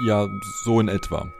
ja, 0.00 0.28
so 0.64 0.80
in 0.80 0.88
etwa. 0.88 1.32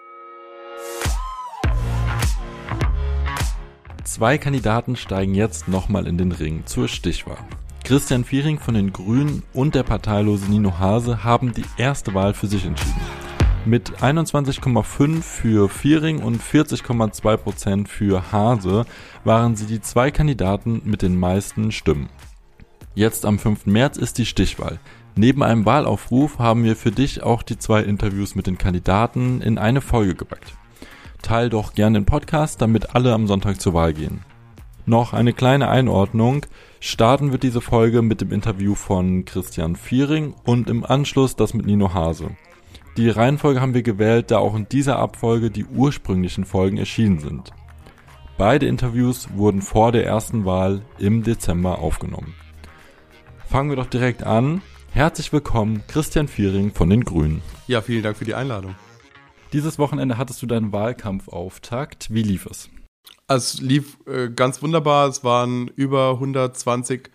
Zwei 4.04 4.38
Kandidaten 4.38 4.96
steigen 4.96 5.34
jetzt 5.34 5.68
nochmal 5.68 6.06
in 6.06 6.18
den 6.18 6.32
Ring 6.32 6.64
zur 6.66 6.88
Stichwahl. 6.88 7.38
Christian 7.84 8.24
Viering 8.24 8.58
von 8.58 8.74
den 8.74 8.92
Grünen 8.92 9.42
und 9.52 9.74
der 9.74 9.82
parteilose 9.82 10.50
Nino 10.50 10.78
Hase 10.78 11.24
haben 11.24 11.52
die 11.52 11.64
erste 11.76 12.14
Wahl 12.14 12.34
für 12.34 12.46
sich 12.46 12.64
entschieden. 12.64 13.00
Mit 13.64 13.90
21,5 14.00 15.22
für 15.22 15.68
Viering 15.68 16.22
und 16.22 16.42
40,2 16.42 17.36
Prozent 17.36 17.88
für 17.88 18.32
Hase 18.32 18.86
waren 19.24 19.56
sie 19.56 19.66
die 19.66 19.80
zwei 19.80 20.10
Kandidaten 20.10 20.82
mit 20.84 21.02
den 21.02 21.18
meisten 21.18 21.70
Stimmen. 21.70 22.08
Jetzt 22.94 23.24
am 23.24 23.38
5. 23.38 23.66
März 23.66 23.96
ist 23.96 24.18
die 24.18 24.26
Stichwahl. 24.26 24.80
Neben 25.18 25.42
einem 25.42 25.66
Wahlaufruf 25.66 26.38
haben 26.38 26.62
wir 26.62 26.76
für 26.76 26.92
dich 26.92 27.24
auch 27.24 27.42
die 27.42 27.58
zwei 27.58 27.82
Interviews 27.82 28.36
mit 28.36 28.46
den 28.46 28.56
Kandidaten 28.56 29.40
in 29.40 29.58
eine 29.58 29.80
Folge 29.80 30.14
gepackt. 30.14 30.52
Teil 31.22 31.50
doch 31.50 31.74
gerne 31.74 31.98
den 31.98 32.06
Podcast, 32.06 32.62
damit 32.62 32.94
alle 32.94 33.12
am 33.12 33.26
Sonntag 33.26 33.60
zur 33.60 33.74
Wahl 33.74 33.94
gehen. 33.94 34.20
Noch 34.86 35.14
eine 35.14 35.32
kleine 35.32 35.70
Einordnung. 35.70 36.46
Starten 36.78 37.32
wird 37.32 37.42
diese 37.42 37.60
Folge 37.60 38.00
mit 38.00 38.20
dem 38.20 38.30
Interview 38.30 38.76
von 38.76 39.24
Christian 39.24 39.74
Viering 39.74 40.34
und 40.44 40.70
im 40.70 40.84
Anschluss 40.84 41.34
das 41.34 41.52
mit 41.52 41.66
Nino 41.66 41.92
Hase. 41.92 42.30
Die 42.96 43.10
Reihenfolge 43.10 43.60
haben 43.60 43.74
wir 43.74 43.82
gewählt, 43.82 44.30
da 44.30 44.38
auch 44.38 44.54
in 44.54 44.68
dieser 44.68 45.00
Abfolge 45.00 45.50
die 45.50 45.64
ursprünglichen 45.64 46.44
Folgen 46.44 46.76
erschienen 46.76 47.18
sind. 47.18 47.50
Beide 48.36 48.66
Interviews 48.66 49.28
wurden 49.34 49.62
vor 49.62 49.90
der 49.90 50.06
ersten 50.06 50.44
Wahl 50.44 50.82
im 51.00 51.24
Dezember 51.24 51.80
aufgenommen. 51.80 52.34
Fangen 53.48 53.70
wir 53.70 53.76
doch 53.76 53.86
direkt 53.86 54.22
an. 54.22 54.62
Herzlich 54.98 55.32
willkommen, 55.32 55.84
Christian 55.86 56.26
Viering 56.26 56.72
von 56.74 56.90
den 56.90 57.04
Grünen. 57.04 57.40
Ja, 57.68 57.82
vielen 57.82 58.02
Dank 58.02 58.16
für 58.16 58.24
die 58.24 58.34
Einladung. 58.34 58.74
Dieses 59.52 59.78
Wochenende 59.78 60.18
hattest 60.18 60.42
du 60.42 60.46
deinen 60.46 60.72
Wahlkampfauftakt. 60.72 62.12
Wie 62.12 62.24
lief 62.24 62.46
es? 62.46 62.68
Es 63.28 63.60
lief 63.60 63.96
äh, 64.08 64.28
ganz 64.28 64.60
wunderbar. 64.60 65.06
Es 65.06 65.22
waren 65.22 65.68
über 65.68 66.14
120 66.14 67.10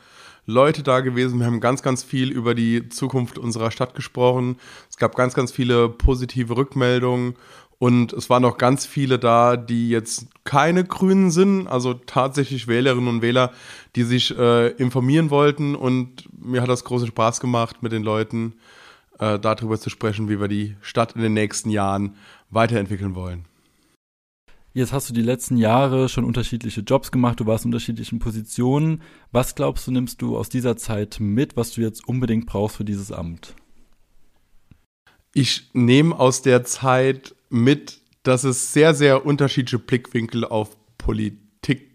Leute 0.45 0.81
da 0.81 1.01
gewesen. 1.01 1.39
Wir 1.39 1.45
haben 1.45 1.59
ganz, 1.59 1.81
ganz 1.81 2.03
viel 2.03 2.31
über 2.31 2.55
die 2.55 2.87
Zukunft 2.87 3.37
unserer 3.37 3.69
Stadt 3.69 3.95
gesprochen. 3.95 4.55
Es 4.89 4.95
gab 4.95 5.17
ganz, 5.17 5.33
ganz 5.33 5.51
viele 5.51 5.89
positive 5.89 6.55
Rückmeldungen 6.55 7.35
und 7.83 8.13
es 8.13 8.29
waren 8.29 8.45
auch 8.45 8.57
ganz 8.57 8.85
viele 8.85 9.19
da, 9.19 9.57
die 9.57 9.89
jetzt 9.89 10.27
keine 10.45 10.85
Grünen 10.85 11.31
sind, 11.31 11.67
also 11.67 11.93
tatsächlich 11.93 12.69
Wählerinnen 12.69 13.09
und 13.09 13.21
Wähler, 13.21 13.51
die 13.95 14.03
sich 14.03 14.37
äh, 14.37 14.69
informieren 14.69 15.29
wollten. 15.29 15.75
Und 15.75 16.27
mir 16.43 16.61
hat 16.61 16.69
das 16.69 16.83
großen 16.83 17.07
Spaß 17.07 17.39
gemacht, 17.39 17.83
mit 17.83 17.91
den 17.91 18.03
Leuten 18.03 18.53
äh, 19.19 19.39
darüber 19.39 19.79
zu 19.79 19.89
sprechen, 19.89 20.29
wie 20.29 20.39
wir 20.39 20.47
die 20.47 20.75
Stadt 20.81 21.13
in 21.15 21.21
den 21.21 21.33
nächsten 21.33 21.69
Jahren 21.69 22.15
weiterentwickeln 22.49 23.15
wollen. 23.15 23.45
Jetzt 24.75 24.91
hast 24.91 25.07
du 25.07 25.13
die 25.13 25.21
letzten 25.21 25.57
Jahre 25.57 26.09
schon 26.09 26.25
unterschiedliche 26.25 26.81
Jobs 26.81 27.11
gemacht, 27.11 27.39
du 27.39 27.45
warst 27.45 27.63
in 27.63 27.69
unterschiedlichen 27.69 28.17
Positionen. 28.17 29.03
Was 29.31 29.53
glaubst 29.53 29.85
du, 29.85 29.91
nimmst 29.91 30.19
du 30.19 30.35
aus 30.35 30.49
dieser 30.49 30.77
Zeit 30.77 31.19
mit, 31.19 31.55
was 31.55 31.73
du 31.73 31.81
jetzt 31.81 32.07
unbedingt 32.07 32.47
brauchst 32.47 32.77
für 32.77 32.85
dieses 32.85 33.11
Amt? 33.11 33.53
Ich 35.35 35.69
nehme 35.73 36.19
aus 36.19 36.41
der 36.41 36.63
Zeit 36.63 37.35
mit, 37.49 37.99
dass 38.23 38.43
es 38.43 38.73
sehr, 38.73 38.95
sehr 38.95 39.27
unterschiedliche 39.27 39.77
Blickwinkel 39.77 40.43
auf 40.43 40.75
Politik 40.97 41.42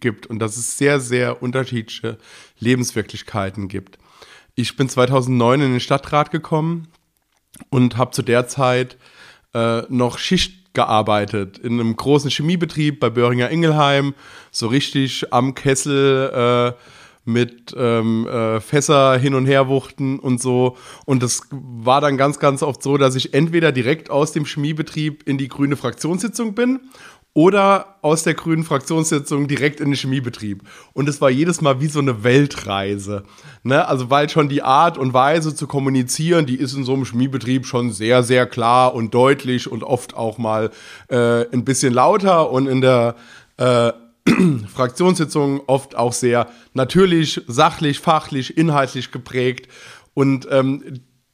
gibt 0.01 0.27
und 0.27 0.39
dass 0.39 0.57
es 0.57 0.77
sehr, 0.79 1.01
sehr 1.01 1.43
unterschiedliche 1.43 2.19
Lebenswirklichkeiten 2.59 3.69
gibt. 3.69 3.99
Ich 4.55 4.77
bin 4.77 4.89
2009 4.89 5.61
in 5.61 5.71
den 5.73 5.81
Stadtrat 5.81 6.31
gekommen 6.31 6.89
und 7.71 7.97
habe 7.97 8.11
zu 8.11 8.23
der 8.23 8.49
Zeit 8.49 8.97
äh, 9.55 9.83
noch 9.89 10.19
Schicht 10.19 10.75
gearbeitet 10.75 11.59
in 11.59 11.81
einem 11.81 11.97
großen 11.97 12.31
Chemiebetrieb 12.31 13.01
bei 13.01 13.11
Böhringer 13.11 13.51
Ingelheim, 13.51 14.15
so 14.51 14.69
richtig 14.69 15.33
am 15.33 15.55
Kessel 15.55 16.75
äh, 16.77 16.83
mit 17.29 17.75
ähm, 17.77 18.27
äh, 18.27 18.59
Fässer 18.59 19.19
hin 19.19 19.35
und 19.35 19.45
her 19.47 19.69
wuchten 19.69 20.19
und 20.19 20.41
so. 20.41 20.77
Und 21.05 21.23
das 21.23 21.43
war 21.51 22.01
dann 22.01 22.17
ganz, 22.17 22.39
ganz 22.39 22.63
oft 22.63 22.83
so, 22.83 22.97
dass 22.97 23.15
ich 23.17 23.35
entweder 23.35 23.71
direkt 23.71 24.11
aus 24.11 24.33
dem 24.33 24.47
Chemiebetrieb 24.47 25.29
in 25.29 25.37
die 25.37 25.49
grüne 25.49 25.77
Fraktionssitzung 25.77 26.55
bin 26.55 26.81
oder 27.39 27.99
aus 28.03 28.25
der 28.25 28.35
grünen 28.35 28.65
Fraktionssitzung 28.65 29.47
direkt 29.47 29.79
in 29.79 29.93
den 29.93 29.95
Chemiebetrieb. 29.95 30.65
Und 30.93 31.09
es 31.09 31.21
war 31.21 31.31
jedes 31.31 31.61
Mal 31.61 31.81
wie 31.81 31.87
so 31.87 32.01
eine 32.01 32.25
Weltreise. 32.25 33.23
Ne? 33.63 33.87
Also 33.87 34.11
weil 34.11 34.29
schon 34.29 34.49
die 34.49 34.63
Art 34.63 34.99
und 34.99 35.13
Weise 35.13 35.55
zu 35.55 35.69
kommunizieren, 35.69 36.47
die 36.47 36.57
ist 36.57 36.75
in 36.75 36.83
so 36.83 36.95
einem 36.95 37.05
Chemiebetrieb 37.05 37.65
schon 37.65 37.93
sehr, 37.93 38.25
sehr 38.25 38.45
klar 38.47 38.93
und 38.93 39.15
deutlich 39.15 39.71
und 39.71 39.85
oft 39.85 40.17
auch 40.17 40.37
mal 40.37 40.73
äh, 41.11 41.49
ein 41.53 41.65
bisschen 41.65 41.95
lauter 41.95 42.51
und 42.51 42.67
in 42.67 42.81
der 42.81 43.15
äh, 43.57 43.93
Fraktionssitzung 44.75 45.61
oft 45.69 45.95
auch 45.95 46.15
sehr 46.15 46.49
natürlich, 46.75 47.43
sachlich, 47.47 48.01
fachlich, 48.01 48.59
inhaltlich 48.59 49.13
geprägt. 49.13 49.69
Und 50.13 50.49
ähm, 50.51 50.83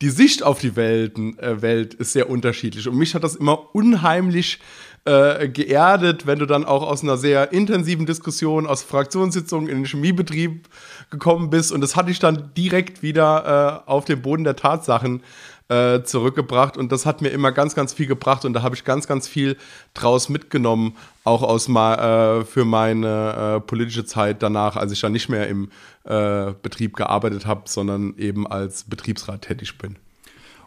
die 0.03 0.11
Sicht 0.11 0.43
auf 0.43 0.59
die 0.61 0.77
Welten, 0.77 1.39
äh, 1.39 1.63
Welt 1.63 1.95
ist 1.95 2.13
sehr 2.13 2.29
unterschiedlich. 2.29 2.87
Und 2.89 2.99
mich 2.99 3.15
hat 3.15 3.25
das 3.25 3.37
immer 3.37 3.75
unheimlich 3.75 4.59
äh, 5.05 5.49
geerdet, 5.49 6.27
wenn 6.27 6.39
du 6.39 6.47
dann 6.47 6.65
auch 6.65 6.83
aus 6.83 7.03
einer 7.03 7.17
sehr 7.17 7.53
intensiven 7.53 8.07
Diskussion, 8.07 8.67
aus 8.67 8.83
Fraktionssitzungen 8.83 9.69
in 9.69 9.79
den 9.79 9.85
Chemiebetrieb 9.85 10.69
gekommen 11.11 11.51
bist. 11.51 11.73
Und 11.73 11.81
das 11.81 11.95
hatte 11.95 12.11
ich 12.11 12.19
dann 12.19 12.51
direkt 12.57 13.03
wieder 13.03 13.83
äh, 13.87 13.91
auf 13.91 14.05
den 14.07 14.23
Boden 14.23 14.45
der 14.45 14.57
Tatsachen 14.57 15.23
äh, 15.69 16.03
zurückgebracht. 16.03 16.77
Und 16.77 16.93
das 16.93 17.07
hat 17.07 17.23
mir 17.23 17.29
immer 17.29 17.53
ganz, 17.53 17.75
ganz 17.75 17.93
viel 17.93 18.07
gebracht. 18.07 18.45
Und 18.45 18.53
da 18.55 18.63
habe 18.63 18.75
ich 18.75 18.85
ganz, 18.85 19.07
ganz 19.07 19.29
viel 19.29 19.57
draus 19.93 20.29
mitgenommen, 20.29 20.97
auch 21.25 21.43
aus 21.43 21.69
ma 21.69 22.39
äh, 22.41 22.45
für 22.45 22.65
meine 22.65 23.57
äh, 23.57 23.61
politische 23.61 24.05
Zeit 24.05 24.43
danach, 24.43 24.77
als 24.77 24.93
ich 24.93 25.01
dann 25.01 25.13
nicht 25.13 25.29
mehr 25.29 25.49
im 25.49 25.71
äh, 26.05 26.53
Betrieb 26.63 26.97
gearbeitet 26.97 27.47
habe, 27.47 27.63
sondern 27.67 28.15
eben 28.19 28.47
als 28.47 28.85
Betriebsrat 28.85 29.43
tätig 29.43 29.79
bin. 29.79 29.97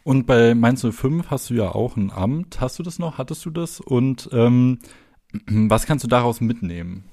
Und 0.07 0.25
bei 0.25 0.55
Mainz 0.55 0.85
05 0.89 1.31
hast 1.31 1.49
du 1.49 1.53
ja 1.53 1.75
auch 1.75 1.97
ein 1.97 2.11
Amt. 2.11 2.61
Hast 2.61 2.79
du 2.79 2.83
das 2.83 2.97
noch? 2.97 3.17
Hattest 3.17 3.43
du 3.43 3.49
das? 3.49 3.81
Und 3.81 4.29
ähm, 4.31 4.79
was 5.47 5.85
kannst 5.85 6.05
du 6.05 6.07
daraus 6.07 6.39
mitnehmen? 6.39 7.03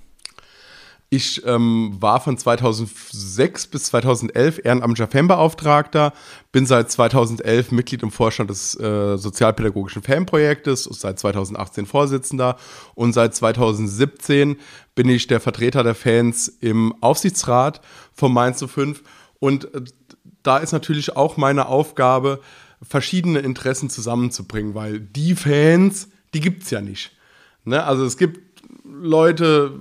Ich 1.10 1.44
ähm, 1.44 1.96
war 1.98 2.20
von 2.20 2.38
2006 2.38 3.66
bis 3.66 3.86
2011 3.86 4.60
ehrenamtlicher 4.62 5.10
Fanbeauftragter, 5.10 6.12
bin 6.52 6.66
seit 6.66 6.88
2011 6.88 7.72
Mitglied 7.72 8.04
im 8.04 8.12
Vorstand 8.12 8.50
des 8.50 8.78
äh, 8.78 9.18
sozialpädagogischen 9.18 10.04
Fanprojektes, 10.04 10.84
seit 10.84 11.18
2018 11.18 11.86
Vorsitzender 11.86 12.56
und 12.94 13.12
seit 13.12 13.34
2017 13.34 14.56
bin 14.94 15.08
ich 15.08 15.26
der 15.26 15.40
Vertreter 15.40 15.82
der 15.82 15.96
Fans 15.96 16.46
im 16.46 16.94
Aufsichtsrat 17.00 17.80
von 18.12 18.32
Mainz 18.32 18.64
05 18.64 19.02
und 19.40 19.74
äh, 19.74 19.82
da 20.44 20.58
ist 20.58 20.72
natürlich 20.72 21.16
auch 21.16 21.36
meine 21.36 21.66
Aufgabe, 21.66 22.40
verschiedene 22.86 23.40
Interessen 23.40 23.90
zusammenzubringen, 23.90 24.74
weil 24.74 25.00
die 25.00 25.34
Fans, 25.34 26.08
die 26.34 26.40
gibt 26.40 26.64
es 26.64 26.70
ja 26.70 26.80
nicht. 26.80 27.12
Ne? 27.64 27.82
Also 27.82 28.04
es 28.04 28.16
gibt 28.16 28.40
Leute 28.84 29.72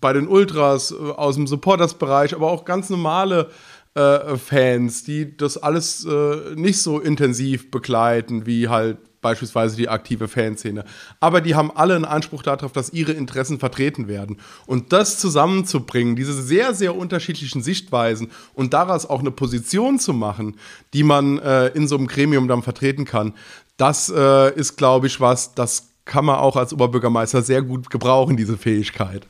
bei 0.00 0.12
den 0.12 0.28
Ultras 0.28 0.92
äh, 0.92 0.94
aus 0.94 1.36
dem 1.36 1.46
Supporters-Bereich, 1.46 2.34
aber 2.34 2.50
auch 2.50 2.64
ganz 2.64 2.90
normale 2.90 3.50
äh, 3.94 4.36
Fans, 4.36 5.04
die 5.04 5.36
das 5.36 5.56
alles 5.56 6.04
äh, 6.04 6.54
nicht 6.54 6.80
so 6.80 7.00
intensiv 7.00 7.70
begleiten, 7.70 8.46
wie 8.46 8.68
halt 8.68 8.98
beispielsweise 9.22 9.76
die 9.76 9.88
aktive 9.88 10.28
Fanszene. 10.28 10.84
Aber 11.20 11.40
die 11.40 11.54
haben 11.54 11.70
alle 11.74 11.96
einen 11.96 12.04
Anspruch 12.04 12.42
darauf, 12.42 12.72
dass 12.72 12.92
ihre 12.92 13.12
Interessen 13.12 13.58
vertreten 13.58 14.08
werden. 14.08 14.36
Und 14.66 14.92
das 14.92 15.18
zusammenzubringen, 15.18 16.16
diese 16.16 16.34
sehr, 16.34 16.74
sehr 16.74 16.94
unterschiedlichen 16.94 17.62
Sichtweisen 17.62 18.30
und 18.52 18.74
daraus 18.74 19.06
auch 19.06 19.20
eine 19.20 19.30
Position 19.30 19.98
zu 19.98 20.12
machen, 20.12 20.56
die 20.92 21.04
man 21.04 21.38
äh, 21.38 21.68
in 21.68 21.88
so 21.88 21.96
einem 21.96 22.08
Gremium 22.08 22.48
dann 22.48 22.62
vertreten 22.62 23.06
kann, 23.06 23.32
das 23.78 24.12
äh, 24.14 24.54
ist, 24.54 24.76
glaube 24.76 25.06
ich, 25.06 25.20
was, 25.20 25.54
das 25.54 25.88
kann 26.04 26.24
man 26.24 26.36
auch 26.36 26.56
als 26.56 26.72
Oberbürgermeister 26.72 27.42
sehr 27.42 27.62
gut 27.62 27.88
gebrauchen, 27.88 28.36
diese 28.36 28.58
Fähigkeit. 28.58 29.26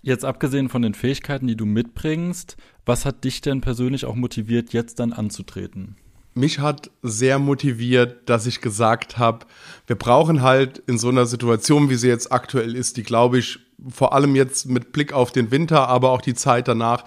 Jetzt 0.00 0.24
abgesehen 0.24 0.68
von 0.68 0.82
den 0.82 0.94
Fähigkeiten, 0.94 1.48
die 1.48 1.56
du 1.56 1.66
mitbringst, 1.66 2.56
was 2.86 3.04
hat 3.04 3.24
dich 3.24 3.40
denn 3.40 3.60
persönlich 3.60 4.06
auch 4.06 4.14
motiviert, 4.14 4.72
jetzt 4.72 5.00
dann 5.00 5.12
anzutreten? 5.12 5.96
Mich 6.38 6.58
hat 6.58 6.90
sehr 7.02 7.38
motiviert, 7.38 8.28
dass 8.28 8.46
ich 8.46 8.60
gesagt 8.60 9.18
habe, 9.18 9.46
wir 9.86 9.96
brauchen 9.96 10.42
halt 10.42 10.78
in 10.86 10.98
so 10.98 11.08
einer 11.08 11.26
Situation, 11.26 11.90
wie 11.90 11.96
sie 11.96 12.08
jetzt 12.08 12.32
aktuell 12.32 12.74
ist, 12.74 12.96
die 12.96 13.02
glaube 13.02 13.38
ich 13.38 13.58
vor 13.88 14.12
allem 14.12 14.34
jetzt 14.34 14.66
mit 14.66 14.92
Blick 14.92 15.12
auf 15.12 15.32
den 15.32 15.50
Winter, 15.50 15.88
aber 15.88 16.10
auch 16.10 16.20
die 16.20 16.34
Zeit 16.34 16.68
danach, 16.68 17.04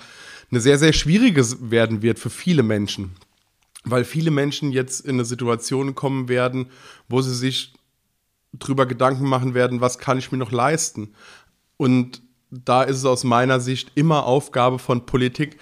eine 0.52 0.60
sehr, 0.60 0.78
sehr 0.78 0.94
schwierige 0.94 1.46
werden 1.72 2.02
wird 2.02 2.20
für 2.20 2.30
viele 2.30 2.64
Menschen. 2.64 3.12
Weil 3.84 4.04
viele 4.04 4.32
Menschen 4.32 4.72
jetzt 4.72 5.06
in 5.06 5.16
eine 5.16 5.26
Situation 5.26 5.96
kommen 5.96 6.28
werden, 6.28 6.68
wo 7.08 7.22
sie 7.22 7.34
sich 7.34 7.74
drüber 8.54 8.86
Gedanken 8.86 9.26
machen 9.26 9.54
werden, 9.54 9.82
was 9.82 9.98
kann 9.98 10.18
ich 10.18 10.32
mir 10.32 10.38
noch 10.38 10.52
leisten? 10.52 11.14
Und 11.78 12.22
da 12.50 12.84
ist 12.84 12.98
es 12.98 13.06
aus 13.06 13.24
meiner 13.24 13.60
Sicht 13.60 13.92
immer 13.96 14.26
Aufgabe 14.26 14.78
von 14.78 15.06
Politik, 15.06 15.58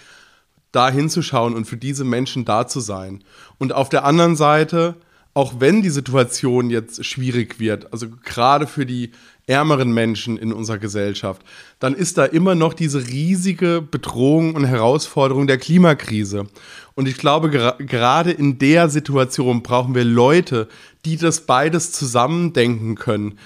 da 0.72 0.90
hinzuschauen 0.90 1.56
und 1.56 1.66
für 1.66 1.78
diese 1.78 2.04
Menschen 2.04 2.46
da 2.46 2.68
zu 2.68 2.80
sein. 2.80 3.24
Und 3.58 3.74
auf 3.74 3.90
der 3.90 4.06
anderen 4.06 4.36
Seite 4.36 4.96
auch 5.34 5.54
wenn 5.60 5.82
die 5.82 5.90
Situation 5.90 6.70
jetzt 6.70 7.06
schwierig 7.06 7.60
wird, 7.60 7.94
also 7.94 8.08
gerade 8.24 8.68
für 8.68 8.86
die 8.86 9.12
ärmeren 9.48 9.92
Menschen 9.92 10.38
in 10.38 10.52
unserer 10.52 10.80
Gesellschaft, 10.80 11.44
dann 11.80 11.94
ist 11.94 12.18
da 12.18 12.26
immer 12.26 12.56
noch 12.56 12.74
diese 12.74 13.08
riesige 13.08 13.82
Bedrohung 13.82 14.56
und 14.56 14.66
Herausforderung 14.66 15.48
der 15.48 15.58
Klimakrise. 15.58 16.48
Und 16.94 17.08
ich 17.08 17.18
glaube, 17.18 17.50
ger 17.50 17.76
gerade 17.80 18.32
in 18.32 18.60
der 18.60 18.90
Situation 18.90 19.64
brauchen 19.64 19.96
wir 19.96 20.04
Leute, 20.04 20.68
die 21.06 21.16
das 21.16 21.42
beides 21.42 21.92
zusammendenken 21.94 22.96
können. 22.96 23.40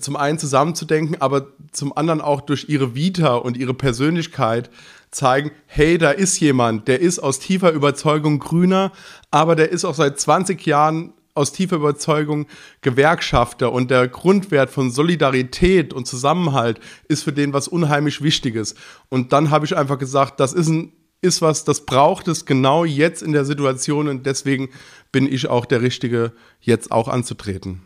Zum 0.00 0.16
einen 0.16 0.38
zusammenzudenken, 0.38 1.20
aber 1.20 1.48
zum 1.72 1.96
anderen 1.96 2.20
auch 2.20 2.40
durch 2.40 2.68
ihre 2.68 2.94
Vita 2.94 3.34
und 3.34 3.56
ihre 3.56 3.74
Persönlichkeit 3.74 4.70
zeigen, 5.10 5.50
hey, 5.66 5.98
da 5.98 6.10
ist 6.10 6.40
jemand, 6.40 6.88
der 6.88 7.00
ist 7.00 7.18
aus 7.18 7.38
tiefer 7.38 7.72
Überzeugung 7.72 8.38
grüner, 8.38 8.92
aber 9.30 9.56
der 9.56 9.70
ist 9.70 9.84
auch 9.84 9.94
seit 9.94 10.18
20 10.18 10.64
Jahren 10.66 11.12
aus 11.34 11.52
tiefer 11.52 11.76
Überzeugung 11.76 12.46
Gewerkschafter 12.82 13.72
und 13.72 13.90
der 13.90 14.08
Grundwert 14.08 14.70
von 14.70 14.90
Solidarität 14.90 15.92
und 15.92 16.06
Zusammenhalt 16.06 16.78
ist 17.08 17.24
für 17.24 17.32
den 17.32 17.52
was 17.52 17.68
unheimlich 17.68 18.22
Wichtiges. 18.22 18.74
Und 19.08 19.32
dann 19.32 19.50
habe 19.50 19.64
ich 19.64 19.76
einfach 19.76 19.98
gesagt, 19.98 20.40
das 20.40 20.52
ist 20.52 20.68
ein 20.68 20.92
ist 21.22 21.40
was, 21.40 21.64
das 21.64 21.86
braucht 21.86 22.26
es 22.26 22.46
genau 22.46 22.84
jetzt 22.84 23.22
in 23.22 23.32
der 23.32 23.44
Situation 23.44 24.08
und 24.08 24.26
deswegen 24.26 24.70
bin 25.12 25.32
ich 25.32 25.48
auch 25.48 25.64
der 25.64 25.80
Richtige, 25.80 26.32
jetzt 26.60 26.90
auch 26.90 27.06
anzutreten. 27.06 27.80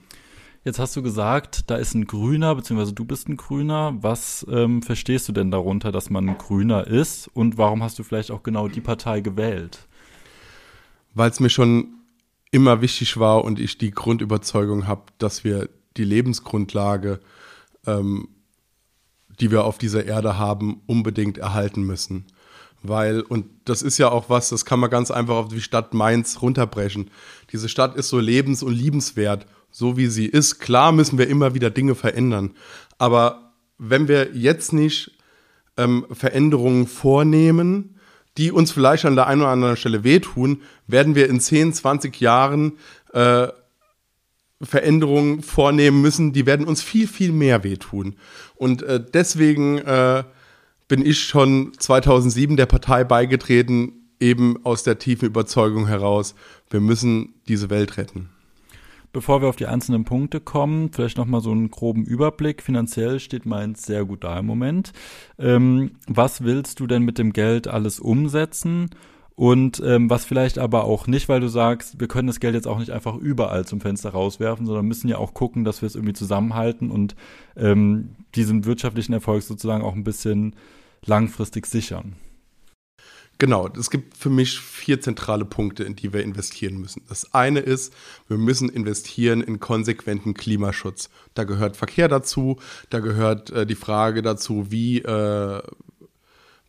Jetzt 0.67 0.81
hast 0.81 0.97
du 0.97 1.03
gesagt, 1.03 1.71
da 1.71 1.77
ist 1.77 1.95
ein 1.95 2.09
Grüner, 2.09 2.57
beziehungsweise 2.57 2.93
du 2.93 3.05
bist 3.05 3.29
ein 3.29 3.37
Grüner. 3.37 3.97
Was 4.01 4.45
ähm, 4.51 4.83
verstehst 4.83 5.29
du 5.29 5.33
denn 5.33 5.53
darunter, 5.53 5.93
dass 5.93 6.11
man 6.11 6.29
ein 6.29 6.39
Grüner 6.39 6.89
ist 6.89 7.31
und 7.33 7.57
warum 7.57 7.85
hast 7.85 8.01
du 8.01 8.03
vielleicht 8.03 8.33
auch 8.33 8.43
genau 8.43 8.67
die 8.67 8.81
Partei 8.81 9.21
gewählt? 9.21 9.87
Weil 11.15 11.31
es 11.31 11.39
mir 11.39 11.51
schon 11.51 11.95
immer 12.51 12.81
wichtig 12.81 13.17
war 13.17 13.45
und 13.45 13.61
ich 13.61 13.79
die 13.79 13.93
Grundüberzeugung 13.93 14.89
habe, 14.89 15.03
dass 15.19 15.45
wir 15.45 15.69
die 15.97 16.03
Lebensgrundlage, 16.03 17.21
ähm, 17.87 18.27
die 19.39 19.53
wir 19.53 19.63
auf 19.63 19.79
dieser 19.79 20.05
Erde 20.05 20.37
haben, 20.37 20.83
unbedingt 20.87 21.39
erhalten 21.39 21.83
müssen. 21.85 22.27
Weil, 22.83 23.21
und 23.21 23.47
das 23.67 23.83
ist 23.83 23.99
ja 23.99 24.11
auch 24.11 24.31
was, 24.31 24.49
das 24.49 24.65
kann 24.65 24.81
man 24.81 24.91
ganz 24.91 25.13
einfach 25.13 25.37
auf 25.37 25.49
die 25.49 25.63
Stadt 25.63 25.95
Mainz 25.95 26.43
runterbrechen. 26.43 27.13
Diese 27.53 27.69
Stadt 27.69 27.95
ist 27.95 28.09
so 28.09 28.19
lebens- 28.19 28.65
und 28.65 28.75
liebenswert, 28.75 29.47
so 29.77 29.99
wie 29.99 30.07
sie 30.07 30.25
ist. 30.25 30.59
Klar 30.59 30.91
müssen 30.91 31.19
wir 31.19 31.29
immer 31.29 31.53
wieder 31.53 31.69
Dinge 31.69 31.95
verändern. 31.95 32.55
Aber 32.97 33.53
wenn 33.77 34.09
wir 34.09 34.35
jetzt 34.35 34.73
nicht 34.73 35.19
ähm, 35.77 36.07
Veränderungen 36.11 36.87
vornehmen, 36.87 38.01
die 38.39 38.53
uns 38.53 38.73
vielleicht 38.73 39.05
an 39.05 39.17
der 39.17 39.27
einen 39.27 39.43
oder 39.43 39.51
anderen 39.51 39.77
Stelle 39.77 40.03
wehtun, 40.03 40.63
werden 40.87 41.15
wir 41.15 41.29
in 41.29 41.41
10, 41.41 41.75
20 41.75 42.19
Jahren 42.23 42.79
äh, 43.13 43.49
Veränderungen 44.63 45.43
vornehmen 45.43 46.01
müssen, 46.01 46.33
die 46.33 46.47
werden 46.47 46.67
uns 46.67 46.83
viel, 46.83 47.07
viel 47.07 47.33
mehr 47.33 47.63
wehtun. 47.63 48.17
Und 48.55 48.83
äh, 48.83 48.99
deswegen 49.13 49.77
äh, 49.77 50.25
bin 50.89 51.05
ich 51.05 51.21
schon 51.21 51.75
2007 51.79 52.57
der 52.57 52.65
Partei 52.65 53.05
beigetreten, 53.05 54.09
eben 54.21 54.65
aus 54.65 54.85
der 54.85 54.99
tiefen 54.99 55.27
Überzeugung 55.27 55.87
heraus, 55.87 56.35
wir 56.71 56.81
müssen 56.81 57.35
diese 57.47 57.69
Welt 57.69 57.99
retten. 57.99 58.31
Bevor 59.17 59.41
wir 59.41 59.49
auf 59.49 59.57
die 59.57 59.65
einzelnen 59.65 60.05
Punkte 60.05 60.41
kommen, 60.41 60.93
vielleicht 60.93 61.17
nochmal 61.17 61.41
so 61.41 61.51
einen 61.51 61.71
groben 61.71 62.05
Überblick. 62.05 62.63
Finanziell 62.63 63.19
steht 63.19 63.47
Mainz 63.47 63.87
sehr 63.87 64.05
gut 64.05 64.25
da 64.25 64.39
im 64.39 64.45
Moment. 64.45 64.93
Ähm, 65.39 65.93
was 66.07 66.45
willst 66.45 66.81
du 66.81 66.87
denn 66.87 67.01
mit 67.01 67.17
dem 67.17 67.33
Geld 67.33 67.67
alles 67.67 67.99
umsetzen? 67.99 68.91
Und 69.35 69.83
ähm, 69.83 70.11
was 70.11 70.27
vielleicht 70.27 70.59
aber 70.59 70.85
auch 70.85 71.07
nicht, 71.07 71.31
weil 71.31 71.41
du 71.41 71.49
sagst, 71.49 71.99
wir 71.99 72.09
können 72.09 72.27
das 72.27 72.41
Geld 72.41 72.55
jetzt 72.55 72.69
auch 72.69 72.79
nicht 72.79 72.91
einfach 72.91 73.17
überall 73.17 73.65
zum 73.65 73.81
Fenster 73.81 74.11
rauswerfen, 74.11 74.67
sondern 74.67 74.85
müssen 74.85 75.09
ja 75.09 75.17
auch 75.17 75.33
gucken, 75.33 75.65
dass 75.65 75.81
wir 75.81 75.87
es 75.87 75.95
irgendwie 75.95 76.13
zusammenhalten 76.13 76.91
und 76.91 77.17
ähm, 77.57 78.17
diesen 78.35 78.67
wirtschaftlichen 78.67 79.15
Erfolg 79.15 79.43
sozusagen 79.45 79.83
auch 79.83 79.95
ein 79.95 80.05
bisschen 80.05 80.57
langfristig 81.07 81.65
sichern. 81.65 82.17
Genau, 83.39 83.69
es 83.79 83.91
gibt 83.91 84.17
für 84.17 84.31
mich 84.31 84.59
vier 84.59 85.01
zentrale 85.01 85.45
Punkte, 85.45 85.85
in 85.85 85.95
die 85.95 86.13
wir 86.13 86.23
investieren 86.23 86.79
müssen. 86.79 87.03
Das 87.09 87.35
eine 87.35 87.61
ist, 87.61 87.93
wir 88.29 88.39
müssen 88.39 88.71
investieren 88.71 89.43
in 89.43 89.61
konsequenten 89.61 90.33
Klimaschutz. 90.33 91.11
Da 91.35 91.45
gehört 91.45 91.77
Verkehr 91.77 92.09
dazu, 92.09 92.57
da 92.89 93.01
gehört 93.01 93.51
äh, 93.51 93.67
die 93.67 93.75
Frage 93.75 94.23
dazu, 94.23 94.71
wie 94.71 95.01
äh, 95.01 95.63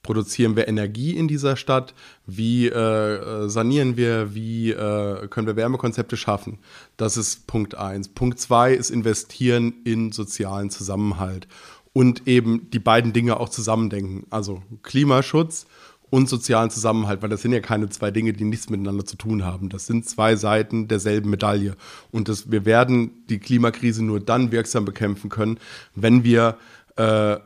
produzieren 0.03 0.57
wir 0.57 0.67
Energie 0.67 1.11
in 1.15 1.29
dieser 1.29 1.55
Stadt, 1.55 1.93
wie 2.25 2.67
äh, 2.67 3.47
sanieren 3.47 3.95
wir, 3.95 4.33
wie 4.35 4.71
äh, 4.71 5.27
können 5.29 5.47
wir 5.47 5.55
Wärmekonzepte 5.55 6.17
schaffen. 6.17 6.59
Das 6.97 7.15
ist 7.15 7.47
Punkt 7.47 7.75
eins. 7.75 8.09
Punkt 8.09 8.39
zwei 8.39 8.73
ist 8.73 8.89
investieren 8.89 9.73
in 9.85 10.11
sozialen 10.11 10.69
Zusammenhalt 10.69 11.47
und 11.93 12.27
eben 12.27 12.69
die 12.71 12.79
beiden 12.79 13.11
Dinge 13.13 13.39
auch 13.39 13.49
zusammendenken. 13.49 14.27
Also 14.29 14.63
Klimaschutz 14.83 15.65
und 16.09 16.29
sozialen 16.29 16.69
Zusammenhalt, 16.69 17.21
weil 17.21 17.29
das 17.29 17.41
sind 17.41 17.51
ja 17.51 17.59
keine 17.59 17.89
zwei 17.89 18.11
Dinge, 18.11 18.33
die 18.33 18.45
nichts 18.45 18.69
miteinander 18.69 19.05
zu 19.05 19.17
tun 19.17 19.43
haben. 19.43 19.69
Das 19.69 19.87
sind 19.87 20.07
zwei 20.07 20.35
Seiten 20.35 20.87
derselben 20.87 21.29
Medaille. 21.29 21.75
Und 22.11 22.29
das, 22.29 22.49
wir 22.49 22.65
werden 22.65 23.25
die 23.29 23.39
Klimakrise 23.39 24.03
nur 24.03 24.19
dann 24.19 24.51
wirksam 24.51 24.85
bekämpfen 24.85 25.29
können, 25.29 25.59
wenn 25.95 26.23
wir 26.23 26.57
äh, 26.95 27.37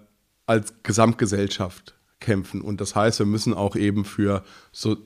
als 0.45 0.73
Gesamtgesellschaft 0.83 1.95
kämpfen. 2.19 2.61
Und 2.61 2.81
das 2.81 2.95
heißt, 2.95 3.19
wir 3.19 3.25
müssen 3.25 3.53
auch 3.53 3.75
eben 3.75 4.05
für 4.05 4.43
so, 4.71 4.97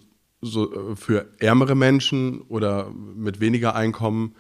so 0.41 0.95
für 0.95 1.27
ärmere 1.39 1.75
Menschen 1.75 2.41
oder 2.41 2.89
mit 2.89 3.39
weniger 3.39 3.73
Einkommen 3.75 4.35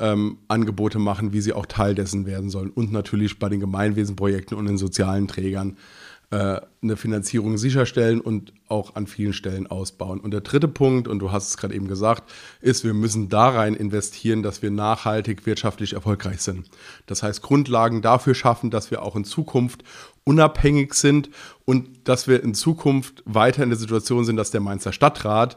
ähm, 0.00 0.38
Angebote 0.48 0.98
machen, 0.98 1.32
wie 1.32 1.40
sie 1.40 1.52
auch 1.52 1.66
Teil 1.66 1.94
dessen 1.94 2.26
werden 2.26 2.50
sollen. 2.50 2.70
Und 2.70 2.90
natürlich 2.90 3.38
bei 3.38 3.48
den 3.48 3.60
Gemeinwesenprojekten 3.60 4.56
und 4.58 4.66
den 4.66 4.76
sozialen 4.76 5.28
Trägern 5.28 5.72
äh, 5.72 6.05
eine 6.28 6.96
Finanzierung 6.96 7.56
sicherstellen 7.56 8.20
und 8.20 8.52
auch 8.66 8.96
an 8.96 9.06
vielen 9.06 9.32
Stellen 9.32 9.68
ausbauen. 9.68 10.18
Und 10.18 10.32
der 10.32 10.40
dritte 10.40 10.66
Punkt, 10.66 11.06
und 11.06 11.20
du 11.20 11.30
hast 11.30 11.50
es 11.50 11.56
gerade 11.56 11.74
eben 11.74 11.86
gesagt, 11.86 12.32
ist, 12.60 12.82
wir 12.82 12.94
müssen 12.94 13.28
da 13.28 13.48
rein 13.50 13.74
investieren, 13.74 14.42
dass 14.42 14.60
wir 14.60 14.72
nachhaltig 14.72 15.46
wirtschaftlich 15.46 15.92
erfolgreich 15.92 16.40
sind. 16.40 16.68
Das 17.06 17.22
heißt, 17.22 17.42
Grundlagen 17.42 18.02
dafür 18.02 18.34
schaffen, 18.34 18.70
dass 18.70 18.90
wir 18.90 19.02
auch 19.02 19.14
in 19.14 19.24
Zukunft 19.24 19.84
unabhängig 20.24 20.94
sind 20.94 21.30
und 21.64 22.08
dass 22.08 22.26
wir 22.26 22.42
in 22.42 22.54
Zukunft 22.54 23.22
weiter 23.24 23.62
in 23.62 23.70
der 23.70 23.78
Situation 23.78 24.24
sind, 24.24 24.36
dass 24.36 24.50
der 24.50 24.60
Mainzer 24.60 24.92
Stadtrat 24.92 25.56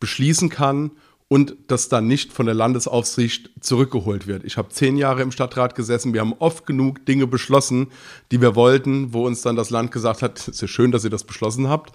beschließen 0.00 0.48
kann 0.48 0.90
und 1.32 1.54
das 1.68 1.88
dann 1.88 2.08
nicht 2.08 2.32
von 2.32 2.46
der 2.46 2.56
Landesaufsicht 2.56 3.50
zurückgeholt 3.60 4.26
wird. 4.26 4.42
Ich 4.42 4.56
habe 4.56 4.70
zehn 4.70 4.96
Jahre 4.96 5.22
im 5.22 5.30
Stadtrat 5.30 5.76
gesessen, 5.76 6.12
wir 6.12 6.22
haben 6.22 6.34
oft 6.40 6.66
genug 6.66 7.06
Dinge 7.06 7.28
beschlossen, 7.28 7.86
die 8.32 8.40
wir 8.40 8.56
wollten, 8.56 9.14
wo 9.14 9.26
uns 9.26 9.40
dann 9.40 9.54
das 9.54 9.70
Land 9.70 9.92
gesagt 9.92 10.22
hat, 10.22 10.40
es 10.40 10.48
ist 10.48 10.60
ja 10.60 10.66
schön, 10.66 10.90
dass 10.90 11.04
ihr 11.04 11.10
das 11.10 11.22
beschlossen 11.22 11.68
habt, 11.68 11.92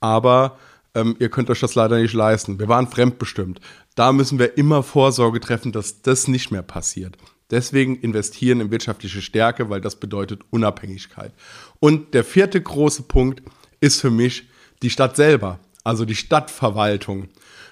aber 0.00 0.56
ähm, 0.94 1.16
ihr 1.18 1.28
könnt 1.28 1.50
euch 1.50 1.60
das 1.60 1.74
leider 1.74 1.98
nicht 1.98 2.14
leisten. 2.14 2.58
Wir 2.58 2.68
waren 2.68 2.88
fremdbestimmt. 2.88 3.60
Da 3.94 4.10
müssen 4.10 4.38
wir 4.38 4.56
immer 4.56 4.82
Vorsorge 4.82 5.40
treffen, 5.40 5.70
dass 5.70 6.00
das 6.00 6.26
nicht 6.26 6.50
mehr 6.50 6.62
passiert. 6.62 7.18
Deswegen 7.50 7.96
investieren 7.96 8.60
in 8.60 8.70
wirtschaftliche 8.70 9.20
Stärke, 9.20 9.68
weil 9.68 9.82
das 9.82 9.96
bedeutet 9.96 10.40
Unabhängigkeit. 10.48 11.32
Und 11.78 12.14
der 12.14 12.24
vierte 12.24 12.58
große 12.58 13.02
Punkt 13.02 13.42
ist 13.80 14.00
für 14.00 14.10
mich 14.10 14.48
die 14.82 14.90
Stadt 14.90 15.16
selber, 15.16 15.58
also 15.84 16.06
die 16.06 16.14
Stadtverwaltung. 16.14 17.28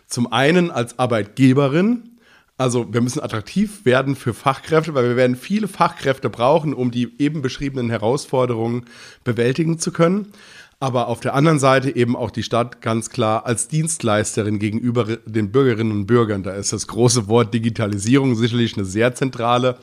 Zum 0.07 0.33
einen 0.33 0.71
als 0.71 0.99
Arbeitgeberin, 0.99 2.17
also 2.59 2.93
wir 2.93 3.03
müssen 3.03 3.21
attraktiv 3.21 3.85
werden 3.85 4.17
für 4.17 4.33
Fachkräfte, 4.33 4.95
weil 4.95 5.09
wir 5.09 5.17
werden 5.17 5.37
viele 5.37 5.69
Fachkräfte 5.69 6.31
brauchen, 6.31 6.73
um 6.73 6.91
die 6.91 7.13
eben 7.19 7.43
beschriebenen 7.43 7.91
Herausforderungen 7.91 8.87
bewältigen 9.25 9.79
zu 9.79 9.93
können. 9.93 10.33
Aber 10.79 11.09
auf 11.09 11.21
der 11.21 11.35
anderen 11.35 11.59
Seite 11.59 11.95
eben 11.95 12.17
auch 12.17 12.31
die 12.31 12.43
Stadt 12.43 12.83
ganz 12.83 13.11
klar 13.11 13.47
als 13.47 13.69
Dienstleisterin 13.69 14.59
gegenüber 14.59 15.05
den 15.05 15.51
Bürgerinnen 15.51 15.93
und 15.93 16.07
Bürgern. 16.07 16.43
Da 16.43 16.53
ist 16.53 16.73
das 16.73 16.87
große 16.87 17.29
Wort 17.29 17.53
Digitalisierung 17.53 18.35
sicherlich 18.37 18.77
eine 18.77 18.85
sehr 18.85 19.15
zentrale 19.15 19.79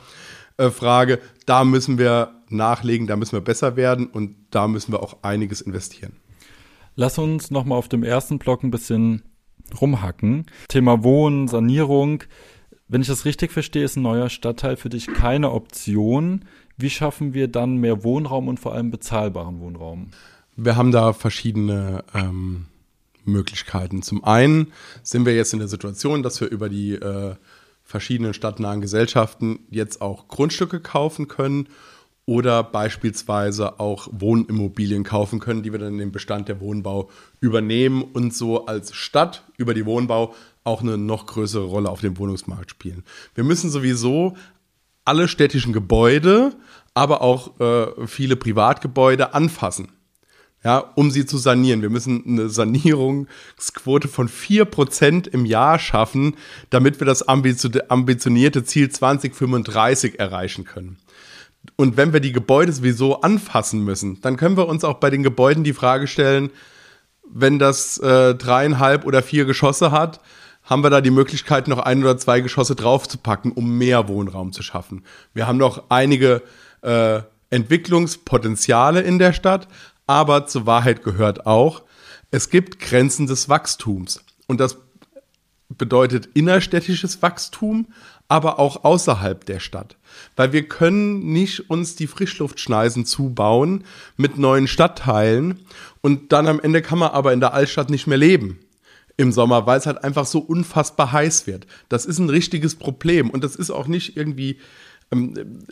äh, 0.58 0.70
Frage. 0.70 1.20
Da 1.46 1.64
müssen 1.64 1.98
wir 1.98 2.42
nachlegen, 2.50 3.08
da 3.08 3.16
müssen 3.16 3.34
wir 3.34 3.42
besser 3.42 3.76
werden 3.76 4.08
und 4.08 4.36
da 4.52 4.68
müssen 4.68 4.92
wir 4.92 5.02
auch 5.02 5.18
einiges 5.24 5.62
investieren. 5.62 6.14
Lass 6.96 7.18
uns 7.18 7.50
nochmal 7.50 7.80
auf 7.80 7.90
dem 7.90 8.04
ersten 8.04 8.38
Block 8.38 8.64
ein 8.64 8.70
bisschen 8.70 9.24
rumhacken. 9.80 10.46
Thema 10.68 11.04
Wohnen, 11.04 11.48
Sanierung. 11.48 12.24
Wenn 12.88 13.02
ich 13.02 13.08
das 13.08 13.26
richtig 13.26 13.52
verstehe, 13.52 13.84
ist 13.84 13.96
ein 13.96 14.04
neuer 14.04 14.30
Stadtteil 14.30 14.76
für 14.76 14.90
dich 14.90 15.08
keine 15.08 15.52
Option. 15.52 16.46
Wie 16.78 16.90
schaffen 16.90 17.34
wir 17.34 17.48
dann 17.48 17.78
mehr 17.78 18.04
Wohnraum 18.04 18.48
und 18.48 18.60
vor 18.60 18.74
allem 18.74 18.92
bezahlbaren 18.92 19.60
Wohnraum? 19.60 20.12
Wir 20.56 20.76
haben 20.76 20.92
da 20.92 21.14
verschiedene 21.14 22.04
ähm, 22.14 22.66
Möglichkeiten. 23.26 24.02
Zum 24.02 24.24
einen 24.24 24.74
sind 25.02 25.26
wir 25.26 25.36
jetzt 25.36 25.54
in 25.54 25.60
der 25.60 25.68
Situation, 25.68 26.24
dass 26.24 26.40
wir 26.42 26.50
über 26.50 26.70
die 26.70 26.94
äh, 26.94 27.36
verschiedenen 27.84 28.34
stadtnahen 28.34 28.82
Gesellschaften 28.82 29.60
jetzt 29.70 30.02
auch 30.02 30.28
Grundstücke 30.28 30.80
kaufen 30.80 31.28
können 31.28 31.68
oder 32.26 32.64
beispielsweise 32.64 33.80
auch 33.80 34.08
Wohnimmobilien 34.12 35.04
kaufen 35.04 35.40
können, 35.40 35.64
die 35.64 35.72
wir 35.72 35.80
dann 35.80 35.94
in 35.94 35.98
den 36.00 36.12
Bestand 36.12 36.48
der 36.48 36.60
Wohnbau 36.62 37.10
übernehmen 37.42 38.02
und 38.02 38.34
so 38.34 38.66
als 38.66 38.94
Stadt 38.94 39.44
über 39.58 39.74
die 39.74 39.86
Wohnbau 39.86 40.34
auch 40.64 40.82
eine 40.82 40.98
noch 40.98 41.26
größere 41.26 41.66
Rolle 41.66 41.90
auf 41.90 42.00
dem 42.00 42.18
Wohnungsmarkt 42.18 42.72
spielen. 42.72 43.04
Wir 43.36 43.44
müssen 43.44 43.70
sowieso 43.70 44.36
alle 45.04 45.28
städtischen 45.28 45.74
Gebäude, 45.74 46.56
aber 46.94 47.22
auch 47.22 47.60
äh, 47.60 48.08
viele 48.08 48.38
Privatgebäude 48.38 49.34
anfassen 49.34 49.90
ja, 50.64 50.78
um 50.96 51.12
sie 51.12 51.26
zu 51.26 51.38
sanieren. 51.38 51.82
Wir 51.82 51.90
müssen 51.90 52.24
eine 52.26 52.50
Sanierungsquote 52.50 54.08
von 54.08 54.30
4% 54.30 55.28
im 55.28 55.46
Jahr 55.46 55.78
schaffen, 55.78 56.38
damit 56.70 57.00
wir 57.00 57.06
das 57.06 57.28
ambitionierte 57.28 58.64
Ziel 58.64 58.90
2035 58.90 60.20
erreichen 60.20 60.64
können. 60.64 60.98
Und 61.84 61.98
wenn 61.98 62.14
wir 62.14 62.22
die 62.22 62.32
Gebäude 62.32 62.72
sowieso 62.72 63.20
anfassen 63.20 63.84
müssen, 63.84 64.22
dann 64.22 64.38
können 64.38 64.56
wir 64.56 64.70
uns 64.70 64.86
auch 64.86 65.02
bei 65.02 65.10
den 65.10 65.22
Gebäuden 65.22 65.66
die 65.66 65.74
Frage 65.74 66.08
stellen, 66.08 66.50
wenn 67.30 67.60
das 67.60 67.98
äh, 67.98 68.36
dreieinhalb 68.36 69.06
oder 69.06 69.22
vier 69.22 69.44
Geschosse 69.44 69.92
hat, 69.92 70.22
haben 70.64 70.82
wir 70.82 70.90
da 70.90 71.02
die 71.02 71.12
Möglichkeit, 71.12 71.68
noch 71.68 71.80
ein 71.80 72.02
oder 72.02 72.18
zwei 72.18 72.40
Geschosse 72.40 72.76
draufzupacken, 72.76 73.52
um 73.52 73.78
mehr 73.78 74.08
Wohnraum 74.08 74.54
zu 74.54 74.64
schaffen. 74.64 75.04
Wir 75.34 75.46
haben 75.46 75.58
noch 75.58 75.84
einige 75.90 76.42
äh, 76.84 77.20
Entwicklungspotenziale 77.50 79.02
in 79.02 79.20
der 79.20 79.34
Stadt, 79.34 79.68
aber 80.08 80.48
zur 80.48 80.66
Wahrheit 80.66 81.04
gehört 81.04 81.46
auch, 81.46 81.82
es 82.32 82.50
gibt 82.50 82.80
Grenzen 82.80 83.28
des 83.28 83.50
Wachstums. 83.50 84.24
Und 84.48 84.62
das 84.62 84.78
bedeutet 85.68 86.30
innerstädtisches 86.34 87.22
Wachstum, 87.22 87.88
aber 88.28 88.60
auch 88.60 88.84
außerhalb 88.84 89.46
der 89.46 89.60
Stadt. 89.60 89.98
Weil 90.36 90.54
wir 90.54 90.68
können 90.68 91.32
nicht 91.34 91.70
uns 91.70 91.96
die 91.96 92.08
Frischluftschneisen 92.08 93.06
zubauen 93.06 93.84
mit 94.18 94.38
neuen 94.38 94.68
Stadtteilen 94.68 95.60
und 96.02 96.32
dann 96.32 96.48
am 96.48 96.60
Ende 96.60 96.82
kann 96.82 97.00
man 97.00 97.12
aber 97.12 97.34
in 97.34 97.40
der 97.40 97.54
Altstadt 97.54 97.90
nicht 97.90 98.08
mehr 98.08 98.18
leben 98.18 98.60
im 99.18 99.32
Sommer, 99.32 99.66
weil 99.68 99.78
es 99.78 99.86
halt 99.86 100.04
einfach 100.04 100.26
so 100.26 100.40
unfassbar 100.40 101.12
heiß 101.12 101.46
wird. 101.48 101.68
Das 101.90 102.06
ist 102.06 102.20
ein 102.20 102.30
richtiges 102.30 102.76
Problem 102.76 103.30
und 103.30 103.44
das 103.44 103.56
ist 103.56 103.70
auch 103.70 103.88
nicht 103.88 104.18
irgendwie 104.18 104.60
ähm, 105.12 105.66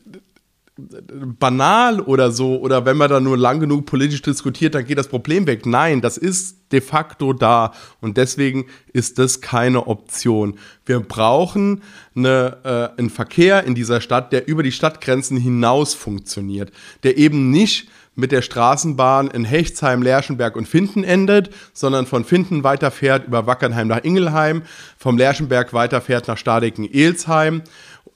banal 1.39 2.00
oder 2.01 2.31
so, 2.31 2.59
oder 2.59 2.85
wenn 2.85 2.97
man 2.97 3.09
da 3.09 3.19
nur 3.19 3.38
lang 3.38 3.59
genug 3.59 3.85
politisch 3.85 4.21
diskutiert, 4.21 4.75
dann 4.75 4.85
geht 4.85 4.97
das 4.97 5.07
Problem 5.07 5.47
weg. 5.47 5.65
Nein, 5.65 6.01
das 6.01 6.17
ist 6.17 6.57
de 6.71 6.81
facto 6.81 7.33
da 7.33 7.73
und 8.00 8.17
deswegen 8.17 8.65
ist 8.93 9.19
das 9.19 9.41
keine 9.41 9.88
Option. 9.88 10.57
Wir 10.85 11.00
brauchen 11.00 11.83
eine, 12.15 12.57
äh, 12.63 13.00
einen 13.00 13.09
Verkehr 13.09 13.63
in 13.63 13.75
dieser 13.75 14.01
Stadt, 14.01 14.31
der 14.31 14.47
über 14.47 14.63
die 14.63 14.71
Stadtgrenzen 14.71 15.38
hinaus 15.38 15.93
funktioniert, 15.93 16.71
der 17.03 17.17
eben 17.17 17.51
nicht 17.51 17.89
mit 18.15 18.31
der 18.31 18.41
Straßenbahn 18.41 19.29
in 19.29 19.45
Hechtsheim, 19.45 20.01
Lerschenberg 20.01 20.55
und 20.55 20.67
Finden 20.67 21.03
endet, 21.03 21.50
sondern 21.73 22.05
von 22.05 22.25
Finden 22.25 22.63
weiterfährt 22.63 23.27
über 23.27 23.47
Wackernheim 23.47 23.88
nach 23.88 24.03
Ingelheim, 24.03 24.63
vom 24.97 25.17
Lerschenberg 25.17 25.73
weiterfährt 25.73 26.27
nach 26.27 26.38
Stadeken-Elsheim 26.38 27.61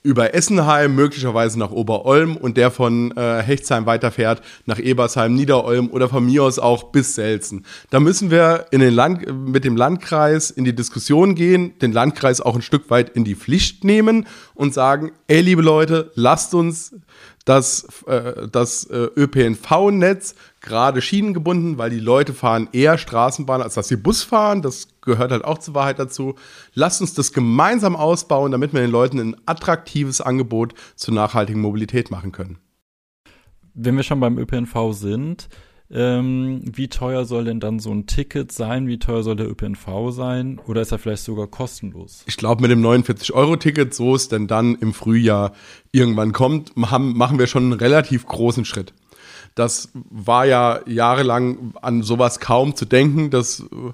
über 0.06 0.36
Essenheim, 0.36 0.96
möglicherweise 0.96 1.58
nach 1.58 1.72
Oberolm 1.72 2.38
und 2.38 2.58
der 2.58 2.70
von 2.70 3.12
äh, 3.18 3.42
Hechtsheim 3.42 3.88
weiterfährt 3.88 4.42
nach 4.66 4.80
Ebersheim, 4.80 5.34
Niederolm 5.34 5.90
oder 5.90 6.08
von 6.08 6.26
mir 6.26 6.44
aus 6.44 6.60
auch 6.60 6.92
bis 6.92 7.16
Selzen. 7.16 7.66
Da 7.90 8.00
müssen 8.00 8.30
wir 8.30 8.68
in 8.70 8.82
den 8.82 8.94
Land, 8.94 9.26
mit 9.48 9.66
dem 9.66 9.76
Landkreis 9.76 10.52
in 10.52 10.64
die 10.64 10.76
Diskussion 10.76 11.34
gehen, 11.34 11.78
den 11.80 11.92
Landkreis 11.92 12.40
auch 12.40 12.56
ein 12.56 12.62
Stück 12.62 12.90
weit 12.92 13.10
in 13.10 13.24
die 13.24 13.36
Pflicht 13.36 13.84
nehmen 13.84 14.28
und 14.54 14.76
sagen, 14.76 15.12
ey 15.28 15.42
liebe 15.42 15.64
Leute, 15.64 16.12
lasst 16.14 16.54
uns 16.54 16.96
das, 17.46 17.88
äh, 18.08 18.48
das 18.52 18.86
äh, 18.86 19.08
ÖPNV-Netz 19.16 20.36
gerade 20.62 21.02
schienengebunden, 21.02 21.78
weil 21.78 21.92
die 21.92 22.00
Leute 22.00 22.34
fahren 22.34 22.68
eher 22.72 22.98
Straßenbahn, 22.98 23.62
als 23.62 23.76
dass 23.76 23.88
sie 23.88 23.96
Bus 23.96 24.24
fahren. 24.24 24.64
Das 24.64 24.88
gehört 25.02 25.32
halt 25.32 25.46
auch 25.46 25.60
zur 25.60 25.76
Wahrheit 25.76 26.00
dazu. 26.00 26.36
Lasst 26.74 27.02
uns 27.02 27.14
das 27.14 27.32
gemeinsam 27.32 27.96
ausbauen, 27.96 28.52
damit 28.52 28.74
wir 28.74 28.82
den 28.82 28.92
Leuten 28.92 29.20
ein 29.20 29.38
attraktives 29.46 30.22
Angebot 30.22 30.74
zur 30.96 31.14
nachhaltigen 31.14 31.62
Mobilität 31.62 32.10
machen 32.10 32.32
können. 32.32 32.58
Wenn 33.76 33.96
wir 33.96 34.04
schon 34.04 34.20
beim 34.20 34.40
ÖPNV 34.40 34.94
sind, 34.94 35.48
ähm, 35.92 36.62
wie 36.66 36.88
teuer 36.88 37.26
soll 37.26 37.46
denn 37.46 37.60
dann 37.60 37.80
so 37.80 37.92
ein 37.92 38.08
Ticket 38.08 38.52
sein? 38.52 38.88
Wie 38.88 38.98
teuer 38.98 39.24
soll 39.24 39.36
der 39.36 39.50
ÖPNV 39.50 40.12
sein? 40.12 40.60
Oder 40.66 40.82
ist 40.82 40.92
er 40.92 40.98
vielleicht 40.98 41.24
sogar 41.24 41.48
kostenlos? 41.48 42.24
Ich 42.26 42.38
glaube, 42.38 42.62
mit 42.62 42.72
dem 42.72 42.84
49-Euro-Ticket, 42.84 43.94
so 43.94 44.16
es 44.16 44.28
denn 44.28 44.48
dann 44.48 44.76
im 44.76 44.94
Frühjahr 44.94 45.54
irgendwann 45.92 46.32
kommt, 46.32 46.76
machen 46.76 47.40
wir 47.40 47.48
schon 47.48 47.64
einen 47.64 47.74
relativ 47.74 48.26
großen 48.26 48.66
Schritt. 48.66 48.94
Das 49.54 49.90
war 49.94 50.46
ja 50.46 50.82
jahrelang 50.86 51.74
an 51.82 52.04
sowas 52.04 52.40
kaum 52.40 52.76
zu 52.76 52.86
denken. 52.86 53.30
Das 53.30 53.62
äh, 53.62 53.94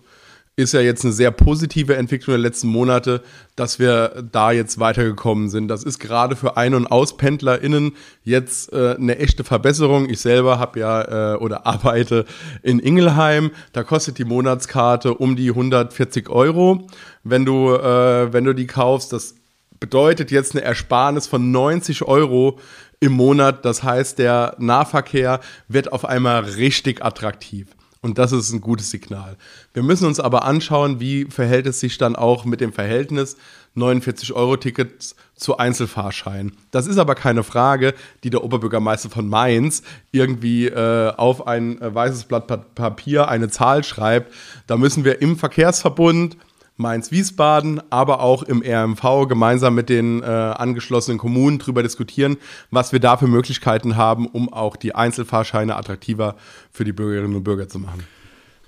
ist 0.57 0.73
ja 0.73 0.81
jetzt 0.81 1.05
eine 1.05 1.13
sehr 1.13 1.31
positive 1.31 1.95
Entwicklung 1.95 2.33
der 2.33 2.41
letzten 2.41 2.67
Monate, 2.67 3.21
dass 3.55 3.79
wir 3.79 4.23
da 4.31 4.51
jetzt 4.51 4.79
weitergekommen 4.79 5.49
sind. 5.49 5.69
Das 5.69 5.83
ist 5.83 5.99
gerade 5.99 6.35
für 6.35 6.57
Ein- 6.57 6.75
und 6.75 6.87
AuspendlerInnen 6.87 7.93
jetzt 8.23 8.71
äh, 8.73 8.95
eine 8.95 9.17
echte 9.17 9.43
Verbesserung. 9.43 10.09
Ich 10.09 10.19
selber 10.19 10.59
habe 10.59 10.79
ja 10.79 11.33
äh, 11.33 11.37
oder 11.37 11.65
arbeite 11.65 12.25
in 12.63 12.79
Ingelheim. 12.79 13.51
Da 13.71 13.83
kostet 13.83 14.17
die 14.17 14.25
Monatskarte 14.25 15.13
um 15.13 15.35
die 15.35 15.49
140 15.49 16.29
Euro, 16.29 16.87
wenn 17.23 17.45
du, 17.45 17.73
äh, 17.73 18.33
wenn 18.33 18.43
du 18.43 18.53
die 18.53 18.67
kaufst. 18.67 19.13
Das 19.13 19.35
bedeutet 19.79 20.31
jetzt 20.31 20.53
eine 20.53 20.63
Ersparnis 20.63 21.27
von 21.27 21.51
90 21.51 22.03
Euro 22.03 22.59
im 22.99 23.13
Monat. 23.13 23.63
Das 23.63 23.83
heißt, 23.83 24.19
der 24.19 24.55
Nahverkehr 24.59 25.39
wird 25.69 25.93
auf 25.93 26.03
einmal 26.03 26.43
richtig 26.43 27.03
attraktiv. 27.03 27.67
Und 28.03 28.17
das 28.17 28.31
ist 28.31 28.51
ein 28.51 28.61
gutes 28.61 28.89
Signal. 28.89 29.37
Wir 29.73 29.83
müssen 29.83 30.07
uns 30.07 30.19
aber 30.19 30.43
anschauen, 30.43 30.99
wie 30.99 31.25
verhält 31.25 31.67
es 31.67 31.79
sich 31.79 31.99
dann 31.99 32.15
auch 32.15 32.45
mit 32.45 32.59
dem 32.59 32.73
Verhältnis 32.73 33.37
49-Euro-Tickets 33.77 35.15
zu 35.35 35.57
Einzelfahrscheinen. 35.57 36.57
Das 36.71 36.87
ist 36.87 36.97
aber 36.97 37.13
keine 37.13 37.43
Frage, 37.43 37.93
die 38.23 38.31
der 38.31 38.43
Oberbürgermeister 38.43 39.11
von 39.11 39.29
Mainz 39.29 39.83
irgendwie 40.11 40.65
äh, 40.65 41.13
auf 41.15 41.45
ein 41.45 41.79
äh, 41.79 41.93
weißes 41.93 42.23
Blatt 42.25 42.47
Papier 42.73 43.27
eine 43.27 43.49
Zahl 43.49 43.83
schreibt. 43.83 44.33
Da 44.65 44.77
müssen 44.77 45.05
wir 45.05 45.21
im 45.21 45.37
Verkehrsverbund 45.37 46.37
Mainz-Wiesbaden, 46.81 47.81
aber 47.89 48.21
auch 48.21 48.43
im 48.43 48.61
RMV 48.61 49.27
gemeinsam 49.27 49.75
mit 49.75 49.89
den 49.89 50.21
äh, 50.21 50.25
angeschlossenen 50.25 51.17
Kommunen 51.17 51.59
darüber 51.59 51.83
diskutieren, 51.83 52.37
was 52.69 52.91
wir 52.91 52.99
da 52.99 53.17
für 53.17 53.27
Möglichkeiten 53.27 53.95
haben, 53.95 54.27
um 54.27 54.51
auch 54.51 54.75
die 54.75 54.95
Einzelfahrscheine 54.95 55.75
attraktiver 55.75 56.35
für 56.71 56.83
die 56.83 56.93
Bürgerinnen 56.93 57.35
und 57.35 57.43
Bürger 57.43 57.69
zu 57.69 57.79
machen. 57.79 58.03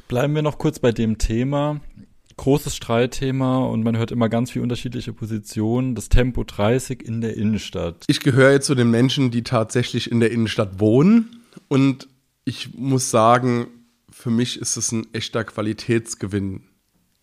Bleiben 0.08 0.36
wir 0.36 0.41
noch 0.41 0.58
kurz 0.58 0.79
bei 0.79 0.91
dem 0.91 1.17
Thema. 1.17 1.82
Großes 2.38 2.75
Streitthema 2.75 3.65
und 3.65 3.84
man 3.84 3.96
hört 3.98 4.12
immer 4.12 4.27
ganz 4.27 4.51
viele 4.51 4.63
unterschiedliche 4.63 5.13
Positionen. 5.13 5.93
Das 5.93 6.10
Tempo 6.10 6.43
30 6.43 7.03
in 7.03 7.22
der 7.22 7.38
Innenstadt. 7.38 8.05
Ich 8.08 8.22
gehöre 8.22 8.60
zu 8.62 8.74
den 8.74 8.89
Menschen, 8.89 9.29
die 9.29 9.43
tatsächlich 9.43 10.12
in 10.12 10.20
der 10.20 10.32
Innenstadt 10.32 10.79
wohnen 10.79 11.41
und 11.67 12.08
ich 12.46 12.74
muss 12.74 13.12
sagen, 13.12 13.67
für 14.10 14.29
mich 14.29 14.60
ist 14.60 14.77
es 14.77 14.91
ein 14.91 15.08
echter 15.13 15.43
Qualitätsgewinn, 15.43 16.62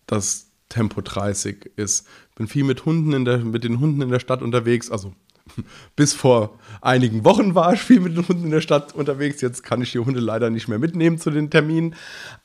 dass 0.05 0.50
Tempo 0.71 1.01
30 1.01 1.71
ist. 1.75 2.07
Bin 2.35 2.47
viel 2.47 2.63
mit 2.63 2.85
Hunden 2.85 3.13
in 3.13 3.25
der, 3.25 3.39
mit 3.39 3.63
den 3.63 3.79
Hunden 3.79 4.01
in 4.01 4.09
der 4.09 4.19
Stadt 4.19 4.41
unterwegs, 4.41 4.89
also 4.89 5.13
bis 5.95 6.13
vor 6.13 6.57
einigen 6.81 7.23
Wochen 7.23 7.55
war 7.55 7.73
ich 7.73 7.81
viel 7.81 7.99
mit 7.99 8.15
den 8.15 8.27
Hunden 8.27 8.45
in 8.45 8.51
der 8.51 8.61
Stadt 8.61 8.95
unterwegs. 8.95 9.41
Jetzt 9.41 9.63
kann 9.63 9.81
ich 9.81 9.91
die 9.91 9.99
Hunde 9.99 10.19
leider 10.19 10.49
nicht 10.49 10.67
mehr 10.67 10.79
mitnehmen 10.79 11.17
zu 11.17 11.29
den 11.29 11.49
Terminen. 11.49 11.95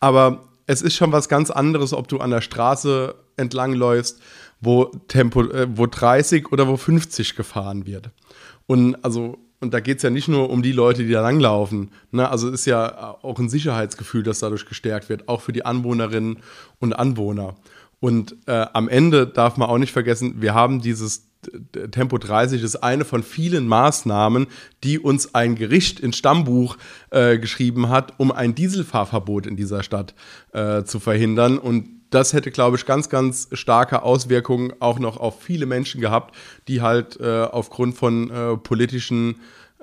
Aber 0.00 0.44
es 0.66 0.82
ist 0.82 0.96
schon 0.96 1.12
was 1.12 1.28
ganz 1.28 1.50
anderes, 1.50 1.92
ob 1.92 2.08
du 2.08 2.18
an 2.18 2.30
der 2.30 2.40
Straße 2.40 3.14
entlang 3.36 3.72
läufst, 3.72 4.20
wo 4.60 4.86
Tempo, 5.08 5.42
äh, 5.42 5.68
wo 5.70 5.86
30 5.86 6.52
oder 6.52 6.66
wo 6.66 6.76
50 6.76 7.36
gefahren 7.36 7.86
wird. 7.86 8.10
Und 8.66 8.96
also, 9.04 9.38
und 9.60 9.72
da 9.72 9.80
geht 9.80 9.98
es 9.98 10.02
ja 10.02 10.10
nicht 10.10 10.28
nur 10.28 10.50
um 10.50 10.62
die 10.62 10.72
Leute, 10.72 11.04
die 11.04 11.12
da 11.12 11.22
langlaufen. 11.22 11.90
Ne? 12.10 12.28
Also 12.28 12.50
ist 12.50 12.66
ja 12.66 13.16
auch 13.22 13.38
ein 13.38 13.48
Sicherheitsgefühl, 13.48 14.22
das 14.22 14.40
dadurch 14.40 14.66
gestärkt 14.66 15.08
wird, 15.08 15.28
auch 15.28 15.40
für 15.40 15.52
die 15.52 15.64
Anwohnerinnen 15.64 16.38
und 16.80 16.92
Anwohner. 16.92 17.54
Und 18.00 18.36
äh, 18.46 18.66
am 18.72 18.88
Ende 18.88 19.26
darf 19.26 19.56
man 19.56 19.68
auch 19.68 19.78
nicht 19.78 19.92
vergessen, 19.92 20.40
wir 20.40 20.54
haben 20.54 20.80
dieses 20.80 21.26
Tempo 21.90 22.18
30 22.18 22.62
ist 22.62 22.76
eine 22.76 23.04
von 23.04 23.22
vielen 23.22 23.68
Maßnahmen, 23.68 24.46
die 24.82 24.98
uns 24.98 25.34
ein 25.34 25.54
Gericht 25.54 26.00
ins 26.00 26.16
Stammbuch 26.16 26.76
äh, 27.10 27.38
geschrieben 27.38 27.88
hat, 27.88 28.14
um 28.18 28.32
ein 28.32 28.54
Dieselfahrverbot 28.54 29.46
in 29.46 29.56
dieser 29.56 29.82
Stadt 29.82 30.14
äh, 30.52 30.84
zu 30.84 30.98
verhindern. 30.98 31.58
Und 31.58 31.88
das 32.10 32.32
hätte, 32.32 32.50
glaube 32.50 32.76
ich, 32.76 32.86
ganz, 32.86 33.08
ganz 33.08 33.48
starke 33.52 34.02
Auswirkungen 34.02 34.72
auch 34.80 34.98
noch 34.98 35.18
auf 35.18 35.42
viele 35.42 35.66
Menschen 35.66 36.00
gehabt, 36.00 36.34
die 36.68 36.80
halt 36.80 37.18
äh, 37.20 37.42
aufgrund 37.42 37.96
von 37.96 38.30
äh, 38.30 38.56
politischen 38.56 39.36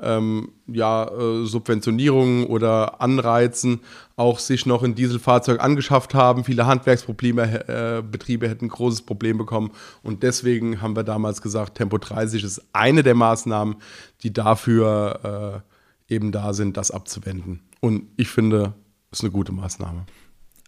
ähm, 0.04 0.50
ja, 0.68 1.06
äh, 1.06 1.46
Subventionierungen 1.46 2.46
oder 2.46 3.02
Anreizen 3.02 3.82
auch 4.16 4.40
sich 4.40 4.66
noch 4.66 4.84
ein 4.84 4.96
Dieselfahrzeug 4.96 5.60
angeschafft 5.60 6.14
haben. 6.14 6.44
Viele 6.44 6.66
Handwerksprobleme, 6.66 7.68
äh, 7.68 8.04
Betriebe 8.04 8.48
hätten 8.48 8.66
ein 8.66 8.70
großes 8.70 9.04
Problem 9.04 9.38
bekommen. 9.38 9.72
Und 10.04 10.24
deswegen 10.24 10.82
haben 10.82 10.96
wir 10.96 11.04
damals 11.04 11.42
gesagt, 11.42 11.76
Tempo 11.76 11.98
30 11.98 12.44
ist 12.44 12.62
eine 12.74 13.04
der 13.04 13.16
Maßnahmen, 13.16 13.76
die 14.22 14.34
dafür 14.34 15.64
äh, 16.10 16.14
eben 16.14 16.32
da 16.32 16.54
sind, 16.54 16.78
das 16.78 16.92
abzuwenden. 16.92 17.62
Und 17.80 18.08
ich 18.18 18.30
finde, 18.30 18.74
es 19.12 19.20
ist 19.20 19.24
eine 19.24 19.32
gute 19.32 19.52
Maßnahme. 19.52 20.06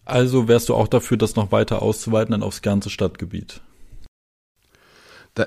Also 0.05 0.47
wärst 0.47 0.69
du 0.69 0.75
auch 0.75 0.87
dafür, 0.87 1.17
das 1.17 1.35
noch 1.35 1.51
weiter 1.51 1.81
auszuweiten 1.81 2.31
dann 2.31 2.43
aufs 2.43 2.61
ganze 2.61 2.89
Stadtgebiet? 2.89 3.61
Äh, 5.35 5.45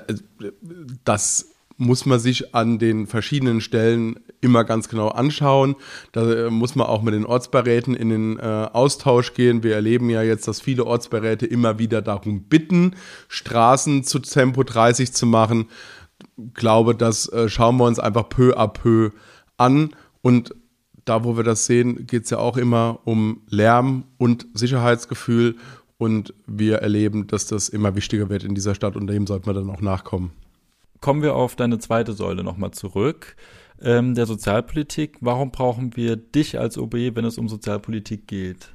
das 1.03 1.51
muss 1.79 2.05
man 2.05 2.19
sich 2.19 2.53
an 2.53 2.77
den 2.77 3.07
verschiedenen 3.07 3.61
Stellen 3.61 4.19
immer 4.41 4.65
ganz 4.65 4.89
genau 4.89 5.07
anschauen. 5.07 5.75
Da 6.11 6.29
äh, 6.29 6.49
muss 6.49 6.75
man 6.75 6.87
auch 6.87 7.01
mit 7.01 7.13
den 7.13 7.25
Ortsbeiräten 7.25 7.95
in 7.95 8.09
den 8.09 8.37
äh, 8.37 8.41
Austausch 8.41 9.33
gehen. 9.33 9.63
Wir 9.63 9.75
erleben 9.75 10.09
ja 10.09 10.21
jetzt, 10.21 10.47
dass 10.47 10.59
viele 10.59 10.85
Ortsbeiräte 10.85 11.45
immer 11.45 11.79
wieder 11.79 12.01
darum 12.01 12.43
bitten, 12.43 12.95
Straßen 13.29 14.03
zu 14.03 14.19
Tempo 14.19 14.63
30 14.63 15.13
zu 15.13 15.25
machen. 15.25 15.69
Ich 16.37 16.53
glaube, 16.53 16.95
das 16.95 17.29
äh, 17.29 17.47
schauen 17.47 17.77
wir 17.77 17.85
uns 17.85 17.97
einfach 17.97 18.27
peu 18.27 18.57
à 18.57 18.67
peu 18.67 19.11
an. 19.55 19.95
Und 20.21 20.53
da, 21.05 21.23
wo 21.23 21.37
wir 21.37 21.45
das 21.45 21.65
sehen, 21.65 22.05
geht 22.07 22.25
es 22.25 22.29
ja 22.29 22.39
auch 22.39 22.57
immer 22.57 22.99
um 23.05 23.41
Lärm 23.47 24.03
und 24.17 24.47
Sicherheitsgefühl. 24.53 25.55
Und 25.97 26.33
wir 26.45 26.79
erleben, 26.79 27.27
dass 27.27 27.45
das 27.45 27.69
immer 27.69 27.95
wichtiger 27.95 28.29
wird 28.29 28.43
in 28.43 28.53
dieser 28.53 28.75
Stadt 28.75 28.97
und 28.97 29.07
dem 29.07 29.27
sollte 29.27 29.45
man 29.45 29.55
dann 29.55 29.69
auch 29.69 29.81
nachkommen 29.81 30.31
kommen 31.01 31.21
wir 31.21 31.35
auf 31.35 31.55
deine 31.55 31.79
zweite 31.79 32.13
Säule 32.13 32.43
nochmal 32.43 32.71
zurück, 32.71 33.35
ähm, 33.81 34.15
der 34.15 34.25
Sozialpolitik. 34.25 35.17
Warum 35.21 35.51
brauchen 35.51 35.95
wir 35.95 36.15
dich 36.15 36.59
als 36.59 36.77
OB, 36.77 37.15
wenn 37.15 37.25
es 37.25 37.37
um 37.37 37.47
Sozialpolitik 37.47 38.27
geht? 38.27 38.69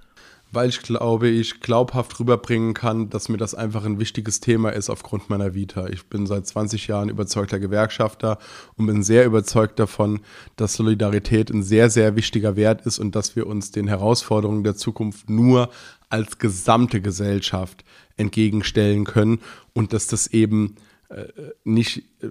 Weil 0.55 0.69
ich 0.69 0.83
glaube, 0.83 1.29
ich 1.29 1.61
glaubhaft 1.61 2.21
rüberbringen 2.21 2.75
kann, 2.75 3.11
dass 3.11 3.29
mir 3.29 3.39
das 3.39 3.57
einfach 3.57 3.85
ein 3.85 3.99
wichtiges 3.99 4.39
Thema 4.39 4.71
ist 4.71 4.89
aufgrund 4.89 5.29
meiner 5.29 5.53
Vita. 5.53 5.89
Ich 5.89 6.07
bin 6.07 6.27
seit 6.27 6.47
20 6.47 6.87
Jahren 6.87 7.09
überzeugter 7.09 7.59
Gewerkschafter 7.59 8.39
und 8.77 8.87
bin 8.87 9.03
sehr 9.03 9.27
überzeugt 9.27 9.81
davon, 9.81 10.21
dass 10.55 10.75
Solidarität 10.75 11.51
ein 11.51 11.65
sehr, 11.65 11.91
sehr 11.91 12.15
wichtiger 12.15 12.55
Wert 12.55 12.87
ist 12.87 13.01
und 13.01 13.17
dass 13.17 13.35
wir 13.35 13.49
uns 13.49 13.73
den 13.73 13.89
Herausforderungen 13.89 14.63
der 14.63 14.77
Zukunft 14.77 15.29
nur 15.29 15.71
als 16.09 16.39
gesamte 16.39 17.01
Gesellschaft 17.01 17.85
entgegenstellen 18.17 19.05
können 19.05 19.41
und 19.73 19.93
dass 19.93 20.07
das 20.07 20.29
eben 20.29 20.77
nicht 21.65 21.99
äh, 22.23 22.29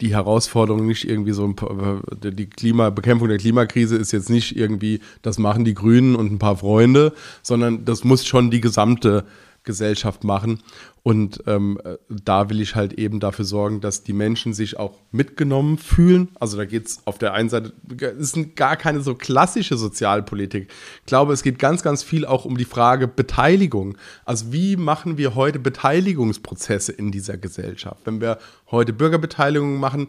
die 0.00 0.14
Herausforderung 0.14 0.86
nicht 0.86 1.08
irgendwie 1.08 1.32
so 1.32 1.48
äh, 1.48 2.30
die 2.32 2.46
Klima, 2.46 2.90
Bekämpfung 2.90 3.28
der 3.28 3.38
Klimakrise 3.38 3.96
ist 3.96 4.12
jetzt 4.12 4.30
nicht 4.30 4.56
irgendwie, 4.56 5.00
das 5.22 5.38
machen 5.38 5.64
die 5.64 5.74
Grünen 5.74 6.14
und 6.14 6.30
ein 6.30 6.38
paar 6.38 6.56
Freunde, 6.56 7.14
sondern 7.42 7.84
das 7.84 8.04
muss 8.04 8.26
schon 8.26 8.50
die 8.50 8.60
gesamte 8.60 9.24
Gesellschaft 9.64 10.24
machen. 10.24 10.62
Und 11.02 11.42
ähm, 11.46 11.78
da 12.08 12.48
will 12.48 12.60
ich 12.60 12.74
halt 12.74 12.94
eben 12.94 13.18
dafür 13.20 13.44
sorgen, 13.44 13.80
dass 13.80 14.04
die 14.04 14.12
Menschen 14.12 14.54
sich 14.54 14.78
auch 14.78 14.98
mitgenommen 15.10 15.78
fühlen. 15.78 16.28
Also 16.38 16.56
da 16.56 16.64
geht 16.64 16.86
es 16.86 17.00
auf 17.06 17.18
der 17.18 17.34
einen 17.34 17.48
Seite, 17.48 17.72
es 17.98 18.36
ist 18.36 18.56
gar 18.56 18.76
keine 18.76 19.00
so 19.00 19.14
klassische 19.14 19.76
Sozialpolitik. 19.76 20.68
Ich 21.00 21.06
glaube, 21.06 21.32
es 21.32 21.42
geht 21.42 21.58
ganz, 21.58 21.82
ganz 21.82 22.02
viel 22.02 22.24
auch 22.24 22.44
um 22.44 22.56
die 22.56 22.64
Frage 22.64 23.08
Beteiligung. 23.08 23.96
Also 24.24 24.52
wie 24.52 24.76
machen 24.76 25.18
wir 25.18 25.34
heute 25.34 25.58
Beteiligungsprozesse 25.58 26.92
in 26.92 27.10
dieser 27.10 27.36
Gesellschaft? 27.36 28.00
Wenn 28.04 28.20
wir 28.20 28.38
heute 28.70 28.92
Bürgerbeteiligung 28.92 29.78
machen, 29.78 30.08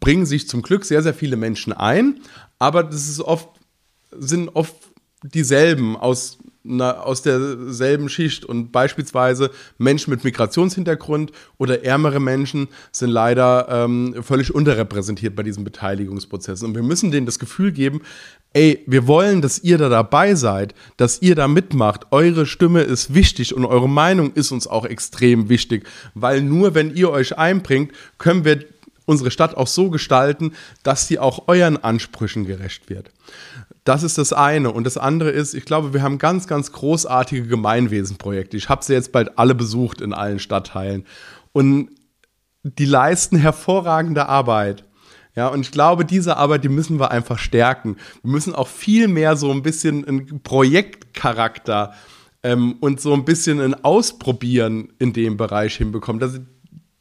bringen 0.00 0.26
sich 0.26 0.48
zum 0.48 0.62
Glück 0.62 0.84
sehr, 0.84 1.02
sehr 1.02 1.14
viele 1.14 1.36
Menschen 1.36 1.72
ein, 1.72 2.20
aber 2.58 2.84
das 2.84 3.08
ist 3.08 3.20
oft, 3.20 3.48
sind 4.12 4.48
oft 4.54 4.74
dieselben 5.22 5.96
aus 5.96 6.38
aus 6.80 7.22
derselben 7.22 8.08
Schicht. 8.08 8.44
Und 8.44 8.72
beispielsweise 8.72 9.50
Menschen 9.78 10.10
mit 10.10 10.24
Migrationshintergrund 10.24 11.32
oder 11.58 11.84
ärmere 11.84 12.20
Menschen 12.20 12.68
sind 12.92 13.10
leider 13.10 13.68
ähm, 13.68 14.16
völlig 14.22 14.54
unterrepräsentiert 14.54 15.36
bei 15.36 15.42
diesem 15.42 15.64
Beteiligungsprozess. 15.64 16.62
Und 16.62 16.74
wir 16.74 16.82
müssen 16.82 17.10
denen 17.10 17.26
das 17.26 17.38
Gefühl 17.38 17.72
geben, 17.72 18.00
ey, 18.52 18.82
wir 18.86 19.06
wollen, 19.06 19.42
dass 19.42 19.58
ihr 19.58 19.76
da 19.76 19.88
dabei 19.88 20.34
seid, 20.34 20.74
dass 20.96 21.20
ihr 21.20 21.34
da 21.34 21.46
mitmacht. 21.46 22.06
Eure 22.10 22.46
Stimme 22.46 22.82
ist 22.82 23.12
wichtig 23.12 23.54
und 23.54 23.66
eure 23.66 23.88
Meinung 23.88 24.32
ist 24.32 24.50
uns 24.50 24.66
auch 24.66 24.86
extrem 24.86 25.48
wichtig, 25.48 25.86
weil 26.14 26.40
nur 26.40 26.74
wenn 26.74 26.94
ihr 26.94 27.10
euch 27.10 27.36
einbringt, 27.36 27.92
können 28.16 28.44
wir 28.44 28.64
unsere 29.06 29.30
Stadt 29.30 29.56
auch 29.56 29.66
so 29.66 29.88
gestalten, 29.90 30.52
dass 30.82 31.08
sie 31.08 31.18
auch 31.18 31.48
euren 31.48 31.76
Ansprüchen 31.76 32.44
gerecht 32.44 32.90
wird. 32.90 33.10
Das 33.86 34.02
ist 34.02 34.18
das 34.18 34.32
eine. 34.32 34.72
Und 34.72 34.84
das 34.84 34.98
andere 34.98 35.30
ist, 35.30 35.54
ich 35.54 35.64
glaube, 35.64 35.94
wir 35.94 36.02
haben 36.02 36.18
ganz, 36.18 36.48
ganz 36.48 36.72
großartige 36.72 37.46
Gemeinwesenprojekte. 37.46 38.56
Ich 38.56 38.68
habe 38.68 38.84
sie 38.84 38.94
jetzt 38.94 39.12
bald 39.12 39.38
alle 39.38 39.54
besucht 39.54 40.00
in 40.00 40.12
allen 40.12 40.40
Stadtteilen. 40.40 41.06
Und 41.52 41.90
die 42.64 42.84
leisten 42.84 43.36
hervorragende 43.36 44.28
Arbeit. 44.28 44.84
Ja, 45.36 45.46
und 45.48 45.60
ich 45.60 45.70
glaube, 45.70 46.04
diese 46.04 46.36
Arbeit, 46.36 46.64
die 46.64 46.68
müssen 46.68 46.98
wir 46.98 47.12
einfach 47.12 47.38
stärken. 47.38 47.96
Wir 48.22 48.32
müssen 48.32 48.56
auch 48.56 48.66
viel 48.66 49.06
mehr 49.06 49.36
so 49.36 49.52
ein 49.52 49.62
bisschen 49.62 50.04
einen 50.04 50.42
Projektcharakter 50.42 51.92
ähm, 52.42 52.78
und 52.80 53.00
so 53.00 53.12
ein 53.12 53.24
bisschen 53.24 53.60
ein 53.60 53.84
Ausprobieren 53.84 54.94
in 54.98 55.12
dem 55.12 55.36
Bereich 55.36 55.76
hinbekommen. 55.76 56.18
Das, 56.18 56.40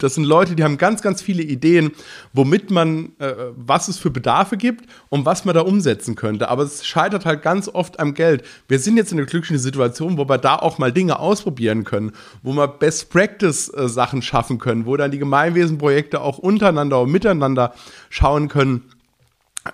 das 0.05 0.13
sind 0.13 0.23
Leute, 0.23 0.55
die 0.55 0.63
haben 0.63 0.77
ganz, 0.77 1.01
ganz 1.01 1.21
viele 1.21 1.41
Ideen, 1.41 1.91
womit 2.31 2.69
man, 2.69 3.13
äh, 3.17 3.33
was 3.55 3.87
es 3.87 3.97
für 3.97 4.11
Bedarfe 4.11 4.55
gibt 4.55 4.85
und 5.09 5.25
was 5.25 5.45
man 5.45 5.55
da 5.55 5.61
umsetzen 5.61 6.13
könnte. 6.13 6.47
Aber 6.49 6.61
es 6.63 6.85
scheitert 6.85 7.25
halt 7.25 7.41
ganz 7.41 7.67
oft 7.67 7.99
am 7.99 8.13
Geld. 8.13 8.43
Wir 8.67 8.77
sind 8.77 8.97
jetzt 8.97 9.11
in 9.11 9.17
einer 9.17 9.25
glücklichen 9.25 9.57
Situation, 9.57 10.19
wo 10.19 10.29
wir 10.29 10.37
da 10.37 10.57
auch 10.57 10.77
mal 10.77 10.91
Dinge 10.91 11.19
ausprobieren 11.19 11.85
können, 11.85 12.11
wo 12.43 12.53
wir 12.53 12.67
Best 12.67 13.09
Practice 13.09 13.67
äh, 13.69 13.89
Sachen 13.89 14.21
schaffen 14.21 14.59
können, 14.59 14.85
wo 14.85 14.95
dann 14.95 15.09
die 15.09 15.17
Gemeinwesenprojekte 15.17 16.21
auch 16.21 16.37
untereinander 16.37 17.01
und 17.01 17.11
miteinander 17.11 17.73
schauen 18.09 18.47
können. 18.47 18.83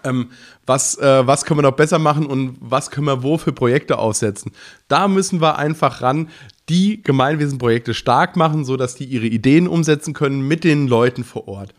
Ähm, 0.06 0.30
was, 0.66 0.98
äh, 0.98 1.28
was 1.28 1.44
können 1.44 1.58
wir 1.58 1.64
noch 1.64 1.76
besser 1.76 2.00
machen 2.00 2.26
und 2.26 2.56
was 2.62 2.92
können 2.92 3.08
wir 3.08 3.24
wo 3.24 3.38
für 3.38 3.52
Projekte 3.52 3.98
aufsetzen. 3.98 4.54
Da 4.88 5.10
müssen 5.10 5.42
wir 5.42 5.58
einfach 5.58 6.02
ran, 6.02 6.30
die 6.72 7.04
Gemeinwesenprojekte 7.04 7.94
stark 7.94 8.38
machen, 8.38 8.64
sodass 8.64 8.96
die 8.96 9.04
ihre 9.04 9.26
Ideen 9.26 9.68
umsetzen 9.68 10.14
können 10.14 10.48
mit 10.48 10.64
den 10.64 10.88
Leuten 10.88 11.26
vor 11.26 11.50
Ort. 11.50 11.74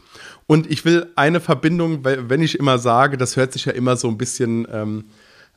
Und 0.46 0.70
ich 0.70 0.84
will 0.84 1.06
eine 1.16 1.40
Verbindung, 1.40 2.04
wenn 2.04 2.42
ich 2.42 2.58
immer 2.58 2.78
sage, 2.78 3.16
das 3.16 3.36
hört 3.36 3.54
sich 3.54 3.64
ja 3.64 3.72
immer 3.72 3.96
so 3.96 4.08
ein 4.08 4.18
bisschen 4.18 4.68
ähm, 4.70 5.04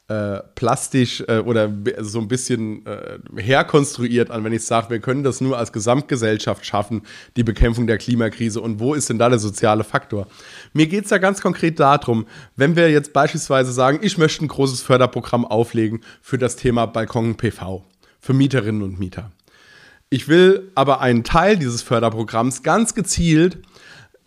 äh, 0.07 0.39
plastisch 0.55 1.21
äh, 1.27 1.39
oder 1.39 1.69
so 1.99 2.19
ein 2.19 2.29
bisschen 2.29 2.85
äh, 2.85 3.17
herkonstruiert 3.35 4.31
an, 4.31 4.45
wenn 4.45 4.53
ich 4.53 4.63
sage, 4.63 4.89
wir 4.89 4.99
können 4.99 5.23
das 5.23 5.41
nur 5.41 5.57
als 5.57 5.73
Gesamtgesellschaft 5.73 6.65
schaffen, 6.65 7.01
die 7.35 7.43
Bekämpfung 7.43 7.87
der 7.87 7.97
Klimakrise. 7.97 8.61
Und 8.61 8.79
wo 8.79 8.93
ist 8.93 9.09
denn 9.09 9.19
da 9.19 9.27
der 9.27 9.39
soziale 9.39 9.83
Faktor? 9.83 10.27
Mir 10.71 10.87
geht 10.87 11.03
es 11.03 11.09
da 11.09 11.17
ganz 11.17 11.41
konkret 11.41 11.81
darum, 11.81 12.25
wenn 12.55 12.77
wir 12.77 12.89
jetzt 12.89 13.11
beispielsweise 13.11 13.73
sagen, 13.73 13.99
ich 14.01 14.17
möchte 14.17 14.45
ein 14.45 14.47
großes 14.47 14.81
Förderprogramm 14.81 15.43
auflegen 15.43 15.99
für 16.21 16.37
das 16.37 16.55
Thema 16.55 16.85
Balkon 16.85 17.35
PV 17.35 17.83
für 18.25 18.33
Mieterinnen 18.33 18.81
und 18.81 18.97
Mieter. 18.97 19.31
Ich 20.09 20.27
will 20.27 20.71
aber 20.73 20.99
einen 20.99 21.23
Teil 21.23 21.57
dieses 21.57 21.83
Förderprogramms 21.83 22.63
ganz 22.63 22.95
gezielt 22.95 23.59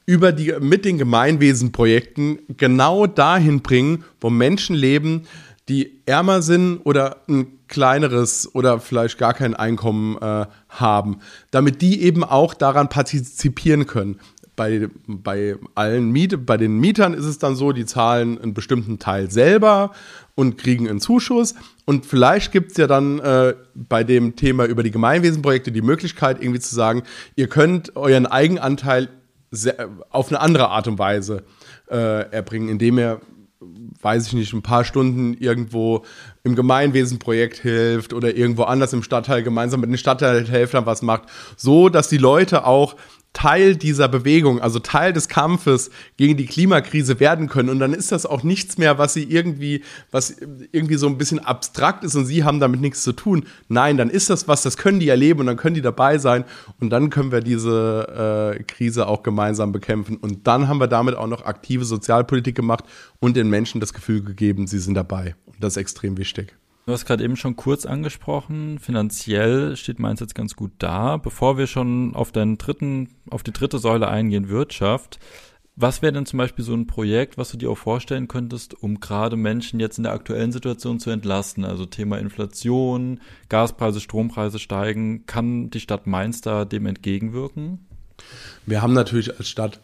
über 0.06 0.30
die, 0.30 0.54
mit 0.60 0.84
den 0.84 0.98
Gemeinwesenprojekten 0.98 2.38
genau 2.56 3.08
dahin 3.08 3.60
bringen, 3.60 4.04
wo 4.20 4.30
Menschen 4.30 4.76
leben, 4.76 5.22
die 5.68 6.00
ärmer 6.06 6.42
sind 6.42 6.78
oder 6.84 7.22
ein 7.28 7.58
kleineres 7.66 8.54
oder 8.54 8.78
vielleicht 8.78 9.18
gar 9.18 9.34
kein 9.34 9.54
Einkommen 9.54 10.16
äh, 10.18 10.46
haben, 10.68 11.18
damit 11.50 11.82
die 11.82 12.00
eben 12.02 12.22
auch 12.22 12.54
daran 12.54 12.88
partizipieren 12.88 13.86
können. 13.86 14.20
Bei, 14.54 14.88
bei 15.08 15.56
allen 15.74 16.12
Miet 16.12 16.46
bei 16.46 16.56
den 16.56 16.78
Mietern 16.78 17.14
ist 17.14 17.24
es 17.24 17.38
dann 17.38 17.56
so, 17.56 17.72
die 17.72 17.84
zahlen 17.84 18.40
einen 18.40 18.54
bestimmten 18.54 19.00
Teil 19.00 19.28
selber 19.28 19.92
und 20.38 20.56
kriegen 20.56 20.88
einen 20.88 21.00
Zuschuss. 21.00 21.56
Und 21.84 22.06
vielleicht 22.06 22.52
gibt 22.52 22.70
es 22.70 22.76
ja 22.76 22.86
dann 22.86 23.18
äh, 23.18 23.54
bei 23.74 24.04
dem 24.04 24.36
Thema 24.36 24.66
über 24.66 24.84
die 24.84 24.92
Gemeinwesenprojekte 24.92 25.72
die 25.72 25.82
Möglichkeit, 25.82 26.40
irgendwie 26.40 26.60
zu 26.60 26.72
sagen, 26.72 27.02
ihr 27.34 27.48
könnt 27.48 27.96
euren 27.96 28.24
Eigenanteil 28.24 29.08
auf 30.10 30.28
eine 30.28 30.38
andere 30.40 30.68
Art 30.68 30.86
und 30.86 31.00
Weise 31.00 31.42
äh, 31.90 32.30
erbringen, 32.30 32.68
indem 32.68 33.00
ihr 33.00 33.20
weiß 34.00 34.28
ich 34.28 34.32
nicht, 34.34 34.52
ein 34.52 34.62
paar 34.62 34.84
Stunden 34.84 35.34
irgendwo 35.34 36.04
im 36.44 36.54
Gemeinwesenprojekt 36.54 37.58
hilft 37.58 38.12
oder 38.12 38.36
irgendwo 38.36 38.62
anders 38.62 38.92
im 38.92 39.02
Stadtteil 39.02 39.42
gemeinsam 39.42 39.80
mit 39.80 39.90
den 39.90 39.98
Stadtteilhelfern 39.98 40.86
was 40.86 41.02
macht, 41.02 41.24
so 41.56 41.88
dass 41.88 42.08
die 42.08 42.18
Leute 42.18 42.64
auch 42.64 42.94
Teil 43.32 43.76
dieser 43.76 44.08
Bewegung, 44.08 44.60
also 44.60 44.78
Teil 44.78 45.12
des 45.12 45.28
Kampfes 45.28 45.90
gegen 46.16 46.36
die 46.36 46.46
Klimakrise 46.46 47.20
werden 47.20 47.48
können. 47.48 47.68
Und 47.68 47.78
dann 47.78 47.94
ist 47.94 48.10
das 48.10 48.26
auch 48.26 48.42
nichts 48.42 48.78
mehr, 48.78 48.98
was 48.98 49.14
sie 49.14 49.24
irgendwie, 49.24 49.84
was 50.10 50.36
irgendwie 50.72 50.96
so 50.96 51.06
ein 51.06 51.18
bisschen 51.18 51.38
abstrakt 51.38 52.02
ist 52.04 52.16
und 52.16 52.26
sie 52.26 52.42
haben 52.42 52.58
damit 52.58 52.80
nichts 52.80 53.02
zu 53.02 53.12
tun. 53.12 53.44
Nein, 53.68 53.96
dann 53.96 54.10
ist 54.10 54.28
das 54.28 54.48
was, 54.48 54.62
das 54.62 54.76
können 54.76 54.98
die 54.98 55.08
erleben 55.08 55.40
und 55.40 55.46
dann 55.46 55.56
können 55.56 55.74
die 55.74 55.82
dabei 55.82 56.18
sein 56.18 56.44
und 56.80 56.90
dann 56.90 57.10
können 57.10 57.30
wir 57.30 57.40
diese 57.40 58.56
äh, 58.58 58.62
Krise 58.64 59.06
auch 59.06 59.22
gemeinsam 59.22 59.70
bekämpfen. 59.70 60.16
Und 60.16 60.46
dann 60.46 60.66
haben 60.66 60.80
wir 60.80 60.88
damit 60.88 61.14
auch 61.14 61.28
noch 61.28 61.44
aktive 61.44 61.84
Sozialpolitik 61.84 62.56
gemacht 62.56 62.84
und 63.20 63.36
den 63.36 63.48
Menschen 63.50 63.80
das 63.80 63.92
Gefühl 63.92 64.22
gegeben, 64.22 64.66
sie 64.66 64.78
sind 64.78 64.94
dabei. 64.94 65.36
Und 65.46 65.62
das 65.62 65.74
ist 65.74 65.76
extrem 65.76 66.18
wichtig. 66.18 66.56
Du 66.88 66.94
hast 66.94 67.04
gerade 67.04 67.22
eben 67.22 67.36
schon 67.36 67.54
kurz 67.54 67.84
angesprochen, 67.84 68.78
finanziell 68.78 69.76
steht 69.76 69.98
Mainz 69.98 70.20
jetzt 70.20 70.34
ganz 70.34 70.56
gut 70.56 70.70
da. 70.78 71.18
Bevor 71.18 71.58
wir 71.58 71.66
schon 71.66 72.14
auf 72.14 72.32
deinen 72.32 72.56
dritten, 72.56 73.10
auf 73.28 73.42
die 73.42 73.52
dritte 73.52 73.78
Säule 73.78 74.08
eingehen, 74.08 74.48
Wirtschaft, 74.48 75.18
Was 75.80 76.02
wäre 76.02 76.12
denn 76.12 76.26
zum 76.26 76.38
Beispiel 76.38 76.64
so 76.64 76.74
ein 76.74 76.88
Projekt, 76.88 77.38
was 77.38 77.52
du 77.52 77.56
dir 77.56 77.70
auch 77.70 77.78
vorstellen 77.78 78.26
könntest, 78.26 78.74
um 78.82 78.98
gerade 78.98 79.36
Menschen 79.36 79.78
jetzt 79.78 79.96
in 79.96 80.02
der 80.02 80.12
aktuellen 80.12 80.50
Situation 80.50 80.98
zu 80.98 81.10
entlasten? 81.10 81.64
Also 81.64 81.86
Thema 81.86 82.18
Inflation, 82.18 83.20
Gaspreise, 83.48 84.00
Strompreise 84.00 84.58
steigen. 84.58 85.24
Kann 85.26 85.70
die 85.70 85.78
Stadt 85.78 86.08
Mainz 86.08 86.40
da 86.40 86.64
dem 86.64 86.86
entgegenwirken? 86.86 87.86
Wir 88.66 88.82
haben 88.82 88.92
natürlich 88.92 89.38
als 89.38 89.48
Stadt 89.48 89.80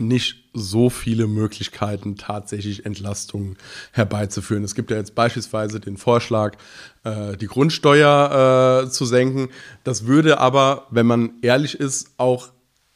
nicht 0.00 0.44
so 0.52 0.90
viele 0.90 1.26
Möglichkeiten, 1.26 2.16
tatsächlich 2.16 2.86
Entlastungen 2.86 3.56
herbeizuführen. 3.92 4.64
Es 4.64 4.74
gibt 4.74 4.90
ja 4.90 4.96
jetzt 4.96 5.14
beispielsweise 5.14 5.80
den 5.80 5.96
Vorschlag, 5.96 6.56
äh, 7.04 7.36
die 7.36 7.46
Grundsteuer 7.46 8.84
äh, 8.84 8.90
zu 8.90 9.04
senken. 9.04 9.48
Das 9.84 10.06
würde 10.06 10.38
aber, 10.38 10.86
wenn 10.90 11.06
man 11.06 11.32
ehrlich 11.42 11.78
ist, 11.78 12.14
auch 12.16 12.48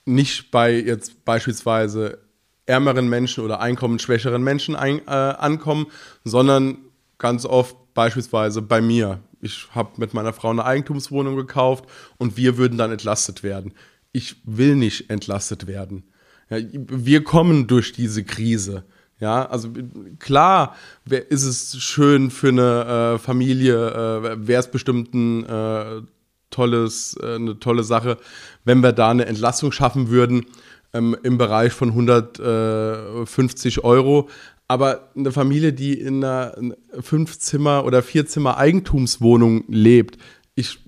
nicht 0.05 0.51
bei 0.51 0.73
jetzt 0.75 1.25
beispielsweise 1.25 2.19
ärmeren 2.67 3.09
Menschen 3.09 3.45
oder 3.45 3.61
einkommensschwächeren 3.61 4.43
Menschen 4.43 4.77
ein, 4.77 5.01
äh, 5.07 5.11
ankommen, 5.11 5.87
sondern 6.25 6.79
ganz 7.19 7.45
oft 7.45 7.77
beispielsweise 7.95 8.63
bei 8.63 8.81
mir. 8.81 9.21
Ich 9.41 9.69
habe 9.75 9.91
mit 9.97 10.15
meiner 10.15 10.33
Frau 10.33 10.51
eine 10.51 10.65
Eigentumswohnung 10.65 11.37
gekauft 11.37 11.85
und 12.19 12.37
wir 12.37 12.57
würden 12.57 12.79
dann 12.79 12.93
entlastet 12.93 13.43
werden. 13.43 13.75
Ich 14.13 14.37
will 14.45 14.77
nicht 14.77 15.11
entlastet 15.11 15.67
werden. 15.67 16.05
Ja, 16.51 16.59
wir 16.73 17.25
kommen 17.25 17.67
durch 17.67 17.93
diese 17.93 18.25
Krise. 18.25 18.85
Ja, 19.21 19.47
also 19.47 19.71
klar 20.19 20.75
ist 21.09 21.45
es 21.45 21.81
schön 21.81 22.31
für 22.31 22.49
eine 22.49 23.15
äh, 23.15 23.19
Familie, 23.19 23.91
äh, 23.91 24.47
wäre 24.49 24.61
es 24.61 24.71
bestimmt 24.71 25.15
ein 25.15 25.45
äh, 25.45 26.03
tolles, 26.51 27.19
äh, 27.23 27.35
eine 27.35 27.59
tolle 27.59 27.85
Sache, 27.85 28.17
wenn 28.65 28.83
wir 28.83 28.93
da 28.93 29.11
eine 29.11 29.27
Entlastung 29.27 29.73
schaffen 29.73 30.09
würden 30.09 30.47
ähm, 30.93 31.17
im 31.23 31.39
Bereich 31.39 31.73
von 31.73 31.91
150 31.91 33.85
Euro. 33.85 34.29
Aber 34.69 35.11
eine 35.17 35.33
Familie, 35.33 35.73
die 35.73 36.01
in 36.01 36.25
einer 36.25 36.57
Fünf-Zimmer- 37.01 37.85
oder 37.85 38.03
Vier-Zimmer-Eigentumswohnung 38.03 39.65
lebt, 39.69 40.17
ich 40.55 40.79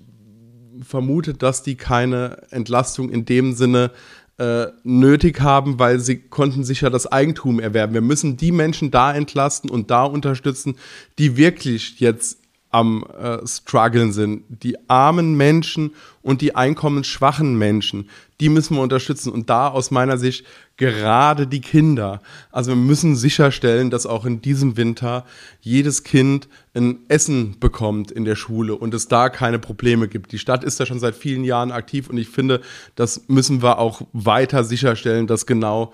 vermute, 0.81 1.33
dass 1.33 1.63
die 1.63 1.75
keine 1.75 2.47
Entlastung 2.49 3.09
in 3.09 3.25
dem 3.25 3.53
Sinne 3.53 3.91
äh, 4.37 4.67
nötig 4.83 5.41
haben, 5.41 5.79
weil 5.79 5.99
sie 5.99 6.17
konnten 6.17 6.63
sich 6.63 6.81
ja 6.81 6.89
das 6.89 7.11
Eigentum 7.11 7.59
erwerben. 7.59 7.93
Wir 7.93 8.01
müssen 8.01 8.37
die 8.37 8.51
Menschen 8.51 8.91
da 8.91 9.13
entlasten 9.13 9.69
und 9.69 9.91
da 9.91 10.03
unterstützen, 10.05 10.75
die 11.19 11.37
wirklich 11.37 11.99
jetzt 11.99 12.39
am 12.73 13.03
äh, 13.03 13.45
struggeln 13.45 14.11
sind. 14.11 14.43
Die 14.49 14.89
armen 14.89 15.35
Menschen 15.35 15.93
und 16.23 16.41
die 16.41 16.55
einkommensschwachen 16.55 17.55
Menschen, 17.55 18.09
die 18.39 18.49
müssen 18.49 18.75
wir 18.75 18.81
unterstützen. 18.81 19.31
Und 19.31 19.51
da 19.51 19.67
aus 19.67 19.91
meiner 19.91 20.17
Sicht 20.17 20.45
gerade 20.91 21.47
die 21.47 21.61
Kinder. 21.61 22.21
Also 22.51 22.71
wir 22.71 22.75
müssen 22.75 23.15
sicherstellen, 23.15 23.89
dass 23.89 24.05
auch 24.05 24.25
in 24.25 24.41
diesem 24.41 24.75
Winter 24.75 25.23
jedes 25.61 26.03
Kind 26.03 26.49
ein 26.73 26.99
Essen 27.07 27.57
bekommt 27.59 28.11
in 28.11 28.25
der 28.25 28.35
Schule 28.35 28.75
und 28.75 28.93
es 28.93 29.07
da 29.07 29.29
keine 29.29 29.59
Probleme 29.59 30.09
gibt. 30.09 30.33
Die 30.33 30.39
Stadt 30.39 30.63
ist 30.63 30.79
da 30.79 30.85
schon 30.85 30.99
seit 30.99 31.15
vielen 31.15 31.45
Jahren 31.45 31.71
aktiv 31.71 32.09
und 32.09 32.17
ich 32.17 32.27
finde, 32.29 32.59
das 32.95 33.27
müssen 33.27 33.61
wir 33.61 33.79
auch 33.79 34.01
weiter 34.11 34.63
sicherstellen, 34.63 35.25
dass 35.25 35.45
genau 35.45 35.93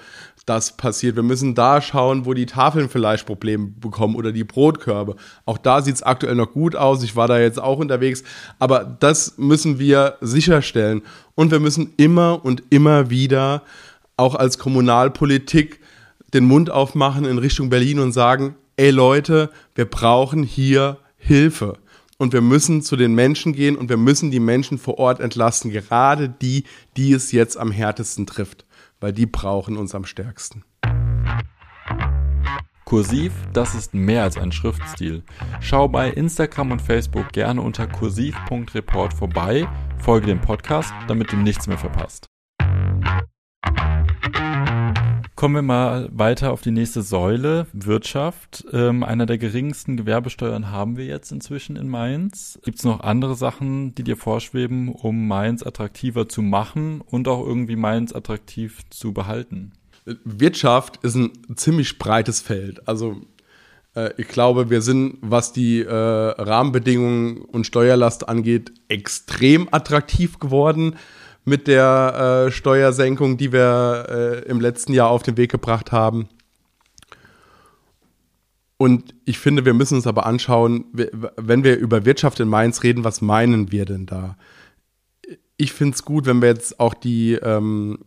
das 0.49 0.75
passiert. 0.75 1.15
Wir 1.15 1.23
müssen 1.23 1.54
da 1.54 1.80
schauen, 1.80 2.25
wo 2.25 2.34
die 2.34 2.47
Tafeln 2.47 2.89
vielleicht 2.89 3.28
Probleme 3.28 3.67
bekommen 3.67 4.15
oder 4.15 4.32
die 4.32 4.43
Brotkörbe. 4.43 5.15
Auch 5.45 5.60
da 5.60 5.82
sieht 5.82 5.95
es 5.95 6.04
aktuell 6.04 6.34
noch 6.36 6.52
gut 6.52 6.75
aus. 6.75 7.04
Ich 7.04 7.15
war 7.15 7.28
da 7.28 7.39
jetzt 7.39 7.62
auch 7.62 7.78
unterwegs. 7.78 8.23
Aber 8.58 8.84
das 8.84 9.38
müssen 9.38 9.78
wir 9.78 10.17
sicherstellen. 10.21 11.04
Und 11.36 11.52
wir 11.52 11.60
müssen 11.60 11.93
immer 11.97 12.43
und 12.43 12.63
immer 12.71 13.12
wieder 13.12 13.62
auch 14.19 14.36
als 14.36 14.60
Kommunalpolitik 14.60 15.79
den 16.34 16.45
Mund 16.45 16.69
aufmachen 16.69 17.25
in 17.25 17.38
Richtung 17.38 17.69
Berlin 17.69 17.99
und 17.99 18.12
sagen, 18.12 18.55
ey 18.77 18.91
Leute, 18.91 19.49
wir 19.75 19.86
brauchen 19.86 20.43
hier 20.43 20.97
Hilfe. 21.17 21.77
Und 22.17 22.34
wir 22.34 22.41
müssen 22.41 22.82
zu 22.82 22.97
den 22.97 23.15
Menschen 23.15 23.53
gehen 23.53 23.77
und 23.77 23.89
wir 23.89 23.97
müssen 23.97 24.29
die 24.29 24.41
Menschen 24.41 24.77
vor 24.77 24.99
Ort 24.99 25.21
entlasten, 25.21 25.71
gerade 25.71 26.27
die, 26.27 26.65
die 26.97 27.13
es 27.13 27.32
jetzt 27.32 27.58
am 27.58 27.71
härtesten 27.71 28.27
trifft 28.27 28.65
weil 28.99 29.13
die 29.13 29.25
brauchen 29.25 29.77
uns 29.77 29.95
am 29.95 30.05
stärksten. 30.05 30.63
Kursiv, 32.86 33.34
das 33.53 33.75
ist 33.75 33.93
mehr 33.93 34.23
als 34.23 34.38
ein 34.38 34.51
Schriftstil. 34.51 35.23
Schau 35.60 35.88
bei 35.88 36.10
Instagram 36.10 36.71
und 36.71 36.82
Facebook 36.82 37.32
gerne 37.32 37.62
unter 37.62 37.86
kursiv.report 37.86 39.13
vorbei, 39.13 39.67
folge 39.99 40.27
dem 40.27 40.41
Podcast, 40.41 40.91
damit 41.08 41.32
du 41.32 41.38
nichts 41.38 41.67
mehr 41.67 41.77
verpasst. 41.77 42.25
Kommen 45.39 45.56
wir 45.56 45.62
mal 45.62 46.10
weiter 46.12 46.52
auf 46.52 46.60
die 46.60 46.71
nächste 46.71 47.02
Säule, 47.02 47.67
Wirtschaft. 47.71 48.65
Ähm, 48.73 49.06
einer 49.06 49.25
der 49.25 49.38
geringsten 49.38 49.95
Gewerbesteuern 49.95 50.69
haben 50.69 50.97
wir 50.97 51.06
jetzt 51.06 51.32
inzwischen 51.32 51.78
in 51.78 51.88
Mainz. 51.88 52.60
Gibt 52.65 52.80
es 52.80 52.84
noch 52.84 52.99
andere 52.99 53.36
Sachen, 53.36 53.95
die 53.95 54.04
dir 54.04 54.17
vorschweben, 54.17 54.89
um 54.89 55.30
Mainz 55.30 55.65
attraktiver 55.65 56.28
zu 56.28 56.41
machen 56.41 56.99
und 56.99 57.30
auch 57.30 57.47
irgendwie 57.47 57.78
Mainz 57.78 58.13
attraktiv 58.13 58.82
zu 58.89 59.13
behalten? 59.13 59.71
Wirtschaft 60.25 60.97
ist 61.06 61.15
ein 61.15 61.32
ziemlich 61.56 61.97
breites 61.97 62.41
Feld. 62.41 62.86
Also 62.89 63.21
äh, 63.95 64.10
ich 64.17 64.28
glaube, 64.28 64.69
wir 64.69 64.82
sind, 64.82 65.19
was 65.21 65.54
die 65.54 65.80
äh, 65.80 65.89
Rahmenbedingungen 65.89 67.38
und 67.38 67.65
Steuerlast 67.65 68.28
angeht, 68.28 68.73
extrem 68.89 69.69
attraktiv 69.71 70.39
geworden 70.39 70.97
mit 71.45 71.67
der 71.67 72.47
äh, 72.47 72.52
Steuersenkung, 72.52 73.38
die 73.38 73.52
wir 73.52 74.06
äh, 74.10 74.49
im 74.49 74.60
letzten 74.60 74.93
Jahr 74.93 75.10
auf 75.10 75.23
den 75.23 75.38
Weg 75.38 75.52
gebracht 75.52 75.91
haben. 75.91 76.30
Und 78.78 79.13
ich 79.25 79.39
finde, 79.39 79.65
wir 79.65 79.73
müssen 79.73 79.95
uns 79.95 80.08
aber 80.08 80.25
anschauen, 80.25 80.86
wenn 80.93 81.65
wir 81.65 81.78
über 81.78 82.06
Wirtschaft 82.06 82.39
in 82.39 82.47
Mainz 82.47 82.82
reden, 82.84 83.04
was 83.04 83.19
meinen 83.19 83.73
wir 83.73 83.84
denn 83.84 84.06
da? 84.06 84.38
Ich 85.58 85.73
finde 85.73 85.95
es 85.95 86.06
gut, 86.06 86.25
wenn 86.25 86.41
wir 86.41 86.47
jetzt 86.47 86.80
auch 86.80 86.93
die 86.93 87.34
ähm, 87.34 87.99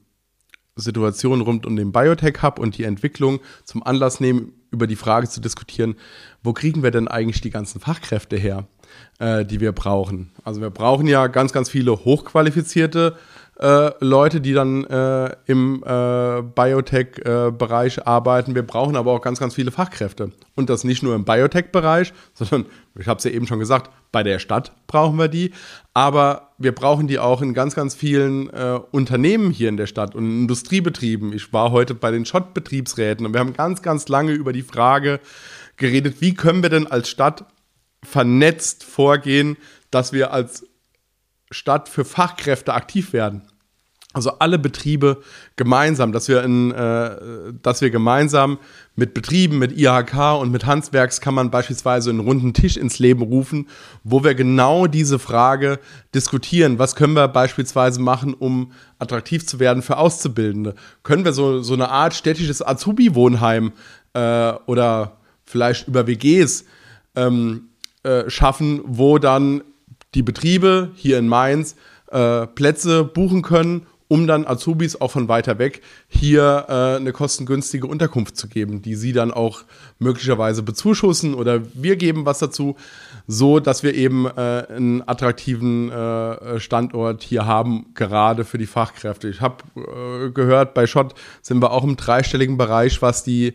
Situation 0.75 1.43
rund 1.43 1.67
um 1.67 1.77
den 1.77 1.93
Biotech-Hub 1.93 2.59
und 2.59 2.79
die 2.79 2.85
Entwicklung 2.85 3.41
zum 3.65 3.83
Anlass 3.83 4.21
nehmen, 4.21 4.53
über 4.71 4.87
die 4.87 4.97
Frage 4.97 5.29
zu 5.29 5.43
diskutieren, 5.43 5.97
wo 6.43 6.55
kriegen 6.55 6.83
wir 6.83 6.91
denn 6.91 7.09
eigentlich 7.09 7.43
die 7.43 7.51
ganzen 7.51 7.81
Fachkräfte 7.81 8.39
her? 8.39 8.67
Äh, 9.19 9.45
die 9.45 9.61
wir 9.61 9.73
brauchen. 9.73 10.31
Also 10.45 10.61
wir 10.61 10.71
brauchen 10.71 11.07
ja 11.07 11.27
ganz, 11.27 11.53
ganz 11.53 11.69
viele 11.69 11.93
hochqualifizierte 12.05 13.17
äh, 13.63 13.93
Leute, 14.01 14.41
die 14.41 14.55
dann 14.55 14.85
äh, 14.85 15.37
im 15.47 15.85
äh, 15.87 16.43
Biotech-Bereich 16.43 18.07
arbeiten. 18.07 18.55
Wir 18.55 18.67
brauchen 18.67 18.97
aber 18.97 19.13
auch 19.13 19.21
ganz, 19.21 19.39
ganz 19.39 19.55
viele 19.55 19.71
Fachkräfte. 19.71 20.33
Und 20.57 20.69
das 20.69 20.85
nicht 20.85 21.03
nur 21.03 21.15
im 21.15 21.25
Biotech-Bereich, 21.25 22.13
sondern, 22.35 22.67
ich 22.99 23.07
habe 23.07 23.19
es 23.19 23.25
ja 23.25 23.31
eben 23.31 23.47
schon 23.47 23.61
gesagt, 23.61 23.91
bei 24.11 24.23
der 24.23 24.39
Stadt 24.39 24.73
brauchen 24.87 25.19
wir 25.19 25.29
die. 25.29 25.53
Aber 25.95 26.49
wir 26.59 26.75
brauchen 26.75 27.07
die 27.07 27.19
auch 27.19 27.43
in 27.43 27.55
ganz, 27.55 27.75
ganz 27.75 27.95
vielen 27.95 28.51
äh, 28.51 28.81
Unternehmen 28.91 29.51
hier 29.51 29.69
in 29.69 29.77
der 29.77 29.87
Stadt 29.87 30.15
und 30.15 30.25
Industriebetrieben. 30.25 31.33
Ich 31.33 31.53
war 31.53 31.71
heute 31.71 31.95
bei 31.95 32.11
den 32.11 32.25
Schott-Betriebsräten 32.25 33.27
und 33.27 33.33
wir 33.33 33.41
haben 33.41 33.53
ganz, 33.53 33.83
ganz 33.83 34.09
lange 34.09 34.33
über 34.33 34.53
die 34.53 34.63
Frage 34.63 35.21
geredet, 35.77 36.17
wie 36.21 36.35
können 36.35 36.63
wir 36.63 36.71
denn 36.71 36.87
als 36.87 37.09
Stadt 37.09 37.45
vernetzt 38.05 38.85
vorgehen, 38.85 39.57
dass 39.91 40.13
wir 40.13 40.33
als 40.33 40.67
Stadt 41.51 41.89
für 41.89 42.05
Fachkräfte 42.05 42.75
aktiv 42.75 43.13
werden. 43.13 43.43
Also 44.15 44.33
alle 44.41 44.59
Betriebe 44.59 45.23
gemeinsam, 45.57 46.13
dass 46.13 46.29
wir, 46.29 46.43
in, 46.43 46.71
äh, 46.71 47.17
dass 47.63 47.81
wir 47.81 47.89
gemeinsam 47.89 48.59
mit 48.95 49.15
Betrieben, 49.15 49.59
mit 49.59 49.73
IHK 49.73 50.39
und 50.39 50.51
mit 50.51 50.67
Handwerkskammern 50.67 51.51
beispielsweise 51.51 52.11
einen 52.11 52.21
runden 52.21 52.53
Tisch 52.53 52.77
ins 52.77 52.99
Leben 52.99 53.23
rufen, 53.23 53.69
wo 54.05 54.23
wir 54.23 54.35
genau 54.35 54.87
diese 54.87 55.19
Frage 55.19 55.79
diskutieren. 56.15 56.79
Was 56.79 56.95
können 56.95 57.15
wir 57.15 57.27
beispielsweise 57.29 58.03
machen, 58.03 58.35
um 58.35 58.73
attraktiv 58.99 59.47
zu 59.47 59.59
werden 59.61 59.83
für 59.83 59.97
Auszubildende? 59.97 60.75
Können 61.05 61.25
wir 61.25 61.33
so, 61.33 61.63
so 61.63 61.73
eine 61.73 61.89
Art 61.89 62.13
städtisches 62.13 62.61
Azubi-Wohnheim 62.61 63.73
äh, 64.13 64.53
oder 64.67 65.17
vielleicht 65.47 65.89
über 65.89 66.07
WGs 66.07 66.67
ähm, 67.17 67.69
äh, 68.03 68.29
schaffen, 68.29 68.81
wo 68.85 69.19
dann 69.19 69.63
die 70.15 70.23
Betriebe 70.23 70.91
hier 70.95 71.19
in 71.19 71.29
Mainz 71.29 71.77
äh, 72.11 72.47
Plätze 72.47 73.05
buchen 73.05 73.43
können, 73.43 73.87
um 74.13 74.27
dann 74.27 74.47
Azubis 74.47 75.01
auch 75.01 75.11
von 75.11 75.29
weiter 75.29 75.59
weg 75.59 75.81
hier 76.07 76.67
äh, 76.69 76.97
eine 76.97 77.13
kostengünstige 77.13 77.87
Unterkunft 77.87 78.37
zu 78.37 78.47
geben, 78.47 78.83
die 78.83 78.95
sie 78.95 79.15
dann 79.15 79.33
auch 79.33 79.63
möglicherweise 79.99 80.63
bezuschussen 80.63 81.33
oder 81.33 81.63
wir 81.73 81.97
geben 81.97 82.27
was 82.27 82.39
dazu, 82.39 82.77
so 83.27 83.59
dass 83.59 83.83
wir 83.83 83.95
eben 83.95 84.27
äh, 84.27 84.31
einen 84.69 85.03
attraktiven 85.09 85.91
äh, 85.91 86.61
Standort 86.61 87.23
hier 87.23 87.47
haben, 87.47 87.87
gerade 87.95 88.45
für 88.45 88.59
die 88.59 88.67
Fachkräfte. 88.67 89.29
Ich 89.31 89.41
habe 89.41 90.31
gehört, 90.35 90.75
bei 90.75 90.87
Schott 90.87 91.15
sind 91.41 91.63
wir 91.63 91.71
auch 91.71 91.85
im 91.85 91.97
dreistelligen 91.97 92.59
Bereich, 92.59 93.01
was 93.01 93.25
die 93.25 93.55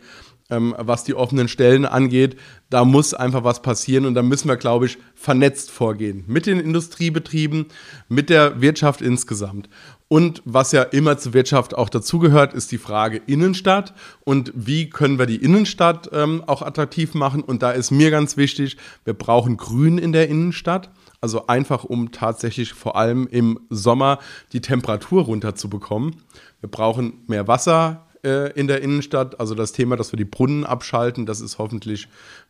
ähm, 0.49 0.75
was 0.77 1.03
die 1.03 1.13
offenen 1.13 1.47
Stellen 1.47 1.85
angeht. 1.85 2.37
Da 2.69 2.85
muss 2.85 3.13
einfach 3.13 3.43
was 3.43 3.61
passieren 3.61 4.05
und 4.05 4.13
da 4.13 4.23
müssen 4.23 4.47
wir, 4.47 4.57
glaube 4.57 4.85
ich, 4.85 4.97
vernetzt 5.15 5.71
vorgehen. 5.71 6.23
Mit 6.27 6.45
den 6.45 6.59
Industriebetrieben, 6.59 7.67
mit 8.09 8.29
der 8.29 8.61
Wirtschaft 8.61 9.01
insgesamt. 9.01 9.69
Und 10.09 10.41
was 10.45 10.71
ja 10.71 10.83
immer 10.83 11.17
zur 11.17 11.33
Wirtschaft 11.33 11.75
auch 11.75 11.89
dazugehört, 11.89 12.53
ist 12.53 12.71
die 12.71 12.77
Frage 12.77 13.21
Innenstadt 13.27 13.93
und 14.23 14.53
wie 14.55 14.89
können 14.89 15.19
wir 15.19 15.25
die 15.25 15.35
Innenstadt 15.43 16.09
ähm, 16.13 16.43
auch 16.47 16.61
attraktiv 16.61 17.13
machen. 17.13 17.43
Und 17.43 17.61
da 17.61 17.71
ist 17.71 17.91
mir 17.91 18.09
ganz 18.09 18.37
wichtig, 18.37 18.77
wir 19.03 19.13
brauchen 19.13 19.57
Grün 19.57 19.97
in 19.97 20.13
der 20.13 20.29
Innenstadt. 20.29 20.91
Also 21.19 21.47
einfach, 21.47 21.83
um 21.83 22.11
tatsächlich 22.11 22.73
vor 22.73 22.95
allem 22.95 23.27
im 23.27 23.59
Sommer 23.69 24.19
die 24.53 24.61
Temperatur 24.61 25.23
runterzubekommen. 25.23 26.15
Wir 26.61 26.69
brauchen 26.69 27.23
mehr 27.27 27.47
Wasser 27.47 28.06
äh, 28.23 28.51
in 28.53 28.67
der 28.67 28.81
Innenstadt. 28.81 29.39
Also 29.39 29.55
das 29.55 29.71
Thema, 29.71 29.95
dass 29.95 30.11
wir 30.11 30.17
die 30.17 30.25
Brunnen 30.25 30.65
abschalten, 30.65 31.25
das 31.25 31.41
ist 31.41 31.57
hoffentlich 31.57 32.07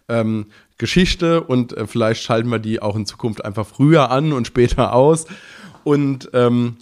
ähm, 0.07 0.47
Geschichte 0.77 1.41
und 1.41 1.73
äh, 1.73 1.87
vielleicht 1.87 2.23
schalten 2.23 2.49
wir 2.49 2.59
die 2.59 2.81
auch 2.81 2.95
in 2.95 3.05
Zukunft 3.05 3.43
einfach 3.43 3.67
früher 3.67 4.11
an 4.11 4.33
und 4.33 4.47
später 4.47 4.93
aus. 4.93 5.25
Und 5.83 6.29
ähm, 6.33 6.77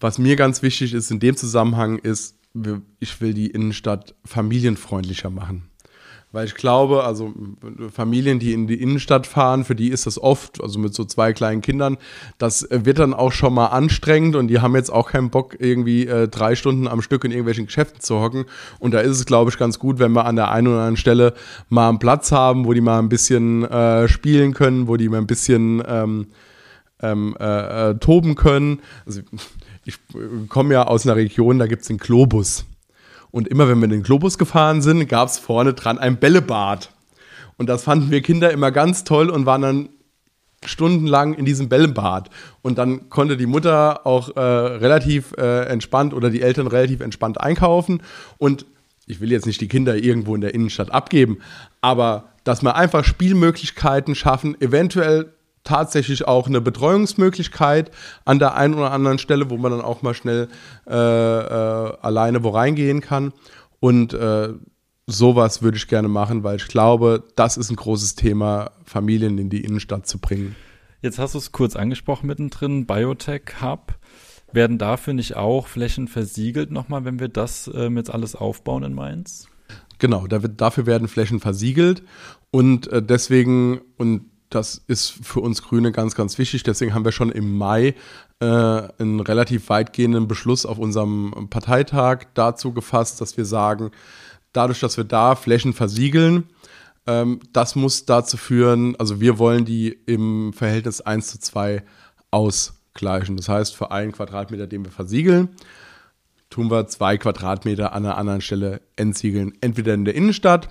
was 0.00 0.18
mir 0.18 0.36
ganz 0.36 0.62
wichtig 0.62 0.94
ist 0.94 1.10
in 1.10 1.20
dem 1.20 1.36
Zusammenhang 1.36 1.98
ist, 1.98 2.36
ich 2.98 3.20
will 3.20 3.34
die 3.34 3.48
Innenstadt 3.48 4.14
familienfreundlicher 4.24 5.30
machen. 5.30 5.67
Weil 6.30 6.44
ich 6.44 6.54
glaube, 6.54 7.04
also 7.04 7.32
Familien, 7.90 8.38
die 8.38 8.52
in 8.52 8.66
die 8.66 8.82
Innenstadt 8.82 9.26
fahren, 9.26 9.64
für 9.64 9.74
die 9.74 9.88
ist 9.88 10.06
das 10.06 10.20
oft, 10.20 10.62
also 10.62 10.78
mit 10.78 10.92
so 10.92 11.06
zwei 11.06 11.32
kleinen 11.32 11.62
Kindern, 11.62 11.96
das 12.36 12.68
wird 12.70 12.98
dann 12.98 13.14
auch 13.14 13.32
schon 13.32 13.54
mal 13.54 13.68
anstrengend 13.68 14.36
und 14.36 14.48
die 14.48 14.60
haben 14.60 14.76
jetzt 14.76 14.90
auch 14.90 15.10
keinen 15.10 15.30
Bock, 15.30 15.56
irgendwie 15.58 16.06
äh, 16.06 16.28
drei 16.28 16.54
Stunden 16.54 16.86
am 16.86 17.00
Stück 17.00 17.24
in 17.24 17.30
irgendwelchen 17.30 17.64
Geschäften 17.64 18.02
zu 18.02 18.20
hocken. 18.20 18.44
Und 18.78 18.92
da 18.92 19.00
ist 19.00 19.16
es, 19.16 19.24
glaube 19.24 19.50
ich, 19.50 19.56
ganz 19.56 19.78
gut, 19.78 19.98
wenn 19.98 20.12
wir 20.12 20.26
an 20.26 20.36
der 20.36 20.50
einen 20.50 20.68
oder 20.68 20.76
anderen 20.78 20.98
Stelle 20.98 21.32
mal 21.70 21.88
einen 21.88 21.98
Platz 21.98 22.30
haben, 22.30 22.66
wo 22.66 22.74
die 22.74 22.82
mal 22.82 22.98
ein 22.98 23.08
bisschen 23.08 23.64
äh, 23.64 24.06
spielen 24.06 24.52
können, 24.52 24.86
wo 24.86 24.98
die 24.98 25.08
mal 25.08 25.18
ein 25.18 25.26
bisschen 25.26 25.82
ähm, 25.86 26.26
ähm, 27.00 27.36
äh, 27.40 27.90
äh 27.90 27.94
toben 27.94 28.34
können. 28.34 28.80
Also 29.06 29.22
ich 29.86 29.98
komme 30.50 30.74
ja 30.74 30.86
aus 30.86 31.06
einer 31.06 31.16
Region, 31.16 31.58
da 31.58 31.66
gibt 31.66 31.82
es 31.82 31.88
den 31.88 31.96
Globus. 31.96 32.66
Und 33.38 33.46
immer 33.46 33.68
wenn 33.68 33.78
wir 33.78 33.84
in 33.84 33.90
den 33.90 34.02
Globus 34.02 34.36
gefahren 34.36 34.82
sind, 34.82 35.06
gab 35.08 35.28
es 35.28 35.38
vorne 35.38 35.72
dran 35.72 35.96
ein 35.96 36.16
Bällebad. 36.16 36.90
Und 37.56 37.68
das 37.68 37.84
fanden 37.84 38.10
wir 38.10 38.20
Kinder 38.20 38.50
immer 38.50 38.72
ganz 38.72 39.04
toll 39.04 39.30
und 39.30 39.46
waren 39.46 39.62
dann 39.62 39.88
stundenlang 40.64 41.34
in 41.34 41.44
diesem 41.44 41.68
Bällebad. 41.68 42.30
Und 42.62 42.78
dann 42.78 43.08
konnte 43.10 43.36
die 43.36 43.46
Mutter 43.46 44.04
auch 44.08 44.34
äh, 44.34 44.40
relativ 44.40 45.34
äh, 45.38 45.66
entspannt 45.66 46.14
oder 46.14 46.30
die 46.30 46.42
Eltern 46.42 46.66
relativ 46.66 47.00
entspannt 47.00 47.40
einkaufen. 47.40 48.02
Und 48.38 48.66
ich 49.06 49.20
will 49.20 49.30
jetzt 49.30 49.46
nicht 49.46 49.60
die 49.60 49.68
Kinder 49.68 49.94
irgendwo 49.94 50.34
in 50.34 50.40
der 50.40 50.52
Innenstadt 50.52 50.90
abgeben, 50.90 51.38
aber 51.80 52.30
dass 52.42 52.64
wir 52.64 52.74
einfach 52.74 53.04
Spielmöglichkeiten 53.04 54.16
schaffen, 54.16 54.60
eventuell 54.60 55.32
tatsächlich 55.68 56.26
auch 56.26 56.46
eine 56.46 56.62
Betreuungsmöglichkeit 56.62 57.90
an 58.24 58.38
der 58.38 58.54
einen 58.54 58.74
oder 58.74 58.90
anderen 58.90 59.18
Stelle, 59.18 59.50
wo 59.50 59.58
man 59.58 59.70
dann 59.70 59.82
auch 59.82 60.00
mal 60.00 60.14
schnell 60.14 60.48
äh, 60.88 60.94
äh, 60.94 61.96
alleine 62.00 62.42
wo 62.42 62.48
reingehen 62.48 63.02
kann. 63.02 63.32
Und 63.78 64.14
äh, 64.14 64.54
sowas 65.06 65.62
würde 65.62 65.76
ich 65.76 65.86
gerne 65.86 66.08
machen, 66.08 66.42
weil 66.42 66.56
ich 66.56 66.68
glaube, 66.68 67.22
das 67.36 67.58
ist 67.58 67.70
ein 67.70 67.76
großes 67.76 68.14
Thema, 68.14 68.70
Familien 68.84 69.36
in 69.36 69.50
die 69.50 69.62
Innenstadt 69.62 70.06
zu 70.06 70.18
bringen. 70.18 70.56
Jetzt 71.02 71.18
hast 71.18 71.34
du 71.34 71.38
es 71.38 71.52
kurz 71.52 71.76
angesprochen 71.76 72.26
mittendrin, 72.26 72.86
Biotech 72.86 73.60
Hub. 73.62 73.94
Werden 74.50 74.78
dafür 74.78 75.12
nicht 75.12 75.36
auch 75.36 75.66
Flächen 75.66 76.08
versiegelt 76.08 76.70
nochmal, 76.70 77.04
wenn 77.04 77.20
wir 77.20 77.28
das 77.28 77.68
äh, 77.68 77.90
jetzt 77.90 78.10
alles 78.10 78.34
aufbauen 78.34 78.82
in 78.82 78.94
Mainz? 78.94 79.48
Genau, 79.98 80.26
dafür 80.26 80.86
werden 80.86 81.08
Flächen 81.08 81.40
versiegelt 81.40 82.02
und 82.50 82.90
äh, 82.90 83.02
deswegen, 83.02 83.82
und 83.98 84.22
das 84.50 84.82
ist 84.86 85.10
für 85.10 85.40
uns 85.40 85.62
Grüne 85.62 85.92
ganz, 85.92 86.14
ganz 86.14 86.38
wichtig. 86.38 86.62
Deswegen 86.62 86.94
haben 86.94 87.04
wir 87.04 87.12
schon 87.12 87.30
im 87.30 87.56
Mai 87.56 87.94
äh, 88.40 88.44
einen 88.44 89.20
relativ 89.20 89.68
weitgehenden 89.68 90.28
Beschluss 90.28 90.64
auf 90.64 90.78
unserem 90.78 91.48
Parteitag 91.50 92.26
dazu 92.34 92.72
gefasst, 92.72 93.20
dass 93.20 93.36
wir 93.36 93.44
sagen, 93.44 93.90
dadurch, 94.52 94.80
dass 94.80 94.96
wir 94.96 95.04
da 95.04 95.34
Flächen 95.34 95.72
versiegeln, 95.72 96.44
ähm, 97.06 97.40
das 97.52 97.74
muss 97.74 98.06
dazu 98.06 98.36
führen, 98.36 98.96
also 98.96 99.20
wir 99.20 99.38
wollen 99.38 99.64
die 99.64 99.88
im 100.06 100.52
Verhältnis 100.52 101.00
1 101.00 101.26
zu 101.28 101.40
2 101.40 101.82
ausgleichen. 102.30 103.36
Das 103.36 103.48
heißt, 103.48 103.74
für 103.74 103.90
einen 103.90 104.12
Quadratmeter, 104.12 104.66
den 104.66 104.84
wir 104.84 104.92
versiegeln, 104.92 105.48
tun 106.50 106.70
wir 106.70 106.86
zwei 106.86 107.18
Quadratmeter 107.18 107.92
an 107.92 108.04
einer 108.04 108.16
anderen 108.16 108.40
Stelle 108.40 108.80
entsiegeln. 108.96 109.52
Entweder 109.60 109.94
in 109.94 110.04
der 110.04 110.14
Innenstadt 110.14 110.68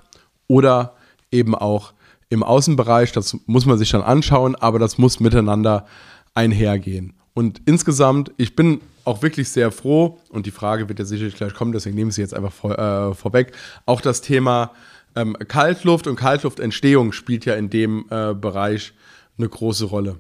oder 0.48 0.96
eben 1.32 1.54
auch 1.56 1.94
im 2.30 2.44
Außenbereich. 2.44 3.12
Das 3.12 3.38
muss 3.46 3.66
man 3.66 3.78
sich 3.78 3.92
dann 3.92 4.02
anschauen, 4.02 4.56
aber 4.56 4.80
das 4.80 4.98
muss 4.98 5.20
miteinander 5.20 5.86
einhergehen. 6.34 7.14
Und 7.34 7.62
insgesamt, 7.66 8.32
ich 8.38 8.56
bin 8.56 8.82
auch 9.06 9.22
wirklich 9.22 9.50
sehr 9.50 9.72
froh, 9.72 10.20
und 10.30 10.46
die 10.46 10.52
Frage 10.52 10.90
wird 10.90 11.00
ja 11.00 11.06
sicherlich 11.06 11.36
gleich 11.36 11.54
kommen, 11.54 11.72
deswegen 11.72 11.96
nehme 11.96 12.10
ich 12.10 12.16
sie 12.16 12.22
jetzt 12.22 12.34
einfach 12.34 12.52
vor, 12.52 12.78
äh, 12.78 13.14
vorweg. 13.14 13.54
Auch 13.86 14.02
das 14.02 14.22
Thema 14.22 14.72
ähm, 15.16 15.38
Kaltluft 15.48 16.08
und 16.08 16.16
Kaltluftentstehung 16.16 17.12
spielt 17.12 17.46
ja 17.46 17.56
in 17.56 17.70
dem 17.70 18.06
äh, 18.10 18.34
Bereich 18.34 18.94
eine 19.38 19.48
große 19.48 19.86
Rolle. 19.86 20.18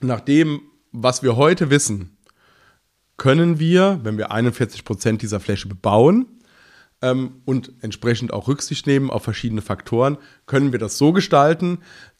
Nach 0.00 0.20
dem, 0.20 0.60
was 0.90 1.22
wir 1.22 1.36
heute 1.36 1.70
wissen, 1.70 2.16
können 3.16 3.58
wir, 3.58 4.00
wenn 4.02 4.18
wir 4.18 4.32
41 4.32 4.84
Prozent 4.84 5.22
dieser 5.22 5.40
Fläche 5.40 5.68
bebauen, 5.68 6.26
ähm, 7.02 7.42
und 7.44 7.72
entsprechend 7.80 8.32
auch 8.32 8.48
Rücksicht 8.48 8.86
nehmen 8.86 9.10
auf 9.10 9.24
verschiedene 9.24 9.60
Faktoren, 9.60 10.16
können 10.46 10.72
wir 10.72 10.78
das 10.78 10.96
so 10.96 11.12
gestalten, 11.12 11.78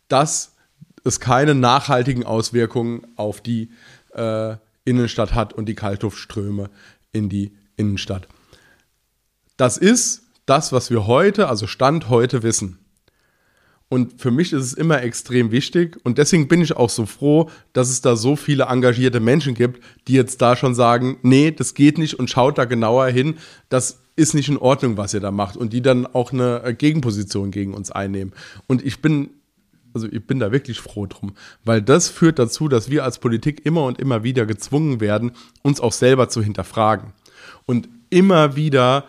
dass 0.08 0.56
es 1.04 1.20
keine 1.20 1.54
nachhaltigen 1.54 2.24
Auswirkungen 2.24 3.06
auf 3.16 3.40
die 3.40 3.70
äh, 4.14 4.56
Innenstadt 4.84 5.34
hat 5.34 5.52
und 5.52 5.66
die 5.66 5.74
Kaltluftströme 5.74 6.70
in 7.12 7.28
die 7.28 7.56
Innenstadt. 7.76 8.28
Das 9.56 9.78
ist 9.78 10.24
das, 10.46 10.72
was 10.72 10.90
wir 10.90 11.06
heute, 11.06 11.48
also 11.48 11.66
Stand 11.66 12.08
heute 12.08 12.42
wissen. 12.42 12.78
Und 13.88 14.20
für 14.22 14.30
mich 14.30 14.54
ist 14.54 14.64
es 14.64 14.72
immer 14.72 15.02
extrem 15.02 15.50
wichtig 15.50 15.98
und 16.02 16.16
deswegen 16.16 16.48
bin 16.48 16.62
ich 16.62 16.74
auch 16.74 16.88
so 16.88 17.04
froh, 17.04 17.50
dass 17.74 17.90
es 17.90 18.00
da 18.00 18.16
so 18.16 18.36
viele 18.36 18.64
engagierte 18.64 19.20
Menschen 19.20 19.54
gibt, 19.54 19.84
die 20.08 20.14
jetzt 20.14 20.40
da 20.40 20.56
schon 20.56 20.74
sagen, 20.74 21.18
nee, 21.22 21.50
das 21.50 21.74
geht 21.74 21.98
nicht 21.98 22.18
und 22.18 22.30
schaut 22.30 22.56
da 22.56 22.64
genauer 22.64 23.08
hin. 23.08 23.36
Das 23.68 24.01
ist 24.16 24.34
nicht 24.34 24.48
in 24.48 24.58
Ordnung, 24.58 24.96
was 24.96 25.14
ihr 25.14 25.20
da 25.20 25.30
macht 25.30 25.56
und 25.56 25.72
die 25.72 25.82
dann 25.82 26.06
auch 26.06 26.32
eine 26.32 26.62
äh, 26.64 26.74
Gegenposition 26.74 27.50
gegen 27.50 27.74
uns 27.74 27.90
einnehmen. 27.90 28.32
Und 28.66 28.84
ich 28.84 29.00
bin 29.00 29.30
also 29.94 30.08
ich 30.10 30.26
bin 30.26 30.38
da 30.38 30.52
wirklich 30.52 30.80
froh 30.80 31.06
drum, 31.06 31.34
weil 31.64 31.82
das 31.82 32.08
führt 32.08 32.38
dazu, 32.38 32.68
dass 32.68 32.90
wir 32.90 33.04
als 33.04 33.18
Politik 33.18 33.66
immer 33.66 33.84
und 33.84 33.98
immer 33.98 34.22
wieder 34.22 34.46
gezwungen 34.46 35.00
werden, 35.00 35.32
uns 35.62 35.80
auch 35.80 35.92
selber 35.92 36.30
zu 36.30 36.42
hinterfragen. 36.42 37.12
Und 37.66 37.88
immer 38.08 38.56
wieder, 38.56 39.04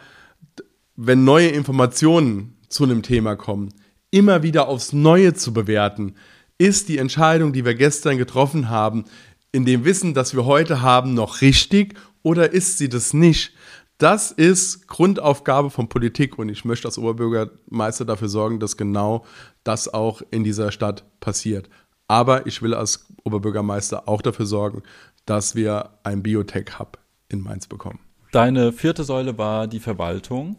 wenn 0.96 1.24
neue 1.24 1.48
Informationen 1.48 2.58
zu 2.68 2.84
einem 2.84 3.02
Thema 3.02 3.36
kommen, 3.36 3.74
immer 4.12 4.44
wieder 4.44 4.68
aufs 4.68 4.94
Neue 4.94 5.34
zu 5.34 5.54
bewerten, 5.54 6.16
ist 6.58 6.90
die 6.90 6.98
Entscheidung, 6.98 7.54
die 7.54 7.66
wir 7.66 7.76
gestern 7.76 8.18
getroffen 8.18 8.70
haben, 8.70 9.06
in 9.52 9.66
dem 9.66 9.86
Wissen, 9.86 10.14
das 10.14 10.36
wir 10.36 10.46
heute 10.46 10.82
haben, 10.82 11.14
noch 11.14 11.42
richtig 11.42 11.96
oder 12.24 12.52
ist 12.52 12.78
sie 12.78 12.90
das 12.90 13.14
nicht? 13.14 13.54
Das 13.98 14.32
ist 14.32 14.88
Grundaufgabe 14.88 15.70
von 15.70 15.88
Politik 15.88 16.38
und 16.38 16.50
ich 16.50 16.66
möchte 16.66 16.88
als 16.88 16.98
Oberbürgermeister 16.98 18.06
dafür 18.06 18.28
sorgen, 18.28 18.60
dass 18.60 18.78
genau 18.78 19.26
das 19.64 19.94
auch 19.94 20.22
in 20.32 20.44
dieser 20.44 20.72
Stadt 20.72 21.06
passiert. 21.20 21.70
Aber 22.08 22.46
ich 22.48 22.62
will 22.62 22.74
als 22.74 23.08
Oberbürgermeister 23.24 24.08
auch 24.10 24.22
dafür 24.22 24.46
sorgen, 24.46 24.84
dass 25.26 25.56
wir 25.56 25.92
ein 26.04 26.22
Biotech-Hub 26.22 26.98
in 27.30 27.42
Mainz 27.42 27.68
bekommen. 27.68 28.00
Deine 28.32 28.74
vierte 28.74 29.04
Säule 29.04 29.38
war 29.38 29.68
die 29.68 29.80
Verwaltung. 29.80 30.58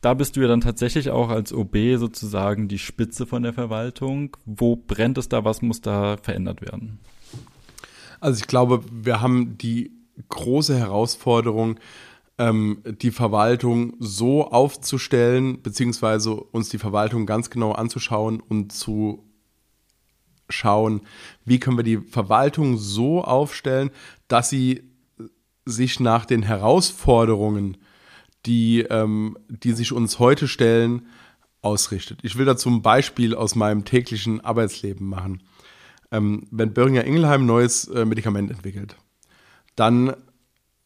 Da 0.00 0.14
bist 0.14 0.36
du 0.36 0.40
ja 0.40 0.48
dann 0.48 0.60
tatsächlich 0.60 1.10
auch 1.10 1.28
als 1.28 1.52
OB 1.52 1.76
sozusagen 1.96 2.68
die 2.68 2.78
Spitze 2.78 3.26
von 3.26 3.42
der 3.42 3.52
Verwaltung. 3.52 4.36
Wo 4.44 4.76
brennt 4.76 5.18
es 5.18 5.28
da? 5.28 5.44
Was 5.44 5.62
muss 5.62 5.80
da 5.80 6.16
verändert 6.16 6.60
werden? 6.60 7.00
Also 8.20 8.40
ich 8.40 8.46
glaube, 8.46 8.82
wir 8.92 9.20
haben 9.20 9.58
die 9.58 9.92
große 10.28 10.76
Herausforderung, 10.76 11.78
ähm, 12.38 12.82
die 13.02 13.10
Verwaltung 13.10 13.94
so 13.98 14.46
aufzustellen, 14.48 15.62
beziehungsweise 15.62 16.34
uns 16.34 16.68
die 16.68 16.78
Verwaltung 16.78 17.26
ganz 17.26 17.50
genau 17.50 17.72
anzuschauen 17.72 18.40
und 18.40 18.72
zu 18.72 19.24
schauen, 20.48 21.02
wie 21.44 21.58
können 21.58 21.76
wir 21.76 21.84
die 21.84 21.98
Verwaltung 21.98 22.78
so 22.78 23.22
aufstellen, 23.22 23.90
dass 24.28 24.48
sie 24.48 24.84
sich 25.66 26.00
nach 26.00 26.24
den 26.24 26.42
Herausforderungen, 26.42 27.76
die, 28.46 28.80
ähm, 28.80 29.36
die 29.48 29.72
sich 29.72 29.92
uns 29.92 30.18
heute 30.18 30.48
stellen, 30.48 31.06
ausrichtet. 31.60 32.20
Ich 32.22 32.38
will 32.38 32.46
dazu 32.46 32.70
ein 32.70 32.82
Beispiel 32.82 33.34
aus 33.34 33.54
meinem 33.54 33.84
täglichen 33.84 34.40
Arbeitsleben 34.40 35.06
machen. 35.06 35.42
Ähm, 36.10 36.46
wenn 36.50 36.72
Böhringer 36.72 37.04
Ingelheim 37.04 37.42
ein 37.42 37.46
neues 37.46 37.86
äh, 37.88 38.04
Medikament 38.04 38.50
entwickelt, 38.50 38.96
dann 39.76 40.14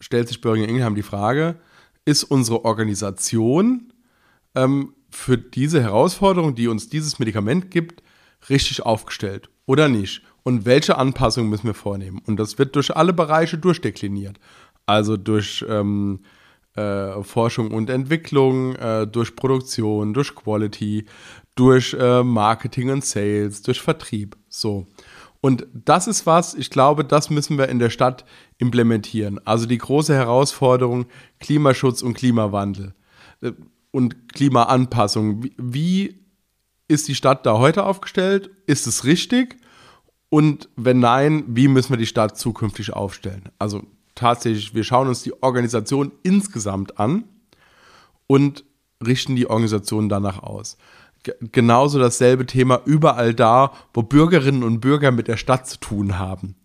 stellt 0.03 0.29
sich 0.29 0.41
Böhringer 0.41 0.69
Ingelheim 0.69 0.97
die 0.97 1.03
Frage, 1.03 1.55
ist 2.05 2.25
unsere 2.25 2.65
Organisation 2.65 3.93
ähm, 4.55 4.95
für 5.11 5.39
diese 5.39 5.81
Herausforderung, 5.81 6.55
die 6.55 6.69
uns 6.69 6.89
dieses 6.89 7.19
Medikament 7.19 7.71
gibt, 7.71 8.03
richtig 8.51 8.83
aufgestellt 8.83 9.49
oder 9.65 9.89
nicht? 9.89 10.23
Und 10.43 10.67
welche 10.67 10.99
Anpassungen 10.99 11.49
müssen 11.49 11.67
wir 11.69 11.75
vornehmen? 11.75 12.21
Und 12.27 12.37
das 12.37 12.59
wird 12.59 12.75
durch 12.75 12.95
alle 12.97 13.13
Bereiche 13.13 13.59
durchdekliniert. 13.59 14.41
Also 14.87 15.17
durch 15.17 15.65
ähm, 15.69 16.21
äh, 16.75 17.23
Forschung 17.23 17.71
und 17.71 17.89
Entwicklung, 17.89 18.75
äh, 18.75 19.07
durch 19.07 19.37
Produktion, 19.37 20.15
durch 20.15 20.35
Quality, 20.35 21.07
durch 21.55 21.95
äh, 21.95 22.25
Marketing 22.25 22.91
und 22.91 23.05
Sales, 23.05 23.63
durch 23.63 23.81
Vertrieb. 23.81 24.37
So. 24.49 24.89
Und 25.43 25.67
das 25.75 26.07
ist 26.07 26.25
was, 26.25 26.55
ich 26.55 26.71
glaube, 26.71 27.05
das 27.05 27.29
müssen 27.29 27.59
wir 27.59 27.69
in 27.69 27.81
der 27.81 27.91
Stadt 27.91 28.25
implementieren. 28.59 29.45
Also 29.45 29.67
die 29.67 29.77
große 29.77 30.15
Herausforderung 30.15 31.07
Klimaschutz 31.41 32.01
und 32.01 32.15
Klimawandel 32.15 32.95
äh, 33.41 33.51
und 33.91 34.33
Klimaanpassung. 34.33 35.45
Wie 35.59 36.25
ist 36.87 37.09
die 37.09 37.17
Stadt 37.17 37.45
da 37.45 37.59
heute 37.59 37.85
aufgestellt? 37.85 38.51
Ist 38.67 38.87
es 38.87 39.05
richtig? 39.05 39.57
Und 40.29 40.69
wenn 40.77 41.01
nein, 41.01 41.43
wie 41.49 41.67
müssen 41.67 41.91
wir 41.91 41.99
die 41.99 42.07
Stadt 42.07 42.39
zukünftig 42.39 42.93
aufstellen? 42.93 43.49
Also 43.59 43.83
tatsächlich, 44.15 44.77
wir 44.77 44.85
schauen 44.85 45.09
uns 45.09 45.25
die 45.25 45.43
Organisation 45.43 46.13
insgesamt 46.23 47.01
an 47.01 47.25
und 48.29 48.65
richten 49.05 49.35
die 49.35 49.51
Organisation 49.51 50.09
danach 50.09 50.41
aus. 50.41 50.79
Genauso 51.53 51.99
dasselbe 51.99 52.47
Thema 52.47 52.81
überall 52.85 53.35
da, 53.35 53.73
wo 53.95 54.03
Bürgerinnen 54.03 54.63
und 54.65 54.81
Bürger 54.81 55.11
mit 55.13 55.29
der 55.29 55.37
Stadt 55.37 55.69
zu 55.69 55.79
tun 55.79 56.19
haben. 56.19 56.57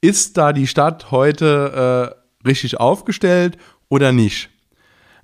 Ist 0.00 0.36
da 0.36 0.52
die 0.52 0.66
Stadt 0.66 1.10
heute 1.10 2.14
äh, 2.44 2.46
richtig 2.46 2.78
aufgestellt 2.78 3.56
oder 3.88 4.12
nicht? 4.12 4.50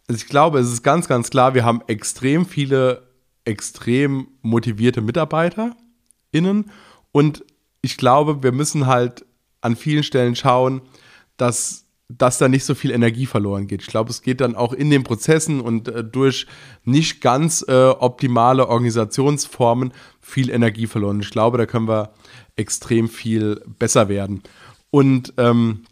Also 0.08 0.22
ich 0.22 0.28
glaube, 0.28 0.58
es 0.58 0.72
ist 0.72 0.82
ganz, 0.82 1.08
ganz 1.08 1.30
klar, 1.30 1.54
wir 1.54 1.64
haben 1.64 1.82
extrem 1.86 2.46
viele, 2.46 3.08
extrem 3.44 4.28
motivierte 4.40 5.00
MitarbeiterInnen 5.00 6.70
und 7.12 7.44
ich 7.82 7.96
glaube, 7.96 8.42
wir 8.42 8.52
müssen 8.52 8.86
halt 8.86 9.26
an 9.60 9.76
vielen 9.76 10.02
Stellen 10.02 10.36
schauen, 10.36 10.82
dass, 11.36 11.81
dass 12.18 12.38
da 12.38 12.48
nicht 12.48 12.64
so 12.64 12.74
viel 12.74 12.90
Energie 12.90 13.26
verloren 13.26 13.66
geht. 13.66 13.82
Ich 13.82 13.88
glaube, 13.88 14.10
es 14.10 14.22
geht 14.22 14.40
dann 14.40 14.54
auch 14.54 14.72
in 14.72 14.90
den 14.90 15.04
Prozessen 15.04 15.60
und 15.60 15.88
äh, 15.88 16.04
durch 16.04 16.46
nicht 16.84 17.20
ganz 17.20 17.64
äh, 17.66 17.88
optimale 17.88 18.68
Organisationsformen 18.68 19.92
viel 20.20 20.50
Energie 20.50 20.86
verloren. 20.86 21.20
Ich 21.20 21.30
glaube, 21.30 21.58
da 21.58 21.66
können 21.66 21.88
wir 21.88 22.12
extrem 22.56 23.08
viel 23.08 23.62
besser 23.78 24.08
werden. 24.08 24.42
Und 24.90 25.32
ähm, 25.38 25.84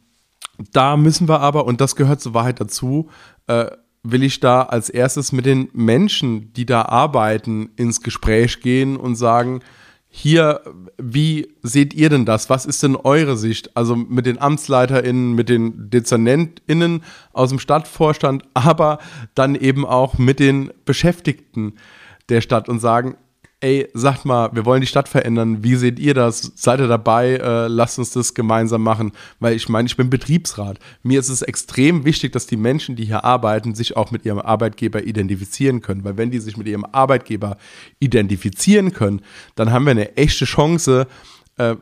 da 0.73 0.97
müssen 0.97 1.29
wir 1.29 1.41
aber, 1.41 1.65
und 1.67 1.81
das 1.81 1.97
gehört 1.97 2.21
zur 2.21 2.35
Wahrheit 2.35 2.61
dazu, 2.61 3.09
äh, 3.47 3.71
will 4.03 4.23
ich 4.23 4.41
da 4.41 4.63
als 4.63 4.91
erstes 4.91 5.33
mit 5.33 5.47
den 5.47 5.69
Menschen, 5.73 6.53
die 6.53 6.67
da 6.67 6.83
arbeiten, 6.83 7.71
ins 7.77 8.03
Gespräch 8.03 8.61
gehen 8.61 8.97
und 8.97 9.17
sagen, 9.17 9.61
hier, 10.13 10.61
wie 10.99 11.55
seht 11.63 11.95
ihr 11.95 12.09
denn 12.11 12.27
das? 12.27 12.51
Was 12.51 12.67
ist 12.67 12.83
denn 12.83 12.97
eure 12.97 13.37
Sicht? 13.37 13.77
Also 13.77 13.95
mit 13.95 14.27
den 14.27 14.41
AmtsleiterInnen, 14.41 15.35
mit 15.35 15.49
den 15.49 15.89
DezernentInnen 15.89 17.05
aus 17.33 17.51
dem 17.51 17.61
Stadtvorstand, 17.61 18.43
aber 18.55 18.99
dann 19.37 19.55
eben 19.55 19.87
auch 19.87 20.19
mit 20.19 20.41
den 20.41 20.73
Beschäftigten 20.85 21.75
der 22.29 22.41
Stadt 22.41 22.69
und 22.69 22.81
sagen, 22.81 23.17
ey, 23.61 23.89
sagt 23.93 24.25
mal, 24.25 24.51
wir 24.55 24.65
wollen 24.65 24.81
die 24.81 24.87
Stadt 24.87 25.09
verändern. 25.09 25.63
Wie 25.63 25.77
seht 25.77 25.99
ihr 25.99 26.15
das? 26.15 26.53
Seid 26.55 26.81
ihr 26.81 26.89
dabei? 26.89 27.35
Äh, 27.35 27.69
lasst 27.69 27.99
uns 27.99 28.11
das 28.11 28.35
gemeinsam 28.35 28.83
machen. 28.83 29.13
Weil 29.39 29.55
ich 29.55 29.69
meine, 29.69 29.87
ich 29.87 29.97
bin 29.97 30.09
Betriebsrat. 30.09 30.79
Mir 31.03 31.21
ist 31.21 31.29
es 31.29 31.43
extrem 31.43 32.05
wichtig, 32.05 32.33
dass 32.33 32.47
die 32.47 32.57
Menschen, 32.57 32.97
die 32.97 33.05
hier 33.05 33.25
arbeiten, 33.25 33.75
sich 33.75 33.97
auch 33.97 34.11
mit 34.11 34.25
ihrem 34.25 34.39
Arbeitgeber 34.39 35.05
identifizieren 35.05 35.83
können. 35.83 36.05
Weil 36.05 36.17
wenn 36.17 36.31
die 36.31 36.39
sich 36.39 36.57
mit 36.57 36.67
ihrem 36.67 36.87
Arbeitgeber 36.87 37.59
identifizieren 37.99 38.93
können, 38.93 39.21
dann 39.55 39.71
haben 39.71 39.85
wir 39.85 39.91
eine 39.91 40.17
echte 40.17 40.47
Chance, 40.47 41.07
äh, 41.59 41.77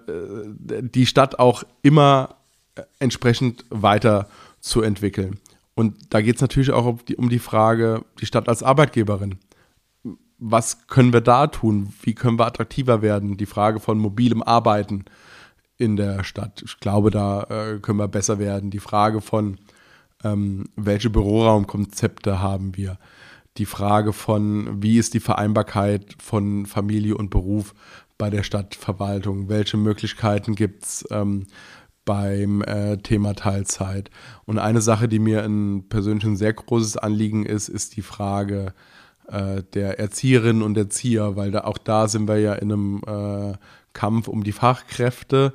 die 0.59 1.07
Stadt 1.07 1.39
auch 1.39 1.63
immer 1.83 2.37
äh, 2.75 2.83
entsprechend 2.99 3.65
weiter 3.71 4.29
zu 4.61 4.83
entwickeln. 4.83 5.39
Und 5.77 5.95
da 6.11 6.21
geht 6.23 6.35
es 6.35 6.43
natürlich 6.43 6.73
auch 6.73 6.87
um 6.87 6.99
die, 7.07 7.15
um 7.15 7.29
die 7.29 7.39
Frage, 7.39 8.05
die 8.21 8.27
Stadt 8.27 8.49
als 8.49 8.65
Arbeitgeberin 8.65 9.39
was 10.39 10.87
können 10.87 11.13
wir 11.13 11.21
da 11.21 11.49
tun? 11.49 11.93
Wie 12.03 12.15
können 12.15 12.39
wir 12.39 12.47
attraktiver 12.47 13.03
werden? 13.03 13.37
Die 13.37 13.47
Frage 13.47 13.81
von 13.81 13.99
mobilem 13.99 14.43
Arbeiten 14.43 15.05
in 15.77 15.97
der 15.97 16.25
Stadt. 16.25 16.63
Ich 16.65 16.81
glaube, 16.81 17.11
da 17.11 17.43
äh, 17.45 17.79
können 17.81 17.99
wir 17.99 18.09
besser 18.09 18.39
werden. 18.39 18.71
Die 18.71 18.81
Frage 18.81 19.21
von, 19.21 19.59
ähm, 20.25 20.69
welche 20.77 21.11
Büroraumkonzepte 21.11 22.41
haben 22.41 22.77
wir? 22.77 22.99
Die 23.57 23.67
Frage 23.67 24.13
von, 24.13 24.83
wie 24.83 24.99
ist 24.99 25.15
die 25.15 25.21
Vereinbarkeit 25.21 26.17
von 26.21 26.67
Familie 26.67 27.17
und 27.17 27.31
Beruf 27.31 27.75
bei 28.17 28.31
der 28.31 28.45
Stadtverwaltung? 28.45 29.49
Welche 29.49 29.77
Möglichkeiten 29.77 30.55
gibt 30.55 30.85
es 30.85 31.05
ähm, 31.11 31.47
beim 32.05 32.63
äh, 32.63 32.99
Thema 32.99 33.35
Teilzeit? 33.35 34.11
Und 34.45 34.59
eine 34.59 34.81
Sache, 34.81 35.09
die 35.09 35.19
mir 35.19 35.49
persönlich 35.89 36.25
ein 36.25 36.37
sehr 36.37 36.53
großes 36.53 36.97
Anliegen 36.97 37.45
ist, 37.45 37.69
ist 37.69 37.97
die 37.97 38.03
Frage, 38.03 38.75
äh, 39.29 39.63
der 39.75 39.99
Erzieherinnen 39.99 40.63
und 40.63 40.77
Erzieher, 40.77 41.37
weil 41.37 41.51
da 41.51 41.65
auch 41.65 41.79
da 41.79 42.09
sind 42.09 42.29
wir 42.29 42.39
ja 42.39 42.55
in 42.55 42.73
einem 42.73 43.03
äh, 43.07 43.57
Kampf 43.93 44.29
um 44.29 44.45
die 44.45 44.53
Fachkräfte 44.53 45.53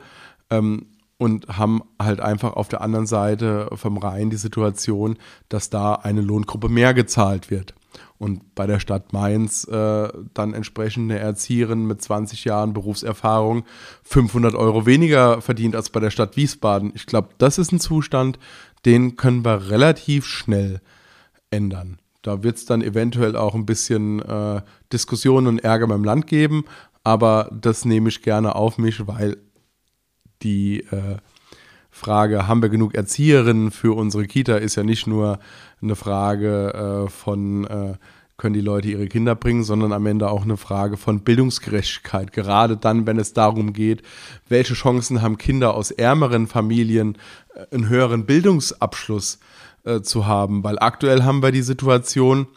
ähm, 0.50 0.88
und 1.18 1.48
haben 1.48 1.82
halt 2.02 2.20
einfach 2.20 2.54
auf 2.54 2.68
der 2.68 2.82
anderen 2.82 3.08
Seite 3.08 3.70
vom 3.74 3.98
Rhein 3.98 4.30
die 4.30 4.38
Situation, 4.38 5.18
dass 5.50 5.70
da 5.70 5.96
eine 5.96 6.22
Lohngruppe 6.22 6.70
mehr 6.70 6.94
gezahlt 6.94 7.50
wird. 7.50 7.74
Und 8.18 8.56
bei 8.56 8.68
der 8.68 8.80
Stadt 8.80 9.14
Mainz 9.14 9.66
äh, 9.66 10.10
dann 10.34 10.54
entsprechend 10.54 11.12
eine 11.12 11.20
Erzieherin 11.20 11.86
mit 11.86 12.02
20 12.02 12.46
Jahren 12.46 12.74
Berufserfahrung 12.74 13.64
500 14.04 14.56
Euro 14.56 14.86
weniger 14.86 15.42
verdient 15.42 15.76
als 15.76 15.90
bei 15.90 16.00
der 16.00 16.10
Stadt 16.10 16.38
Wiesbaden. 16.38 16.92
Ich 16.96 17.06
glaube, 17.06 17.30
das 17.38 17.58
ist 17.58 17.72
ein 17.72 17.80
Zustand, 17.80 18.40
den 18.86 19.16
können 19.16 19.44
wir 19.44 19.70
relativ 19.70 20.26
schnell 20.26 20.82
ändern. 21.50 22.00
Da 22.24 22.42
wird 22.42 22.58
es 22.58 22.66
dann 22.66 22.82
eventuell 22.82 23.36
auch 23.36 23.54
ein 23.54 23.66
bisschen 23.66 24.20
äh, 24.22 24.62
Diskussionen 24.92 25.48
und 25.48 25.60
Ärger 25.60 25.88
beim 25.88 26.04
Land 26.04 26.26
geben, 26.26 26.66
aber 27.04 27.50
das 27.52 27.86
nehme 27.86 28.10
ich 28.10 28.22
gerne 28.22 28.56
auf 28.56 28.78
mich, 28.78 29.08
weil 29.08 29.38
die 30.42 30.80
äh, 30.80 31.18
Frage, 31.92 32.48
haben 32.48 32.62
wir 32.62 32.70
genug 32.70 32.96
Erzieherinnen 32.96 33.72
für 33.72 33.96
unsere 33.96 34.26
Kita, 34.26 34.56
ist 34.56 34.76
ja 34.76 34.84
nicht 34.84 35.06
nur 35.06 35.40
eine 35.82 35.96
Frage 35.96 37.06
äh, 37.06 37.10
von, 37.10 37.66
äh, 37.66 37.94
können 38.38 38.56
die 38.56 38.62
Leute 38.62 38.88
ihre 38.88 39.08
Kinder 39.08 39.36
bringen, 39.36 39.64
sondern 39.64 39.94
am 39.94 40.06
Ende 40.06 40.30
auch 40.30 40.44
eine 40.44 40.58
Frage 40.58 40.98
von 40.98 41.20
Bildungsgerechtigkeit. 41.20 42.34
Gerade 42.34 42.78
dann, 42.78 43.06
wenn 43.06 43.20
es 43.20 43.34
darum 43.34 43.74
geht, 43.74 44.02
welche 44.50 44.74
Chancen 44.74 45.22
haben 45.22 45.38
Kinder 45.38 45.76
aus 45.76 45.92
ärmeren 45.92 46.48
Familien, 46.48 47.18
äh, 47.54 47.76
einen 47.76 47.90
höheren 47.90 48.26
Bildungsabschluss 48.26 49.40
äh, 49.84 50.02
zu 50.02 50.26
haben, 50.26 50.64
weil 50.64 50.80
aktuell 50.80 51.24
haben 51.24 51.42
wir 51.42 51.52
die 51.52 51.62
Situation, 51.62 52.48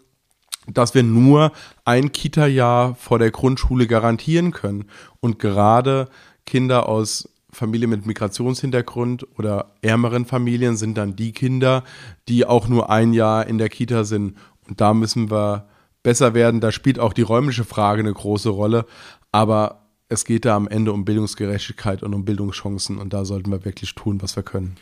dass 0.72 0.94
wir 0.94 1.02
nur 1.02 1.52
ein 1.84 2.12
Kita-Jahr 2.12 2.94
vor 2.96 3.18
der 3.18 3.30
Grundschule 3.30 3.86
garantieren 3.86 4.52
können. 4.52 4.86
Und 5.20 5.38
gerade 5.38 6.08
Kinder 6.44 6.88
aus 6.88 7.28
Familien 7.50 7.90
mit 7.90 8.06
Migrationshintergrund 8.06 9.26
oder 9.38 9.72
ärmeren 9.80 10.26
Familien 10.26 10.76
sind 10.76 10.98
dann 10.98 11.16
die 11.16 11.32
Kinder, 11.32 11.84
die 12.28 12.44
auch 12.44 12.68
nur 12.68 12.90
ein 12.90 13.12
Jahr 13.12 13.46
in 13.46 13.58
der 13.58 13.68
Kita 13.68 14.04
sind. 14.04 14.36
Und 14.68 14.80
da 14.80 14.92
müssen 14.92 15.30
wir 15.30 15.68
besser 16.02 16.34
werden. 16.34 16.60
Da 16.60 16.70
spielt 16.70 16.98
auch 16.98 17.12
die 17.12 17.22
räumliche 17.22 17.64
Frage 17.64 18.00
eine 18.00 18.12
große 18.12 18.50
Rolle. 18.50 18.84
Aber 19.32 19.86
es 20.08 20.24
geht 20.24 20.44
da 20.44 20.54
am 20.54 20.68
Ende 20.68 20.92
um 20.92 21.04
Bildungsgerechtigkeit 21.04 22.02
und 22.02 22.14
um 22.14 22.24
Bildungschancen. 22.24 22.98
Und 22.98 23.12
da 23.12 23.24
sollten 23.24 23.50
wir 23.50 23.64
wirklich 23.64 23.94
tun, 23.94 24.22
was 24.22 24.36
wir 24.36 24.42
können. 24.42 24.76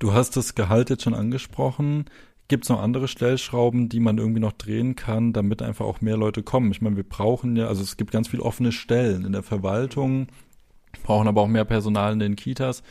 Du 0.00 0.14
hast 0.14 0.36
das 0.36 0.54
Gehalt 0.54 0.88
jetzt 0.88 1.04
schon 1.04 1.14
angesprochen. 1.14 2.06
Gibt 2.48 2.64
es 2.64 2.70
noch 2.70 2.82
andere 2.82 3.06
Stellschrauben, 3.06 3.90
die 3.90 4.00
man 4.00 4.16
irgendwie 4.16 4.40
noch 4.40 4.54
drehen 4.54 4.96
kann, 4.96 5.34
damit 5.34 5.62
einfach 5.62 5.84
auch 5.84 6.00
mehr 6.00 6.16
Leute 6.16 6.42
kommen? 6.42 6.72
Ich 6.72 6.80
meine, 6.80 6.96
wir 6.96 7.08
brauchen 7.08 7.54
ja, 7.54 7.68
also 7.68 7.82
es 7.82 7.98
gibt 7.98 8.10
ganz 8.10 8.28
viele 8.28 8.42
offene 8.42 8.72
Stellen 8.72 9.26
in 9.26 9.32
der 9.32 9.42
Verwaltung, 9.42 10.28
brauchen 11.04 11.28
aber 11.28 11.42
auch 11.42 11.48
mehr 11.48 11.66
Personal 11.66 12.14
in 12.14 12.18
den 12.18 12.34
Kitas. 12.34 12.82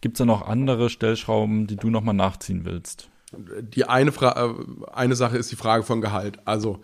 Gibt 0.00 0.16
es 0.16 0.18
da 0.18 0.24
noch 0.24 0.48
andere 0.48 0.88
Stellschrauben, 0.88 1.66
die 1.66 1.76
du 1.76 1.90
nochmal 1.90 2.14
nachziehen 2.14 2.64
willst? 2.64 3.10
Die 3.60 3.84
eine, 3.84 4.10
Fra 4.10 4.32
äh, 4.32 4.54
eine 4.90 5.16
Sache 5.16 5.36
ist 5.36 5.52
die 5.52 5.56
Frage 5.56 5.84
von 5.84 6.00
Gehalt. 6.00 6.38
Also 6.46 6.80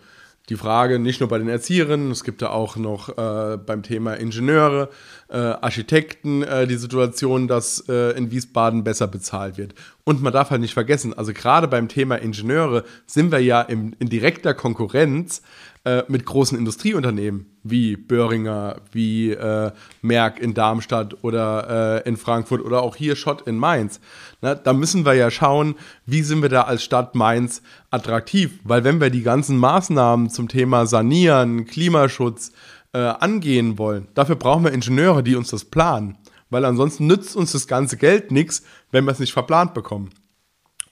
die 0.49 0.55
Frage 0.57 0.99
nicht 0.99 1.19
nur 1.19 1.29
bei 1.29 1.37
den 1.37 1.47
Erzieherinnen, 1.47 2.11
es 2.11 2.23
gibt 2.23 2.41
da 2.41 2.49
auch 2.49 2.75
noch 2.75 3.09
äh, 3.17 3.57
beim 3.57 3.83
Thema 3.83 4.15
Ingenieure, 4.15 4.89
äh, 5.29 5.37
Architekten 5.37 6.43
äh, 6.43 6.67
die 6.67 6.75
Situation, 6.75 7.47
dass 7.47 7.87
äh, 7.87 8.17
in 8.17 8.31
Wiesbaden 8.31 8.83
besser 8.83 9.07
bezahlt 9.07 9.57
wird. 9.57 9.75
Und 10.03 10.21
man 10.21 10.33
darf 10.33 10.49
halt 10.49 10.61
nicht 10.61 10.73
vergessen, 10.73 11.13
also 11.13 11.31
gerade 11.31 11.67
beim 11.67 11.87
Thema 11.87 12.15
Ingenieure 12.15 12.83
sind 13.05 13.31
wir 13.31 13.39
ja 13.39 13.61
im, 13.61 13.93
in 13.99 14.09
direkter 14.09 14.53
Konkurrenz 14.53 15.41
äh, 15.83 16.03
mit 16.07 16.25
großen 16.25 16.57
Industrieunternehmen 16.57 17.47
wie 17.63 17.95
Böhringer, 17.95 18.81
wie 18.91 19.31
äh, 19.31 19.71
Merck 20.03 20.39
in 20.39 20.53
Darmstadt 20.53 21.23
oder 21.23 22.03
äh, 22.05 22.07
in 22.07 22.17
Frankfurt 22.17 22.61
oder 22.61 22.83
auch 22.83 22.95
hier 22.95 23.15
Schott 23.15 23.47
in 23.47 23.57
Mainz. 23.57 23.99
Na, 24.41 24.53
da 24.53 24.73
müssen 24.73 25.05
wir 25.05 25.13
ja 25.15 25.31
schauen, 25.31 25.75
wie 26.05 26.21
sind 26.21 26.43
wir 26.43 26.49
da 26.49 26.63
als 26.63 26.83
Stadt 26.83 27.15
Mainz 27.15 27.63
attraktiv, 27.89 28.59
weil 28.63 28.83
wenn 28.83 29.01
wir 29.01 29.09
die 29.09 29.23
ganzen 29.23 29.57
Maßnahmen 29.57 30.29
zum 30.29 30.47
Thema 30.47 30.85
Sanieren, 30.85 31.65
Klimaschutz 31.65 32.51
äh, 32.93 32.99
angehen 32.99 33.79
wollen, 33.79 34.07
dafür 34.13 34.35
brauchen 34.35 34.63
wir 34.63 34.73
Ingenieure, 34.73 35.23
die 35.23 35.35
uns 35.35 35.49
das 35.49 35.65
planen, 35.65 36.17
weil 36.51 36.63
ansonsten 36.65 37.07
nützt 37.07 37.35
uns 37.35 37.53
das 37.53 37.67
ganze 37.67 37.97
Geld 37.97 38.31
nichts, 38.31 38.63
wenn 38.91 39.05
wir 39.05 39.11
es 39.13 39.19
nicht 39.19 39.33
verplant 39.33 39.73
bekommen. 39.73 40.11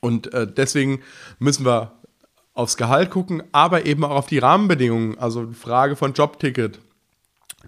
Und 0.01 0.33
äh, 0.33 0.47
deswegen 0.51 1.01
müssen 1.39 1.65
wir 1.65 1.98
aufs 2.59 2.77
Gehalt 2.77 3.09
gucken, 3.09 3.41
aber 3.53 3.85
eben 3.85 4.03
auch 4.03 4.17
auf 4.17 4.27
die 4.27 4.37
Rahmenbedingungen. 4.37 5.17
Also 5.17 5.45
die 5.45 5.55
Frage 5.55 5.95
von 5.95 6.13
Jobticket, 6.13 6.79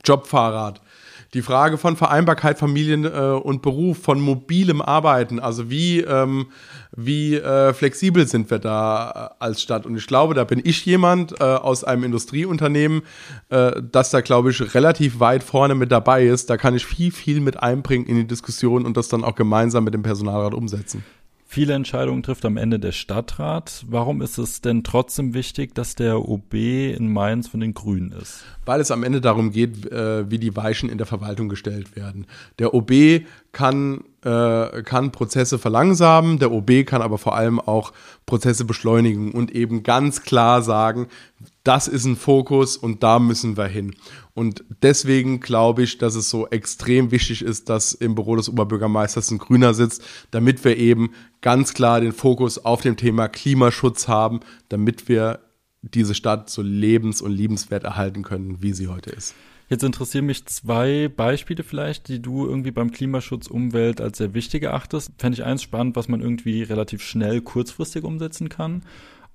Jobfahrrad, 0.03 0.81
die 1.33 1.41
Frage 1.41 1.77
von 1.77 1.95
Vereinbarkeit 1.95 2.59
Familien 2.59 3.05
äh, 3.05 3.09
und 3.09 3.61
Beruf, 3.61 3.99
von 3.99 4.19
mobilem 4.19 4.81
Arbeiten. 4.81 5.39
Also 5.39 5.69
wie, 5.69 6.01
ähm, 6.01 6.47
wie 6.93 7.35
äh, 7.35 7.73
flexibel 7.73 8.27
sind 8.27 8.51
wir 8.51 8.59
da 8.59 9.31
äh, 9.39 9.43
als 9.43 9.61
Stadt? 9.61 9.85
Und 9.85 9.95
ich 9.95 10.07
glaube, 10.07 10.33
da 10.33 10.43
bin 10.43 10.61
ich 10.61 10.85
jemand 10.85 11.39
äh, 11.39 11.43
aus 11.45 11.85
einem 11.85 12.03
Industrieunternehmen, 12.03 13.03
äh, 13.47 13.81
das 13.81 14.09
da, 14.09 14.19
glaube 14.19 14.51
ich, 14.51 14.75
relativ 14.75 15.21
weit 15.21 15.41
vorne 15.41 15.73
mit 15.73 15.89
dabei 15.89 16.25
ist. 16.25 16.49
Da 16.49 16.57
kann 16.57 16.75
ich 16.75 16.85
viel, 16.85 17.13
viel 17.13 17.39
mit 17.39 17.63
einbringen 17.63 18.07
in 18.07 18.17
die 18.17 18.27
Diskussion 18.27 18.85
und 18.85 18.97
das 18.97 19.07
dann 19.07 19.23
auch 19.23 19.35
gemeinsam 19.35 19.85
mit 19.85 19.93
dem 19.93 20.03
Personalrat 20.03 20.53
umsetzen. 20.53 21.05
Viele 21.53 21.73
Entscheidungen 21.73 22.23
trifft 22.23 22.45
am 22.45 22.55
Ende 22.55 22.79
der 22.79 22.93
Stadtrat. 22.93 23.83
Warum 23.89 24.21
ist 24.21 24.37
es 24.37 24.61
denn 24.61 24.85
trotzdem 24.85 25.33
wichtig, 25.33 25.75
dass 25.75 25.95
der 25.95 26.29
OB 26.29 26.53
in 26.53 27.11
Mainz 27.11 27.49
von 27.49 27.59
den 27.59 27.73
Grünen 27.73 28.13
ist? 28.13 28.45
Weil 28.63 28.79
es 28.79 28.89
am 28.89 29.03
Ende 29.03 29.19
darum 29.19 29.51
geht, 29.51 29.91
äh, 29.91 30.31
wie 30.31 30.39
die 30.39 30.55
Weichen 30.55 30.87
in 30.87 30.97
der 30.97 31.05
Verwaltung 31.05 31.49
gestellt 31.49 31.97
werden. 31.97 32.25
Der 32.57 32.73
OB 32.73 33.25
kann, 33.51 34.05
äh, 34.23 34.81
kann 34.83 35.11
Prozesse 35.11 35.59
verlangsamen, 35.59 36.39
der 36.39 36.53
OB 36.53 36.85
kann 36.85 37.01
aber 37.01 37.17
vor 37.17 37.35
allem 37.35 37.59
auch 37.59 37.91
Prozesse 38.25 38.63
beschleunigen 38.63 39.33
und 39.33 39.51
eben 39.51 39.83
ganz 39.83 40.21
klar 40.21 40.61
sagen, 40.61 41.07
das 41.65 41.89
ist 41.89 42.05
ein 42.05 42.15
Fokus 42.15 42.77
und 42.77 43.03
da 43.03 43.19
müssen 43.19 43.57
wir 43.57 43.67
hin. 43.67 43.93
Und 44.33 44.63
deswegen 44.81 45.39
glaube 45.39 45.83
ich, 45.83 45.97
dass 45.97 46.15
es 46.15 46.29
so 46.29 46.47
extrem 46.47 47.11
wichtig 47.11 47.41
ist, 47.41 47.69
dass 47.69 47.93
im 47.93 48.15
Büro 48.15 48.35
des 48.35 48.49
Oberbürgermeisters 48.49 49.31
ein 49.31 49.37
Grüner 49.37 49.73
sitzt, 49.73 50.03
damit 50.31 50.63
wir 50.63 50.77
eben 50.77 51.11
ganz 51.41 51.73
klar 51.73 51.99
den 51.99 52.13
Fokus 52.13 52.63
auf 52.63 52.81
dem 52.81 52.97
Thema 52.97 53.27
Klimaschutz 53.27 54.07
haben, 54.07 54.39
damit 54.69 55.09
wir 55.09 55.39
diese 55.81 56.15
Stadt 56.15 56.49
so 56.49 56.61
lebens- 56.61 57.21
und 57.21 57.31
liebenswert 57.31 57.83
erhalten 57.83 58.23
können, 58.23 58.61
wie 58.61 58.73
sie 58.73 58.87
heute 58.87 59.09
ist. 59.09 59.33
Jetzt 59.67 59.83
interessieren 59.83 60.25
mich 60.25 60.45
zwei 60.47 61.07
Beispiele 61.07 61.63
vielleicht, 61.63 62.09
die 62.09 62.21
du 62.21 62.45
irgendwie 62.45 62.71
beim 62.71 62.91
Klimaschutz 62.91 63.47
Umwelt 63.47 64.01
als 64.01 64.17
sehr 64.17 64.33
wichtig 64.33 64.63
erachtest. 64.63 65.11
Fände 65.17 65.37
ich 65.37 65.45
eins 65.45 65.63
spannend, 65.63 65.95
was 65.95 66.09
man 66.09 66.19
irgendwie 66.19 66.61
relativ 66.61 67.01
schnell 67.01 67.41
kurzfristig 67.41 68.03
umsetzen 68.03 68.49
kann 68.49 68.83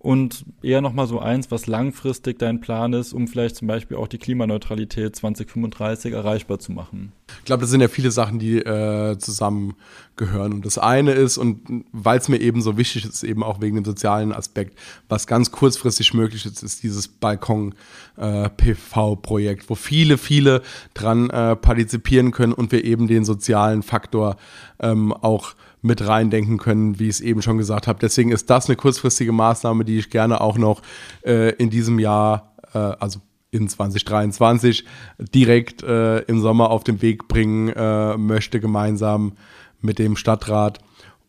und 0.06 0.44
eher 0.62 0.80
nochmal 0.82 1.08
so 1.08 1.18
eins, 1.18 1.50
was 1.50 1.66
langfristig 1.66 2.38
dein 2.38 2.60
Plan 2.60 2.92
ist, 2.92 3.12
um 3.12 3.26
vielleicht 3.26 3.56
zum 3.56 3.66
Beispiel 3.66 3.96
auch 3.96 4.06
die 4.06 4.18
Klimaneutralität 4.18 5.16
2035 5.16 6.12
erreichbar 6.12 6.60
zu 6.60 6.70
machen? 6.70 7.10
Ich 7.40 7.44
glaube, 7.44 7.62
das 7.62 7.70
sind 7.70 7.80
ja 7.80 7.88
viele 7.88 8.12
Sachen, 8.12 8.38
die 8.38 8.58
äh, 8.58 9.18
zusammengehören. 9.18 10.52
Und 10.52 10.64
das 10.64 10.78
eine 10.78 11.10
ist, 11.10 11.38
und 11.38 11.84
weil 11.90 12.18
es 12.18 12.28
mir 12.28 12.40
eben 12.40 12.62
so 12.62 12.76
wichtig 12.76 13.04
ist, 13.04 13.24
eben 13.24 13.42
auch 13.42 13.60
wegen 13.60 13.74
dem 13.74 13.84
sozialen 13.84 14.32
Aspekt, 14.32 14.78
was 15.08 15.26
ganz 15.26 15.50
kurzfristig 15.50 16.14
möglich 16.14 16.46
ist, 16.46 16.62
ist 16.62 16.84
dieses 16.84 17.08
Balkon-PV-Projekt, 17.08 19.64
äh, 19.64 19.68
wo 19.68 19.74
viele, 19.74 20.18
viele 20.18 20.62
dran 20.94 21.30
äh, 21.30 21.56
partizipieren 21.56 22.30
können 22.30 22.52
und 22.52 22.70
wir 22.70 22.84
eben 22.84 23.08
den 23.08 23.24
sozialen 23.24 23.82
Faktor 23.82 24.36
ähm, 24.78 25.12
auch 25.12 25.56
mit 25.82 26.06
reindenken 26.06 26.58
können, 26.58 26.98
wie 26.98 27.04
ich 27.04 27.16
es 27.16 27.20
eben 27.20 27.42
schon 27.42 27.58
gesagt 27.58 27.86
habe. 27.86 27.98
Deswegen 28.00 28.32
ist 28.32 28.50
das 28.50 28.66
eine 28.66 28.76
kurzfristige 28.76 29.32
Maßnahme, 29.32 29.84
die 29.84 29.98
ich 29.98 30.10
gerne 30.10 30.40
auch 30.40 30.58
noch 30.58 30.82
äh, 31.24 31.54
in 31.56 31.70
diesem 31.70 31.98
Jahr, 31.98 32.54
äh, 32.74 32.78
also 32.78 33.20
in 33.50 33.68
2023, 33.68 34.84
direkt 35.18 35.82
äh, 35.82 36.18
im 36.20 36.40
Sommer 36.40 36.70
auf 36.70 36.84
den 36.84 37.02
Weg 37.02 37.28
bringen 37.28 37.68
äh, 37.68 38.16
möchte, 38.16 38.60
gemeinsam 38.60 39.32
mit 39.80 39.98
dem 39.98 40.16
Stadtrat. 40.16 40.80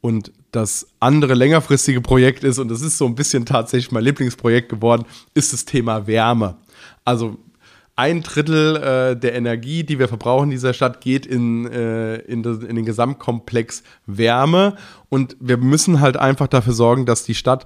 Und 0.02 0.32
das 0.52 0.88
andere 1.00 1.34
längerfristige 1.34 2.02
Projekt 2.02 2.44
ist, 2.44 2.60
und 2.60 2.70
das 2.70 2.82
ist 2.82 2.98
so 2.98 3.06
ein 3.06 3.16
bisschen 3.16 3.46
tatsächlich 3.46 3.92
mein 3.92 4.04
Lieblingsprojekt 4.04 4.70
geworden, 4.70 5.06
ist 5.34 5.54
das 5.54 5.66
Thema 5.66 6.08
Wärme. 6.08 6.56
Also 7.06 7.38
ein 7.98 8.22
Drittel 8.22 8.76
äh, 8.78 9.20
der 9.20 9.34
Energie, 9.34 9.84
die 9.84 9.98
wir 9.98 10.08
verbrauchen 10.08 10.46
in 10.46 10.52
dieser 10.52 10.74
Stadt, 10.74 11.02
geht 11.02 11.26
in, 11.26 11.66
äh, 11.66 12.18
in, 12.18 12.44
das, 12.44 12.60
in, 12.60 12.76
den 12.76 12.86
Gesamtkomplex 12.86 13.84
Wärme. 14.06 14.78
Und 15.10 15.36
wir 15.40 15.58
müssen 15.58 16.00
halt 16.00 16.16
einfach 16.16 16.48
dafür 16.48 16.74
sorgen, 16.74 17.08
dass 17.08 17.24
die 17.24 17.34
Stadt 17.34 17.66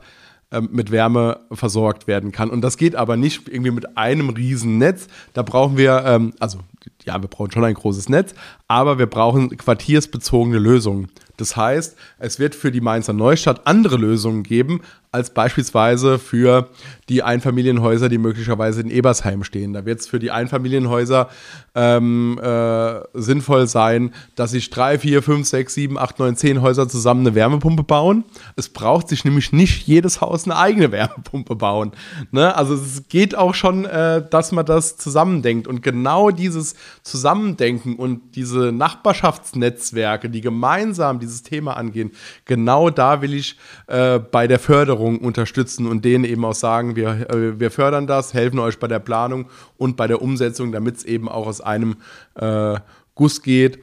äh, 0.49 0.61
mit 0.61 0.89
Wärme 0.89 1.41
versorgt 1.51 2.07
werden 2.07 2.31
kann. 2.31 2.49
Und 2.49 2.61
das 2.61 2.77
geht 2.77 2.95
aber 2.95 3.17
nicht 3.17 3.49
irgendwie 3.49 3.71
mit 3.71 3.97
einem 3.97 4.29
riesen 4.29 4.77
Netz. 4.77 5.07
Da 5.33 5.43
brauchen 5.43 5.75
wir, 5.77 6.03
ähm, 6.05 6.33
also 6.39 6.59
ja, 7.03 7.21
wir 7.21 7.27
brauchen 7.27 7.51
schon 7.51 7.65
ein 7.65 7.73
großes 7.73 8.07
Netz, 8.07 8.33
aber 8.69 8.99
wir 8.99 9.07
brauchen 9.07 9.49
quartiersbezogene 9.57 10.59
Lösungen. 10.59 11.09
Das 11.35 11.57
heißt, 11.57 11.97
es 12.19 12.39
wird 12.39 12.55
für 12.55 12.71
die 12.71 12.81
Mainzer 12.81 13.13
Neustadt 13.13 13.67
andere 13.67 13.97
Lösungen 13.97 14.43
geben, 14.43 14.81
als 15.13 15.33
beispielsweise 15.33 16.19
für 16.19 16.69
die 17.09 17.21
Einfamilienhäuser, 17.21 18.07
die 18.07 18.17
möglicherweise 18.17 18.79
in 18.79 18.89
Ebersheim 18.89 19.43
stehen. 19.43 19.73
Da 19.73 19.85
wird 19.85 19.99
es 19.99 20.07
für 20.07 20.19
die 20.19 20.31
Einfamilienhäuser 20.31 21.27
ähm, 21.75 22.39
äh, 22.41 23.01
sinnvoll 23.13 23.67
sein, 23.67 24.13
dass 24.35 24.51
sich 24.51 24.69
drei, 24.69 24.97
vier, 24.97 25.21
fünf, 25.21 25.47
sechs, 25.47 25.73
sieben, 25.73 25.97
acht, 25.97 26.19
neun, 26.19 26.37
zehn 26.37 26.61
Häuser 26.61 26.87
zusammen 26.87 27.27
eine 27.27 27.35
Wärmepumpe 27.35 27.83
bauen. 27.83 28.23
Es 28.55 28.69
braucht 28.69 29.09
sich 29.09 29.25
nämlich 29.25 29.51
nicht 29.51 29.85
jedes 29.85 30.21
Haus 30.21 30.45
eine 30.45 30.55
eigene 30.55 30.93
Wärmepumpe 30.93 31.55
bauen. 31.55 31.91
Ne? 32.31 32.55
Also 32.55 32.75
es 32.75 33.09
geht 33.09 33.35
auch 33.35 33.53
schon, 33.53 33.83
äh, 33.83 34.23
dass 34.29 34.53
man 34.53 34.65
das 34.65 34.95
zusammendenkt. 34.95 35.67
Und 35.67 35.83
genau 35.83 36.31
dieses 36.31 36.75
Zusammendenken 37.03 37.97
und 37.97 38.35
diese 38.35 38.71
Nachbarschaftsnetzwerke, 38.71 40.29
die 40.29 40.39
gemeinsam 40.39 41.19
dieses 41.19 41.43
Thema 41.43 41.75
angehen, 41.75 42.11
genau 42.45 42.89
da 42.89 43.21
will 43.21 43.33
ich 43.33 43.57
äh, 43.87 44.17
bei 44.17 44.47
der 44.47 44.59
Förderung 44.59 45.00
unterstützen 45.01 45.87
und 45.87 46.05
denen 46.05 46.23
eben 46.23 46.45
auch 46.45 46.55
sagen, 46.55 46.95
wir, 46.95 47.29
äh, 47.29 47.59
wir 47.59 47.71
fördern 47.71 48.07
das, 48.07 48.33
helfen 48.33 48.59
euch 48.59 48.79
bei 48.79 48.87
der 48.87 48.99
Planung 48.99 49.47
und 49.77 49.97
bei 49.97 50.07
der 50.07 50.21
Umsetzung, 50.21 50.71
damit 50.71 50.97
es 50.97 51.03
eben 51.03 51.27
auch 51.29 51.47
aus 51.47 51.61
einem 51.61 51.97
äh, 52.35 52.79
Guss 53.15 53.41
geht. 53.41 53.79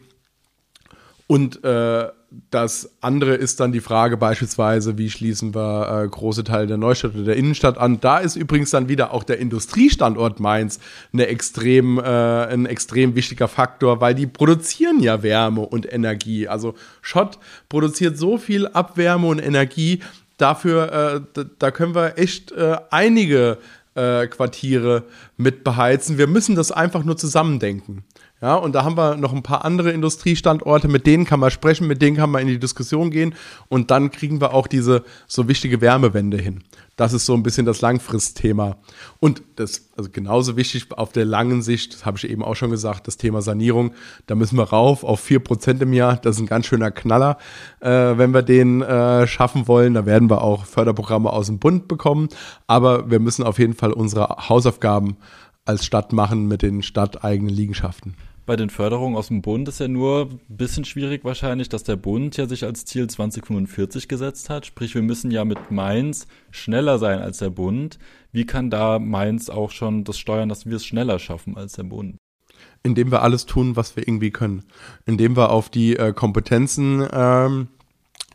Und 1.27 1.63
äh, 1.65 2.09
das 2.51 2.91
andere 3.01 3.35
ist 3.35 3.59
dann 3.61 3.73
die 3.73 3.81
Frage 3.81 4.19
beispielsweise, 4.19 4.99
wie 4.99 5.09
schließen 5.09 5.55
wir 5.55 6.03
äh, 6.05 6.09
große 6.09 6.45
Teile 6.45 6.67
der 6.67 6.77
Neustadt 6.77 7.15
oder 7.15 7.25
der 7.25 7.37
Innenstadt 7.37 7.79
an. 7.79 8.01
Da 8.01 8.19
ist 8.19 8.37
übrigens 8.37 8.71
dann 8.71 8.89
wieder 8.89 9.15
auch 9.15 9.25
der 9.25 9.39
Industriestandort 9.39 10.39
Mainz 10.39 10.79
eine 11.13 11.27
extrem, 11.27 11.99
äh, 11.99 12.03
ein 12.03 12.67
extrem 12.67 13.15
wichtiger 13.15 13.49
Faktor, 13.49 14.03
weil 14.03 14.15
die 14.15 14.27
produzieren 14.27 15.01
ja 15.01 15.23
Wärme 15.23 15.63
und 15.63 15.91
Energie. 15.91 16.49
Also 16.49 16.75
Schott 17.01 17.39
produziert 17.71 18.19
so 18.19 18.37
viel 18.37 18.67
Abwärme 18.67 19.27
und 19.27 19.39
Energie, 19.39 20.01
dafür, 20.39 21.25
äh, 21.37 21.45
da 21.59 21.71
können 21.71 21.95
wir 21.95 22.19
echt 22.19 22.53
äh, 22.53 22.79
einige 22.91 23.59
äh, 23.95 24.27
Quartiere 24.29 25.05
mit 25.37 25.65
beheizen. 25.65 26.17
Wir 26.17 26.27
müssen 26.27 26.55
das 26.57 26.73
einfach 26.73 27.05
nur 27.05 27.17
zusammendenken. 27.17 28.05
Ja, 28.41 28.55
und 28.55 28.73
da 28.77 28.85
haben 28.85 28.97
wir 28.97 29.17
noch 29.17 29.33
ein 29.33 29.43
paar 29.43 29.65
andere 29.65 29.91
Industriestandorte, 29.91 30.87
mit 30.87 31.07
denen 31.07 31.25
kann 31.25 31.41
man 31.41 31.51
sprechen, 31.51 31.89
mit 31.89 32.01
denen 32.01 32.17
kann 32.17 32.31
man 32.31 32.43
in 32.43 32.47
die 32.47 32.61
Diskussion 32.61 33.11
gehen 33.11 33.35
und 33.69 33.91
dann 33.91 34.13
kriegen 34.13 34.41
wir 34.41 34.55
auch 34.55 34.69
diese 34.69 35.03
so 35.27 35.49
wichtige 35.49 35.81
Wärmewende 35.81 36.37
hin. 36.37 36.63
Das 36.95 37.13
ist 37.13 37.27
so 37.27 37.35
ein 37.35 37.43
bisschen 37.43 37.67
das 37.67 37.81
Langfristthema. 37.81 38.77
Und 39.19 39.43
das, 39.57 39.89
also 39.97 40.11
genauso 40.11 40.57
wichtig 40.57 40.87
auf 40.91 41.13
der 41.13 41.25
langen 41.25 41.63
Sicht, 41.63 41.95
das 41.95 42.07
habe 42.07 42.17
ich 42.19 42.29
eben 42.29 42.45
auch 42.45 42.55
schon 42.55 42.71
gesagt, 42.71 43.09
das 43.09 43.17
Thema 43.17 43.43
Sanierung, 43.43 43.93
da 44.27 44.37
müssen 44.37 44.57
wir 44.57 44.65
rauf 44.65 45.03
auf 45.03 45.25
4% 45.25 45.81
im 45.81 45.93
Jahr. 45.93 46.17
Das 46.17 46.37
ist 46.37 46.43
ein 46.43 46.47
ganz 46.47 46.67
schöner 46.67 46.91
Knaller, 46.93 47.39
äh, 47.81 47.89
wenn 47.89 48.35
wir 48.35 48.43
den 48.43 48.83
äh, 48.83 49.27
schaffen 49.29 49.69
wollen. 49.69 49.95
Da 49.95 50.07
werden 50.07 50.29
wir 50.29 50.43
auch 50.43 50.65
Förderprogramme 50.65 51.33
aus 51.33 51.47
dem 51.47 51.61
Bund 51.61 51.87
bekommen. 51.87 52.29
Aber 52.67 53.09
wir 53.11 53.21
müssen 53.21 53.45
auf 53.45 53.61
jeden 53.61 53.75
Fall 53.75 53.93
unsere 53.93 54.49
Hausaufgaben 54.49 55.17
als 55.65 55.85
Stadt 55.85 56.13
machen 56.13 56.49
mit 56.49 56.63
den 56.63 56.83
stadteigenen 56.83 57.55
Liegenschaften 57.55 58.17
bei 58.49 58.57
den 58.57 58.71
Förderungen 58.71 59.15
aus 59.15 59.29
dem 59.29 59.43
Bund 59.43 59.69
ist 59.69 59.79
ja 59.79 59.89
nur 59.89 60.31
ein 60.31 60.41
bisschen 60.49 60.87
schwierig 60.87 61.23
wahrscheinlich, 61.23 61.69
dass 61.69 61.85
der 61.85 61.97
Bund 61.97 62.39
ja 62.39 62.47
sich 62.47 62.65
als 62.65 62.87
Ziel 62.87 63.07
2045 63.07 64.09
gesetzt 64.09 64.49
hat. 64.49 64.65
Sprich, 64.65 64.95
wir 64.95 65.03
müssen 65.03 65.31
ja 65.31 65.45
mit 65.45 65.71
Mainz 65.71 66.27
schneller 66.51 66.99
sein 66.99 67.19
als 67.19 67.37
der 67.39 67.51
Bund. 67.51 67.99
Wie 68.33 68.47
kann 68.47 68.71
da 68.71 68.99
Mainz 68.99 69.51
auch 69.51 69.71
schon 69.71 70.03
das 70.03 70.19
steuern, 70.19 70.49
dass 70.49 70.65
wir 70.65 70.77
es 70.77 70.87
schneller 70.87 71.19
schaffen 71.19 71.59
als 71.59 71.75
der 71.75 71.83
Bund? 71.83 72.17
Indem 72.83 73.13
wir 73.13 73.21
alles 73.21 73.45
tun, 73.45 73.77
was 73.77 73.97
wir 73.97 74.09
irgendwie 74.09 74.31
können. 74.31 74.65
Indem 75.05 75.37
wir 75.37 75.51
auf 75.51 75.69
die 75.69 75.97
äh, 75.97 76.15
Kompetenzen 76.15 77.07
ähm, 77.13 77.69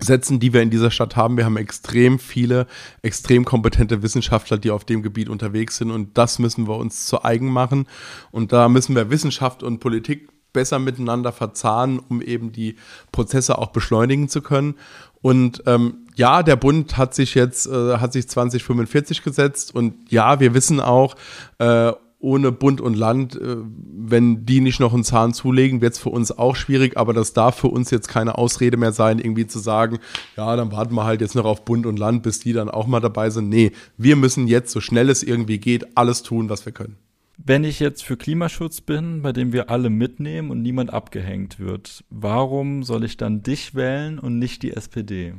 setzen, 0.03 0.39
die 0.39 0.53
wir 0.53 0.61
in 0.61 0.69
dieser 0.69 0.91
Stadt 0.91 1.15
haben. 1.15 1.37
Wir 1.37 1.45
haben 1.45 1.57
extrem 1.57 2.19
viele, 2.19 2.67
extrem 3.01 3.45
kompetente 3.45 4.03
Wissenschaftler, 4.03 4.57
die 4.57 4.71
auf 4.71 4.85
dem 4.85 5.01
Gebiet 5.01 5.29
unterwegs 5.29 5.77
sind 5.77 5.91
und 5.91 6.17
das 6.17 6.39
müssen 6.39 6.67
wir 6.67 6.77
uns 6.77 7.05
zu 7.07 7.23
eigen 7.23 7.49
machen. 7.49 7.87
Und 8.31 8.53
da 8.53 8.69
müssen 8.69 8.95
wir 8.95 9.09
Wissenschaft 9.09 9.63
und 9.63 9.79
Politik 9.79 10.29
besser 10.53 10.79
miteinander 10.79 11.31
verzahnen, 11.31 11.99
um 11.99 12.21
eben 12.21 12.51
die 12.51 12.75
Prozesse 13.11 13.57
auch 13.57 13.71
beschleunigen 13.71 14.29
zu 14.29 14.41
können. 14.41 14.75
Und 15.21 15.63
ähm, 15.65 16.05
ja, 16.15 16.43
der 16.43 16.55
Bund 16.55 16.97
hat 16.97 17.15
sich 17.15 17.33
jetzt, 17.33 17.65
äh, 17.65 17.97
hat 17.97 18.13
sich 18.13 18.29
2045 18.29 19.23
gesetzt 19.23 19.73
und 19.73 20.11
ja, 20.11 20.39
wir 20.39 20.53
wissen 20.53 20.79
auch, 20.79 21.15
äh, 21.57 21.91
ohne 22.23 22.51
Bund 22.51 22.81
und 22.81 22.95
Land, 22.95 23.35
äh, 23.35 23.57
wenn 23.57 24.45
die 24.45 24.61
nicht 24.61 24.79
noch 24.79 24.93
einen 24.93 25.03
Zahn 25.03 25.33
zulegen, 25.33 25.81
wird 25.81 25.93
es 25.93 25.99
für 25.99 26.09
uns 26.09 26.31
auch 26.31 26.55
schwierig, 26.55 26.97
aber 26.97 27.13
das 27.13 27.33
darf 27.33 27.57
für 27.57 27.67
uns 27.67 27.91
jetzt 27.91 28.07
keine 28.07 28.37
Ausrede 28.37 28.77
mehr 28.77 28.93
sein, 28.93 29.19
irgendwie 29.19 29.45
zu 29.45 29.59
sagen, 29.59 29.99
ja, 30.37 30.55
dann 30.55 30.71
warten 30.71 30.95
wir 30.95 31.03
halt 31.03 31.21
jetzt 31.21 31.35
noch 31.35 31.45
auf 31.45 31.65
Bund 31.65 31.85
und 31.85 31.99
Land, 31.99 32.23
bis 32.23 32.39
die 32.39 32.53
dann 32.53 32.69
auch 32.69 32.87
mal 32.87 33.01
dabei 33.01 33.29
sind. 33.29 33.49
Nee, 33.49 33.73
wir 33.97 34.15
müssen 34.15 34.47
jetzt, 34.47 34.71
so 34.71 34.79
schnell 34.79 35.09
es 35.09 35.21
irgendwie 35.21 35.59
geht, 35.59 35.97
alles 35.97 36.23
tun, 36.23 36.49
was 36.49 36.65
wir 36.65 36.71
können. 36.71 36.95
Wenn 37.37 37.63
ich 37.63 37.79
jetzt 37.79 38.03
für 38.03 38.15
Klimaschutz 38.15 38.79
bin, 38.79 39.21
bei 39.21 39.33
dem 39.33 39.51
wir 39.51 39.69
alle 39.69 39.89
mitnehmen 39.89 40.49
und 40.49 40.61
niemand 40.61 40.93
abgehängt 40.93 41.59
wird, 41.59 42.05
warum 42.09 42.83
soll 42.83 43.03
ich 43.03 43.17
dann 43.17 43.43
dich 43.43 43.75
wählen 43.75 44.17
und 44.17 44.39
nicht 44.39 44.63
die 44.63 44.71
SPD? 44.71 45.33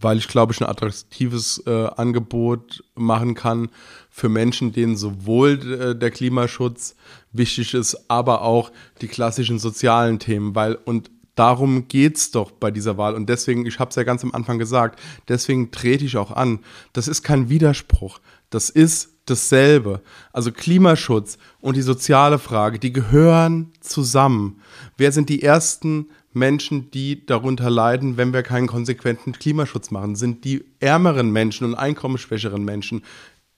weil 0.00 0.18
ich 0.18 0.28
glaube 0.28 0.52
ich 0.52 0.60
ein 0.60 0.68
attraktives 0.68 1.62
äh, 1.66 1.86
Angebot 1.96 2.84
machen 2.94 3.34
kann 3.34 3.68
für 4.16 4.30
Menschen, 4.30 4.72
denen 4.72 4.96
sowohl 4.96 5.60
äh, 5.60 5.94
der 5.94 6.10
Klimaschutz 6.10 6.96
wichtig 7.32 7.74
ist, 7.74 8.08
aber 8.08 8.40
auch 8.40 8.72
die 9.02 9.08
klassischen 9.08 9.58
sozialen 9.58 10.18
Themen, 10.18 10.54
weil 10.54 10.78
und 10.86 11.10
darum 11.34 11.86
geht's 11.86 12.30
doch 12.30 12.50
bei 12.50 12.70
dieser 12.70 12.96
Wahl 12.96 13.14
und 13.14 13.28
deswegen, 13.28 13.66
ich 13.66 13.78
habe 13.78 13.90
es 13.90 13.96
ja 13.96 14.04
ganz 14.04 14.24
am 14.24 14.32
Anfang 14.32 14.58
gesagt, 14.58 14.98
deswegen 15.28 15.70
trete 15.70 16.06
ich 16.06 16.16
auch 16.16 16.30
an. 16.30 16.60
Das 16.94 17.08
ist 17.08 17.24
kein 17.24 17.50
Widerspruch, 17.50 18.20
das 18.48 18.70
ist 18.70 19.10
dasselbe. 19.26 20.00
Also 20.32 20.50
Klimaschutz 20.50 21.36
und 21.60 21.76
die 21.76 21.82
soziale 21.82 22.38
Frage, 22.38 22.78
die 22.78 22.94
gehören 22.94 23.70
zusammen. 23.80 24.62
Wer 24.96 25.12
sind 25.12 25.28
die 25.28 25.42
ersten 25.42 26.08
Menschen, 26.32 26.90
die 26.90 27.26
darunter 27.26 27.68
leiden, 27.68 28.16
wenn 28.16 28.32
wir 28.32 28.42
keinen 28.42 28.66
konsequenten 28.66 29.32
Klimaschutz 29.32 29.90
machen, 29.90 30.16
sind 30.16 30.44
die 30.44 30.64
ärmeren 30.80 31.32
Menschen 31.32 31.66
und 31.66 31.74
einkommensschwächeren 31.74 32.64
Menschen 32.64 33.02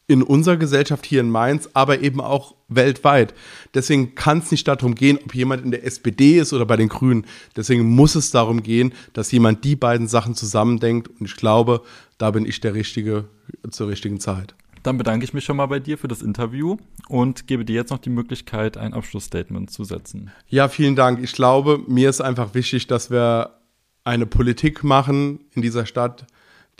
in 0.09 0.22
unserer 0.22 0.56
Gesellschaft 0.56 1.06
hier 1.06 1.20
in 1.20 1.30
Mainz, 1.30 1.68
aber 1.74 2.00
eben 2.00 2.20
auch 2.20 2.54
weltweit. 2.68 3.34
Deswegen 3.74 4.14
kann 4.14 4.38
es 4.38 4.50
nicht 4.50 4.66
darum 4.66 4.94
gehen, 4.94 5.18
ob 5.22 5.34
jemand 5.34 5.64
in 5.64 5.70
der 5.70 5.84
SPD 5.84 6.38
ist 6.38 6.52
oder 6.52 6.64
bei 6.64 6.76
den 6.76 6.88
Grünen. 6.88 7.26
Deswegen 7.54 7.84
muss 7.84 8.14
es 8.14 8.30
darum 8.30 8.62
gehen, 8.62 8.94
dass 9.12 9.30
jemand 9.30 9.64
die 9.64 9.76
beiden 9.76 10.09
Sachen 10.09 10.34
zusammendenkt. 10.34 11.09
Und 11.20 11.26
ich 11.26 11.36
glaube, 11.36 11.82
da 12.16 12.30
bin 12.30 12.46
ich 12.46 12.61
der 12.61 12.74
Richtige 12.74 13.26
zur 13.70 13.88
richtigen 13.88 14.18
Zeit. 14.18 14.54
Dann 14.82 14.96
bedanke 14.96 15.24
ich 15.24 15.34
mich 15.34 15.44
schon 15.44 15.59
mal 15.59 15.66
bei 15.66 15.80
dir 15.80 15.98
für 15.98 16.09
das 16.09 16.22
Interview 16.22 16.78
und 17.09 17.46
gebe 17.46 17.66
dir 17.66 17.74
jetzt 17.74 17.90
noch 17.90 17.98
die 17.98 18.11
Möglichkeit, 18.11 18.78
ein 18.78 18.94
Abschlussstatement 18.94 19.70
zu 19.70 19.84
setzen. 19.84 20.30
Ja, 20.48 20.68
vielen 20.68 20.96
Dank. 20.96 21.22
Ich 21.22 21.32
glaube, 21.32 21.80
mir 21.86 22.09
ist 22.09 22.22
einfach 22.22 22.54
wichtig, 22.54 22.86
dass 22.86 23.11
wir 23.11 23.59
eine 24.04 24.24
Politik 24.24 24.84
machen 24.84 25.40
in 25.52 25.61
dieser 25.61 25.84
Stadt, 25.84 26.26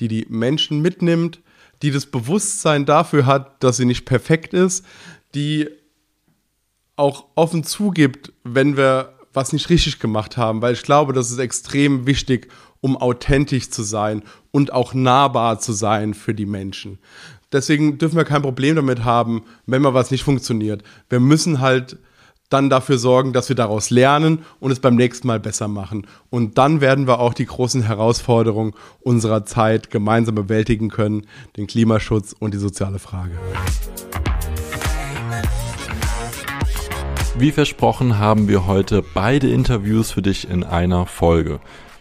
die 0.01 0.09
die 0.09 0.27
Menschen 0.31 0.81
mitnimmt, 0.81 1.41
die 1.83 1.91
das 1.91 2.07
Bewusstsein 2.07 2.85
dafür 2.85 3.27
hat, 3.27 3.63
dass 3.63 3.77
sie 3.77 3.85
nicht 3.85 4.05
perfekt 4.05 4.55
ist, 4.55 4.85
die 5.35 5.69
auch 6.97 7.27
offen 7.35 7.63
zugibt, 7.63 8.33
wenn 8.45 8.77
wir 8.77 9.15
was 9.33 9.53
nicht 9.53 9.71
richtig 9.71 10.01
gemacht 10.01 10.37
haben, 10.37 10.63
weil 10.63 10.75
ich 10.75 10.83
glaube, 10.83 11.13
das 11.13 11.31
ist 11.31 11.39
extrem 11.39 12.07
wichtig, 12.07 12.49
um 12.81 12.97
authentisch 12.97 13.71
zu 13.71 13.83
sein 13.83 14.23
und 14.51 14.73
auch 14.73 14.95
nahbar 14.95 15.61
zu 15.61 15.73
sein 15.73 16.15
für 16.15 16.35
die 16.35 16.47
Menschen. 16.47 16.99
Deswegen 17.53 17.99
dürfen 17.99 18.17
wir 18.17 18.25
kein 18.25 18.43
Problem 18.43 18.77
damit 18.77 19.05
haben, 19.05 19.45
wenn 19.67 19.83
mal 19.83 19.95
was 19.95 20.11
nicht 20.11 20.23
funktioniert. 20.23 20.83
Wir 21.09 21.21
müssen 21.21 21.61
halt 21.61 21.99
dann 22.49 22.71
dafür 22.71 22.99
sorgen, 22.99 23.33
dass 23.33 23.49
wir 23.49 23.57
daraus 23.57 23.91
lernen 23.91 24.45
und 24.59 24.71
es 24.71 24.81
beim 24.81 24.97
nächsten 24.97 25.27
Mal 25.27 25.41
besser 25.41 25.69
machen. 25.69 26.07
Und 26.31 26.57
dann 26.57 26.81
werden 26.81 27.07
wir 27.07 27.21
auch 27.21 27.35
die 27.35 27.47
großen 27.47 27.83
Herausforderungen 27.83 28.73
unserer 29.01 29.45
Zeit 29.45 29.91
gemeinsam 29.91 30.35
bewältigen 30.35 30.89
können, 30.89 31.27
den 31.57 31.67
Klimaschutz 31.67 32.35
und 32.39 32.55
die 32.55 32.59
soziale 32.59 32.99
Frage. 32.99 33.33
Wie 37.37 37.53
versprochen 37.53 38.19
haben 38.19 38.49
wir 38.49 38.67
heute 38.67 39.05
beide 39.15 39.49
Interviews 39.49 40.11
für 40.11 40.23
dich 40.23 40.49
in 40.49 40.65
einer 40.65 41.07
Folge. 41.07 41.61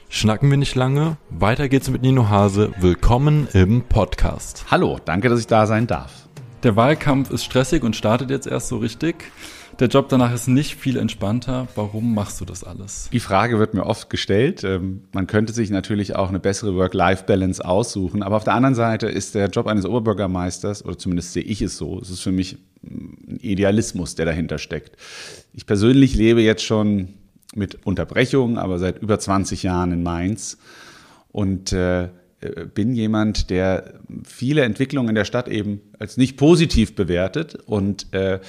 Schnacken 0.10 0.50
wir 0.50 0.58
nicht 0.58 0.74
lange. 0.74 1.18
Weiter 1.30 1.68
geht's 1.68 1.90
mit 1.90 2.02
Nino 2.02 2.30
Hase. 2.30 2.72
Willkommen 2.80 3.48
im 3.54 3.82
Podcast. 3.82 4.66
Hallo, 4.72 4.98
danke, 5.04 5.28
dass 5.28 5.42
ich 5.42 5.48
da 5.48 5.68
sein 5.68 5.86
darf. 5.86 6.12
Der 6.64 6.76
Wahlkampf 6.76 7.30
ist 7.30 7.44
stressig 7.44 7.84
und 7.84 7.96
startet 7.96 8.32
jetzt 8.32 8.48
erst 8.48 8.70
so 8.70 8.78
richtig. 8.78 9.32
Der 9.80 9.90
Job 9.90 10.10
danach 10.10 10.34
ist 10.34 10.48
nicht 10.48 10.76
viel 10.76 10.98
entspannter. 10.98 11.68
Warum 11.76 12.16
machst 12.16 12.42
du 12.42 12.46
das 12.46 12.64
alles? 12.64 13.10
Die 13.14 13.20
Frage 13.20 13.60
wird 13.60 13.76
mir 13.76 13.86
oft 13.86 14.10
gestellt. 14.10 14.64
Ähm, 14.64 15.04
man 15.14 15.28
könnte 15.28 15.54
sich 15.54 15.70
natürlich 15.70 16.16
auch 16.16 16.30
eine 16.30 16.40
bessere 16.40 16.76
Work-Life-Balance 16.76 17.64
aussuchen. 17.64 18.24
Aber 18.24 18.38
auf 18.38 18.44
der 18.44 18.56
anderen 18.56 18.74
Seite 18.74 19.08
ist 19.08 19.36
der 19.36 19.50
Job 19.50 19.68
eines 19.68 19.86
Oberbürgermeisters, 19.86 20.84
oder 20.84 20.98
zumindest 20.98 21.34
sehe 21.34 21.44
ich 21.44 21.62
es 21.62 21.78
so, 21.78 22.00
es 22.02 22.10
ist 22.10 22.22
für 22.22 22.32
mich 22.32 22.58
ein 22.84 23.38
Idealismus, 23.40 24.16
der 24.16 24.26
dahinter 24.26 24.58
steckt. 24.58 24.98
Ich 25.54 25.68
persönlich 25.68 26.16
lebe 26.16 26.42
jetzt 26.42 26.64
schon 26.64 27.10
mit 27.54 27.86
Unterbrechungen, 27.86 28.58
aber 28.58 28.80
seit 28.80 29.00
über 29.00 29.20
20 29.20 29.62
Jahren 29.62 29.92
in 29.92 30.02
Mainz 30.02 30.58
und 31.32 31.72
äh, 31.72 32.10
bin 32.74 32.94
jemand, 32.94 33.50
der 33.50 33.96
viele 34.24 34.62
Entwicklungen 34.62 35.10
in 35.10 35.16
der 35.16 35.26
Stadt 35.26 35.48
eben 35.48 35.82
als 35.98 36.18
nicht 36.18 36.38
positiv 36.38 36.96
bewertet 36.96 37.56
und 37.66 38.14
äh, 38.14 38.40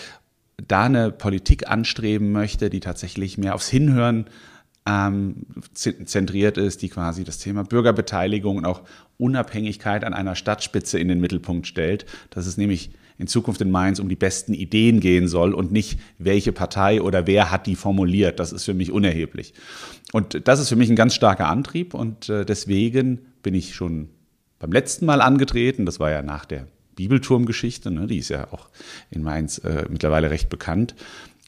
da 0.67 0.85
eine 0.85 1.13
Politik 1.13 1.69
anstreben 1.69 2.33
möchte, 2.33 2.71
die 2.71 2.81
tatsächlich 2.81 3.39
mehr 3.39 3.55
aufs 3.55 3.69
Hinhören 3.69 4.27
ähm, 4.87 5.47
zentriert 5.75 6.57
ist, 6.57 6.83
die 6.83 6.89
quasi 6.89 7.25
das 7.25 7.39
Thema 7.39 7.63
Bürgerbeteiligung 7.63 8.57
und 8.57 8.65
auch 8.65 8.83
Unabhängigkeit 9.19 10.05
an 10.05 10.15
einer 10.15 10.35
Stadtspitze 10.35 10.99
in 10.99 11.09
den 11.09 11.21
Mittelpunkt 11.21 11.67
stellt. 11.67 12.07
Das 12.31 12.47
ist 12.47 12.57
nämlich 12.57 12.91
in 13.19 13.27
Zukunft 13.27 13.61
in 13.61 13.71
Mainz 13.71 13.99
um 13.99 14.09
die 14.09 14.17
besten 14.17 14.55
Ideen 14.55 15.01
gehen 15.01 15.29
soll 15.29 15.53
und 15.53 15.73
nicht, 15.73 15.99
welche 16.19 16.53
Partei 16.53 17.03
oder 17.03 17.27
wer 17.27 17.51
hat 17.51 17.67
die 17.67 17.75
formuliert. 17.75 18.39
Das 18.39 18.53
ist 18.53 18.65
für 18.65 18.75
mich 18.75 18.93
unerheblich. 18.93 19.55
Und 20.13 20.47
das 20.49 20.61
ist 20.61 20.69
für 20.69 20.77
mich 20.77 20.89
ein 20.89 20.97
ganz 20.97 21.15
starker 21.15 21.49
Antrieb 21.49 21.95
und 21.95 22.29
äh, 22.29 22.45
deswegen 22.47 23.21
bin 23.43 23.55
ich 23.55 23.75
schon 23.75 24.09
beim 24.59 24.73
letzten 24.73 25.05
Mal 25.05 25.21
angetreten. 25.21 25.85
Das 25.85 26.01
war 26.01 26.11
ja 26.11 26.23
nach 26.23 26.45
der 26.45 26.67
Bibelturmgeschichte, 26.99 27.93
ne? 27.93 28.09
die 28.09 28.19
ist 28.19 28.29
ja 28.29 28.49
auch 28.53 28.69
in 29.11 29.23
Mainz 29.23 29.59
äh, 29.59 29.87
mittlerweile 29.89 30.31
recht 30.31 30.49
bekannt. 30.49 30.97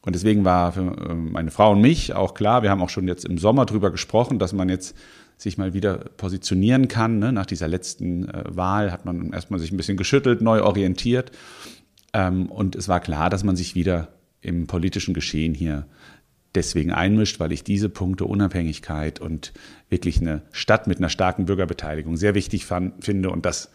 Und 0.02 0.14
deswegen 0.14 0.44
war 0.44 0.72
für 0.72 0.80
äh, 0.80 1.14
meine 1.14 1.50
Frau 1.50 1.72
und 1.72 1.80
mich 1.80 2.14
auch 2.14 2.34
klar, 2.34 2.62
wir 2.62 2.70
haben 2.70 2.80
auch 2.80 2.88
schon 2.88 3.08
jetzt 3.08 3.24
im 3.24 3.36
Sommer 3.36 3.66
drüber 3.66 3.90
gesprochen, 3.90 4.38
dass 4.38 4.52
man 4.52 4.68
jetzt 4.68 4.96
sich 5.36 5.58
mal 5.58 5.74
wieder 5.74 5.98
positionieren 6.16 6.86
kann. 6.86 7.18
Ne? 7.18 7.32
Nach 7.32 7.46
dieser 7.46 7.66
letzten 7.66 8.28
äh, 8.28 8.44
Wahl 8.48 8.92
hat 8.92 9.04
man 9.04 9.32
erstmal 9.32 9.58
sich 9.58 9.72
ein 9.72 9.76
bisschen 9.76 9.96
geschüttelt, 9.96 10.40
neu 10.40 10.62
orientiert. 10.62 11.32
Ähm, 12.12 12.46
und 12.46 12.76
es 12.76 12.86
war 12.86 13.00
klar, 13.00 13.28
dass 13.28 13.42
man 13.42 13.56
sich 13.56 13.74
wieder 13.74 14.08
im 14.40 14.68
politischen 14.68 15.14
Geschehen 15.14 15.52
hier 15.52 15.86
deswegen 16.54 16.92
einmischt, 16.92 17.40
weil 17.40 17.52
ich 17.52 17.64
diese 17.64 17.88
Punkte 17.88 18.24
Unabhängigkeit 18.24 19.20
und 19.20 19.52
wirklich 19.88 20.20
eine 20.20 20.42
Stadt 20.52 20.86
mit 20.86 20.98
einer 20.98 21.08
starken 21.08 21.46
Bürgerbeteiligung 21.46 22.16
sehr 22.16 22.34
wichtig 22.34 22.66
fand, 22.66 23.04
finde 23.04 23.30
und 23.30 23.46
das 23.46 23.70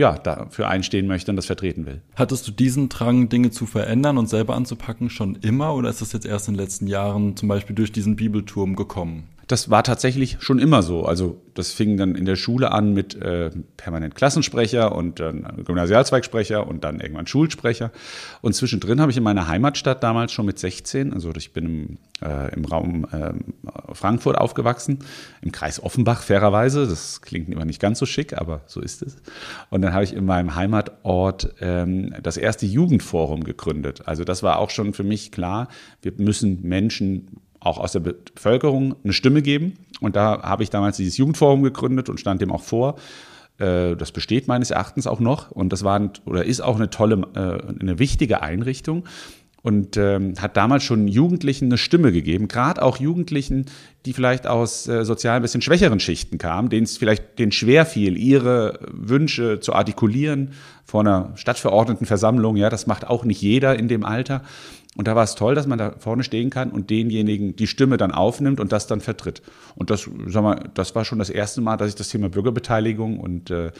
ja, 0.00 0.16
dafür 0.16 0.68
einstehen 0.68 1.06
möchte 1.06 1.30
und 1.30 1.36
das 1.36 1.44
vertreten 1.44 1.84
will. 1.84 2.00
Hattest 2.16 2.48
du 2.48 2.52
diesen 2.52 2.88
Drang, 2.88 3.28
Dinge 3.28 3.50
zu 3.50 3.66
verändern 3.66 4.16
und 4.16 4.28
selber 4.28 4.56
anzupacken, 4.56 5.10
schon 5.10 5.36
immer 5.42 5.74
oder 5.74 5.90
ist 5.90 6.00
das 6.00 6.12
jetzt 6.12 6.24
erst 6.24 6.48
in 6.48 6.54
den 6.54 6.60
letzten 6.60 6.86
Jahren 6.86 7.36
zum 7.36 7.48
Beispiel 7.48 7.76
durch 7.76 7.92
diesen 7.92 8.16
Bibelturm 8.16 8.76
gekommen? 8.76 9.24
Das 9.50 9.68
war 9.68 9.82
tatsächlich 9.82 10.36
schon 10.38 10.60
immer 10.60 10.80
so. 10.82 11.04
Also 11.04 11.42
das 11.54 11.72
fing 11.72 11.96
dann 11.96 12.14
in 12.14 12.24
der 12.24 12.36
Schule 12.36 12.70
an 12.70 12.94
mit 12.94 13.16
äh, 13.16 13.50
permanent 13.76 14.14
Klassensprecher 14.14 14.94
und 14.94 15.18
dann 15.18 15.64
Gymnasialzweigsprecher 15.64 16.68
und 16.68 16.84
dann 16.84 17.00
irgendwann 17.00 17.26
Schulsprecher. 17.26 17.90
Und 18.42 18.54
zwischendrin 18.54 19.00
habe 19.00 19.10
ich 19.10 19.16
in 19.16 19.24
meiner 19.24 19.48
Heimatstadt 19.48 20.04
damals 20.04 20.30
schon 20.30 20.46
mit 20.46 20.60
16, 20.60 21.12
also 21.12 21.32
ich 21.36 21.52
bin 21.52 21.64
im, 21.64 21.98
äh, 22.22 22.54
im 22.54 22.64
Raum 22.64 23.06
äh, 23.10 23.32
Frankfurt 23.92 24.38
aufgewachsen, 24.38 25.00
im 25.42 25.50
Kreis 25.50 25.82
Offenbach 25.82 26.22
fairerweise. 26.22 26.86
Das 26.86 27.20
klingt 27.20 27.48
immer 27.48 27.64
nicht 27.64 27.80
ganz 27.80 27.98
so 27.98 28.06
schick, 28.06 28.38
aber 28.38 28.60
so 28.66 28.80
ist 28.80 29.02
es. 29.02 29.16
Und 29.68 29.82
dann 29.82 29.92
habe 29.92 30.04
ich 30.04 30.14
in 30.14 30.26
meinem 30.26 30.54
Heimatort 30.54 31.56
ähm, 31.60 32.14
das 32.22 32.36
erste 32.36 32.66
Jugendforum 32.66 33.42
gegründet. 33.42 34.02
Also 34.06 34.22
das 34.22 34.44
war 34.44 34.60
auch 34.60 34.70
schon 34.70 34.94
für 34.94 35.04
mich 35.04 35.32
klar, 35.32 35.66
wir 36.02 36.12
müssen 36.16 36.62
Menschen 36.62 37.40
auch 37.60 37.78
aus 37.78 37.92
der 37.92 38.00
Bevölkerung 38.00 38.96
eine 39.04 39.12
Stimme 39.12 39.42
geben. 39.42 39.74
Und 40.00 40.16
da 40.16 40.42
habe 40.42 40.62
ich 40.62 40.70
damals 40.70 40.96
dieses 40.96 41.16
Jugendforum 41.16 41.62
gegründet 41.62 42.08
und 42.08 42.18
stand 42.18 42.40
dem 42.40 42.50
auch 42.50 42.62
vor. 42.62 42.96
Äh, 43.58 43.96
das 43.96 44.12
besteht 44.12 44.48
meines 44.48 44.70
Erachtens 44.70 45.06
auch 45.06 45.20
noch 45.20 45.50
und 45.50 45.72
das 45.72 45.84
war 45.84 46.10
oder 46.24 46.44
ist 46.44 46.60
auch 46.60 46.76
eine 46.76 46.90
tolle, 46.90 47.26
äh, 47.34 47.80
eine 47.80 47.98
wichtige 47.98 48.42
Einrichtung, 48.42 49.04
und 49.62 49.96
ähm, 49.96 50.34
hat 50.40 50.56
damals 50.56 50.84
schon 50.84 51.08
Jugendlichen 51.08 51.66
eine 51.66 51.78
Stimme 51.78 52.12
gegeben, 52.12 52.48
gerade 52.48 52.82
auch 52.82 52.96
Jugendlichen, 52.96 53.66
die 54.06 54.12
vielleicht 54.12 54.46
aus 54.46 54.88
äh, 54.88 55.04
sozial 55.04 55.36
ein 55.36 55.42
bisschen 55.42 55.62
schwächeren 55.62 56.00
Schichten 56.00 56.38
kamen, 56.38 56.70
denen 56.70 56.84
es 56.84 56.96
vielleicht 56.96 57.38
denen 57.38 57.52
schwer 57.52 57.84
fiel, 57.84 58.16
ihre 58.16 58.78
Wünsche 58.90 59.60
zu 59.60 59.74
artikulieren 59.74 60.52
vor 60.84 61.00
einer 61.00 61.32
Stadtverordnetenversammlung. 61.34 62.56
Ja, 62.56 62.70
das 62.70 62.86
macht 62.86 63.06
auch 63.06 63.24
nicht 63.24 63.42
jeder 63.42 63.78
in 63.78 63.88
dem 63.88 64.04
Alter. 64.04 64.42
Und 64.96 65.06
da 65.06 65.14
war 65.14 65.22
es 65.22 65.36
toll, 65.36 65.54
dass 65.54 65.68
man 65.68 65.78
da 65.78 65.94
vorne 65.98 66.24
stehen 66.24 66.50
kann 66.50 66.70
und 66.70 66.90
denjenigen 66.90 67.54
die 67.54 67.68
Stimme 67.68 67.96
dann 67.96 68.10
aufnimmt 68.10 68.58
und 68.58 68.72
das 68.72 68.88
dann 68.88 69.00
vertritt. 69.00 69.40
Und 69.76 69.90
das, 69.90 70.08
sag 70.26 70.42
mal, 70.42 70.68
das 70.74 70.94
war 70.96 71.04
schon 71.04 71.20
das 71.20 71.30
erste 71.30 71.60
Mal, 71.60 71.76
dass 71.76 71.90
ich 71.90 71.94
das 71.94 72.08
Thema 72.08 72.28
Bürgerbeteiligung 72.28 73.20
und 73.20 73.50
äh, 73.50 73.70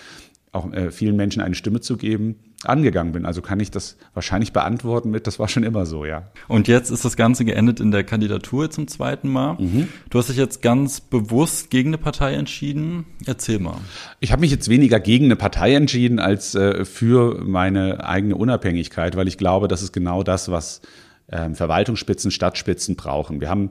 auch 0.53 0.73
äh, 0.73 0.91
vielen 0.91 1.17
Menschen 1.17 1.43
eine 1.43 1.55
Stimme 1.55 1.81
zu 1.81 1.97
geben, 1.97 2.37
angegangen 2.65 3.13
bin. 3.13 3.25
Also 3.25 3.41
kann 3.41 3.61
ich 3.61 3.71
das 3.71 3.97
wahrscheinlich 4.15 4.53
beantworten 4.53 5.11
mit, 5.11 5.27
das 5.27 5.39
war 5.39 5.49
schon 5.49 5.63
immer 5.63 5.87
so, 5.87 6.05
ja. 6.05 6.31
Und 6.49 6.67
jetzt 6.67 6.91
ist 6.91 7.05
das 7.05 7.17
Ganze 7.17 7.45
geendet 7.45 7.79
in 7.79 7.93
der 7.93 8.03
Kandidatur 8.03 8.71
zum 8.71 8.89
zweiten 8.89 9.29
Mal. 9.29 9.55
Mhm. 9.55 9.89
Du 10.11 10.19
hast 10.19 10.29
dich 10.29 10.37
jetzt 10.37 10.61
ganz 10.61 11.01
bewusst 11.01 11.71
gegen 11.71 11.91
eine 11.91 11.99
Partei 11.99 12.35
entschieden. 12.35 13.07
Erzähl 13.27 13.61
mal. 13.61 13.79
Ich 14.19 14.33
habe 14.33 14.41
mich 14.41 14.51
jetzt 14.51 14.69
weniger 14.69 14.99
gegen 14.99 15.27
eine 15.27 15.37
Partei 15.37 15.75
entschieden 15.75 16.19
als 16.19 16.55
äh, 16.55 16.85
für 16.85 17.43
meine 17.45 18.05
eigene 18.05 18.35
Unabhängigkeit, 18.35 19.17
weil 19.17 19.29
ich 19.29 19.39
glaube, 19.39 19.69
das 19.69 19.83
ist 19.83 19.93
genau 19.93 20.25
das, 20.25 20.51
was 20.51 20.83
äh, 21.29 21.51
Verwaltungsspitzen, 21.51 22.33
Stadtspitzen 22.33 22.97
brauchen. 22.97 23.41
Wir 23.41 23.49
haben 23.49 23.71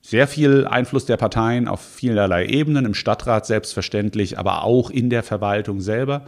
sehr 0.00 0.26
viel 0.26 0.66
Einfluss 0.66 1.06
der 1.06 1.16
Parteien 1.16 1.68
auf 1.68 1.80
vielerlei 1.80 2.46
Ebenen, 2.46 2.86
im 2.86 2.94
Stadtrat 2.94 3.46
selbstverständlich, 3.46 4.38
aber 4.38 4.64
auch 4.64 4.90
in 4.90 5.10
der 5.10 5.22
Verwaltung 5.22 5.80
selber. 5.80 6.24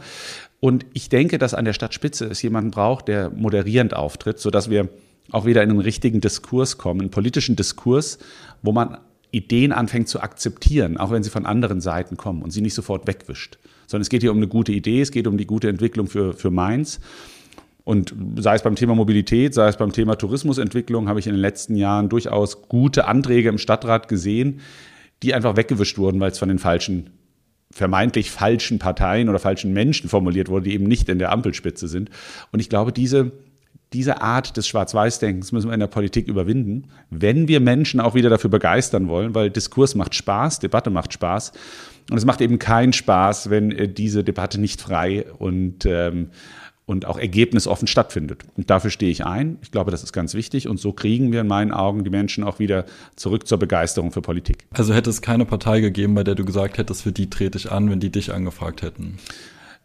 Und 0.59 0.85
ich 0.93 1.09
denke, 1.09 1.37
dass 1.37 1.53
an 1.53 1.65
der 1.65 1.73
Stadtspitze 1.73 2.25
es 2.25 2.41
jemanden 2.41 2.71
braucht, 2.71 3.07
der 3.07 3.31
moderierend 3.31 3.95
auftritt, 3.95 4.39
sodass 4.39 4.69
wir 4.69 4.89
auch 5.31 5.45
wieder 5.45 5.63
in 5.63 5.71
einen 5.71 5.79
richtigen 5.79 6.21
Diskurs 6.21 6.77
kommen, 6.77 7.01
einen 7.01 7.09
politischen 7.09 7.55
Diskurs, 7.55 8.19
wo 8.61 8.71
man 8.71 8.97
Ideen 9.31 9.71
anfängt 9.71 10.09
zu 10.09 10.19
akzeptieren, 10.19 10.97
auch 10.97 11.09
wenn 11.09 11.23
sie 11.23 11.29
von 11.29 11.45
anderen 11.45 11.81
Seiten 11.81 12.17
kommen 12.17 12.43
und 12.43 12.51
sie 12.51 12.61
nicht 12.61 12.73
sofort 12.73 13.07
wegwischt. 13.07 13.57
Sondern 13.87 14.03
es 14.03 14.09
geht 14.09 14.21
hier 14.21 14.31
um 14.31 14.37
eine 14.37 14.47
gute 14.47 14.71
Idee, 14.71 15.01
es 15.01 15.11
geht 15.11 15.25
um 15.25 15.37
die 15.37 15.45
gute 15.45 15.69
Entwicklung 15.69 16.07
für, 16.07 16.33
für 16.33 16.51
Mainz. 16.51 16.99
Und 17.83 18.13
sei 18.37 18.55
es 18.55 18.61
beim 18.61 18.75
Thema 18.75 18.95
Mobilität, 18.95 19.53
sei 19.53 19.67
es 19.67 19.77
beim 19.77 19.91
Thema 19.91 20.15
Tourismusentwicklung, 20.15 21.09
habe 21.09 21.19
ich 21.19 21.27
in 21.27 21.33
den 21.33 21.41
letzten 21.41 21.75
Jahren 21.75 22.09
durchaus 22.09 22.63
gute 22.63 23.05
Anträge 23.05 23.49
im 23.49 23.57
Stadtrat 23.57 24.07
gesehen, 24.07 24.59
die 25.23 25.33
einfach 25.33 25.55
weggewischt 25.55 25.97
wurden, 25.97 26.19
weil 26.19 26.31
es 26.31 26.39
von 26.39 26.49
den 26.49 26.59
falschen 26.59 27.09
vermeintlich 27.73 28.31
falschen 28.31 28.79
Parteien 28.79 29.29
oder 29.29 29.39
falschen 29.39 29.73
Menschen 29.73 30.09
formuliert 30.09 30.49
wurde, 30.49 30.65
die 30.65 30.73
eben 30.73 30.85
nicht 30.85 31.07
in 31.09 31.19
der 31.19 31.31
Ampelspitze 31.31 31.87
sind. 31.87 32.09
Und 32.51 32.59
ich 32.59 32.69
glaube, 32.69 32.91
diese, 32.91 33.31
diese 33.93 34.21
Art 34.21 34.57
des 34.57 34.67
Schwarz-Weiß-Denkens 34.67 35.51
müssen 35.51 35.69
wir 35.69 35.73
in 35.73 35.79
der 35.79 35.87
Politik 35.87 36.27
überwinden, 36.27 36.89
wenn 37.09 37.47
wir 37.47 37.59
Menschen 37.59 37.99
auch 37.99 38.13
wieder 38.13 38.29
dafür 38.29 38.49
begeistern 38.49 39.07
wollen, 39.07 39.35
weil 39.35 39.49
Diskurs 39.49 39.95
macht 39.95 40.15
Spaß, 40.15 40.59
Debatte 40.59 40.89
macht 40.89 41.13
Spaß. 41.13 41.53
Und 42.09 42.17
es 42.17 42.25
macht 42.25 42.41
eben 42.41 42.59
keinen 42.59 42.93
Spaß, 42.93 43.49
wenn 43.49 43.71
äh, 43.71 43.87
diese 43.87 44.23
Debatte 44.23 44.59
nicht 44.59 44.81
frei 44.81 45.25
und 45.37 45.85
ähm, 45.85 46.29
und 46.91 47.05
auch 47.05 47.17
ergebnisoffen 47.17 47.87
stattfindet. 47.87 48.43
Und 48.57 48.69
dafür 48.69 48.91
stehe 48.91 49.11
ich 49.11 49.25
ein. 49.25 49.57
Ich 49.61 49.71
glaube, 49.71 49.91
das 49.91 50.03
ist 50.03 50.11
ganz 50.11 50.33
wichtig. 50.33 50.67
Und 50.67 50.77
so 50.77 50.91
kriegen 50.91 51.31
wir 51.31 51.41
in 51.41 51.47
meinen 51.47 51.71
Augen 51.71 52.03
die 52.03 52.09
Menschen 52.09 52.43
auch 52.43 52.59
wieder 52.59 52.85
zurück 53.15 53.47
zur 53.47 53.57
Begeisterung 53.57 54.11
für 54.11 54.21
Politik. 54.21 54.65
Also 54.71 54.93
hätte 54.93 55.09
es 55.09 55.21
keine 55.21 55.45
Partei 55.45 55.79
gegeben, 55.79 56.13
bei 56.13 56.23
der 56.23 56.35
du 56.35 56.43
gesagt 56.43 56.77
hättest, 56.77 57.03
für 57.03 57.13
die 57.13 57.29
trete 57.29 57.57
ich 57.57 57.71
an, 57.71 57.89
wenn 57.89 58.01
die 58.01 58.11
dich 58.11 58.33
angefragt 58.33 58.81
hätten? 58.81 59.17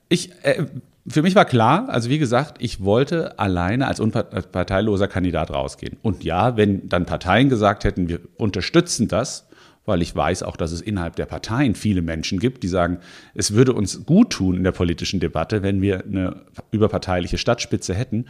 Ich, 0.08 0.32
äh, 0.42 0.66
für 1.06 1.22
mich 1.22 1.36
war 1.36 1.44
klar, 1.44 1.88
also 1.88 2.10
wie 2.10 2.18
gesagt, 2.18 2.56
ich 2.58 2.82
wollte 2.82 3.38
alleine 3.38 3.86
als 3.86 4.00
unparteiloser 4.00 5.06
Kandidat 5.06 5.52
rausgehen. 5.52 5.96
Und 6.02 6.24
ja, 6.24 6.56
wenn 6.56 6.88
dann 6.88 7.06
Parteien 7.06 7.48
gesagt 7.48 7.84
hätten, 7.84 8.08
wir 8.08 8.18
unterstützen 8.36 9.06
das, 9.06 9.45
weil 9.86 10.02
ich 10.02 10.14
weiß 10.14 10.42
auch, 10.42 10.56
dass 10.56 10.72
es 10.72 10.82
innerhalb 10.82 11.16
der 11.16 11.26
Parteien 11.26 11.74
viele 11.74 12.02
Menschen 12.02 12.38
gibt, 12.38 12.62
die 12.62 12.68
sagen, 12.68 12.98
es 13.34 13.54
würde 13.54 13.72
uns 13.72 14.04
gut 14.04 14.30
tun 14.30 14.56
in 14.56 14.64
der 14.64 14.72
politischen 14.72 15.20
Debatte, 15.20 15.62
wenn 15.62 15.80
wir 15.80 16.04
eine 16.04 16.42
überparteiliche 16.72 17.38
Stadtspitze 17.38 17.94
hätten. 17.94 18.26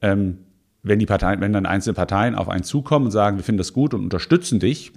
Ähm, 0.00 0.38
wenn 0.84 0.98
die 0.98 1.06
Parteien, 1.06 1.40
wenn 1.40 1.52
dann 1.52 1.64
einzelne 1.64 1.94
Parteien 1.94 2.34
auf 2.34 2.48
einen 2.48 2.64
zukommen 2.64 3.06
und 3.06 3.12
sagen, 3.12 3.36
wir 3.36 3.44
finden 3.44 3.58
das 3.58 3.72
gut 3.72 3.94
und 3.94 4.02
unterstützen 4.02 4.58
dich, 4.58 4.92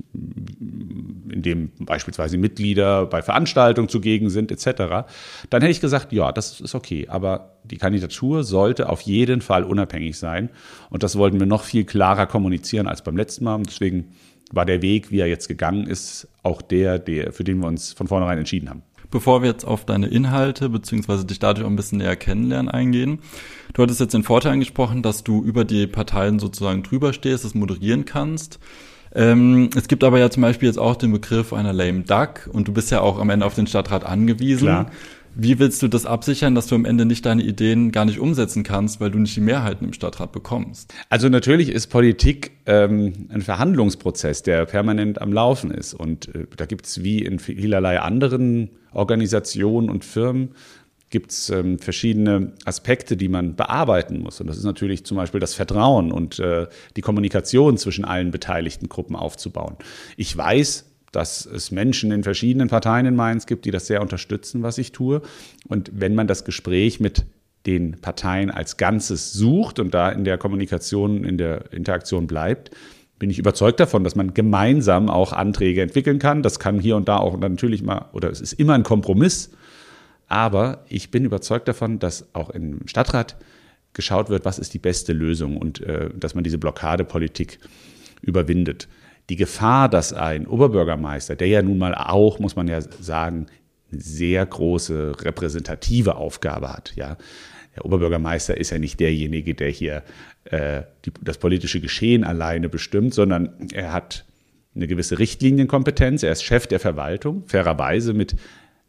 indem 1.29 1.71
beispielsweise 1.79 2.37
Mitglieder 2.37 3.05
bei 3.05 3.21
Veranstaltungen 3.21 3.87
zugegen 3.87 4.31
sind, 4.31 4.51
etc., 4.51 5.05
dann 5.51 5.61
hätte 5.61 5.69
ich 5.69 5.81
gesagt, 5.81 6.11
ja, 6.11 6.31
das 6.31 6.59
ist 6.59 6.73
okay. 6.73 7.07
Aber 7.07 7.59
die 7.63 7.77
Kandidatur 7.77 8.43
sollte 8.43 8.89
auf 8.89 9.01
jeden 9.01 9.41
Fall 9.41 9.63
unabhängig 9.63 10.17
sein. 10.17 10.49
Und 10.89 11.03
das 11.03 11.17
wollten 11.17 11.39
wir 11.39 11.47
noch 11.47 11.63
viel 11.63 11.83
klarer 11.83 12.25
kommunizieren 12.25 12.87
als 12.87 13.03
beim 13.03 13.15
letzten 13.15 13.43
Mal. 13.43 13.55
Und 13.55 13.67
deswegen 13.67 14.15
war 14.51 14.65
der 14.65 14.81
Weg, 14.81 15.11
wie 15.11 15.19
er 15.19 15.27
jetzt 15.27 15.47
gegangen 15.47 15.87
ist, 15.87 16.27
auch 16.43 16.61
der, 16.61 16.99
der, 16.99 17.33
für 17.33 17.43
den 17.43 17.59
wir 17.59 17.67
uns 17.67 17.93
von 17.93 18.07
vornherein 18.07 18.37
entschieden 18.37 18.69
haben. 18.69 18.83
Bevor 19.11 19.41
wir 19.41 19.49
jetzt 19.49 19.65
auf 19.65 19.85
deine 19.85 20.07
Inhalte 20.07 20.69
beziehungsweise 20.69 21.25
dich 21.25 21.39
dadurch 21.39 21.65
auch 21.65 21.69
ein 21.69 21.75
bisschen 21.75 21.99
näher 21.99 22.15
kennenlernen 22.15 22.69
eingehen, 22.69 23.19
du 23.73 23.83
hattest 23.83 23.99
jetzt 23.99 24.13
den 24.13 24.23
Vorteil 24.23 24.53
angesprochen, 24.53 25.01
dass 25.01 25.23
du 25.23 25.43
über 25.43 25.63
die 25.63 25.87
Parteien 25.87 26.39
sozusagen 26.39 26.83
drüber 26.83 27.13
stehst, 27.13 27.45
das 27.45 27.55
moderieren 27.55 28.05
kannst. 28.05 28.59
Ähm, 29.13 29.69
es 29.75 29.87
gibt 29.87 30.03
aber 30.03 30.19
ja 30.19 30.29
zum 30.29 30.41
Beispiel 30.41 30.67
jetzt 30.67 30.77
auch 30.77 30.97
den 30.97 31.13
Begriff 31.13 31.53
einer 31.53 31.71
lame 31.71 32.01
duck 32.01 32.49
und 32.51 32.67
du 32.67 32.73
bist 32.73 32.91
ja 32.91 32.99
auch 32.99 33.17
am 33.17 33.29
Ende 33.29 33.45
auf 33.45 33.55
den 33.55 33.67
Stadtrat 33.67 34.03
angewiesen. 34.03 34.67
Klar. 34.67 34.91
Wie 35.37 35.59
willst 35.59 35.83
du 35.83 35.89
das 35.89 36.05
absichern, 36.05 36.55
dass 36.55 36.67
du 36.67 36.75
am 36.75 36.85
Ende 36.85 37.05
nicht 37.05 37.25
deine 37.25 37.43
Ideen 37.43 37.91
gar 37.91 38.05
nicht 38.05 38.19
umsetzen 38.19 38.63
kannst, 38.63 39.01
weil 39.01 39.11
du 39.11 39.19
nicht 39.19 39.35
die 39.35 39.41
Mehrheiten 39.41 39.85
im 39.85 39.93
Stadtrat 39.93 40.31
bekommst? 40.31 40.93
Also 41.09 41.27
natürlich 41.27 41.69
ist 41.69 41.87
Politik 41.87 42.51
ähm, 42.65 43.27
ein 43.29 43.41
Verhandlungsprozess, 43.41 44.43
der 44.43 44.65
permanent 44.65 45.21
am 45.21 45.33
Laufen 45.33 45.71
ist. 45.71 45.93
Und 45.93 46.33
äh, 46.33 46.47
da 46.55 46.65
gibt 46.65 46.85
es 46.85 47.03
wie 47.03 47.19
in 47.19 47.39
vielerlei 47.39 47.99
anderen 47.99 48.69
Organisationen 48.93 49.89
und 49.89 50.05
Firmen 50.05 50.55
gibt 51.09 51.31
es 51.31 51.49
ähm, 51.49 51.79
verschiedene 51.79 52.53
Aspekte, 52.65 53.15
die 53.15 53.27
man 53.27 53.55
bearbeiten 53.55 54.19
muss. 54.19 54.41
Und 54.41 54.47
das 54.47 54.57
ist 54.57 54.63
natürlich 54.63 55.05
zum 55.05 55.17
Beispiel 55.17 55.39
das 55.39 55.53
Vertrauen 55.53 56.11
und 56.11 56.39
äh, 56.39 56.67
die 56.95 57.01
Kommunikation 57.01 57.77
zwischen 57.77 58.05
allen 58.05 58.31
beteiligten 58.31 58.89
Gruppen 58.89 59.15
aufzubauen. 59.15 59.75
Ich 60.17 60.35
weiß, 60.35 60.85
dass 61.15 61.45
es 61.45 61.71
Menschen 61.71 62.11
in 62.11 62.23
verschiedenen 62.23 62.67
Parteien 62.67 63.05
in 63.05 63.15
Mainz 63.15 63.45
gibt, 63.45 63.65
die 63.65 63.71
das 63.71 63.87
sehr 63.87 64.01
unterstützen, 64.01 64.63
was 64.63 64.77
ich 64.77 64.91
tue. 64.91 65.21
Und 65.67 65.91
wenn 65.93 66.15
man 66.15 66.27
das 66.27 66.43
Gespräch 66.43 66.99
mit 66.99 67.25
den 67.65 67.99
Parteien 68.01 68.51
als 68.51 68.77
Ganzes 68.77 69.33
sucht 69.33 69.79
und 69.79 69.93
da 69.93 70.09
in 70.09 70.23
der 70.23 70.37
Kommunikation, 70.37 71.23
in 71.23 71.37
der 71.37 71.71
Interaktion 71.71 72.27
bleibt, 72.27 72.71
bin 73.17 73.29
ich 73.29 73.39
überzeugt 73.39 73.79
davon, 73.79 74.03
dass 74.03 74.15
man 74.15 74.33
gemeinsam 74.33 75.09
auch 75.09 75.31
Anträge 75.31 75.81
entwickeln 75.81 76.19
kann. 76.19 76.43
Das 76.43 76.59
kann 76.59 76.79
hier 76.79 76.97
und 76.97 77.07
da 77.07 77.17
auch 77.17 77.39
natürlich 77.39 77.81
mal, 77.81 78.09
oder 78.11 78.29
es 78.29 78.41
ist 78.41 78.53
immer 78.53 78.73
ein 78.73 78.83
Kompromiss. 78.83 79.51
Aber 80.27 80.83
ich 80.89 81.11
bin 81.11 81.23
überzeugt 81.23 81.67
davon, 81.67 81.99
dass 81.99 82.33
auch 82.33 82.49
im 82.49 82.87
Stadtrat 82.87 83.37
geschaut 83.93 84.29
wird, 84.29 84.43
was 84.43 84.59
ist 84.59 84.73
die 84.73 84.79
beste 84.79 85.13
Lösung 85.13 85.57
und 85.57 85.79
äh, 85.81 86.09
dass 86.13 86.35
man 86.35 86.43
diese 86.43 86.57
Blockadepolitik 86.57 87.59
überwindet 88.21 88.89
die 89.29 89.35
Gefahr, 89.35 89.89
dass 89.89 90.13
ein 90.13 90.47
Oberbürgermeister, 90.47 91.35
der 91.35 91.47
ja 91.47 91.61
nun 91.61 91.77
mal 91.77 91.95
auch, 91.95 92.39
muss 92.39 92.55
man 92.55 92.67
ja 92.67 92.81
sagen, 92.81 93.47
sehr 93.91 94.45
große 94.45 95.23
repräsentative 95.23 96.15
Aufgabe 96.15 96.71
hat, 96.71 96.93
ja. 96.95 97.17
Der 97.75 97.83
Oberbürgermeister 97.83 98.55
ist 98.55 98.69
ja 98.69 98.79
nicht 98.79 99.01
derjenige, 99.01 99.53
der 99.53 99.69
hier 99.69 100.03
äh, 100.45 100.83
die, 101.03 101.11
das 101.21 101.37
politische 101.37 101.81
Geschehen 101.81 102.23
alleine 102.23 102.69
bestimmt, 102.69 103.13
sondern 103.13 103.69
er 103.73 103.91
hat 103.91 104.25
eine 104.75 104.87
gewisse 104.87 105.19
Richtlinienkompetenz. 105.19 106.23
Er 106.23 106.31
ist 106.31 106.43
Chef 106.43 106.67
der 106.67 106.79
Verwaltung, 106.79 107.43
fairerweise 107.47 108.13
mit 108.13 108.35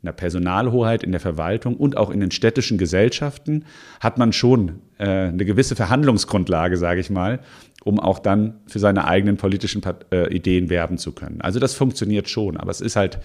einer 0.02 0.12
Personalhoheit 0.12 1.02
in 1.02 1.10
der 1.10 1.20
Verwaltung 1.20 1.76
und 1.76 1.96
auch 1.96 2.10
in 2.10 2.20
den 2.20 2.30
städtischen 2.30 2.78
Gesellschaften 2.78 3.64
hat 4.00 4.18
man 4.18 4.32
schon 4.32 4.80
äh, 4.98 5.04
eine 5.04 5.44
gewisse 5.44 5.74
Verhandlungsgrundlage, 5.74 6.76
sage 6.76 7.00
ich 7.00 7.10
mal, 7.10 7.40
um 7.84 7.98
auch 7.98 8.18
dann 8.18 8.54
für 8.66 8.78
seine 8.78 9.06
eigenen 9.06 9.36
politischen 9.36 9.82
äh, 10.12 10.32
Ideen 10.34 10.70
werben 10.70 10.98
zu 10.98 11.12
können. 11.12 11.40
Also 11.40 11.58
das 11.60 11.74
funktioniert 11.74 12.28
schon, 12.28 12.56
aber 12.56 12.70
es 12.70 12.80
ist 12.80 12.96
halt 12.96 13.18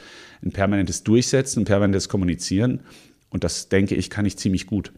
ein 0.43 0.51
permanentes 0.51 1.03
Durchsetzen, 1.03 1.61
ein 1.61 1.65
permanentes 1.65 2.09
Kommunizieren 2.09 2.81
und 3.29 3.43
das 3.43 3.69
denke 3.69 3.95
ich, 3.95 4.09
kann 4.09 4.25
ich 4.25 4.37
ziemlich 4.37 4.67
gut. 4.67 4.91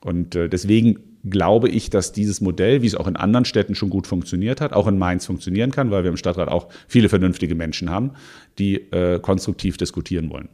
Und 0.00 0.34
äh, 0.34 0.48
deswegen 0.48 0.98
glaube 1.28 1.68
ich, 1.68 1.90
dass 1.90 2.12
dieses 2.12 2.40
Modell, 2.40 2.82
wie 2.82 2.86
es 2.86 2.94
auch 2.94 3.08
in 3.08 3.16
anderen 3.16 3.44
Städten 3.44 3.74
schon 3.74 3.90
gut 3.90 4.06
funktioniert 4.06 4.60
hat, 4.60 4.72
auch 4.72 4.86
in 4.86 4.98
Mainz 4.98 5.26
funktionieren 5.26 5.72
kann, 5.72 5.90
weil 5.90 6.04
wir 6.04 6.10
im 6.10 6.16
Stadtrat 6.16 6.48
auch 6.48 6.68
viele 6.86 7.08
vernünftige 7.08 7.54
Menschen 7.54 7.90
haben, 7.90 8.12
die 8.58 8.76
äh, 8.92 9.18
konstruktiv 9.18 9.76
diskutieren 9.76 10.30
wollen. 10.30 10.48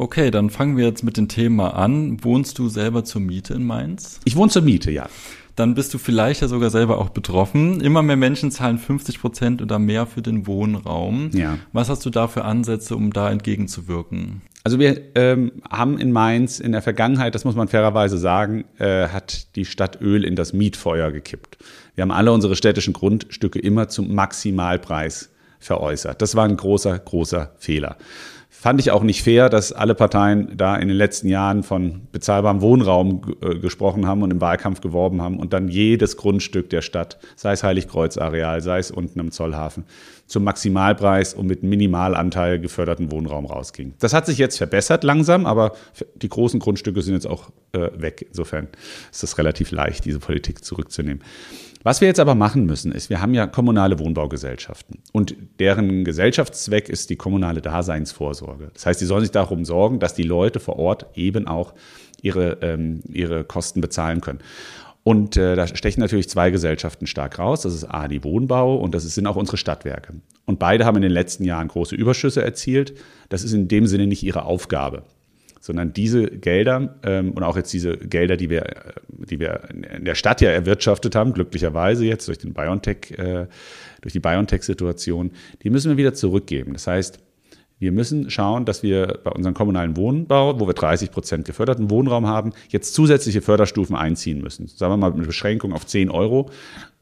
Okay, 0.00 0.30
dann 0.30 0.48
fangen 0.48 0.78
wir 0.78 0.86
jetzt 0.86 1.04
mit 1.04 1.18
dem 1.18 1.28
Thema 1.28 1.76
an. 1.76 2.24
Wohnst 2.24 2.58
du 2.58 2.70
selber 2.70 3.04
zur 3.04 3.20
Miete 3.20 3.52
in 3.52 3.66
Mainz? 3.66 4.18
Ich 4.24 4.34
wohne 4.34 4.50
zur 4.50 4.62
Miete, 4.62 4.90
ja 4.90 5.10
dann 5.56 5.74
bist 5.74 5.92
du 5.92 5.98
vielleicht 5.98 6.40
ja 6.40 6.48
sogar 6.48 6.70
selber 6.70 6.96
auch 6.96 7.10
betroffen. 7.10 7.82
Immer 7.82 8.00
mehr 8.00 8.16
Menschen 8.16 8.50
zahlen 8.50 8.78
50 8.78 9.20
Prozent 9.20 9.60
oder 9.60 9.78
mehr 9.78 10.06
für 10.06 10.22
den 10.22 10.46
Wohnraum. 10.46 11.28
Ja. 11.34 11.58
Was 11.74 11.90
hast 11.90 12.06
du 12.06 12.08
da 12.08 12.28
für 12.28 12.46
Ansätze, 12.46 12.96
um 12.96 13.12
da 13.12 13.30
entgegenzuwirken? 13.30 14.40
Also 14.64 14.78
wir 14.78 15.02
ähm, 15.16 15.52
haben 15.68 15.98
in 15.98 16.12
Mainz 16.12 16.60
in 16.60 16.72
der 16.72 16.80
Vergangenheit, 16.80 17.34
das 17.34 17.44
muss 17.44 17.56
man 17.56 17.68
fairerweise 17.68 18.16
sagen, 18.16 18.64
äh, 18.78 19.08
hat 19.08 19.54
die 19.54 19.66
Stadt 19.66 20.00
Öl 20.00 20.24
in 20.24 20.34
das 20.34 20.54
Mietfeuer 20.54 21.12
gekippt. 21.12 21.58
Wir 21.94 22.02
haben 22.02 22.10
alle 22.10 22.32
unsere 22.32 22.56
städtischen 22.56 22.94
Grundstücke 22.94 23.58
immer 23.58 23.88
zum 23.88 24.14
Maximalpreis 24.14 25.28
veräußert. 25.58 26.22
Das 26.22 26.36
war 26.36 26.46
ein 26.46 26.56
großer, 26.56 26.98
großer 26.98 27.52
Fehler. 27.58 27.98
Fand 28.60 28.78
ich 28.78 28.90
auch 28.90 29.02
nicht 29.02 29.22
fair, 29.22 29.48
dass 29.48 29.72
alle 29.72 29.94
Parteien 29.94 30.54
da 30.54 30.76
in 30.76 30.88
den 30.88 30.96
letzten 30.98 31.28
Jahren 31.28 31.62
von 31.62 32.02
bezahlbarem 32.12 32.60
Wohnraum 32.60 33.22
äh, 33.40 33.58
gesprochen 33.58 34.06
haben 34.06 34.22
und 34.22 34.30
im 34.30 34.42
Wahlkampf 34.42 34.82
geworben 34.82 35.22
haben 35.22 35.38
und 35.38 35.54
dann 35.54 35.68
jedes 35.68 36.18
Grundstück 36.18 36.68
der 36.68 36.82
Stadt, 36.82 37.18
sei 37.36 37.52
es 37.52 37.62
Heiligkreuz-Areal, 37.62 38.60
sei 38.60 38.78
es 38.78 38.90
unten 38.90 39.18
im 39.18 39.30
Zollhafen, 39.30 39.84
zum 40.26 40.44
Maximalpreis 40.44 41.32
und 41.32 41.46
mit 41.46 41.62
Minimalanteil 41.62 42.58
geförderten 42.58 43.10
Wohnraum 43.10 43.46
rausging. 43.46 43.94
Das 43.98 44.12
hat 44.12 44.26
sich 44.26 44.36
jetzt 44.36 44.58
verbessert 44.58 45.04
langsam, 45.04 45.46
aber 45.46 45.72
die 46.16 46.28
großen 46.28 46.60
Grundstücke 46.60 47.00
sind 47.00 47.14
jetzt 47.14 47.26
auch 47.26 47.48
äh, 47.72 47.88
weg. 47.96 48.26
Insofern 48.28 48.68
ist 49.10 49.22
es 49.22 49.38
relativ 49.38 49.70
leicht, 49.70 50.04
diese 50.04 50.18
Politik 50.18 50.66
zurückzunehmen. 50.66 51.22
Was 51.82 52.02
wir 52.02 52.08
jetzt 52.08 52.20
aber 52.20 52.34
machen 52.34 52.66
müssen, 52.66 52.92
ist, 52.92 53.08
wir 53.08 53.22
haben 53.22 53.32
ja 53.32 53.46
kommunale 53.46 53.98
Wohnbaugesellschaften 53.98 54.98
und 55.12 55.34
deren 55.58 56.04
Gesellschaftszweck 56.04 56.90
ist 56.90 57.08
die 57.08 57.16
kommunale 57.16 57.62
Daseinsvorsorge. 57.62 58.70
Das 58.74 58.84
heißt, 58.84 59.00
sie 59.00 59.06
sollen 59.06 59.22
sich 59.22 59.30
darum 59.30 59.64
sorgen, 59.64 59.98
dass 59.98 60.12
die 60.12 60.22
Leute 60.22 60.60
vor 60.60 60.78
Ort 60.78 61.06
eben 61.14 61.48
auch 61.48 61.72
ihre, 62.20 62.58
ähm, 62.60 63.00
ihre 63.08 63.44
Kosten 63.44 63.80
bezahlen 63.80 64.20
können. 64.20 64.40
Und 65.04 65.38
äh, 65.38 65.56
da 65.56 65.66
stechen 65.66 66.00
natürlich 66.00 66.28
zwei 66.28 66.50
Gesellschaften 66.50 67.06
stark 67.06 67.38
raus. 67.38 67.62
Das 67.62 67.72
ist 67.72 67.84
A, 67.84 68.08
die 68.08 68.22
Wohnbau 68.22 68.76
und 68.76 68.94
das 68.94 69.04
sind 69.04 69.26
auch 69.26 69.36
unsere 69.36 69.56
Stadtwerke. 69.56 70.12
Und 70.44 70.58
beide 70.58 70.84
haben 70.84 70.96
in 70.96 71.02
den 71.02 71.12
letzten 71.12 71.44
Jahren 71.44 71.68
große 71.68 71.94
Überschüsse 71.94 72.42
erzielt. 72.42 72.92
Das 73.30 73.42
ist 73.42 73.54
in 73.54 73.68
dem 73.68 73.86
Sinne 73.86 74.06
nicht 74.06 74.22
ihre 74.22 74.44
Aufgabe 74.44 75.04
sondern 75.70 75.92
diese 75.92 76.26
Gelder 76.26 76.96
ähm, 77.04 77.30
und 77.30 77.44
auch 77.44 77.56
jetzt 77.56 77.72
diese 77.72 77.96
Gelder, 77.96 78.36
die 78.36 78.50
wir, 78.50 78.66
äh, 78.66 78.92
die 79.08 79.38
wir 79.38 79.68
in 79.70 80.04
der 80.04 80.16
Stadt 80.16 80.40
ja 80.40 80.50
erwirtschaftet 80.50 81.14
haben, 81.14 81.32
glücklicherweise 81.32 82.04
jetzt 82.04 82.26
durch 82.26 82.38
den 82.38 82.54
BioNTech, 82.54 83.12
äh, 83.16 83.46
durch 84.00 84.12
die 84.12 84.18
BioNTech-Situation, 84.18 85.30
die 85.62 85.70
müssen 85.70 85.90
wir 85.90 85.96
wieder 85.96 86.12
zurückgeben. 86.12 86.72
Das 86.72 86.88
heißt, 86.88 87.20
wir 87.78 87.92
müssen 87.92 88.30
schauen, 88.30 88.64
dass 88.64 88.82
wir 88.82 89.20
bei 89.22 89.30
unserem 89.30 89.54
kommunalen 89.54 89.96
Wohnbau, 89.96 90.58
wo 90.58 90.66
wir 90.66 90.74
30 90.74 91.12
Prozent 91.12 91.44
geförderten 91.46 91.88
Wohnraum 91.88 92.26
haben, 92.26 92.52
jetzt 92.68 92.92
zusätzliche 92.92 93.42
Förderstufen 93.42 93.94
einziehen 93.94 94.42
müssen. 94.42 94.66
Sagen 94.66 94.92
wir 94.92 94.96
mal 94.96 95.12
eine 95.12 95.24
Beschränkung 95.24 95.72
auf 95.72 95.86
10 95.86 96.10
Euro 96.10 96.50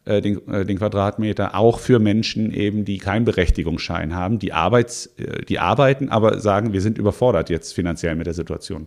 äh, 0.09 0.23
den, 0.23 0.49
äh, 0.49 0.65
den 0.65 0.79
Quadratmeter, 0.79 1.55
auch 1.55 1.79
für 1.79 1.99
Menschen 1.99 2.51
eben, 2.51 2.87
die 2.87 2.97
keinen 2.97 3.27
Berechtigungsschein 3.27 4.15
haben, 4.15 4.39
die, 4.39 4.55
Arbeits, 4.55 5.07
äh, 5.19 5.45
die 5.45 5.59
arbeiten, 5.59 6.09
aber 6.09 6.41
sagen, 6.41 6.73
wir 6.73 6.81
sind 6.81 6.97
überfordert 6.97 7.51
jetzt 7.51 7.75
finanziell 7.75 8.17
mit 8.17 8.27
der 8.27 8.33
Situation. 8.33 8.87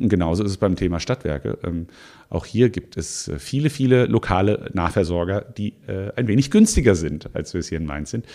Und 0.00 0.08
genauso 0.08 0.42
ist 0.42 0.52
es 0.52 0.56
beim 0.56 0.74
Thema 0.74 1.00
Stadtwerke. 1.00 1.58
Ähm, 1.64 1.88
auch 2.30 2.46
hier 2.46 2.70
gibt 2.70 2.96
es 2.96 3.30
viele, 3.36 3.68
viele 3.68 4.06
lokale 4.06 4.70
Nahversorger, 4.72 5.42
die 5.42 5.74
ein 6.16 6.26
wenig 6.26 6.50
günstiger 6.50 6.96
sind, 6.96 7.30
als 7.34 7.54
wir 7.54 7.60
es 7.60 7.68
hier 7.68 7.78
in 7.78 7.86
Mainz 7.86 8.10
sind. 8.10 8.26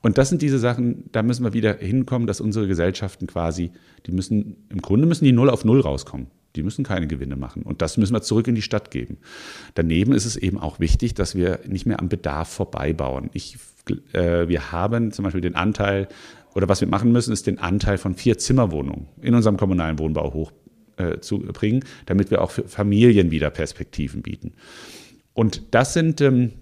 Und 0.00 0.16
das 0.16 0.30
sind 0.30 0.40
diese 0.40 0.58
Sachen, 0.58 1.10
da 1.12 1.22
müssen 1.22 1.44
wir 1.44 1.52
wieder 1.52 1.74
hinkommen, 1.74 2.26
dass 2.26 2.40
unsere 2.40 2.66
Gesellschaften 2.66 3.26
quasi, 3.26 3.72
die 4.06 4.12
müssen, 4.12 4.56
im 4.70 4.80
Grunde 4.80 5.06
müssen 5.06 5.24
die 5.24 5.32
null 5.32 5.50
auf 5.50 5.64
null 5.64 5.80
rauskommen. 5.80 6.28
Die 6.56 6.62
müssen 6.62 6.84
keine 6.84 7.06
Gewinne 7.06 7.36
machen. 7.36 7.62
Und 7.62 7.82
das 7.82 7.96
müssen 7.96 8.12
wir 8.12 8.22
zurück 8.22 8.46
in 8.48 8.54
die 8.54 8.62
Stadt 8.62 8.90
geben. 8.90 9.18
Daneben 9.74 10.12
ist 10.12 10.26
es 10.26 10.36
eben 10.36 10.58
auch 10.58 10.80
wichtig, 10.80 11.14
dass 11.14 11.34
wir 11.34 11.60
nicht 11.66 11.86
mehr 11.86 12.00
am 12.00 12.08
Bedarf 12.08 12.48
vorbeibauen. 12.48 13.30
Ich, 13.32 13.56
äh, 14.12 14.48
wir 14.48 14.72
haben 14.72 15.12
zum 15.12 15.24
Beispiel 15.24 15.40
den 15.40 15.54
Anteil, 15.54 16.08
oder 16.54 16.68
was 16.68 16.80
wir 16.80 16.88
machen 16.88 17.12
müssen, 17.12 17.32
ist 17.32 17.46
den 17.46 17.58
Anteil 17.58 17.98
von 17.98 18.14
vier 18.14 18.38
Zimmerwohnungen 18.38 19.08
in 19.22 19.34
unserem 19.34 19.56
kommunalen 19.56 19.98
Wohnbau 19.98 20.50
hochzubringen, 20.98 21.82
äh, 21.82 21.86
damit 22.06 22.30
wir 22.30 22.42
auch 22.42 22.50
für 22.50 22.64
Familien 22.64 23.30
wieder 23.30 23.50
Perspektiven 23.50 24.22
bieten. 24.22 24.52
Und 25.32 25.62
das 25.74 25.94
sind 25.94 26.20
ähm, 26.20 26.52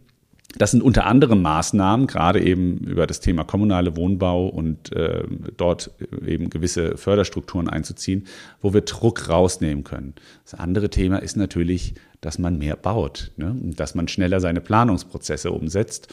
das 0.57 0.73
sind 0.73 0.83
unter 0.83 1.07
anderem 1.07 1.43
Maßnahmen, 1.43 2.07
gerade 2.07 2.43
eben 2.43 2.79
über 2.79 3.07
das 3.07 3.21
Thema 3.21 3.45
kommunale 3.45 3.97
Wohnbau 3.97 4.49
und 4.49 4.93
äh, 4.93 5.23
dort 5.57 5.91
eben 6.27 6.51
gewisse 6.51 6.97
Förderstrukturen 6.97 7.69
einzuziehen, 7.69 8.27
wo 8.61 8.75
wir 8.75 8.81
Druck 8.81 9.29
rausnehmen 9.29 9.85
können. 9.85 10.15
Das 10.45 10.55
andere 10.55 10.91
Thema 10.91 11.19
ist 11.19 11.37
natürlich, 11.37 11.95
dass 12.21 12.39
man 12.39 12.59
mehr 12.59 12.77
baut, 12.77 13.33
ne? 13.37 13.55
dass 13.63 13.95
man 13.95 14.09
schneller 14.09 14.41
seine 14.41 14.61
Planungsprozesse 14.61 15.53
umsetzt. 15.53 16.13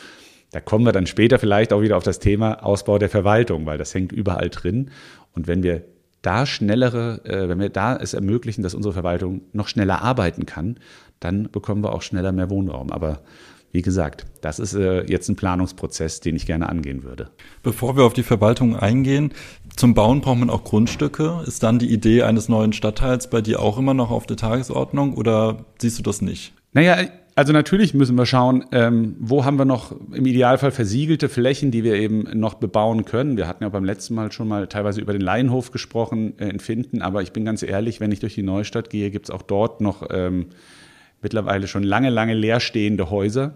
Da 0.51 0.61
kommen 0.61 0.85
wir 0.85 0.93
dann 0.93 1.07
später 1.07 1.39
vielleicht 1.39 1.73
auch 1.73 1.81
wieder 1.81 1.97
auf 1.97 2.03
das 2.03 2.19
Thema 2.19 2.63
Ausbau 2.63 2.97
der 2.99 3.09
Verwaltung, 3.09 3.65
weil 3.65 3.77
das 3.77 3.93
hängt 3.93 4.11
überall 4.11 4.49
drin. 4.49 4.91
Und 5.33 5.47
wenn 5.47 5.63
wir 5.63 5.83
da 6.21 6.45
schnellere, 6.45 7.21
äh, 7.25 7.49
wenn 7.49 7.59
wir 7.59 7.69
da 7.69 7.95
es 7.95 8.13
ermöglichen, 8.13 8.61
dass 8.61 8.75
unsere 8.75 8.93
Verwaltung 8.93 9.41
noch 9.53 9.67
schneller 9.67 10.01
arbeiten 10.01 10.45
kann, 10.45 10.77
dann 11.19 11.49
bekommen 11.51 11.83
wir 11.83 11.93
auch 11.93 12.01
schneller 12.01 12.31
mehr 12.31 12.49
Wohnraum. 12.49 12.91
Aber 12.91 13.21
wie 13.71 13.81
gesagt, 13.81 14.25
das 14.41 14.59
ist 14.59 14.73
äh, 14.73 15.03
jetzt 15.03 15.29
ein 15.29 15.35
Planungsprozess, 15.35 16.19
den 16.19 16.35
ich 16.35 16.45
gerne 16.45 16.69
angehen 16.69 17.03
würde. 17.03 17.29
Bevor 17.63 17.97
wir 17.97 18.03
auf 18.03 18.13
die 18.13 18.23
Verwaltung 18.23 18.75
eingehen, 18.75 19.33
zum 19.75 19.93
Bauen 19.93 20.21
braucht 20.21 20.39
man 20.39 20.49
auch 20.49 20.63
Grundstücke. 20.63 21.43
Ist 21.45 21.63
dann 21.63 21.79
die 21.79 21.91
Idee 21.91 22.23
eines 22.23 22.49
neuen 22.49 22.73
Stadtteils 22.73 23.29
bei 23.29 23.41
dir 23.41 23.61
auch 23.61 23.77
immer 23.77 23.93
noch 23.93 24.09
auf 24.09 24.25
der 24.25 24.37
Tagesordnung 24.37 25.15
oder 25.15 25.65
siehst 25.79 25.99
du 25.99 26.03
das 26.03 26.21
nicht? 26.21 26.53
Naja, 26.73 26.97
also 27.37 27.53
natürlich 27.53 27.93
müssen 27.93 28.17
wir 28.17 28.25
schauen, 28.25 28.65
ähm, 28.71 29.15
wo 29.19 29.45
haben 29.45 29.59
wir 29.59 29.65
noch 29.65 29.95
im 30.11 30.25
Idealfall 30.25 30.71
versiegelte 30.71 31.29
Flächen, 31.29 31.69
die 31.69 31.83
wir 31.83 31.93
eben 31.93 32.23
noch 32.33 32.55
bebauen 32.55 33.05
können. 33.05 33.37
Wir 33.37 33.47
hatten 33.47 33.63
ja 33.63 33.69
beim 33.69 33.85
letzten 33.85 34.15
Mal 34.15 34.31
schon 34.31 34.47
mal 34.47 34.65
teilweise 34.65 35.01
über 35.01 35.13
den 35.13 35.21
Laienhof 35.21 35.69
gesprochen 35.69 36.33
äh, 36.39 36.49
in 36.49 36.59
Finden, 36.59 37.03
aber 37.03 37.21
ich 37.21 37.33
bin 37.33 37.45
ganz 37.45 37.61
ehrlich, 37.61 37.99
wenn 37.99 38.11
ich 38.11 38.21
durch 38.21 38.33
die 38.33 38.41
Neustadt 38.41 38.89
gehe, 38.89 39.11
gibt 39.11 39.27
es 39.27 39.29
auch 39.29 39.43
dort 39.43 39.81
noch 39.81 40.07
ähm, 40.09 40.47
mittlerweile 41.21 41.67
schon 41.67 41.83
lange, 41.83 42.09
lange 42.09 42.33
leerstehende 42.33 43.09
Häuser, 43.09 43.55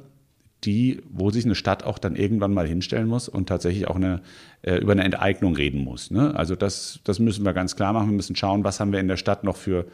die, 0.64 1.02
wo 1.10 1.32
sich 1.32 1.46
eine 1.46 1.56
Stadt 1.56 1.84
auch 1.84 1.98
dann 1.98 2.16
irgendwann 2.16 2.54
mal 2.54 2.68
hinstellen 2.68 3.08
muss 3.08 3.28
und 3.28 3.50
tatsächlich 3.50 3.88
auch 3.88 3.96
eine, 3.96 4.22
äh, 4.62 4.76
über 4.76 4.92
eine 4.92 5.04
Enteignung 5.04 5.56
reden 5.56 5.84
muss. 5.84 6.12
Ne? 6.12 6.36
Also 6.36 6.56
das, 6.56 7.00
das 7.04 7.20
müssen 7.20 7.46
wir 7.46 7.54
ganz 7.54 7.76
klar 7.76 7.94
machen. 7.94 8.10
Wir 8.10 8.16
müssen 8.16 8.36
schauen, 8.36 8.64
was 8.64 8.80
haben 8.80 8.92
wir 8.92 9.00
in 9.00 9.08
der 9.08 9.18
Stadt 9.18 9.44
noch 9.44 9.56
für, 9.56 9.88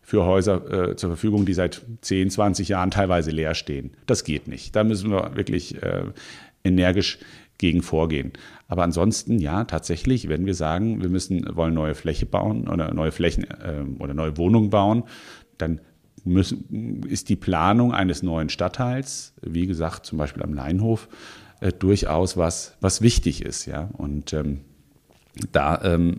für 0.00 0.24
Häuser 0.24 0.90
äh, 0.90 0.96
zur 0.96 1.10
Verfügung, 1.10 1.44
die 1.44 1.52
seit 1.52 1.82
10, 2.00 2.30
20 2.30 2.68
Jahren 2.68 2.90
teilweise 2.90 3.30
leer 3.30 3.54
stehen. 3.54 3.90
Das 4.06 4.24
geht 4.24 4.48
nicht. 4.48 4.74
Da 4.74 4.82
müssen 4.82 5.10
wir 5.10 5.36
wirklich 5.36 5.82
äh, 5.82 6.04
energisch 6.64 7.18
gegen 7.58 7.82
vorgehen. 7.82 8.32
Aber 8.68 8.84
ansonsten, 8.84 9.38
ja, 9.38 9.64
tatsächlich, 9.64 10.28
wenn 10.28 10.46
wir 10.46 10.54
sagen, 10.54 11.02
wir 11.02 11.10
müssen, 11.10 11.44
wollen 11.54 11.74
neue 11.74 11.94
Fläche 11.94 12.24
bauen 12.24 12.68
oder 12.68 12.94
neue 12.94 13.12
Flächen 13.12 13.44
äh, 13.44 13.84
oder 13.98 14.14
neue 14.14 14.36
Wohnungen 14.38 14.70
bauen, 14.70 15.02
dann 15.58 15.80
müssen, 16.28 17.02
ist 17.08 17.28
die 17.28 17.36
Planung 17.36 17.92
eines 17.92 18.22
neuen 18.22 18.48
Stadtteils, 18.48 19.34
wie 19.42 19.66
gesagt, 19.66 20.06
zum 20.06 20.18
Beispiel 20.18 20.42
am 20.42 20.54
Leinhof, 20.54 21.08
äh, 21.60 21.72
durchaus 21.72 22.36
was, 22.36 22.76
was 22.80 23.02
wichtig 23.02 23.42
ist. 23.42 23.66
Ja? 23.66 23.90
Und 23.96 24.32
ähm, 24.32 24.60
da, 25.52 25.80
ähm, 25.82 26.16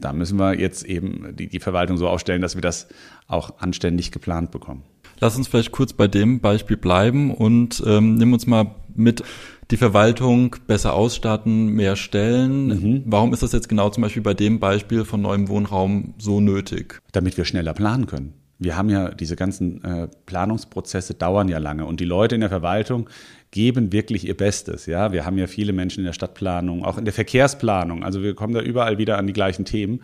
da 0.00 0.12
müssen 0.12 0.38
wir 0.38 0.58
jetzt 0.58 0.84
eben 0.84 1.36
die, 1.36 1.48
die 1.48 1.60
Verwaltung 1.60 1.96
so 1.96 2.08
aufstellen, 2.08 2.42
dass 2.42 2.54
wir 2.54 2.62
das 2.62 2.88
auch 3.26 3.58
anständig 3.58 4.12
geplant 4.12 4.50
bekommen. 4.50 4.82
Lass 5.20 5.36
uns 5.36 5.46
vielleicht 5.46 5.72
kurz 5.72 5.92
bei 5.92 6.08
dem 6.08 6.40
Beispiel 6.40 6.76
bleiben 6.76 7.32
und 7.32 7.82
ähm, 7.86 8.16
nimm 8.16 8.32
uns 8.32 8.46
mal 8.46 8.74
mit 8.94 9.22
die 9.70 9.76
Verwaltung 9.76 10.56
besser 10.66 10.94
ausstatten, 10.94 11.68
mehr 11.68 11.96
Stellen. 11.96 12.66
Mhm. 12.66 13.02
Warum 13.06 13.32
ist 13.32 13.42
das 13.42 13.52
jetzt 13.52 13.68
genau 13.68 13.88
zum 13.90 14.02
Beispiel 14.02 14.22
bei 14.22 14.34
dem 14.34 14.58
Beispiel 14.58 15.04
von 15.04 15.22
neuem 15.22 15.48
Wohnraum 15.48 16.14
so 16.18 16.40
nötig? 16.40 17.00
Damit 17.12 17.36
wir 17.36 17.44
schneller 17.44 17.72
planen 17.72 18.06
können 18.06 18.41
wir 18.64 18.76
haben 18.76 18.90
ja 18.90 19.10
diese 19.10 19.36
ganzen 19.36 19.82
äh, 19.84 20.08
Planungsprozesse 20.26 21.14
dauern 21.14 21.48
ja 21.48 21.58
lange 21.58 21.86
und 21.86 22.00
die 22.00 22.04
Leute 22.04 22.34
in 22.34 22.40
der 22.40 22.50
Verwaltung 22.50 23.08
geben 23.50 23.92
wirklich 23.92 24.26
ihr 24.26 24.36
Bestes. 24.36 24.86
Ja, 24.86 25.12
wir 25.12 25.24
haben 25.24 25.38
ja 25.38 25.46
viele 25.46 25.72
Menschen 25.72 26.00
in 26.00 26.06
der 26.06 26.12
Stadtplanung, 26.12 26.84
auch 26.84 26.98
in 26.98 27.04
der 27.04 27.14
Verkehrsplanung. 27.14 28.02
Also 28.02 28.22
wir 28.22 28.34
kommen 28.34 28.54
da 28.54 28.60
überall 28.60 28.98
wieder 28.98 29.18
an 29.18 29.26
die 29.26 29.32
gleichen 29.32 29.64
Themen. 29.64 30.02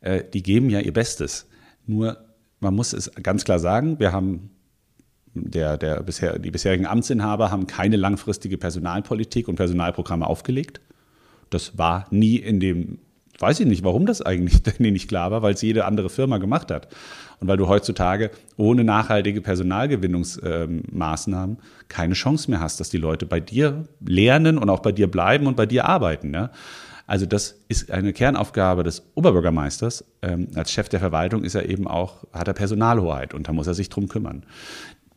Äh, 0.00 0.24
die 0.32 0.42
geben 0.42 0.70
ja 0.70 0.80
ihr 0.80 0.92
Bestes. 0.92 1.48
Nur 1.86 2.18
man 2.60 2.74
muss 2.74 2.92
es 2.92 3.10
ganz 3.22 3.44
klar 3.44 3.58
sagen, 3.58 3.98
wir 3.98 4.12
haben 4.12 4.50
der, 5.34 5.78
der 5.78 6.02
bisher, 6.02 6.38
die 6.38 6.50
bisherigen 6.50 6.86
Amtsinhaber 6.86 7.50
haben 7.50 7.66
keine 7.66 7.96
langfristige 7.96 8.58
Personalpolitik 8.58 9.48
und 9.48 9.56
Personalprogramme 9.56 10.26
aufgelegt. 10.26 10.80
Das 11.50 11.78
war 11.78 12.06
nie 12.10 12.36
in 12.36 12.60
dem 12.60 12.98
Weiß 13.40 13.58
ich 13.58 13.66
nicht, 13.66 13.82
warum 13.82 14.06
das 14.06 14.22
eigentlich 14.22 14.62
nicht 14.78 15.08
klar 15.08 15.30
war, 15.30 15.42
weil 15.42 15.54
es 15.54 15.62
jede 15.62 15.86
andere 15.86 16.10
Firma 16.10 16.38
gemacht 16.38 16.70
hat. 16.70 16.88
Und 17.40 17.48
weil 17.48 17.56
du 17.56 17.68
heutzutage 17.68 18.30
ohne 18.58 18.84
nachhaltige 18.84 19.40
Personalgewinnungsmaßnahmen 19.40 21.56
äh, 21.56 21.60
keine 21.88 22.14
Chance 22.14 22.50
mehr 22.50 22.60
hast, 22.60 22.80
dass 22.80 22.90
die 22.90 22.98
Leute 22.98 23.24
bei 23.24 23.40
dir 23.40 23.88
lernen 24.04 24.58
und 24.58 24.68
auch 24.68 24.80
bei 24.80 24.92
dir 24.92 25.10
bleiben 25.10 25.46
und 25.46 25.56
bei 25.56 25.64
dir 25.64 25.86
arbeiten. 25.86 26.30
Ne? 26.30 26.50
Also 27.06 27.24
das 27.24 27.58
ist 27.66 27.90
eine 27.90 28.12
Kernaufgabe 28.12 28.82
des 28.82 29.02
Oberbürgermeisters. 29.14 30.04
Ähm, 30.20 30.48
als 30.54 30.70
Chef 30.70 30.90
der 30.90 31.00
Verwaltung 31.00 31.42
ist 31.42 31.54
er 31.54 31.66
eben 31.66 31.88
auch, 31.88 32.24
hat 32.32 32.46
er 32.46 32.54
Personalhoheit 32.54 33.32
und 33.32 33.48
da 33.48 33.52
muss 33.52 33.66
er 33.66 33.74
sich 33.74 33.88
drum 33.88 34.06
kümmern. 34.06 34.44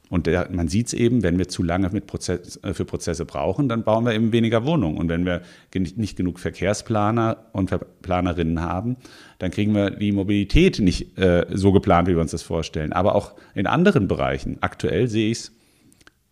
Und 0.10 0.28
der, 0.28 0.50
man 0.52 0.68
sieht 0.68 0.88
es 0.88 0.94
eben, 0.94 1.24
wenn 1.24 1.38
wir 1.38 1.48
zu 1.48 1.64
lange 1.64 1.90
Prozess, 2.02 2.60
äh, 2.64 2.74
für 2.74 2.86
Prozesse 2.86 3.26
brauchen, 3.26 3.68
dann 3.68 3.84
bauen 3.84 4.06
wir 4.06 4.14
eben 4.14 4.32
weniger 4.32 4.66
Wohnungen. 4.66 4.98
Und 4.98 5.10
wenn 5.10 5.26
wir 5.26 5.42
nicht 5.74 6.18
genug 6.18 6.40
Verkehrsplaner 6.40 7.46
und 7.52 7.74
Planerinnen 8.02 8.62
haben, 8.62 8.98
dann 9.40 9.52
kriegen 9.52 9.74
wir 9.74 9.90
die 9.90 10.12
Mobilität 10.12 10.80
nicht 10.80 11.18
äh, 11.18 11.46
so 11.52 11.72
geplant, 11.72 12.08
wie 12.08 12.14
wir 12.14 12.22
uns 12.22 12.32
das 12.32 12.44
vorstellen. 12.44 12.94
Aber 12.94 13.16
auch 13.16 13.34
in 13.56 13.66
anderen 13.66 14.08
Bereichen. 14.08 14.58
Aktuell 14.62 15.08
sehe 15.08 15.32
ich 15.32 15.40
es, 15.40 15.52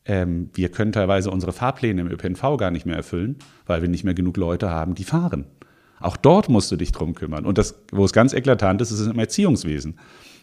ähm, 0.06 0.50
wir 0.54 0.70
können 0.70 0.92
teilweise 0.92 1.32
unsere 1.32 1.54
Fahrpläne 1.54 2.02
im 2.02 2.12
ÖPNV 2.12 2.58
gar 2.58 2.72
nicht 2.72 2.86
mehr 2.86 2.96
erfüllen, 2.96 3.38
weil 3.66 3.82
wir 3.82 3.90
nicht 3.90 4.04
mehr 4.04 4.14
genug 4.14 4.38
Leute 4.38 4.70
haben, 4.70 4.96
die 4.96 5.04
fahren. 5.04 5.46
Auch 6.00 6.18
dort 6.18 6.50
musst 6.50 6.72
du 6.72 6.76
dich 6.76 6.92
drum 6.92 7.14
kümmern. 7.14 7.46
Und 7.46 7.58
das, 7.58 7.76
wo 7.92 8.04
es 8.04 8.12
ganz 8.12 8.34
eklatant 8.34 8.82
ist, 8.82 8.92
ist 8.92 9.06
im 9.06 9.20
Erziehungswesen 9.20 9.98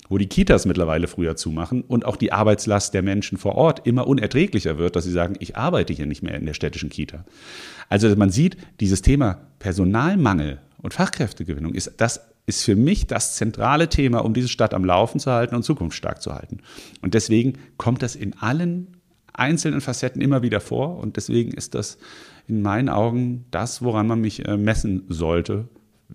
wo 0.09 0.19
die 0.19 0.27
Kitas 0.27 0.67
mittlerweile 0.67 1.07
früher 1.07 1.37
zumachen 1.37 1.83
und 1.83 2.05
auch 2.05 2.17
die 2.17 2.33
Arbeitslast 2.33 2.95
der 2.95 3.03
Menschen 3.03 3.39
vor 3.39 3.55
Ort 3.55 3.87
immer 3.87 4.07
unerträglicher 4.07 4.79
wird, 4.79 4.97
dass 4.97 5.05
sie 5.05 5.13
sagen, 5.13 5.37
ich 5.39 5.57
arbeite 5.57 5.93
hier 5.93 6.07
nicht 6.07 6.23
mehr 6.23 6.35
in 6.35 6.47
der 6.47 6.55
städtischen 6.55 6.91
Kita. 6.91 7.25
Also 7.89 8.15
man 8.17 8.31
sieht, 8.31 8.57
dieses 8.81 9.03
Thema 9.03 9.41
Personalmangel 9.59 10.61
und 10.83 10.95
Fachkräftegewinnung 10.95 11.75
ist 11.75 11.93
das 11.99 12.21
ist 12.47 12.65
für 12.65 12.77
mich 12.77 13.07
das 13.07 13.37
zentrale 13.37 13.91
Thema, 13.91 14.25
um 14.25 14.33
diese 14.33 14.49
Stadt 14.49 14.73
am 14.73 14.83
Laufen 14.83 15.21
zu 15.21 15.31
halten 15.31 15.55
und 15.55 15.65
zukunftsstark 15.65 16.23
zu 16.23 16.35
halten. 16.35 16.61
Und 17.03 17.13
deswegen 17.13 17.59
kommt 17.77 18.01
das 18.01 18.17
in 18.17 18.39
allen 18.39 18.97
einzelnen 19.35 19.83
Facetten 19.83 20.23
immer 20.23 20.43
wieder 20.43 20.61
vor 20.61 20.99
und 20.99 21.17
deswegen 21.17 21.53
ist 21.53 21.75
das 21.75 21.99
in 22.47 22.63
meinen 22.63 22.89
Augen 22.89 23.45
das, 23.51 23.83
woran 23.83 24.07
man 24.07 24.23
mich 24.23 24.49
äh, 24.49 24.57
messen 24.57 25.05
sollte, 25.11 25.69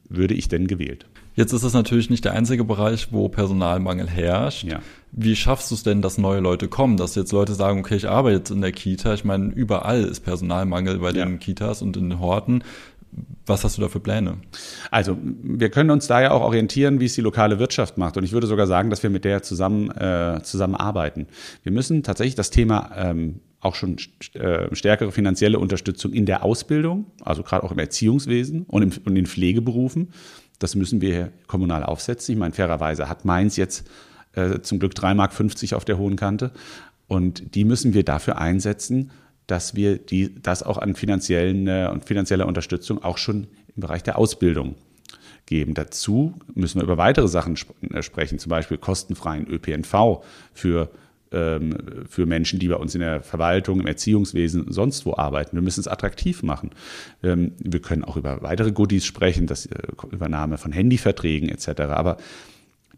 würde 0.10 0.34
ich 0.34 0.48
denn 0.48 0.66
gewählt. 0.66 1.06
Jetzt 1.36 1.54
ist 1.54 1.64
es 1.64 1.74
natürlich 1.74 2.10
nicht 2.10 2.26
der 2.26 2.34
einzige 2.34 2.64
Bereich, 2.64 3.12
wo 3.12 3.28
Personalmangel 3.28 4.08
herrscht. 4.08 4.66
Ja. 4.66 4.80
Wie 5.12 5.36
schaffst 5.36 5.72
du 5.72 5.76
es 5.76 5.84
denn, 5.84 6.02
dass 6.02 6.18
neue 6.18 6.40
Leute 6.40 6.68
kommen? 6.68 6.98
Dass 6.98 7.16
jetzt 7.16 7.32
Leute 7.32 7.54
sagen, 7.54 7.80
okay, 7.80 7.96
ich 7.96 8.08
arbeite 8.08 8.38
jetzt 8.38 8.52
in 8.52 8.62
der 8.62 8.72
Kita. 8.72 9.14
Ich 9.14 9.24
meine, 9.24 9.52
überall 9.52 10.04
ist 10.04 10.22
Personalmangel 10.22 11.00
bei 11.00 11.12
ja. 11.12 11.26
den 11.26 11.40
Kitas 11.40 11.82
und 11.82 11.98
in 11.98 12.10
den 12.10 12.20
Horten. 12.20 12.64
Was 13.46 13.64
hast 13.64 13.78
du 13.78 13.82
da 13.82 13.90
für 13.90 14.00
Pläne? 14.00 14.38
Also, 14.90 15.18
wir 15.22 15.70
können 15.70 15.92
uns 15.92 16.08
da 16.08 16.22
ja 16.22 16.32
auch 16.32 16.42
orientieren, 16.42 17.00
wie 17.00 17.06
es 17.06 17.14
die 17.14 17.22
lokale 17.22 17.60
Wirtschaft 17.60 17.98
macht. 17.98 18.18
Und 18.18 18.24
ich 18.24 18.32
würde 18.32 18.48
sogar 18.48 18.68
sagen, 18.68 18.90
dass 18.90 19.04
wir 19.04 19.10
mit 19.10 19.26
der 19.26 19.44
zusammen 19.44 19.92
äh, 19.92 20.40
zusammenarbeiten. 20.44 21.28
Wir 21.62 21.72
müssen 21.72 22.04
tatsächlich 22.04 22.36
das 22.36 22.50
Thema 22.50 22.92
ähm, 22.96 23.42
auch 23.60 23.76
schon 23.76 23.98
äh, 24.34 24.74
stärkere 24.76 25.12
finanzielle 25.12 25.60
Unterstützung 25.60 26.12
in 26.14 26.26
der 26.26 26.44
Ausbildung, 26.44 27.06
also 27.24 27.44
gerade 27.44 27.64
auch 27.64 27.72
im 27.72 27.80
Erziehungswesen 27.80 28.64
und, 28.64 28.82
im, 28.82 28.92
und 29.06 29.16
in 29.16 29.26
Pflegeberufen. 29.26 30.10
Das 30.60 30.76
müssen 30.76 31.02
wir 31.02 31.32
kommunal 31.48 31.84
aufsetzen. 31.84 32.34
Ich 32.34 32.40
meine, 32.40 32.54
fairerweise 32.54 33.10
hat 33.10 33.26
Mainz 33.26 33.58
jetzt 33.58 33.88
äh, 34.34 34.60
zum 34.62 34.80
Glück 34.80 34.94
3,50 34.94 35.14
Mark 35.16 35.74
auf 35.74 35.86
der 35.86 35.98
hohen 35.98 36.16
Kante. 36.16 36.52
Und 37.08 37.56
die 37.56 37.66
müssen 37.66 37.94
wir 37.94 38.04
dafür 38.04 38.38
einsetzen, 38.38 39.12
dass 39.48 39.76
wir 39.76 39.98
die, 39.98 40.42
das 40.42 40.64
auch 40.64 40.78
an 40.78 40.96
finanziellen 40.96 41.68
äh, 41.68 41.90
und 41.92 42.06
finanzieller 42.06 42.48
Unterstützung 42.48 43.04
auch 43.04 43.18
schon 43.18 43.48
im 43.76 43.82
Bereich 43.82 44.04
der 44.04 44.18
Ausbildung 44.18 44.76
geben. 45.46 45.74
Dazu 45.74 46.34
müssen 46.54 46.80
wir 46.80 46.84
über 46.84 46.98
weitere 46.98 47.28
Sachen 47.28 47.56
sp 47.60 47.76
äh, 47.92 48.02
sprechen, 48.02 48.40
zum 48.40 48.50
Beispiel 48.50 48.78
kostenfreien 48.78 49.48
ÖPNV 49.48 50.24
für 50.54 50.90
für 52.10 52.26
Menschen, 52.26 52.60
die 52.60 52.68
bei 52.68 52.76
uns 52.76 52.94
in 52.96 53.02
der 53.02 53.22
Verwaltung, 53.22 53.80
im 53.80 53.88
Erziehungswesen, 53.88 54.66
sonst 54.70 55.06
wo 55.06 55.16
arbeiten. 55.16 55.56
Wir 55.58 55.64
müssen 55.64 55.80
es 55.80 55.88
attraktiv 55.88 56.44
machen. 56.44 56.72
Ähm, 57.24 57.54
wir 57.60 57.82
können 57.82 58.04
auch 58.04 58.18
über 58.18 58.42
weitere 58.42 58.72
Goodies 58.72 59.06
sprechen, 59.06 59.48
das 59.48 59.66
äh, 59.66 59.80
Übernahme 60.12 60.58
von 60.58 60.72
Handyverträgen 60.72 61.50
etc. 61.50 61.82
Aber 61.82 62.18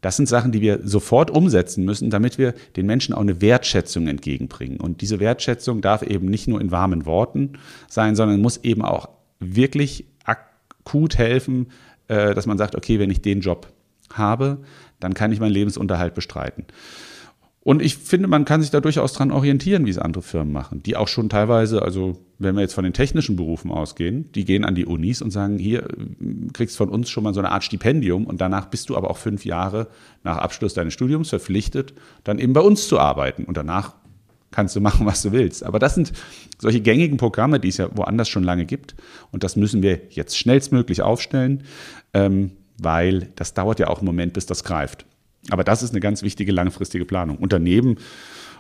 das 0.02 0.18
sind 0.18 0.28
Sachen, 0.28 0.52
die 0.52 0.62
wir 0.62 0.82
sofort 0.84 1.32
umsetzen 1.32 1.84
müssen, 1.84 2.10
damit 2.10 2.38
wir 2.38 2.54
den 2.76 2.86
Menschen 2.86 3.16
auch 3.16 3.22
eine 3.22 3.42
Wertschätzung 3.42 4.08
entgegenbringen. 4.08 4.80
Und 4.80 5.02
diese 5.02 5.20
Wertschätzung 5.20 5.82
darf 5.82 6.04
eben 6.04 6.28
nicht 6.28 6.48
nur 6.48 6.62
in 6.62 6.72
warmen 6.72 7.06
Worten 7.06 7.54
sein, 7.88 8.16
sondern 8.16 8.42
muss 8.42 8.58
eben 8.58 8.84
auch 8.84 9.10
wirklich 9.40 10.06
akut 10.24 11.18
helfen, 11.18 11.68
äh, 12.08 12.36
dass 12.36 12.46
man 12.46 12.58
sagt, 12.58 12.76
okay, 12.76 13.00
wenn 13.00 13.10
ich 13.10 13.22
den 13.22 13.42
Job 13.42 13.68
habe, 14.14 14.60
dann 15.00 15.14
kann 15.14 15.32
ich 15.32 15.40
meinen 15.40 15.54
Lebensunterhalt 15.54 16.14
bestreiten. 16.14 16.66
Und 17.66 17.82
ich 17.82 17.98
finde, 17.98 18.28
man 18.28 18.46
kann 18.46 18.62
sich 18.62 18.70
da 18.70 18.80
durchaus 18.80 19.14
dran 19.14 19.32
orientieren, 19.32 19.88
wie 19.88 19.90
es 19.90 19.98
andere 19.98 20.22
Firmen 20.22 20.54
machen, 20.54 20.84
die 20.84 20.96
auch 20.96 21.08
schon 21.08 21.30
teilweise, 21.30 21.82
also 21.82 22.16
wenn 22.38 22.54
wir 22.54 22.62
jetzt 22.62 22.76
von 22.76 22.84
den 22.84 22.94
technischen 22.94 23.38
Berufen 23.38 23.72
ausgehen, 23.72 24.32
die 24.34 24.46
gehen 24.46 24.64
an 24.64 24.76
die 24.76 24.86
Unis 24.86 25.24
und 25.24 25.32
sagen, 25.32 25.58
hier 25.58 25.88
kriegst 26.54 26.78
von 26.78 26.90
uns 26.90 27.10
schon 27.10 27.24
mal 27.24 27.34
so 27.34 27.40
eine 27.40 27.50
Art 27.50 27.64
Stipendium 27.64 28.28
und 28.28 28.40
danach 28.40 28.68
bist 28.68 28.90
du 28.90 28.96
aber 28.96 29.10
auch 29.10 29.18
fünf 29.18 29.46
Jahre 29.46 29.88
nach 30.24 30.38
Abschluss 30.38 30.76
deines 30.76 30.94
Studiums 30.94 31.30
verpflichtet, 31.30 31.96
dann 32.24 32.38
eben 32.38 32.54
bei 32.54 32.62
uns 32.62 32.88
zu 32.88 33.00
arbeiten 33.00 33.46
und 33.46 33.58
danach 33.58 33.96
kannst 34.52 34.76
du 34.76 34.80
machen, 34.90 35.08
was 35.08 35.24
du 35.24 35.32
willst. 35.32 35.64
Aber 35.64 35.80
das 35.80 35.96
sind 35.96 36.14
solche 36.60 36.82
gängigen 36.82 37.18
Programme, 37.18 37.60
die 37.60 37.70
es 37.70 37.78
ja 37.78 37.90
woanders 37.98 38.30
schon 38.30 38.44
lange 38.44 38.66
gibt 38.66 38.94
und 39.32 39.44
das 39.44 39.56
müssen 39.56 39.82
wir 39.82 40.02
jetzt 40.12 40.38
schnellstmöglich 40.38 41.02
aufstellen, 41.02 41.64
ähm, 42.14 42.52
weil 42.78 43.32
das 43.36 43.56
dauert 43.56 43.80
ja 43.80 43.88
auch 43.88 44.02
einen 44.02 44.06
Moment, 44.06 44.34
bis 44.34 44.46
das 44.46 44.64
greift. 44.64 45.08
Aber 45.52 45.64
das 45.64 45.84
ist 45.84 45.92
eine 45.92 46.00
ganz 46.00 46.24
wichtige 46.24 46.52
langfristige 46.52 47.06
Planung. 47.06 47.38
Und 47.38 47.54
daneben, 47.54 47.98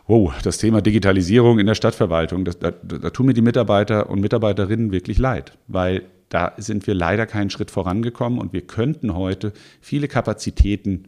oh, 0.07 0.31
das 0.43 0.57
Thema 0.57 0.81
Digitalisierung 0.81 1.59
in 1.59 1.67
der 1.67 1.75
Stadtverwaltung, 1.75 2.45
das, 2.45 2.59
da, 2.59 2.71
da 2.71 3.09
tun 3.09 3.25
mir 3.27 3.33
die 3.33 3.41
Mitarbeiter 3.41 4.09
und 4.09 4.21
Mitarbeiterinnen 4.21 4.91
wirklich 4.91 5.17
leid, 5.17 5.57
weil 5.67 6.03
da 6.29 6.53
sind 6.57 6.87
wir 6.87 6.93
leider 6.93 7.25
keinen 7.25 7.49
Schritt 7.49 7.71
vorangekommen 7.71 8.39
und 8.39 8.53
wir 8.53 8.61
könnten 8.61 9.15
heute 9.15 9.53
viele 9.79 10.07
Kapazitäten, 10.07 11.05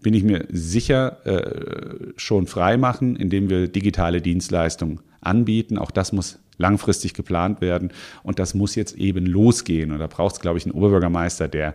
bin 0.00 0.14
ich 0.14 0.22
mir 0.22 0.46
sicher, 0.50 1.26
äh, 1.26 2.12
schon 2.16 2.46
freimachen, 2.46 3.16
indem 3.16 3.48
wir 3.48 3.68
digitale 3.68 4.20
Dienstleistungen 4.20 5.00
anbieten. 5.22 5.78
Auch 5.78 5.90
das 5.90 6.12
muss 6.12 6.38
langfristig 6.58 7.14
geplant 7.14 7.60
werden 7.60 7.90
und 8.22 8.38
das 8.38 8.54
muss 8.54 8.74
jetzt 8.74 8.96
eben 8.96 9.26
losgehen. 9.26 9.92
Und 9.92 9.98
da 9.98 10.06
braucht 10.06 10.34
es, 10.34 10.40
glaube 10.40 10.58
ich, 10.58 10.66
einen 10.66 10.74
Oberbürgermeister, 10.74 11.48
der 11.48 11.74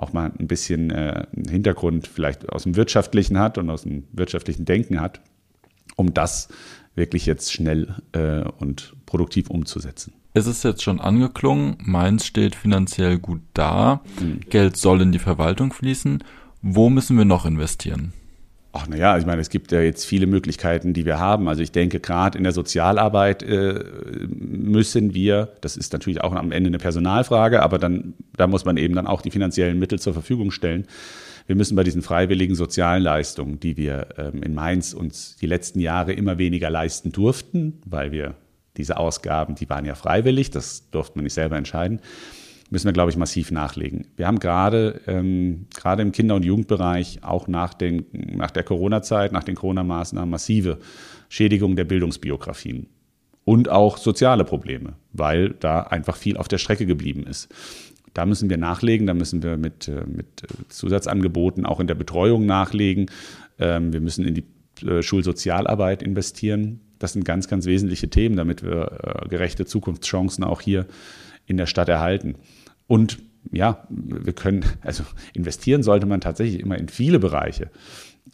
auch 0.00 0.12
mal 0.12 0.32
ein 0.38 0.46
bisschen 0.46 0.90
äh, 0.90 1.26
Hintergrund 1.48 2.06
vielleicht 2.06 2.48
aus 2.48 2.62
dem 2.64 2.76
Wirtschaftlichen 2.76 3.38
hat 3.38 3.58
und 3.58 3.70
aus 3.70 3.82
dem 3.82 4.04
wirtschaftlichen 4.12 4.64
Denken 4.64 5.00
hat, 5.00 5.20
um 5.96 6.14
das 6.14 6.48
wirklich 6.94 7.26
jetzt 7.26 7.52
schnell 7.52 7.94
äh, 8.12 8.42
und 8.58 8.94
produktiv 9.06 9.50
umzusetzen. 9.50 10.12
Es 10.32 10.46
ist 10.46 10.62
jetzt 10.64 10.82
schon 10.82 11.00
angeklungen, 11.00 11.76
Mainz 11.80 12.24
steht 12.24 12.54
finanziell 12.54 13.18
gut 13.18 13.40
da, 13.52 14.02
mhm. 14.20 14.40
Geld 14.48 14.76
soll 14.76 15.02
in 15.02 15.12
die 15.12 15.18
Verwaltung 15.18 15.72
fließen. 15.72 16.22
Wo 16.62 16.88
müssen 16.88 17.18
wir 17.18 17.24
noch 17.24 17.46
investieren? 17.46 18.12
Ach 18.72 18.86
naja, 18.86 19.18
ich 19.18 19.26
meine, 19.26 19.40
es 19.40 19.50
gibt 19.50 19.72
ja 19.72 19.80
jetzt 19.80 20.04
viele 20.04 20.28
Möglichkeiten, 20.28 20.92
die 20.92 21.04
wir 21.04 21.18
haben. 21.18 21.48
Also 21.48 21.60
ich 21.60 21.72
denke, 21.72 21.98
gerade 21.98 22.38
in 22.38 22.44
der 22.44 22.52
Sozialarbeit 22.52 23.42
äh, 23.42 23.82
müssen 24.28 25.12
wir, 25.12 25.48
das 25.60 25.76
ist 25.76 25.92
natürlich 25.92 26.20
auch 26.20 26.32
am 26.32 26.52
Ende 26.52 26.68
eine 26.68 26.78
Personalfrage, 26.78 27.62
aber 27.62 27.78
dann, 27.78 28.14
da 28.36 28.46
muss 28.46 28.64
man 28.64 28.76
eben 28.76 28.94
dann 28.94 29.08
auch 29.08 29.22
die 29.22 29.32
finanziellen 29.32 29.80
Mittel 29.80 29.98
zur 29.98 30.12
Verfügung 30.12 30.52
stellen. 30.52 30.86
Wir 31.48 31.56
müssen 31.56 31.74
bei 31.74 31.82
diesen 31.82 32.00
freiwilligen 32.00 32.54
sozialen 32.54 33.02
Leistungen, 33.02 33.58
die 33.58 33.76
wir 33.76 34.06
ähm, 34.16 34.40
in 34.44 34.54
Mainz 34.54 34.92
uns 34.92 35.34
die 35.40 35.46
letzten 35.46 35.80
Jahre 35.80 36.12
immer 36.12 36.38
weniger 36.38 36.70
leisten 36.70 37.10
durften, 37.10 37.82
weil 37.84 38.12
wir 38.12 38.36
diese 38.76 38.98
Ausgaben, 38.98 39.56
die 39.56 39.68
waren 39.68 39.84
ja 39.84 39.96
freiwillig, 39.96 40.50
das 40.50 40.90
durfte 40.90 41.18
man 41.18 41.24
nicht 41.24 41.34
selber 41.34 41.56
entscheiden, 41.56 42.00
müssen 42.70 42.86
wir, 42.86 42.92
glaube 42.92 43.10
ich, 43.10 43.16
massiv 43.16 43.50
nachlegen. 43.50 44.06
Wir 44.16 44.26
haben 44.26 44.38
gerade, 44.38 45.00
ähm, 45.06 45.66
gerade 45.74 46.02
im 46.02 46.12
Kinder- 46.12 46.36
und 46.36 46.44
Jugendbereich 46.44 47.20
auch 47.22 47.48
nach, 47.48 47.74
den, 47.74 48.06
nach 48.12 48.50
der 48.50 48.62
Corona-Zeit, 48.62 49.32
nach 49.32 49.44
den 49.44 49.56
Corona-Maßnahmen 49.56 50.30
massive 50.30 50.78
Schädigungen 51.28 51.76
der 51.76 51.84
Bildungsbiografien 51.84 52.86
und 53.44 53.68
auch 53.68 53.98
soziale 53.98 54.44
Probleme, 54.44 54.94
weil 55.12 55.50
da 55.50 55.80
einfach 55.80 56.16
viel 56.16 56.36
auf 56.36 56.48
der 56.48 56.58
Strecke 56.58 56.86
geblieben 56.86 57.24
ist. 57.26 57.48
Da 58.14 58.26
müssen 58.26 58.50
wir 58.50 58.56
nachlegen, 58.56 59.06
da 59.06 59.14
müssen 59.14 59.42
wir 59.42 59.56
mit, 59.56 59.88
äh, 59.88 60.04
mit 60.06 60.42
Zusatzangeboten 60.68 61.66
auch 61.66 61.80
in 61.80 61.86
der 61.86 61.94
Betreuung 61.94 62.46
nachlegen. 62.46 63.06
Ähm, 63.58 63.92
wir 63.92 64.00
müssen 64.00 64.24
in 64.24 64.34
die 64.34 64.44
äh, 64.86 65.02
Schulsozialarbeit 65.02 66.02
investieren. 66.02 66.80
Das 66.98 67.12
sind 67.12 67.24
ganz, 67.24 67.48
ganz 67.48 67.66
wesentliche 67.66 68.10
Themen, 68.10 68.36
damit 68.36 68.62
wir 68.62 69.24
äh, 69.24 69.28
gerechte 69.28 69.64
Zukunftschancen 69.64 70.44
auch 70.44 70.60
hier 70.60 70.86
in 71.46 71.56
der 71.56 71.66
Stadt 71.66 71.88
erhalten. 71.88 72.36
Und 72.90 73.18
ja, 73.52 73.86
wir 73.88 74.32
können, 74.32 74.64
also 74.80 75.04
investieren 75.32 75.84
sollte 75.84 76.06
man 76.06 76.20
tatsächlich 76.20 76.60
immer 76.60 76.76
in 76.76 76.88
viele 76.88 77.20
Bereiche. 77.20 77.70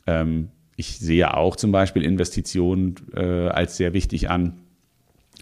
Ähm, 0.07 0.49
ich 0.77 0.99
sehe 0.99 1.37
auch 1.37 1.57
zum 1.57 1.73
Beispiel 1.73 2.03
Investitionen 2.03 2.95
äh, 3.15 3.49
als 3.49 3.77
sehr 3.77 3.93
wichtig 3.93 4.31
an. 4.31 4.55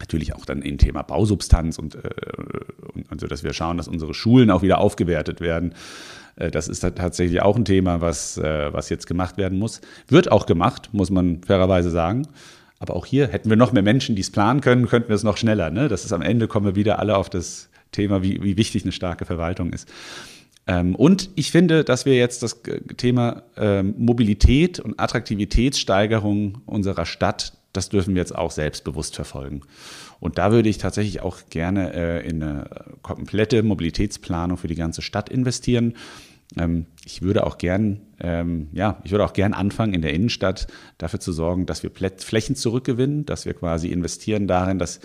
Natürlich 0.01 0.35
auch 0.35 0.45
dann 0.45 0.63
im 0.63 0.79
Thema 0.79 1.03
Bausubstanz 1.03 1.79
und, 1.79 1.95
äh, 1.95 2.11
und 2.93 3.09
also, 3.13 3.29
dass 3.29 3.45
wir 3.45 3.53
schauen, 3.53 3.77
dass 3.77 3.87
unsere 3.87 4.15
Schulen 4.15 4.51
auch 4.51 4.63
wieder 4.63 4.79
aufgewertet 4.79 5.41
werden. 5.41 5.75
Äh, 6.35 6.51
das 6.51 6.67
ist 6.67 6.81
tatsächlich 6.81 7.41
auch 7.41 7.55
ein 7.55 7.65
Thema, 7.65 8.01
was, 8.01 8.37
was 8.37 8.89
jetzt 8.89 9.07
gemacht 9.07 9.37
werden 9.37 9.61
muss. 9.61 9.81
Wird 10.09 10.33
auch 10.33 10.47
gemacht, 10.47 10.89
muss 10.91 11.11
man 11.11 11.41
fairerweise 11.45 11.91
sagen. 11.91 12.27
Aber 12.81 12.97
auch 12.97 13.07
hier 13.07 13.29
hätten 13.29 13.49
wir 13.49 13.57
noch 13.57 13.71
mehr 13.71 13.85
Menschen, 13.85 14.17
die 14.17 14.23
es 14.23 14.33
planen 14.33 14.61
können, 14.61 14.89
könnten 14.89 15.09
wir 15.09 15.15
es 15.15 15.23
noch 15.23 15.37
schneller. 15.37 15.71
Ne? 15.71 15.87
Das 15.87 16.05
ist 16.05 16.13
am 16.13 16.21
Ende 16.21 16.49
kommen 16.49 16.67
wir 16.67 16.75
wieder 16.75 16.99
alle 16.99 17.17
auf 17.17 17.31
das 17.31 17.71
Thema, 17.95 18.23
wie, 18.23 18.43
wie 18.43 18.57
wichtig 18.57 18.83
eine 18.83 18.93
starke 18.93 19.25
Verwaltung 19.25 19.73
ist. 19.73 19.89
Ähm, 20.67 20.95
und 20.95 21.31
ich 21.35 21.51
finde, 21.51 21.85
dass 21.85 22.07
wir 22.07 22.17
jetzt 22.17 22.43
das 22.43 22.63
Thema 22.97 23.43
ähm, 23.57 23.95
Mobilität 23.99 24.81
und 24.81 24.99
Attraktivitätssteigerung 24.99 26.63
unserer 26.67 27.07
Stadt, 27.07 27.55
das 27.73 27.89
dürfen 27.89 28.15
wir 28.15 28.21
jetzt 28.21 28.35
auch 28.35 28.51
selbstbewusst 28.51 29.15
verfolgen. 29.15 29.63
Und 30.21 30.39
da 30.39 30.53
würde 30.53 30.69
ich 30.69 30.79
tatsächlich 30.79 31.21
auch 31.21 31.39
gerne 31.51 31.93
äh, 31.93 32.29
in 32.29 32.43
eine 32.43 32.71
komplette 33.03 33.63
Mobilitätsplanung 33.63 34.57
für 34.57 34.69
die 34.69 34.75
ganze 34.75 35.03
Stadt 35.03 35.29
investieren. 35.29 35.95
Ähm, 36.57 36.87
ich 37.05 37.21
würde 37.21 37.47
auch 37.47 37.59
gern, 37.59 38.01
ja, 38.73 39.03
ich 39.05 39.11
würde 39.11 39.25
auch 39.25 39.35
gern 39.35 39.53
anfangen, 39.53 39.93
in 39.93 40.01
der 40.01 40.15
Innenstadt 40.15 40.69
dafür 40.97 41.21
zu 41.21 41.33
sorgen, 41.33 41.67
dass 41.67 41.83
wir 41.83 41.91
Flächen 41.91 42.57
zurückgewinnen, 42.57 43.27
dass 43.27 43.45
wir 43.45 43.53
quasi 43.53 43.89
investieren 43.89 44.47
darin, 44.47 44.79
dass 44.79 45.01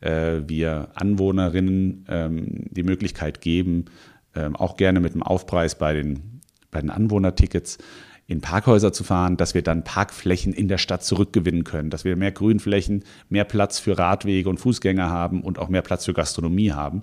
äh, 0.00 0.42
wir 0.46 0.88
Anwohnerinnen 0.94 2.70
die 2.70 2.82
Möglichkeit 2.82 3.40
geben, 3.40 3.86
ähm, 4.34 4.56
auch 4.56 4.76
gerne 4.76 5.00
mit 5.00 5.12
einem 5.12 5.22
Aufpreis 5.22 5.76
bei 5.76 5.94
den, 5.94 6.40
bei 6.70 6.80
den 6.80 6.90
Anwohnertickets 6.90 7.78
in 8.26 8.40
Parkhäuser 8.40 8.92
zu 8.92 9.02
fahren, 9.02 9.36
dass 9.36 9.54
wir 9.54 9.62
dann 9.62 9.82
Parkflächen 9.82 10.52
in 10.52 10.68
der 10.68 10.78
Stadt 10.78 11.02
zurückgewinnen 11.02 11.64
können, 11.64 11.90
dass 11.90 12.04
wir 12.04 12.14
mehr 12.14 12.30
Grünflächen, 12.30 13.02
mehr 13.28 13.44
Platz 13.44 13.80
für 13.80 13.98
Radwege 13.98 14.48
und 14.48 14.60
Fußgänger 14.60 15.10
haben 15.10 15.42
und 15.42 15.58
auch 15.58 15.68
mehr 15.68 15.82
Platz 15.82 16.04
für 16.04 16.12
Gastronomie 16.12 16.70
haben, 16.70 17.02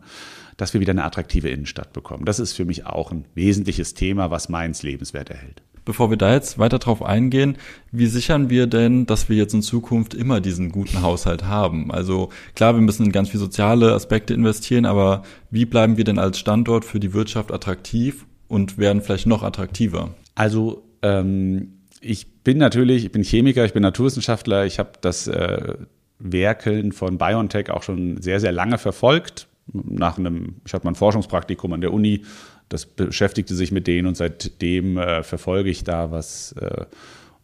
dass 0.56 0.74
wir 0.74 0.80
wieder 0.80 0.92
eine 0.92 1.04
attraktive 1.04 1.50
Innenstadt 1.50 1.92
bekommen. 1.92 2.24
Das 2.24 2.40
ist 2.40 2.54
für 2.54 2.64
mich 2.64 2.86
auch 2.86 3.12
ein 3.12 3.26
wesentliches 3.36 3.94
Thema, 3.94 4.32
was 4.32 4.48
Mainz 4.48 4.84
lebenswert 4.84 5.30
erhält. 5.30 5.62
Bevor 5.88 6.10
wir 6.10 6.18
da 6.18 6.34
jetzt 6.34 6.60
weiter 6.60 6.80
drauf 6.80 7.02
eingehen, 7.02 7.56
wie 7.94 8.08
sichern 8.08 8.50
wir 8.50 8.68
denn, 8.68 9.06
dass 9.06 9.30
wir 9.30 9.38
jetzt 9.38 9.54
in 9.54 9.62
Zukunft 9.62 10.14
immer 10.14 10.42
diesen 10.42 10.70
guten 10.70 11.02
Haushalt 11.02 11.46
haben? 11.46 11.92
Also 11.92 12.28
klar, 12.56 12.76
wir 12.76 12.82
müssen 12.82 13.06
in 13.06 13.14
ganz 13.14 13.30
viele 13.30 13.40
soziale 13.40 13.94
Aspekte 13.94 14.34
investieren, 14.34 14.86
aber 14.86 15.24
wie 15.50 15.64
bleiben 15.64 15.96
wir 15.96 16.04
denn 16.04 16.20
als 16.20 16.40
Standort 16.40 16.84
für 16.84 17.00
die 17.00 17.14
Wirtschaft 17.14 17.54
attraktiv 17.54 18.26
und 18.50 18.78
werden 18.78 19.02
vielleicht 19.02 19.28
noch 19.28 19.44
attraktiver? 19.44 20.10
Also 20.36 20.84
ähm, 21.04 21.78
ich 22.02 22.44
bin 22.44 22.58
natürlich, 22.58 23.06
ich 23.06 23.14
bin 23.14 23.24
Chemiker, 23.24 23.64
ich 23.64 23.72
bin 23.72 23.82
Naturwissenschaftler, 23.82 24.66
ich 24.66 24.80
habe 24.80 24.92
das 25.00 25.30
äh, 25.30 25.76
Werkeln 26.20 26.92
von 26.92 27.18
BioNTech 27.18 27.70
auch 27.70 27.84
schon 27.84 28.22
sehr, 28.22 28.42
sehr 28.42 28.52
lange 28.52 28.78
verfolgt. 28.78 29.48
Nach 29.72 30.18
einem, 30.18 30.56
ich 30.66 30.74
hatte 30.74 30.86
mal 30.86 30.92
ein 30.92 30.96
Forschungspraktikum 30.96 31.72
an 31.72 31.80
der 31.80 31.94
Uni 31.94 32.24
das 32.70 32.86
beschäftigte 32.86 33.56
sich 33.56 33.72
mit 33.72 33.88
denen 33.88 34.08
und 34.08 34.18
seitdem 34.18 34.98
äh, 34.98 35.24
verfolge 35.24 35.70
ich 35.70 35.84
da, 35.84 36.12
was 36.12 36.54
äh, 36.54 36.86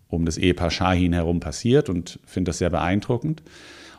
um 0.07 0.25
das 0.25 0.37
Ehepaar 0.37 0.71
Shahin 0.71 1.13
herum 1.13 1.39
passiert 1.39 1.89
und 1.89 2.19
finde 2.25 2.49
das 2.49 2.59
sehr 2.59 2.69
beeindruckend. 2.69 3.41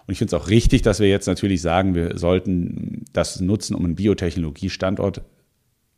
Und 0.07 0.13
ich 0.13 0.19
finde 0.19 0.37
es 0.37 0.43
auch 0.43 0.49
richtig, 0.49 0.83
dass 0.83 1.01
wir 1.01 1.09
jetzt 1.09 1.27
natürlich 1.27 1.63
sagen, 1.63 1.95
wir 1.95 2.19
sollten 2.19 3.05
das 3.13 3.41
nutzen, 3.41 3.75
um 3.75 3.85
einen 3.85 3.95
Biotechnologiestandort 3.95 5.23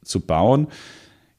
zu 0.04 0.20
bauen. 0.20 0.68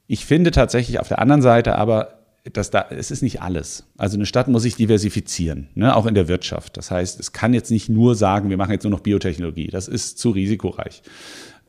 Ich 0.06 0.26
finde 0.26 0.50
tatsächlich 0.50 1.00
auf 1.00 1.08
der 1.08 1.18
anderen 1.18 1.42
Seite 1.42 1.76
aber, 1.76 2.18
dass 2.52 2.70
da, 2.70 2.86
es 2.90 3.10
ist 3.10 3.22
nicht 3.22 3.42
alles. 3.42 3.84
Also 3.96 4.16
eine 4.16 4.26
Stadt 4.26 4.48
muss 4.48 4.62
sich 4.62 4.76
diversifizieren, 4.76 5.68
ne, 5.74 5.96
auch 5.96 6.06
in 6.06 6.14
der 6.14 6.28
Wirtschaft. 6.28 6.76
Das 6.76 6.90
heißt, 6.90 7.18
es 7.20 7.32
kann 7.32 7.54
jetzt 7.54 7.70
nicht 7.70 7.88
nur 7.88 8.14
sagen, 8.14 8.50
wir 8.50 8.56
machen 8.58 8.72
jetzt 8.72 8.84
nur 8.84 8.90
noch 8.90 9.00
Biotechnologie. 9.00 9.68
Das 9.68 9.88
ist 9.88 10.18
zu 10.18 10.30
risikoreich. 10.30 11.02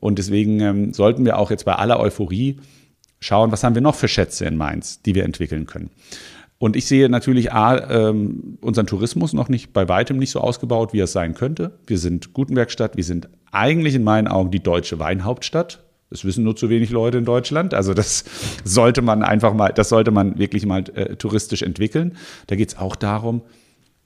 Und 0.00 0.18
deswegen 0.18 0.60
ähm, 0.60 0.92
sollten 0.92 1.24
wir 1.24 1.38
auch 1.38 1.50
jetzt 1.50 1.64
bei 1.64 1.74
aller 1.74 2.00
Euphorie 2.00 2.58
schauen, 3.20 3.52
was 3.52 3.62
haben 3.62 3.74
wir 3.74 3.82
noch 3.82 3.94
für 3.94 4.08
Schätze 4.08 4.46
in 4.46 4.56
Mainz, 4.56 5.02
die 5.02 5.14
wir 5.14 5.24
entwickeln 5.24 5.66
können. 5.66 5.90
Und 6.58 6.76
ich 6.76 6.86
sehe 6.86 7.08
natürlich 7.08 7.52
A, 7.52 8.08
ähm, 8.08 8.58
unseren 8.60 8.86
Tourismus 8.86 9.32
noch 9.32 9.48
nicht 9.48 9.72
bei 9.72 9.88
weitem 9.88 10.18
nicht 10.18 10.30
so 10.30 10.40
ausgebaut, 10.40 10.92
wie 10.92 11.00
es 11.00 11.12
sein 11.12 11.32
könnte. 11.32 11.78
Wir 11.86 11.96
sind 11.96 12.34
Gutenbergstadt, 12.34 12.98
wir 12.98 13.04
sind 13.04 13.30
eigentlich 13.50 13.94
in 13.94 14.04
meinen 14.04 14.28
Augen 14.28 14.50
die 14.50 14.62
deutsche 14.62 14.98
Weinhauptstadt. 14.98 15.82
Das 16.10 16.24
wissen 16.24 16.44
nur 16.44 16.56
zu 16.56 16.68
wenig 16.68 16.90
Leute 16.90 17.16
in 17.16 17.24
Deutschland. 17.24 17.72
Also 17.72 17.94
das 17.94 18.24
sollte 18.64 19.00
man 19.00 19.22
einfach 19.22 19.54
mal, 19.54 19.70
das 19.70 19.88
sollte 19.88 20.10
man 20.10 20.38
wirklich 20.38 20.66
mal 20.66 20.84
äh, 20.94 21.16
touristisch 21.16 21.62
entwickeln. 21.62 22.16
Da 22.48 22.56
geht 22.56 22.68
es 22.68 22.78
auch 22.78 22.94
darum, 22.94 23.40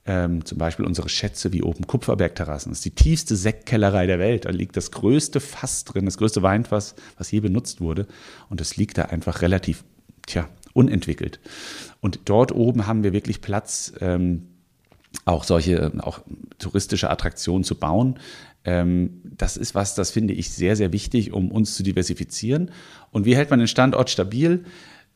ähm, 0.05 0.45
zum 0.45 0.57
Beispiel 0.57 0.85
unsere 0.85 1.09
Schätze 1.09 1.51
wie 1.51 1.63
oben 1.63 1.87
Kupferbergterrassen. 1.87 2.71
Das 2.71 2.79
ist 2.79 2.85
die 2.85 2.91
tiefste 2.91 3.35
Sektkellerei 3.35 4.05
der 4.05 4.19
Welt. 4.19 4.45
Da 4.45 4.51
liegt 4.51 4.77
das 4.77 4.91
größte 4.91 5.39
Fass 5.39 5.83
drin, 5.83 6.05
das 6.05 6.17
größte 6.17 6.43
Weinfass, 6.43 6.95
was 7.17 7.31
je 7.31 7.39
benutzt 7.39 7.81
wurde. 7.81 8.07
Und 8.49 8.61
das 8.61 8.77
liegt 8.77 8.97
da 8.97 9.03
einfach 9.03 9.41
relativ, 9.41 9.83
tja, 10.27 10.47
unentwickelt. 10.73 11.39
Und 12.01 12.19
dort 12.25 12.51
oben 12.51 12.85
haben 12.85 13.03
wir 13.03 13.13
wirklich 13.13 13.41
Platz, 13.41 13.93
ähm, 13.99 14.47
auch 15.23 15.43
solche, 15.43 15.93
auch 15.99 16.19
touristische 16.59 17.09
Attraktionen 17.09 17.63
zu 17.63 17.75
bauen. 17.75 18.19
Ähm, 18.63 19.21
das 19.23 19.57
ist 19.57 19.73
was, 19.73 19.95
das 19.95 20.11
finde 20.11 20.33
ich 20.33 20.51
sehr, 20.51 20.75
sehr 20.75 20.91
wichtig, 20.91 21.33
um 21.33 21.51
uns 21.51 21.75
zu 21.75 21.83
diversifizieren. 21.83 22.71
Und 23.11 23.25
wie 23.25 23.35
hält 23.35 23.49
man 23.49 23.59
den 23.59 23.67
Standort 23.67 24.09
stabil? 24.09 24.65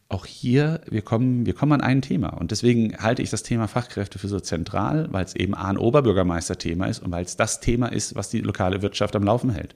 Auch 0.10 0.26
hier, 0.26 0.82
wir 0.90 1.04
kommen, 1.04 1.46
wir 1.46 1.54
kommen 1.54 1.72
an 1.74 1.82
ein 1.82 2.02
Thema. 2.02 2.30
Und 2.30 2.50
deswegen 2.50 2.98
halte 2.98 3.22
ich 3.22 3.30
das 3.30 3.44
Thema 3.44 3.68
Fachkräfte 3.68 4.18
für 4.18 4.28
so 4.28 4.40
zentral, 4.40 5.08
weil 5.12 5.24
es 5.24 5.36
eben 5.36 5.54
ein 5.54 5.78
Oberbürgermeister-Thema 5.78 6.88
ist 6.88 7.00
und 7.00 7.12
weil 7.12 7.24
es 7.24 7.38
das 7.38 7.60
Thema 7.60 7.88
ist, 7.88 8.16
was 8.16 8.30
die 8.30 8.42
lokale 8.42 8.82
Wirtschaft 8.82 9.16
am 9.16 9.24
Laufen 9.24 9.52
hält. 9.52 9.76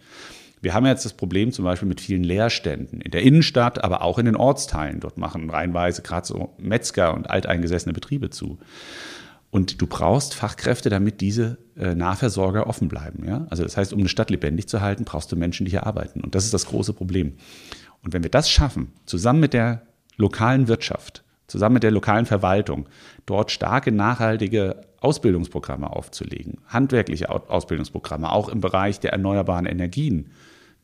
Wir 0.59 0.73
haben 0.73 0.87
jetzt 0.87 1.05
das 1.05 1.13
Problem 1.13 1.51
zum 1.51 1.65
Beispiel 1.65 1.87
mit 1.87 2.01
vielen 2.01 2.23
Leerständen 2.23 2.99
in 3.01 3.11
der 3.11 3.21
Innenstadt, 3.21 3.83
aber 3.83 4.01
auch 4.01 4.17
in 4.17 4.25
den 4.25 4.35
Ortsteilen. 4.35 5.01
Dort 5.01 5.19
machen 5.19 5.49
reihenweise 5.49 6.01
gerade 6.01 6.25
so 6.25 6.53
Metzger 6.57 7.13
und 7.13 7.29
alteingesessene 7.29 7.93
Betriebe 7.93 8.31
zu. 8.31 8.57
Und 9.51 9.81
du 9.81 9.87
brauchst 9.87 10.33
Fachkräfte, 10.33 10.89
damit 10.89 11.21
diese 11.21 11.59
äh, 11.77 11.93
Nahversorger 11.93 12.65
offen 12.65 12.87
bleiben. 12.87 13.23
Ja? 13.27 13.45
Also 13.51 13.61
das 13.63 13.77
heißt, 13.77 13.93
um 13.93 13.99
eine 13.99 14.09
Stadt 14.09 14.31
lebendig 14.31 14.67
zu 14.67 14.81
halten, 14.81 15.03
brauchst 15.03 15.31
du 15.31 15.35
Menschen, 15.35 15.65
die 15.65 15.71
hier 15.71 15.85
arbeiten. 15.85 16.21
Und 16.21 16.33
das 16.33 16.45
ist 16.45 16.55
das 16.55 16.65
große 16.65 16.93
Problem. 16.93 17.33
Und 18.01 18.13
wenn 18.13 18.23
wir 18.23 18.31
das 18.31 18.49
schaffen, 18.49 18.93
zusammen 19.05 19.41
mit 19.41 19.53
der 19.53 19.83
lokalen 20.23 20.67
Wirtschaft, 20.67 21.23
zusammen 21.47 21.75
mit 21.75 21.83
der 21.83 21.91
lokalen 21.91 22.25
Verwaltung, 22.25 22.87
dort 23.25 23.51
starke, 23.51 23.91
nachhaltige 23.91 24.81
Ausbildungsprogramme 25.01 25.91
aufzulegen, 25.91 26.59
handwerkliche 26.67 27.29
Ausbildungsprogramme, 27.29 28.31
auch 28.31 28.47
im 28.47 28.61
Bereich 28.61 28.99
der 29.01 29.11
erneuerbaren 29.11 29.65
Energien. 29.65 30.31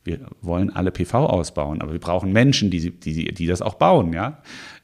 Wir 0.03 0.19
wollen 0.41 0.75
alle 0.75 0.91
PV 0.91 1.25
ausbauen, 1.25 1.81
aber 1.81 1.93
wir 1.93 1.99
brauchen 1.99 2.33
Menschen, 2.33 2.69
die, 2.69 2.91
die, 2.91 3.33
die 3.33 3.47
das 3.47 3.61
auch 3.61 3.75
bauen. 3.75 4.11
Ja? 4.13 4.41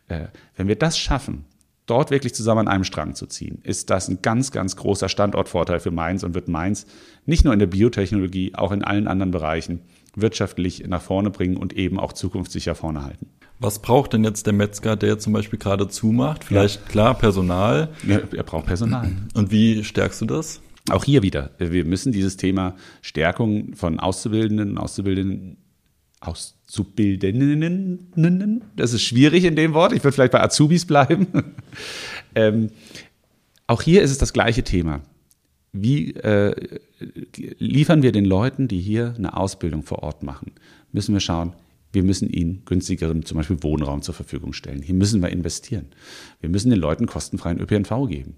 Äh, 0.07 0.27
wenn 0.55 0.67
wir 0.69 0.77
das 0.77 0.97
schaffen, 0.97 1.45
dort 1.85 2.11
wirklich 2.11 2.33
zusammen 2.33 2.61
an 2.61 2.67
einem 2.69 2.83
Strang 2.85 3.13
zu 3.13 3.25
ziehen, 3.25 3.59
ist 3.63 3.89
das 3.89 4.07
ein 4.07 4.21
ganz, 4.21 4.51
ganz 4.51 4.77
großer 4.77 5.09
Standortvorteil 5.09 5.81
für 5.81 5.91
Mainz 5.91 6.23
und 6.23 6.33
wird 6.33 6.47
Mainz 6.47 6.85
nicht 7.25 7.43
nur 7.43 7.53
in 7.53 7.59
der 7.59 7.67
Biotechnologie, 7.67 8.53
auch 8.55 8.71
in 8.71 8.83
allen 8.83 9.07
anderen 9.07 9.31
Bereichen 9.31 9.81
wirtschaftlich 10.15 10.87
nach 10.87 11.01
vorne 11.01 11.29
bringen 11.29 11.57
und 11.57 11.73
eben 11.73 11.99
auch 11.99 12.13
zukunftssicher 12.13 12.73
vorne 12.73 13.03
halten. 13.03 13.27
Was 13.59 13.79
braucht 13.79 14.13
denn 14.13 14.23
jetzt 14.23 14.45
der 14.45 14.53
Metzger, 14.53 14.95
der 14.95 15.17
zum 15.17 15.33
Beispiel 15.33 15.57
gerade 15.57 15.87
zumacht? 15.87 16.43
Vielleicht 16.43 16.81
ja. 16.81 16.87
klar 16.87 17.17
Personal. 17.17 17.89
Ja, 18.05 18.19
er 18.19 18.43
braucht 18.43 18.65
Personal. 18.65 19.11
Und 19.33 19.51
wie 19.51 19.83
stärkst 19.83 20.21
du 20.21 20.25
das? 20.25 20.61
Auch 20.89 21.03
hier 21.03 21.23
wieder. 21.23 21.51
Wir 21.57 21.85
müssen 21.85 22.11
dieses 22.11 22.37
Thema 22.37 22.75
Stärkung 23.01 23.73
von 23.75 23.99
Auszubildenden, 23.99 24.77
Auszubildenden, 24.77 25.57
Auszubildenden, 26.19 28.63
das 28.75 28.93
ist 28.93 29.01
schwierig 29.03 29.45
in 29.45 29.55
dem 29.55 29.73
Wort. 29.73 29.93
Ich 29.93 30.03
würde 30.03 30.13
vielleicht 30.13 30.33
bei 30.33 30.43
Azubis 30.43 30.85
bleiben. 30.85 31.27
ähm, 32.35 32.69
auch 33.67 33.81
hier 33.81 34.03
ist 34.03 34.11
es 34.11 34.19
das 34.19 34.33
gleiche 34.33 34.63
Thema. 34.63 35.01
Wie 35.71 36.13
äh, 36.13 36.53
liefern 37.57 38.03
wir 38.03 38.11
den 38.11 38.25
Leuten, 38.25 38.67
die 38.67 38.79
hier 38.79 39.15
eine 39.17 39.35
Ausbildung 39.35 39.81
vor 39.83 40.03
Ort 40.03 40.21
machen? 40.23 40.51
Müssen 40.91 41.13
wir 41.13 41.19
schauen, 41.19 41.53
wir 41.95 42.03
müssen 42.03 42.29
ihnen 42.29 42.61
günstigeren, 42.65 43.25
zum 43.25 43.37
Beispiel 43.37 43.63
Wohnraum 43.63 44.01
zur 44.01 44.13
Verfügung 44.13 44.53
stellen. 44.53 44.83
Hier 44.83 44.93
müssen 44.93 45.21
wir 45.21 45.29
investieren. 45.29 45.87
Wir 46.41 46.49
müssen 46.49 46.69
den 46.69 46.79
Leuten 46.79 47.07
kostenfreien 47.07 47.59
ÖPNV 47.59 48.07
geben. 48.07 48.35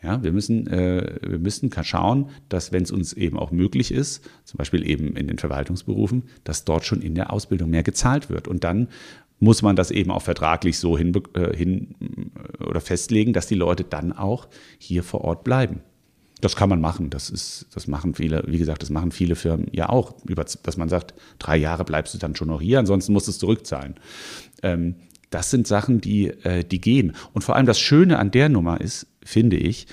Ja, 0.00 0.22
wir 0.22 0.30
müssen, 0.30 0.68
äh, 0.68 1.18
wir 1.26 1.40
müssen 1.40 1.72
schauen, 1.82 2.30
dass 2.48 2.70
wenn 2.70 2.84
es 2.84 2.92
uns 2.92 3.14
eben 3.14 3.36
auch 3.36 3.50
möglich 3.50 3.90
ist, 3.90 4.22
zum 4.44 4.58
Beispiel 4.58 4.88
eben 4.88 5.16
in 5.16 5.26
den 5.26 5.38
Verwaltungsberufen, 5.38 6.22
dass 6.44 6.64
dort 6.64 6.84
schon 6.84 7.02
in 7.02 7.16
der 7.16 7.32
Ausbildung 7.32 7.70
mehr 7.70 7.82
gezahlt 7.82 8.30
wird. 8.30 8.46
Und 8.46 8.62
dann 8.62 8.88
muss 9.40 9.62
man 9.62 9.74
das 9.74 9.90
eben 9.90 10.12
auch 10.12 10.22
vertraglich 10.22 10.78
so 10.78 10.96
hin, 10.96 11.12
äh, 11.34 11.56
hin 11.56 11.94
oder 12.60 12.80
festlegen, 12.80 13.32
dass 13.32 13.48
die 13.48 13.56
Leute 13.56 13.82
dann 13.82 14.12
auch 14.12 14.48
hier 14.78 15.02
vor 15.02 15.22
Ort 15.22 15.42
bleiben. 15.42 15.80
Das 16.40 16.56
kann 16.56 16.68
man 16.68 16.80
machen. 16.80 17.10
Das 17.10 17.30
ist, 17.30 17.66
das 17.74 17.86
machen 17.86 18.14
viele, 18.14 18.44
wie 18.46 18.58
gesagt, 18.58 18.82
das 18.82 18.90
machen 18.90 19.10
viele 19.10 19.34
Firmen 19.34 19.66
ja 19.72 19.88
auch, 19.88 20.14
über, 20.24 20.44
dass 20.44 20.76
man 20.76 20.88
sagt, 20.88 21.14
drei 21.38 21.56
Jahre 21.56 21.84
bleibst 21.84 22.14
du 22.14 22.18
dann 22.18 22.36
schon 22.36 22.48
noch 22.48 22.60
hier, 22.60 22.78
ansonsten 22.78 23.12
musst 23.12 23.26
du 23.26 23.30
es 23.30 23.38
zurückzahlen. 23.38 23.96
Ähm, 24.62 24.96
das 25.30 25.50
sind 25.50 25.66
Sachen, 25.66 26.00
die, 26.00 26.28
äh, 26.28 26.64
die 26.64 26.80
gehen. 26.80 27.14
Und 27.32 27.42
vor 27.42 27.56
allem 27.56 27.66
das 27.66 27.80
Schöne 27.80 28.18
an 28.18 28.30
der 28.30 28.48
Nummer 28.48 28.80
ist, 28.80 29.06
finde 29.24 29.56
ich, 29.56 29.86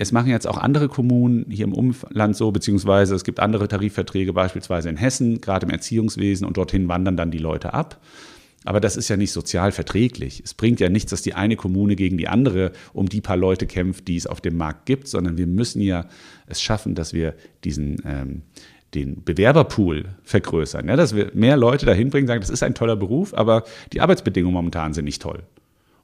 es 0.00 0.12
machen 0.12 0.30
jetzt 0.30 0.46
auch 0.46 0.56
andere 0.56 0.88
Kommunen 0.88 1.44
hier 1.50 1.66
im 1.66 1.74
Umland 1.74 2.34
so, 2.34 2.50
beziehungsweise 2.52 3.14
es 3.14 3.22
gibt 3.22 3.38
andere 3.38 3.68
Tarifverträge, 3.68 4.32
beispielsweise 4.32 4.88
in 4.88 4.96
Hessen, 4.96 5.42
gerade 5.42 5.66
im 5.66 5.70
Erziehungswesen, 5.70 6.46
und 6.46 6.56
dorthin 6.56 6.88
wandern 6.88 7.18
dann 7.18 7.30
die 7.30 7.38
Leute 7.38 7.74
ab. 7.74 8.00
Aber 8.64 8.80
das 8.80 8.96
ist 8.96 9.08
ja 9.08 9.16
nicht 9.16 9.32
sozial 9.32 9.72
verträglich. 9.72 10.42
Es 10.44 10.52
bringt 10.52 10.80
ja 10.80 10.88
nichts, 10.90 11.10
dass 11.10 11.22
die 11.22 11.34
eine 11.34 11.56
Kommune 11.56 11.96
gegen 11.96 12.18
die 12.18 12.28
andere 12.28 12.72
um 12.92 13.08
die 13.08 13.22
paar 13.22 13.36
Leute 13.36 13.66
kämpft, 13.66 14.06
die 14.06 14.16
es 14.16 14.26
auf 14.26 14.40
dem 14.40 14.56
Markt 14.56 14.86
gibt, 14.86 15.08
sondern 15.08 15.38
wir 15.38 15.46
müssen 15.46 15.80
ja 15.80 16.06
es 16.46 16.60
schaffen, 16.60 16.94
dass 16.94 17.14
wir 17.14 17.34
diesen, 17.64 18.02
ähm, 18.04 18.42
den 18.94 19.22
Bewerberpool 19.24 20.10
vergrößern, 20.24 20.88
ja, 20.88 20.96
dass 20.96 21.14
wir 21.14 21.30
mehr 21.32 21.56
Leute 21.56 21.86
dahin 21.86 22.10
bringen, 22.10 22.26
sagen, 22.26 22.40
das 22.40 22.50
ist 22.50 22.62
ein 22.62 22.74
toller 22.74 22.96
Beruf, 22.96 23.32
aber 23.32 23.64
die 23.92 24.00
Arbeitsbedingungen 24.00 24.54
momentan 24.54 24.92
sind 24.92 25.04
nicht 25.06 25.22
toll. 25.22 25.42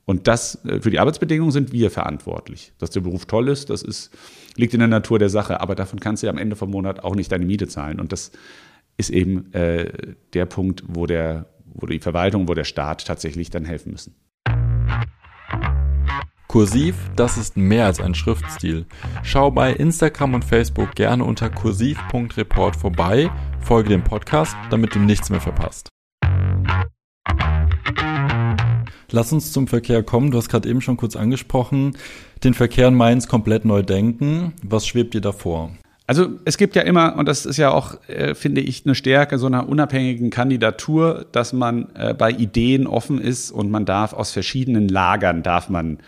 Und 0.07 0.29
das, 0.29 0.65
äh, 0.65 0.81
für 0.81 0.91
die 0.91 1.01
Arbeitsbedingungen 1.01 1.53
sind 1.53 1.73
wir 1.73 1.91
verantwortlich. 1.91 2.73
Dass 2.79 2.91
der 2.91 3.01
Beruf 3.01 3.27
toll 3.27 3.49
ist, 3.49 3.69
das 3.69 3.83
ist, 3.83 4.11
liegt 4.55 4.73
in 4.73 4.81
der 4.81 4.89
Natur 4.89 5.19
der 5.19 5.29
Sache, 5.29 5.61
aber 5.61 5.75
davon 5.75 6.01
kannst 6.01 6.23
du 6.23 6.29
ja 6.29 6.33
am 6.33 6.39
Ende 6.39 6.57
vom 6.57 6.71
Monat 6.71 7.05
auch 7.05 7.17
nicht 7.17 7.31
deine 7.33 7.45
Miete 7.45 7.67
zahlen. 7.67 8.01
Und 8.01 8.13
das 8.13 8.31
ist 8.97 9.11
eben 9.11 9.53
äh, 9.53 10.15
der 10.33 10.47
Punkt, 10.47 10.85
wo, 10.87 11.07
der, 11.07 11.47
wo 11.75 11.87
die 11.87 11.99
Verwaltung, 11.99 12.49
wo 12.49 12.55
der 12.55 12.65
Staat 12.65 13.07
tatsächlich 13.07 13.51
dann 13.51 13.65
helfen 13.65 13.93
müssen. 13.93 14.15
Kursiv, 16.49 16.95
das 17.17 17.37
ist 17.37 17.57
mehr 17.57 17.87
als 17.87 18.01
ein 18.01 18.15
Schriftstil. 18.15 18.87
Schau 19.23 19.51
bei 19.51 19.73
Instagram 19.73 20.35
und 20.35 20.45
Facebook 20.45 20.95
gerne 20.95 21.25
unter 21.25 21.51
kursiv.report 21.51 22.77
vorbei, 22.77 23.31
folge 23.61 23.91
dem 23.91 24.05
Podcast, 24.05 24.57
damit 24.71 24.95
du 24.95 25.01
nichts 25.01 25.29
mehr 25.29 25.41
verpasst. 25.41 25.91
Lass 29.11 29.33
uns 29.33 29.53
zum 29.53 29.69
Verkehr 29.69 30.03
kommen. 30.03 30.31
Du 30.31 30.39
hast 30.39 30.49
gerade 30.49 30.69
eben 30.69 30.81
schon 30.81 30.97
kurz 30.97 31.17
angesprochen, 31.17 31.97
den 32.43 32.55
Verkehr 32.55 32.89
in 32.89 32.95
Mainz 32.95 33.29
komplett 33.29 33.65
neu 33.65 33.83
denken. 33.83 34.55
Was 34.63 34.87
schwebt 34.87 35.15
dir 35.15 35.21
davor? 35.21 35.73
Also 36.09 36.29
es 36.45 36.57
gibt 36.57 36.77
ja 36.77 36.83
immer, 36.83 37.17
und 37.17 37.27
das 37.27 37.47
ist 37.47 37.57
ja 37.57 37.71
auch, 37.71 37.97
äh, 38.09 38.35
finde 38.35 38.61
ich, 38.61 38.85
eine 38.85 38.95
Stärke 38.95 39.39
so 39.39 39.47
einer 39.47 39.69
unabhängigen 39.69 40.31
Kandidatur, 40.31 41.27
dass 41.33 41.53
man 41.53 41.89
äh, 41.95 42.15
bei 42.15 42.31
Ideen 42.31 42.87
offen 42.87 43.21
ist 43.21 43.51
und 43.51 43.71
man 43.71 43.85
darf 43.85 44.13
aus 44.13 44.31
verschiedenen 44.31 44.89
Lagern, 44.89 45.43
darf 45.43 45.69
man 45.69 45.99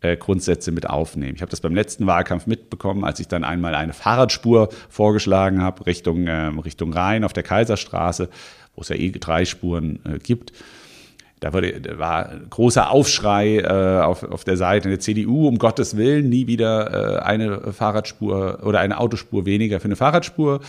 äh, 0.00 0.16
Grundsätze 0.16 0.70
mit 0.70 0.88
aufnehmen. 0.88 1.34
Ich 1.34 1.42
habe 1.42 1.50
das 1.50 1.60
beim 1.60 1.74
letzten 1.74 2.06
Wahlkampf 2.06 2.46
mitbekommen, 2.46 3.02
als 3.02 3.18
ich 3.18 3.26
dann 3.26 3.42
einmal 3.42 3.74
eine 3.74 3.92
Fahrradspur 3.92 4.68
vorgeschlagen 4.88 5.60
habe, 5.60 5.86
Richtung, 5.86 6.28
äh, 6.28 6.52
Richtung 6.64 6.92
Rhein 6.92 7.24
auf 7.24 7.32
der 7.32 7.42
Kaiserstraße, 7.42 8.28
wo 8.76 8.82
es 8.82 8.90
ja 8.90 8.96
eh 8.96 9.10
drei 9.10 9.44
Spuren 9.44 9.98
äh, 10.04 10.18
gibt. 10.18 10.52
Da, 11.40 11.52
wurde, 11.52 11.80
da 11.80 11.98
war 11.98 12.30
großer 12.50 12.90
Aufschrei 12.90 13.58
äh, 13.58 14.00
auf, 14.02 14.22
auf 14.24 14.44
der 14.44 14.56
Seite 14.56 14.88
der 14.88 14.98
CDU, 14.98 15.46
um 15.46 15.58
Gottes 15.58 15.96
Willen, 15.96 16.28
nie 16.28 16.46
wieder 16.46 17.18
äh, 17.18 17.22
eine 17.22 17.72
Fahrradspur 17.72 18.60
oder 18.64 18.80
eine 18.80 18.98
Autospur 18.98 19.46
weniger 19.46 19.80
für 19.80 19.86
eine 19.86 19.96
Fahrradspur. 19.96 20.60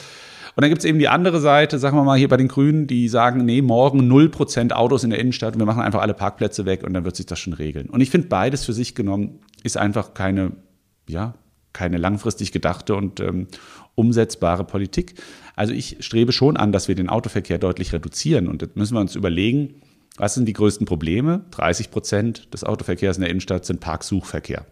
Und 0.55 0.63
dann 0.63 0.69
gibt 0.69 0.79
es 0.79 0.85
eben 0.85 0.99
die 0.99 1.07
andere 1.07 1.39
Seite, 1.39 1.79
sagen 1.79 1.95
wir 1.95 2.03
mal 2.03 2.17
hier 2.17 2.27
bei 2.27 2.37
den 2.37 2.49
Grünen, 2.49 2.85
die 2.85 3.07
sagen, 3.07 3.45
nee, 3.45 3.61
morgen 3.61 4.11
0% 4.11 4.73
Autos 4.73 5.03
in 5.03 5.09
der 5.09 5.19
Innenstadt 5.19 5.53
und 5.53 5.59
wir 5.59 5.65
machen 5.65 5.81
einfach 5.81 6.01
alle 6.01 6.13
Parkplätze 6.13 6.65
weg 6.65 6.83
und 6.83 6.93
dann 6.93 7.05
wird 7.05 7.15
sich 7.15 7.25
das 7.25 7.39
schon 7.39 7.53
regeln. 7.53 7.89
Und 7.89 8.01
ich 8.01 8.09
finde, 8.09 8.27
beides 8.27 8.65
für 8.65 8.73
sich 8.73 8.93
genommen 8.93 9.39
ist 9.63 9.77
einfach 9.77 10.13
keine, 10.13 10.51
ja, 11.07 11.33
keine 11.71 11.97
langfristig 11.97 12.51
gedachte 12.51 12.95
und 12.95 13.19
ähm, 13.19 13.47
umsetzbare 13.95 14.63
Politik. 14.63 15.15
Also 15.55 15.73
ich 15.73 15.97
strebe 16.01 16.31
schon 16.31 16.57
an, 16.57 16.71
dass 16.71 16.87
wir 16.87 16.95
den 16.95 17.09
Autoverkehr 17.09 17.57
deutlich 17.57 17.93
reduzieren. 17.93 18.47
Und 18.47 18.61
jetzt 18.61 18.75
müssen 18.75 18.95
wir 18.95 19.01
uns 19.01 19.15
überlegen, 19.15 19.75
was 20.19 20.33
sind 20.35 20.45
die 20.45 20.53
größten 20.53 20.85
Probleme? 20.85 21.45
30 21.51 21.91
Prozent 21.91 22.53
des 22.53 22.63
Autoverkehrs 22.63 23.17
in 23.17 23.21
der 23.21 23.29
Innenstadt 23.29 23.65
sind 23.65 23.79
Parksuchverkehr. 23.79 24.65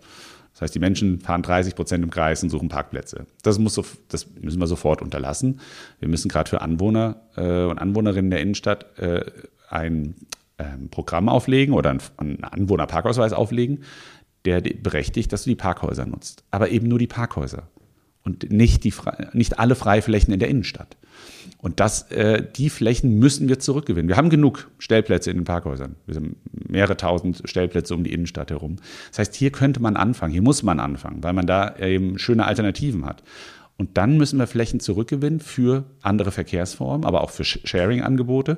Das 0.54 0.62
heißt, 0.62 0.76
die 0.76 0.80
Menschen 0.80 1.20
fahren 1.20 1.44
30 1.44 1.76
Prozent 1.76 2.04
im 2.04 2.10
Kreis 2.10 2.44
und 2.44 2.50
suchen 2.50 2.68
Parkplätze. 2.68 3.28
Das, 3.44 3.60
muss 3.60 3.80
das 4.10 4.28
müssen 4.42 4.60
wir 4.60 4.68
sofort 4.68 5.02
unterlassen. 5.02 5.62
Wir 6.00 6.10
müssen 6.10 6.30
gerade 6.30 6.50
für 6.50 6.62
Anwohner 6.62 7.22
äh, 7.36 7.64
und 7.64 7.80
Anwohnerinnen 7.80 8.32
der 8.32 8.42
Innenstadt 8.42 8.98
äh, 8.98 9.24
ein 9.70 10.16
ähm, 10.58 10.90
Programm 10.90 11.30
auflegen 11.30 11.74
oder 11.74 11.92
einen 12.18 12.44
Anwohnerparkausweis 12.44 13.34
auflegen, 13.34 13.84
der 14.46 14.62
berechtigt, 14.62 15.32
dass 15.32 15.44
du 15.44 15.52
die 15.52 15.56
Parkhäuser 15.56 16.06
nutzt. 16.06 16.44
Aber 16.52 16.70
eben 16.70 16.88
nur 16.88 17.00
die 17.00 17.08
Parkhäuser 17.08 17.70
und 18.28 18.52
nicht, 18.52 18.84
die, 18.84 18.94
nicht 19.32 19.58
alle 19.58 19.76
Freiflächen 19.76 20.34
in 20.34 20.40
der 20.40 20.50
Innenstadt. 20.50 20.98
Und 21.60 21.80
das, 21.80 22.12
äh, 22.12 22.44
die 22.58 22.70
Flächen 22.70 23.20
müssen 23.20 23.48
wir 23.48 23.58
zurückgewinnen. 23.58 24.10
Wir 24.10 24.18
haben 24.18 24.30
genug 24.30 24.70
Stellplätze 24.80 25.32
in 25.32 25.38
den 25.38 25.44
Parkhäusern. 25.46 25.96
Wir 26.06 26.18
haben 26.18 26.36
mehrere 26.52 26.98
tausend 26.98 27.42
Stellplätze 27.46 27.96
um 27.96 28.04
die 28.04 28.12
Innenstadt 28.12 28.52
herum. 28.52 28.76
Das 29.10 29.20
heißt, 29.20 29.36
hier 29.36 29.52
könnte 29.52 29.82
man 29.82 29.96
anfangen, 29.96 30.34
hier 30.34 30.42
muss 30.42 30.62
man 30.62 30.82
anfangen, 30.82 31.24
weil 31.24 31.32
man 31.32 31.48
da 31.48 31.78
eben 31.78 32.20
schöne 32.20 32.46
Alternativen 32.46 33.06
hat. 33.06 33.24
Und 33.78 33.98
dann 33.98 34.18
müssen 34.18 34.40
wir 34.40 34.48
Flächen 34.48 34.82
zurückgewinnen 34.82 35.40
für 35.40 35.86
andere 36.02 36.32
Verkehrsformen, 36.32 37.06
aber 37.06 37.22
auch 37.22 37.30
für 37.30 37.46
Sharing-Angebote. 37.46 38.58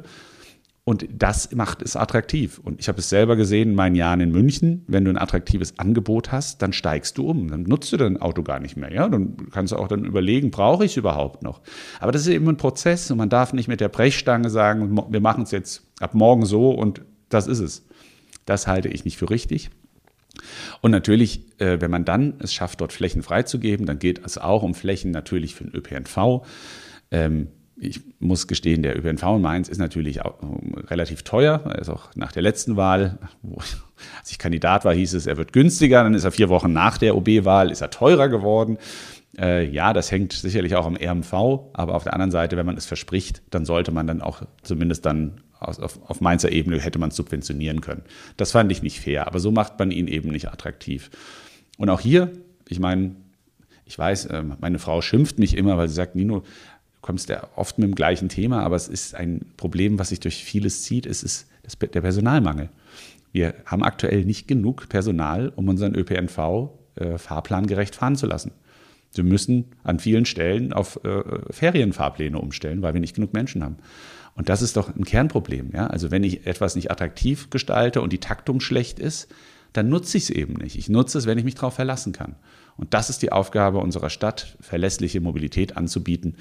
Und 0.89 1.07
das 1.15 1.53
macht 1.53 1.83
es 1.83 1.95
attraktiv. 1.95 2.57
Und 2.57 2.79
ich 2.79 2.87
habe 2.87 2.97
es 2.97 3.09
selber 3.09 3.35
gesehen 3.35 3.69
in 3.69 3.75
meinen 3.75 3.93
Jahren 3.93 4.21
in 4.21 4.31
München. 4.31 4.85
Wenn 4.87 5.05
du 5.05 5.11
ein 5.11 5.19
attraktives 5.19 5.77
Angebot 5.77 6.31
hast, 6.31 6.63
dann 6.63 6.73
steigst 6.73 7.15
du 7.19 7.29
um. 7.29 7.47
Dann 7.47 7.61
nutzt 7.61 7.93
du 7.93 7.97
dein 7.97 8.17
Auto 8.17 8.41
gar 8.41 8.59
nicht 8.59 8.75
mehr. 8.75 8.91
Ja? 8.91 9.07
Dann 9.07 9.37
kannst 9.51 9.71
du 9.71 9.75
auch 9.77 9.87
dann 9.87 10.03
überlegen, 10.03 10.49
brauche 10.49 10.83
ich 10.83 10.93
es 10.93 10.97
überhaupt 10.97 11.43
noch? 11.43 11.61
Aber 11.99 12.11
das 12.11 12.23
ist 12.23 12.29
eben 12.29 12.49
ein 12.49 12.57
Prozess 12.57 13.11
und 13.11 13.19
man 13.19 13.29
darf 13.29 13.53
nicht 13.53 13.67
mit 13.67 13.81
der 13.81 13.89
Brechstange 13.89 14.49
sagen, 14.49 14.97
wir 15.11 15.21
machen 15.21 15.43
es 15.43 15.51
jetzt 15.51 15.83
ab 15.99 16.15
morgen 16.15 16.47
so 16.47 16.71
und 16.71 17.03
das 17.29 17.45
ist 17.45 17.59
es. 17.59 17.85
Das 18.47 18.65
halte 18.65 18.89
ich 18.89 19.05
nicht 19.05 19.17
für 19.17 19.29
richtig. 19.29 19.69
Und 20.81 20.89
natürlich, 20.89 21.43
äh, 21.59 21.79
wenn 21.81 21.91
man 21.91 22.03
dann 22.03 22.33
es 22.39 22.51
schafft, 22.51 22.81
dort 22.81 22.93
Flächen 22.93 23.21
freizugeben, 23.21 23.85
dann 23.85 23.99
geht 23.99 24.25
es 24.25 24.39
auch 24.39 24.63
um 24.63 24.73
Flächen 24.73 25.11
natürlich 25.11 25.53
für 25.53 25.65
den 25.65 25.75
ÖPNV. 25.75 26.47
Ähm, 27.11 27.49
ich 27.79 28.01
muss 28.19 28.47
gestehen, 28.47 28.83
der 28.83 28.97
ÖPNV 28.97 29.23
in 29.23 29.41
Mainz 29.41 29.69
ist 29.69 29.77
natürlich 29.77 30.23
auch 30.23 30.41
ähm, 30.41 30.75
relativ 30.87 31.23
teuer. 31.23 31.61
Er 31.65 31.79
ist 31.79 31.89
auch 31.89 32.15
nach 32.15 32.31
der 32.31 32.41
letzten 32.41 32.75
Wahl, 32.75 33.17
wo 33.41 33.59
ich, 33.61 33.75
als 34.19 34.31
ich 34.31 34.37
Kandidat 34.37 34.85
war, 34.85 34.93
hieß 34.93 35.13
es, 35.13 35.27
er 35.27 35.37
wird 35.37 35.53
günstiger. 35.53 36.03
Dann 36.03 36.13
ist 36.13 36.23
er 36.23 36.31
vier 36.31 36.49
Wochen 36.49 36.73
nach 36.73 36.97
der 36.97 37.15
OB-Wahl, 37.15 37.71
ist 37.71 37.81
er 37.81 37.89
teurer 37.89 38.27
geworden. 38.27 38.77
Äh, 39.37 39.69
ja, 39.69 39.93
das 39.93 40.11
hängt 40.11 40.33
sicherlich 40.33 40.75
auch 40.75 40.85
am 40.85 40.95
RMV. 40.95 41.33
Aber 41.73 41.95
auf 41.95 42.03
der 42.03 42.13
anderen 42.13 42.31
Seite, 42.31 42.57
wenn 42.57 42.65
man 42.65 42.77
es 42.77 42.85
verspricht, 42.85 43.41
dann 43.49 43.65
sollte 43.65 43.91
man 43.91 44.07
dann 44.07 44.21
auch 44.21 44.41
zumindest 44.61 45.05
dann 45.05 45.41
auf, 45.59 45.99
auf 46.09 46.21
Mainzer 46.21 46.51
Ebene 46.51 46.79
hätte 46.79 46.99
man 46.99 47.09
es 47.09 47.15
subventionieren 47.15 47.81
können. 47.81 48.03
Das 48.37 48.51
fand 48.51 48.71
ich 48.71 48.81
nicht 48.81 48.99
fair. 48.99 49.27
Aber 49.27 49.39
so 49.39 49.51
macht 49.51 49.77
man 49.79 49.91
ihn 49.91 50.07
eben 50.07 50.29
nicht 50.29 50.47
attraktiv. 50.47 51.09
Und 51.77 51.89
auch 51.89 51.99
hier, 51.99 52.31
ich 52.67 52.79
meine, 52.79 53.15
ich 53.85 53.97
weiß, 53.97 54.29
ähm, 54.31 54.53
meine 54.59 54.79
Frau 54.79 55.01
schimpft 55.01 55.39
mich 55.39 55.57
immer, 55.57 55.77
weil 55.77 55.87
sie 55.87 55.95
sagt, 55.95 56.15
Nino, 56.15 56.43
kommst 57.09 57.27
ja 57.27 57.47
oft 57.55 57.79
mit 57.79 57.87
dem 57.87 57.95
gleichen 57.95 58.29
Thema, 58.29 58.61
aber 58.61 58.75
es 58.75 58.87
ist 58.87 59.15
ein 59.15 59.47
Problem, 59.57 59.97
was 59.97 60.09
sich 60.09 60.19
durch 60.19 60.43
vieles 60.43 60.83
zieht. 60.83 61.07
Es 61.07 61.23
ist 61.23 61.47
das, 61.63 61.75
der 61.75 62.01
Personalmangel. 62.01 62.69
Wir 63.31 63.55
haben 63.65 63.83
aktuell 63.83 64.25
nicht 64.25 64.47
genug 64.47 64.89
Personal, 64.89 65.51
um 65.55 65.67
unseren 65.69 65.95
ÖPNV 65.95 66.69
äh, 66.97 67.17
fahrplangerecht 67.17 67.95
fahren 67.95 68.15
zu 68.15 68.27
lassen. 68.27 68.51
Wir 69.15 69.23
müssen 69.23 69.65
an 69.83 69.97
vielen 69.97 70.25
Stellen 70.25 70.71
auf 70.71 71.03
äh, 71.03 71.23
Ferienfahrpläne 71.49 72.37
umstellen, 72.37 72.83
weil 72.83 72.93
wir 72.93 73.01
nicht 73.01 73.15
genug 73.15 73.33
Menschen 73.33 73.63
haben. 73.63 73.77
Und 74.35 74.49
das 74.49 74.61
ist 74.61 74.77
doch 74.77 74.95
ein 74.95 75.03
Kernproblem. 75.03 75.71
Ja? 75.73 75.87
Also 75.87 76.11
wenn 76.11 76.23
ich 76.23 76.45
etwas 76.45 76.75
nicht 76.75 76.91
attraktiv 76.91 77.49
gestalte 77.49 78.03
und 78.03 78.13
die 78.13 78.19
Taktung 78.19 78.59
schlecht 78.59 78.99
ist, 78.99 79.33
dann 79.73 79.89
nutze 79.89 80.15
ich 80.15 80.25
es 80.25 80.29
eben 80.29 80.53
nicht. 80.53 80.75
Ich 80.75 80.89
nutze 80.89 81.17
es, 81.17 81.25
wenn 81.25 81.39
ich 81.39 81.43
mich 81.43 81.55
darauf 81.55 81.73
verlassen 81.73 82.13
kann. 82.13 82.35
Und 82.79 82.93
das 82.93 83.09
ist 83.09 83.21
die 83.21 83.31
Aufgabe 83.31 83.79
unserer 83.79 84.09
Stadt, 84.09 84.57
verlässliche 84.61 85.19
Mobilität 85.19 85.75
anzubieten 85.75 86.35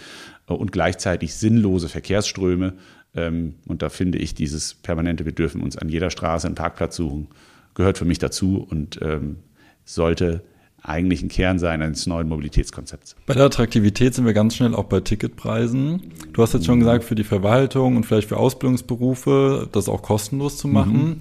äh, 0.49 0.55
und 0.55 0.71
gleichzeitig 0.71 1.35
sinnlose 1.35 1.89
Verkehrsströme. 1.89 2.75
Ähm, 3.15 3.57
und 3.67 3.83
da 3.83 3.89
finde 3.89 4.19
ich 4.19 4.35
dieses 4.35 4.75
permanente, 4.75 5.25
wir 5.25 5.33
dürfen 5.33 5.61
uns 5.61 5.77
an 5.77 5.89
jeder 5.89 6.11
Straße 6.11 6.47
einen 6.47 6.55
Parkplatz 6.55 6.97
suchen, 6.97 7.27
gehört 7.75 7.99
für 7.99 8.05
mich 8.05 8.19
dazu 8.19 8.65
und 8.71 9.01
ähm, 9.03 9.39
sollte 9.85 10.43
eigentlich 10.81 11.23
ein 11.23 11.29
Kern 11.29 11.59
sein 11.59 11.83
eines 11.83 12.07
neuen 12.07 12.29
Mobilitätskonzepts. 12.29 13.17
Bei 13.27 13.35
der 13.35 13.47
Attraktivität 13.47 14.15
sind 14.15 14.25
wir 14.25 14.33
ganz 14.33 14.55
schnell 14.55 14.77
auch 14.77 14.85
bei 14.85 15.01
Ticketpreisen. 15.01 16.13
Du 16.33 16.41
hast 16.41 16.55
jetzt 16.55 16.67
schon 16.67 16.79
gesagt, 16.79 17.03
für 17.03 17.17
die 17.17 17.25
Verwaltung 17.25 17.97
und 17.97 18.07
vielleicht 18.07 18.29
für 18.29 18.37
Ausbildungsberufe 18.37 19.69
das 19.73 19.89
auch 19.89 20.03
kostenlos 20.03 20.57
zu 20.57 20.69
machen. 20.69 21.05
Mhm. 21.05 21.17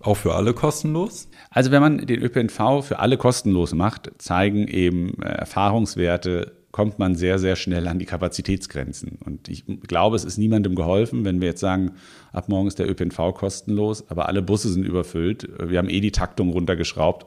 Auch 0.00 0.16
für 0.16 0.34
alle 0.34 0.54
kostenlos? 0.54 1.28
Also 1.50 1.70
wenn 1.70 1.82
man 1.82 2.06
den 2.06 2.22
ÖPNV 2.22 2.82
für 2.82 2.98
alle 2.98 3.16
kostenlos 3.18 3.74
macht, 3.74 4.10
zeigen 4.18 4.66
eben 4.66 5.22
äh, 5.22 5.28
Erfahrungswerte, 5.28 6.52
kommt 6.72 6.98
man 6.98 7.16
sehr, 7.16 7.38
sehr 7.38 7.56
schnell 7.56 7.88
an 7.88 7.98
die 7.98 8.06
Kapazitätsgrenzen. 8.06 9.18
Und 9.24 9.48
ich 9.48 9.64
glaube, 9.88 10.16
es 10.16 10.24
ist 10.24 10.38
niemandem 10.38 10.74
geholfen, 10.74 11.24
wenn 11.24 11.40
wir 11.40 11.48
jetzt 11.48 11.60
sagen, 11.60 11.92
ab 12.32 12.48
morgen 12.48 12.68
ist 12.68 12.78
der 12.78 12.88
ÖPNV 12.88 13.34
kostenlos, 13.34 14.08
aber 14.08 14.28
alle 14.28 14.40
Busse 14.40 14.70
sind 14.70 14.84
überfüllt, 14.84 15.48
wir 15.58 15.78
haben 15.78 15.88
eh 15.88 16.00
die 16.00 16.12
Taktung 16.12 16.50
runtergeschraubt, 16.50 17.26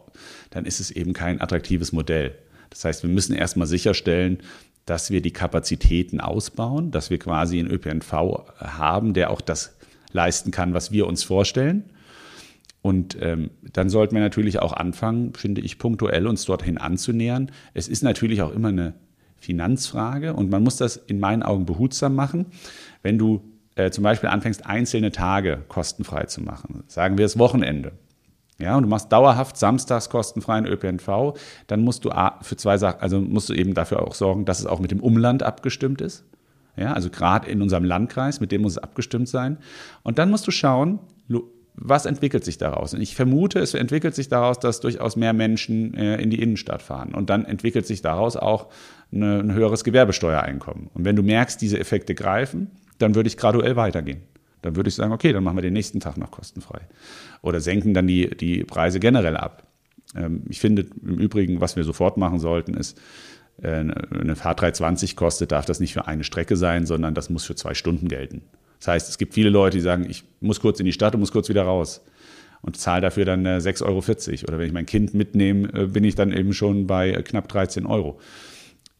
dann 0.49 0.65
ist 0.65 0.79
es 0.79 0.91
eben 0.91 1.13
kein 1.13 1.41
attraktives 1.41 1.91
Modell. 1.91 2.35
Das 2.69 2.85
heißt, 2.85 3.03
wir 3.03 3.09
müssen 3.09 3.35
erstmal 3.35 3.67
sicherstellen, 3.67 4.39
dass 4.85 5.11
wir 5.11 5.21
die 5.21 5.31
Kapazitäten 5.31 6.19
ausbauen, 6.19 6.91
dass 6.91 7.09
wir 7.09 7.19
quasi 7.19 7.59
einen 7.59 7.69
ÖPNV 7.69 8.13
haben, 8.59 9.13
der 9.13 9.29
auch 9.29 9.41
das 9.41 9.77
leisten 10.11 10.51
kann, 10.51 10.73
was 10.73 10.91
wir 10.91 11.07
uns 11.07 11.23
vorstellen. 11.23 11.83
Und 12.83 13.17
ähm, 13.21 13.49
dann 13.71 13.89
sollten 13.89 14.13
wir 14.13 14.21
natürlich 14.21 14.59
auch 14.59 14.73
anfangen, 14.73 15.33
finde 15.33 15.61
ich, 15.61 15.79
punktuell 15.79 16.27
uns 16.27 16.43
dorthin 16.43 16.77
anzunähern. 16.77 17.49
Es 17.73 17.87
ist 17.87 18.03
natürlich 18.03 18.41
auch 18.41 18.51
immer 18.51 18.67
eine 18.67 18.93
Finanzfrage 19.37 20.33
und 20.33 20.51
man 20.51 20.63
muss 20.63 20.75
das 20.75 20.97
in 20.97 21.21
meinen 21.21 21.43
Augen 21.43 21.65
behutsam 21.65 22.13
machen. 22.13 22.47
Wenn 23.01 23.17
du 23.17 23.41
äh, 23.75 23.89
zum 23.89 24.03
Beispiel 24.03 24.27
anfängst, 24.27 24.65
einzelne 24.65 25.13
Tage 25.13 25.63
kostenfrei 25.69 26.25
zu 26.25 26.41
machen, 26.41 26.83
sagen 26.87 27.17
wir 27.17 27.23
das 27.23 27.39
Wochenende, 27.39 27.93
ja, 28.59 28.75
und 28.75 28.83
du 28.83 28.89
machst 28.89 29.11
dauerhaft 29.13 29.55
samstags 29.55 30.09
kostenfreien 30.09 30.65
ÖPNV, 30.65 31.37
dann 31.67 31.81
musst 31.81 32.03
du 32.03 32.11
für 32.41 32.57
zwei 32.57 32.77
Sachen, 32.77 32.99
also 32.99 33.21
musst 33.21 33.47
du 33.47 33.53
eben 33.53 33.73
dafür 33.73 34.05
auch 34.05 34.13
sorgen, 34.13 34.43
dass 34.43 34.59
es 34.59 34.65
auch 34.65 34.79
mit 34.79 34.91
dem 34.91 34.99
Umland 34.99 35.41
abgestimmt 35.41 36.01
ist. 36.01 36.25
Ja, 36.75 36.91
also 36.91 37.09
gerade 37.09 37.49
in 37.49 37.61
unserem 37.61 37.85
Landkreis, 37.85 38.41
mit 38.41 38.51
dem 38.51 38.61
muss 38.63 38.73
es 38.73 38.77
abgestimmt 38.77 39.29
sein. 39.29 39.57
Und 40.03 40.17
dann 40.19 40.29
musst 40.29 40.47
du 40.47 40.51
schauen, 40.51 40.99
was 41.75 42.05
entwickelt 42.05 42.45
sich 42.45 42.57
daraus? 42.57 42.93
Und 42.93 43.01
ich 43.01 43.15
vermute, 43.15 43.59
es 43.59 43.73
entwickelt 43.73 44.15
sich 44.15 44.29
daraus, 44.29 44.59
dass 44.59 44.79
durchaus 44.79 45.15
mehr 45.15 45.33
Menschen 45.33 45.93
äh, 45.95 46.21
in 46.21 46.29
die 46.29 46.41
Innenstadt 46.41 46.81
fahren. 46.81 47.13
Und 47.13 47.29
dann 47.29 47.45
entwickelt 47.45 47.87
sich 47.87 48.01
daraus 48.01 48.37
auch 48.37 48.67
eine, 49.11 49.39
ein 49.39 49.53
höheres 49.53 49.83
Gewerbesteuereinkommen. 49.83 50.89
Und 50.93 51.05
wenn 51.05 51.15
du 51.15 51.23
merkst, 51.23 51.61
diese 51.61 51.79
Effekte 51.79 52.15
greifen, 52.15 52.71
dann 52.99 53.15
würde 53.15 53.27
ich 53.27 53.37
graduell 53.37 53.75
weitergehen. 53.75 54.21
Dann 54.61 54.75
würde 54.75 54.89
ich 54.89 54.95
sagen, 54.95 55.11
okay, 55.11 55.33
dann 55.33 55.43
machen 55.43 55.57
wir 55.57 55.61
den 55.61 55.73
nächsten 55.73 55.99
Tag 55.99 56.17
noch 56.17 56.31
kostenfrei. 56.31 56.81
Oder 57.41 57.59
senken 57.59 57.93
dann 57.93 58.07
die, 58.07 58.29
die 58.29 58.63
Preise 58.63 58.99
generell 58.99 59.35
ab. 59.35 59.67
Ähm, 60.15 60.43
ich 60.49 60.59
finde 60.59 60.85
im 61.01 61.17
Übrigen, 61.17 61.59
was 61.59 61.75
wir 61.75 61.83
sofort 61.83 62.17
machen 62.17 62.39
sollten, 62.39 62.75
ist, 62.75 62.99
äh, 63.61 63.67
eine 63.69 64.35
Fahrt 64.35 64.61
320 64.61 65.15
kostet, 65.15 65.51
darf 65.51 65.65
das 65.65 65.79
nicht 65.79 65.93
für 65.93 66.07
eine 66.07 66.23
Strecke 66.23 66.55
sein, 66.55 66.85
sondern 66.85 67.13
das 67.13 67.29
muss 67.29 67.45
für 67.45 67.55
zwei 67.55 67.73
Stunden 67.73 68.07
gelten. 68.07 68.43
Das 68.83 68.89
heißt, 68.89 69.09
es 69.09 69.17
gibt 69.17 69.33
viele 69.33 69.49
Leute, 69.49 69.77
die 69.77 69.81
sagen, 69.81 70.05
ich 70.09 70.25
muss 70.41 70.59
kurz 70.59 70.77
in 70.81 70.85
die 70.85 70.91
Stadt 70.91 71.13
und 71.13 71.21
muss 71.21 71.31
kurz 71.31 71.47
wieder 71.47 71.63
raus 71.63 72.03
und 72.61 72.75
zahle 72.75 72.99
dafür 72.99 73.23
dann 73.23 73.47
6,40 73.47 73.79
äh, 73.79 73.85
Euro. 73.85 73.99
Oder 74.49 74.59
wenn 74.59 74.67
ich 74.67 74.73
mein 74.73 74.85
Kind 74.85 75.13
mitnehme, 75.13 75.69
äh, 75.73 75.87
bin 75.87 76.03
ich 76.03 76.15
dann 76.15 76.33
eben 76.33 76.51
schon 76.53 76.85
bei 76.85 77.13
knapp 77.13 77.47
13 77.47 77.85
Euro. 77.85 78.19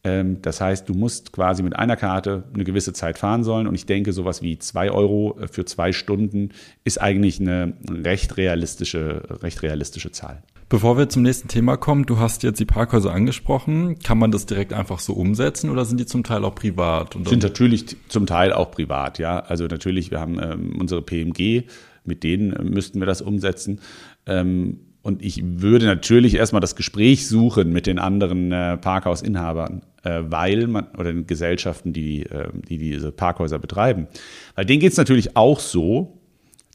Ähm, 0.05 0.41
das 0.41 0.61
heißt, 0.61 0.87
du 0.87 0.93
musst 0.93 1.33
quasi 1.33 1.63
mit 1.63 1.75
einer 1.75 1.97
Karte 1.97 2.45
eine 2.53 2.63
gewisse 2.63 2.93
Zeit 2.93 3.17
fahren 3.17 3.43
sollen. 3.43 3.67
Und 3.67 3.75
ich 3.75 3.85
denke, 3.85 4.13
sowas 4.13 4.41
wie 4.41 4.57
2 4.57 4.89
Euro 4.89 5.37
für 5.51 5.65
zwei 5.65 5.91
Stunden 5.91 6.51
ist 6.85 7.01
eigentlich 7.01 7.41
eine 7.41 7.73
recht 7.89 8.37
realistische, 8.37 9.21
recht 9.41 9.63
realistische 9.63 10.11
Zahl. 10.13 10.43
Bevor 10.73 10.97
wir 10.97 11.07
zum 11.07 11.21
nächsten 11.21 11.49
Thema 11.49 11.77
kommen, 11.77 12.07
du 12.07 12.17
hast 12.17 12.41
jetzt 12.41 12.59
die 12.59 12.65
Parkhäuser 12.65 13.13
angesprochen. 13.13 13.99
Kann 13.99 14.17
man 14.17 14.31
das 14.31 14.47
direkt 14.47 14.73
einfach 14.73 14.97
so 14.97 15.13
umsetzen 15.13 15.69
oder 15.69 15.85
sind 15.85 15.99
die 15.99 16.07
zum 16.07 16.23
Teil 16.23 16.43
auch 16.43 16.55
privat? 16.55 17.15
Und 17.15 17.29
sind 17.29 17.43
natürlich 17.43 17.95
zum 18.07 18.25
Teil 18.25 18.51
auch 18.51 18.71
privat, 18.71 19.19
ja. 19.19 19.39
Also 19.41 19.67
natürlich, 19.67 20.09
wir 20.09 20.19
haben 20.19 20.39
ähm, 20.41 20.75
unsere 20.79 21.03
PMG, 21.03 21.65
mit 22.05 22.23
denen 22.23 22.53
äh, 22.53 22.63
müssten 22.63 22.99
wir 22.99 23.05
das 23.05 23.21
umsetzen. 23.21 23.81
Ähm, 24.25 24.79
und 25.03 25.23
ich 25.23 25.43
würde 25.45 25.85
natürlich 25.85 26.33
erstmal 26.33 26.59
das 26.59 26.75
Gespräch 26.75 27.27
suchen 27.27 27.71
mit 27.71 27.85
den 27.85 27.99
anderen 27.99 28.51
äh, 28.51 28.75
Parkhausinhabern, 28.77 29.83
äh, 30.01 30.23
weil 30.25 30.65
man, 30.65 30.87
oder 30.97 31.13
den 31.13 31.27
Gesellschaften, 31.27 31.93
die, 31.93 32.23
äh, 32.23 32.49
die 32.67 32.79
diese 32.79 33.11
Parkhäuser 33.11 33.59
betreiben. 33.59 34.07
Weil 34.55 34.65
denen 34.65 34.79
geht 34.79 34.93
es 34.93 34.97
natürlich 34.97 35.37
auch 35.37 35.59
so, 35.59 36.17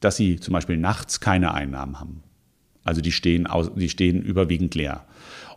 dass 0.00 0.16
sie 0.16 0.38
zum 0.38 0.52
Beispiel 0.52 0.76
nachts 0.76 1.18
keine 1.18 1.52
Einnahmen 1.52 1.98
haben. 1.98 2.22
Also 2.88 3.02
die 3.02 3.12
stehen, 3.12 3.46
aus, 3.46 3.70
die 3.74 3.90
stehen 3.90 4.22
überwiegend 4.22 4.74
leer. 4.74 5.04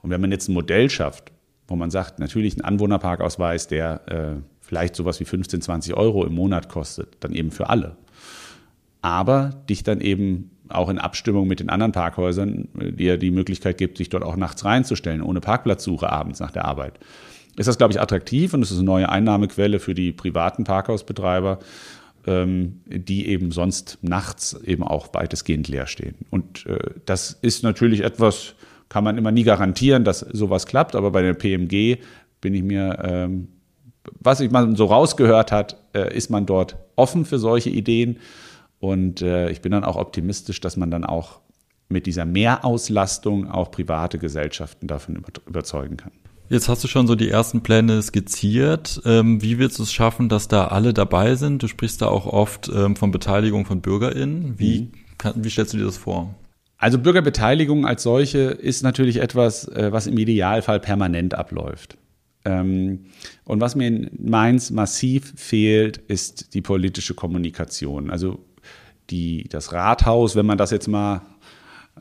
Und 0.02 0.10
wenn 0.10 0.20
man 0.20 0.34
jetzt 0.34 0.49
ein 0.49 0.53
Modell 0.53 0.90
schafft, 0.90 1.32
wo 1.70 1.78
man 1.78 1.90
sagt, 1.90 2.20
natürlich 2.20 2.58
ein 2.58 2.62
Anwohnerparkausweis, 2.62 3.68
der 3.68 4.02
äh, 4.10 4.41
vielleicht 4.60 4.98
sowas 4.98 5.22
wie 5.22 5.26
15, 5.26 5.62
20 5.62 5.94
Euro 5.95 6.26
im 6.26 6.36
Monat 6.36 6.68
kostet, 6.68 7.16
dann 7.22 7.32
eben 7.32 7.52
für 7.52 7.70
alle. 7.70 7.95
Aber 9.02 9.52
dich 9.70 9.84
dann 9.84 10.02
eben 10.02 10.52
auch 10.68 10.90
in 10.90 10.99
Abstimmung 10.99 11.48
mit 11.48 11.62
den 11.62 11.70
anderen 11.70 11.94
Parkhäusern 11.94 12.68
äh, 12.78 12.91
dir 12.91 13.16
die 13.16 13.32
Möglichkeit 13.32 13.78
gibt, 13.78 13.98
sich 13.98 14.10
dort 14.10 14.26
auch 14.26 14.36
nachts 14.36 14.66
reinzustellen, 14.66 15.22
ohne 15.22 15.40
Parkplatzsuche 15.40 16.12
abends 16.12 16.41
nach 16.41 16.52
der 16.52 16.66
Arbeit. 16.66 16.99
Ist 17.56 17.68
das, 17.68 17.78
glaube 17.78 17.94
ich, 17.94 18.02
attraktiv 18.02 18.53
und 18.53 18.62
es 18.62 18.72
ist 18.72 18.80
eine 18.80 18.86
neue 18.86 19.08
Einnahmequelle 19.08 19.80
für 19.80 19.94
die 19.94 20.12
privaten 20.12 20.66
Parkhausbetreiber 20.66 21.60
die 22.26 23.27
eben 23.27 23.52
sonst 23.52 23.98
nachts 24.02 24.53
eben 24.64 24.84
auch 24.84 25.14
weitestgehend 25.14 25.68
leer 25.68 25.88
stehen. 25.88 26.15
Und 26.30 26.65
äh, 26.68 26.77
das 27.06 27.31
ist 27.41 27.64
natürlich 27.64 28.02
etwas, 28.02 28.56
kann 28.89 29.03
man 29.03 29.18
immer 29.18 29.31
nie 29.31 29.43
garantieren, 29.43 30.03
dass 30.03 30.19
sowas 30.19 30.65
klappt, 30.65 30.95
aber 30.95 31.11
bei 31.11 31.22
der 31.22 31.34
PMG 31.34 31.98
bin 32.41 32.53
ich 32.53 32.64
mir, 32.64 32.99
ähm, 33.03 33.48
was 34.19 34.39
ich 34.39 34.52
mal 34.52 34.76
so 34.76 34.85
rausgehört 34.85 35.52
hat, 35.52 35.77
äh, 35.93 36.15
ist 36.15 36.30
man 36.30 36.45
dort 36.45 36.76
offen 36.95 37.26
für 37.26 37.39
solche 37.39 37.69
Ideen. 37.69 38.18
Und 38.80 39.22
äh, 39.22 39.49
ich 39.49 39.61
bin 39.61 39.72
dann 39.72 39.84
auch 39.84 39.95
optimistisch, 39.95 40.60
dass 40.60 40.76
man 40.76 40.91
dann 40.91 41.06
auch 41.06 41.39
mit 41.88 42.06
dieser 42.06 42.26
Mehrauslastung 42.26 43.49
auch 43.49 43.69
private 43.72 44.18
Gesellschaften 44.18 44.88
davon 44.88 45.23
überzeugen 45.45 45.98
kann. 45.98 46.11
Jetzt 46.52 46.68
hast 46.68 46.84
du 46.84 46.90
schon 46.90 47.07
so 47.07 47.15
die 47.15 47.30
ersten 47.30 47.61
Pläne 47.61 48.02
skizziert. 48.02 49.02
Ähm, 49.06 49.41
wie 49.41 49.57
willst 49.57 49.80
du 49.80 49.84
es 49.84 49.94
schaffen, 49.94 50.28
dass 50.28 50.49
da 50.49 50.68
alle 50.68 50.94
dabei 50.94 51.36
sind? 51.36 51.64
Du 51.64 51.69
sprichst 51.69 52.02
da 52.02 52.07
auch 52.07 52.26
oft 52.26 52.69
ähm, 52.76 52.98
von 52.98 53.10
Beteiligung 53.10 53.65
von 53.65 53.80
BürgerInnen. 53.80 54.60
Wie, 54.60 54.82
mhm. 54.82 54.91
kann, 55.18 55.34
wie 55.38 55.49
stellst 55.49 55.72
du 55.72 55.78
dir 55.78 55.86
das 55.86 55.95
vor? 55.95 56.36
Also 56.78 56.99
Bürgerbeteiligung 56.99 57.86
als 57.86 58.03
solche 58.03 58.40
ist 58.40 58.84
natürlich 58.84 59.22
etwas, 59.22 59.65
äh, 59.69 59.94
was 59.94 60.07
im 60.07 60.18
Idealfall 60.18 60.82
permanent 60.82 61.36
abläuft. 61.36 61.98
Ähm, 62.44 63.06
und 63.45 63.61
was 63.61 63.78
mir 63.78 63.88
in 63.88 64.10
Mainz 64.19 64.72
massiv 64.72 65.32
fehlt, 65.38 65.99
ist 65.99 66.53
die 66.53 66.61
politische 66.61 67.14
Kommunikation. 67.14 68.10
Also 68.10 68.40
die, 69.10 69.45
das 69.48 69.72
Rathaus, 69.72 70.36
wenn 70.36 70.48
man 70.48 70.57
das 70.57 70.72
jetzt 70.72 70.90
mal 70.90 71.22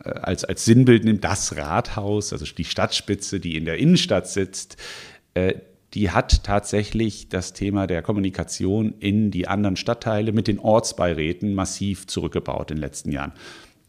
als, 0.04 0.44
als 0.44 0.64
Sinnbild 0.64 1.04
nimmt, 1.04 1.24
das 1.24 1.56
Rathaus, 1.56 2.32
also 2.32 2.44
die 2.46 2.64
Stadtspitze, 2.64 3.40
die 3.40 3.56
in 3.56 3.64
der 3.64 3.78
Innenstadt 3.78 4.28
sitzt, 4.28 4.76
äh, 5.34 5.54
die 5.94 6.10
hat 6.10 6.44
tatsächlich 6.44 7.28
das 7.28 7.52
Thema 7.52 7.86
der 7.86 8.02
Kommunikation 8.02 8.94
in 9.00 9.30
die 9.30 9.48
anderen 9.48 9.76
Stadtteile 9.76 10.32
mit 10.32 10.46
den 10.46 10.60
Ortsbeiräten 10.60 11.52
massiv 11.54 12.06
zurückgebaut 12.06 12.70
in 12.70 12.76
den 12.76 12.82
letzten 12.82 13.10
Jahren. 13.10 13.32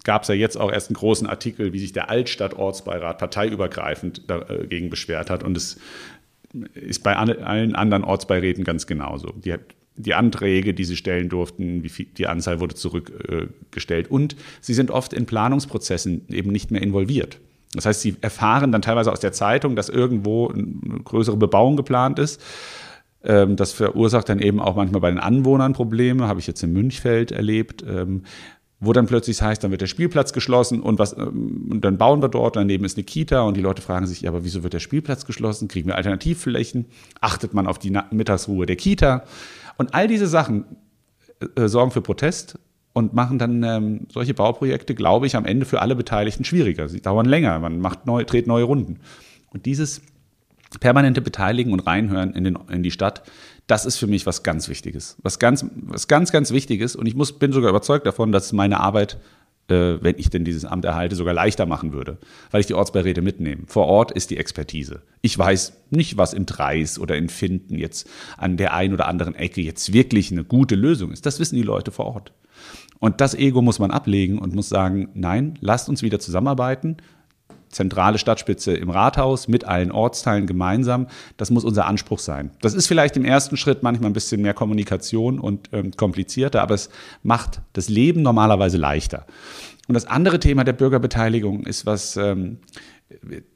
Gab 0.04 0.24
es 0.24 0.30
ja 0.30 0.36
jetzt 0.36 0.58
auch 0.58 0.72
erst 0.72 0.90
einen 0.90 0.96
großen 0.96 1.28
Artikel, 1.28 1.74
wie 1.74 1.80
sich 1.80 1.94
der 1.94 2.10
Altstadt-Ortsbeirat 2.10 3.20
parteiübergreifend 3.20 4.24
dagegen 4.28 4.90
beschwert 4.90 5.30
hat. 5.30 5.44
Und 5.44 5.56
es 5.56 5.78
ist 6.74 7.04
bei 7.04 7.16
allen 7.16 7.76
anderen 7.76 8.04
Ortsbeiräten 8.04 8.64
ganz 8.64 8.88
genauso. 8.88 9.32
Die 9.34 9.54
die 10.02 10.14
Anträge, 10.14 10.74
die 10.74 10.84
sie 10.84 10.96
stellen 10.96 11.30
durften, 11.30 11.88
viel, 11.90 12.08
die 12.18 12.28
Anzahl 12.28 12.60
wurde 12.60 12.76
zurückgestellt. 12.76 14.10
Und 14.10 14.36
sie 14.62 14.74
sind 14.74 14.92
oft 14.92 15.14
in 15.14 15.26
Planungsprozessen 15.26 16.28
eben 16.30 16.52
nicht 16.52 16.72
mehr 16.72 16.82
involviert. 16.82 17.40
Das 17.74 17.86
heißt, 17.86 18.02
sie 18.02 18.16
erfahren 18.22 18.72
dann 18.72 18.82
teilweise 18.82 19.12
aus 19.12 19.20
der 19.20 19.32
Zeitung, 19.32 19.76
dass 19.76 19.90
irgendwo 19.90 20.50
eine 20.50 21.00
größere 21.04 21.38
Bebauung 21.38 21.78
geplant 21.78 22.20
ist. 22.20 22.42
Ähm, 23.24 23.56
das 23.56 23.72
verursacht 23.72 24.30
dann 24.30 24.40
eben 24.40 24.60
auch 24.60 24.76
manchmal 24.76 25.02
bei 25.02 25.10
den 25.10 25.20
Anwohnern 25.20 25.74
Probleme, 25.74 26.28
habe 26.28 26.40
ich 26.40 26.48
jetzt 26.48 26.64
in 26.64 26.74
Münchfeld 26.74 27.32
erlebt, 27.32 27.84
ähm, 27.88 28.24
wo 28.80 28.94
dann 28.94 29.06
plötzlich 29.06 29.40
heißt, 29.40 29.64
dann 29.64 29.70
wird 29.70 29.82
der 29.82 29.88
Spielplatz 29.88 30.34
geschlossen 30.34 30.82
und, 30.82 30.98
was, 30.98 31.16
ähm, 31.16 31.68
und 31.70 31.86
dann 31.86 31.98
bauen 31.98 32.22
wir 32.22 32.30
dort, 32.30 32.56
daneben 32.56 32.84
ist 32.84 32.98
eine 32.98 33.04
Kita 33.04 33.42
und 33.42 33.56
die 33.56 33.62
Leute 33.62 33.82
fragen 33.82 34.08
sich, 34.08 34.22
ja, 34.22 34.32
aber 34.32 34.44
wieso 34.44 34.64
wird 34.64 34.74
der 34.74 34.80
Spielplatz 34.80 35.26
geschlossen? 35.26 35.68
Kriegen 35.68 35.88
wir 35.88 35.96
Alternativflächen? 35.96 36.86
Achtet 37.22 37.54
man 37.54 37.68
auf 37.68 37.78
die 37.78 37.96
Mittagsruhe 38.10 38.66
der 38.66 38.76
Kita? 38.76 39.24
Und 39.78 39.94
all 39.94 40.08
diese 40.08 40.28
Sachen 40.28 40.66
äh, 41.56 41.68
sorgen 41.68 41.92
für 41.92 42.02
Protest 42.02 42.60
und 42.94 43.14
machen 43.14 43.40
dann 43.40 43.64
ähm, 43.64 44.08
solche 44.12 44.34
Bauprojekte, 44.34 44.96
glaube 44.96 45.28
ich, 45.28 45.36
am 45.36 45.46
Ende 45.46 45.66
für 45.66 45.82
alle 45.82 45.96
Beteiligten 45.96 46.44
schwieriger. 46.44 46.90
Sie 46.90 47.02
dauern 47.02 47.26
länger, 47.26 47.58
man 47.60 47.80
macht 47.80 48.06
neu, 48.06 48.24
dreht 48.24 48.48
neue 48.48 48.66
Runden. 48.66 49.00
Und 49.50 49.66
dieses 49.66 50.02
permanente 50.80 51.22
Beteiligen 51.22 51.74
und 51.74 51.82
Reinhören 51.82 52.34
in, 52.34 52.44
den, 52.44 52.58
in 52.70 52.84
die 52.84 52.92
Stadt, 52.92 53.24
das 53.68 53.86
ist 53.86 53.98
für 53.98 54.08
mich 54.08 54.26
was 54.26 54.44
ganz 54.44 54.70
Wichtiges. 54.70 55.18
Was 55.22 55.40
ganz, 55.40 55.66
was 55.76 56.08
ganz, 56.08 56.32
ganz 56.32 56.52
Wichtiges. 56.52 56.96
Und 56.96 57.06
ich 57.06 57.16
muss, 57.16 57.38
bin 57.38 57.52
sogar 57.52 57.70
überzeugt 57.70 58.06
davon, 58.06 58.32
dass 58.32 58.54
meine 58.54 58.80
Arbeit 58.80 59.18
wenn 59.72 60.18
ich 60.18 60.30
denn 60.30 60.46
dieses 60.46 60.66
Amt 60.66 60.86
erhalte, 60.86 61.16
sogar 61.16 61.34
leichter 61.34 61.66
machen 61.66 61.94
würde, 61.94 62.18
weil 62.52 62.62
ich 62.62 62.68
die 62.68 62.74
Ortsbeiräte 62.74 63.22
mitnehme. 63.22 63.64
Vor 63.68 63.88
Ort 63.88 64.12
ist 64.12 64.30
die 64.30 64.38
Expertise. 64.38 65.02
Ich 65.22 65.38
weiß 65.38 65.74
nicht, 65.90 66.18
was 66.18 66.34
in 66.34 66.46
Dreis 66.46 67.00
oder 67.00 67.16
in 67.18 67.30
Finden 67.30 67.78
jetzt 67.78 68.10
an 68.38 68.58
der 68.58 68.74
einen 68.74 68.94
oder 68.94 69.08
anderen 69.08 69.36
Ecke 69.36 69.62
jetzt 69.62 69.94
wirklich 69.94 70.32
eine 70.32 70.44
gute 70.44 70.76
Lösung 70.76 71.12
ist. 71.12 71.26
Das 71.26 71.40
wissen 71.40 71.56
die 71.56 71.64
Leute 71.64 71.92
vor 71.92 72.06
Ort. 72.06 72.34
Und 73.00 73.20
das 73.20 73.34
Ego 73.34 73.62
muss 73.62 73.80
man 73.80 73.92
ablegen 73.92 74.38
und 74.38 74.54
muss 74.54 74.70
sagen, 74.70 75.10
nein, 75.16 75.58
lasst 75.60 75.90
uns 75.90 76.04
wieder 76.04 76.20
zusammenarbeiten 76.20 76.98
zentrale 77.72 78.18
Stadtspitze 78.18 78.74
im 78.74 78.90
Rathaus 78.90 79.48
mit 79.48 79.66
allen 79.66 79.92
Ortsteilen 79.92 80.48
gemeinsam. 80.48 81.08
Das 81.38 81.50
muss 81.50 81.64
unser 81.64 81.86
Anspruch 81.86 82.20
sein. 82.20 82.52
Das 82.62 82.74
ist 82.74 82.88
vielleicht 82.88 83.18
im 83.18 83.26
ersten 83.26 83.58
Schritt 83.58 83.84
manchmal 83.84 84.10
ein 84.10 84.14
bisschen 84.14 84.42
mehr 84.42 84.54
Kommunikation 84.54 85.40
und 85.40 85.70
ähm, 85.72 85.92
komplizierter, 85.92 86.62
aber 86.62 86.76
es 86.76 86.90
macht 87.24 87.62
das 87.74 87.90
Leben 87.90 88.22
normalerweise 88.22 88.78
leichter. 88.78 89.26
Und 89.88 89.96
das 89.96 90.06
andere 90.06 90.40
Thema 90.40 90.64
der 90.64 90.74
Bürgerbeteiligung 90.74 91.66
ist 91.66 91.86
was, 91.86 92.16
ähm, 92.16 92.60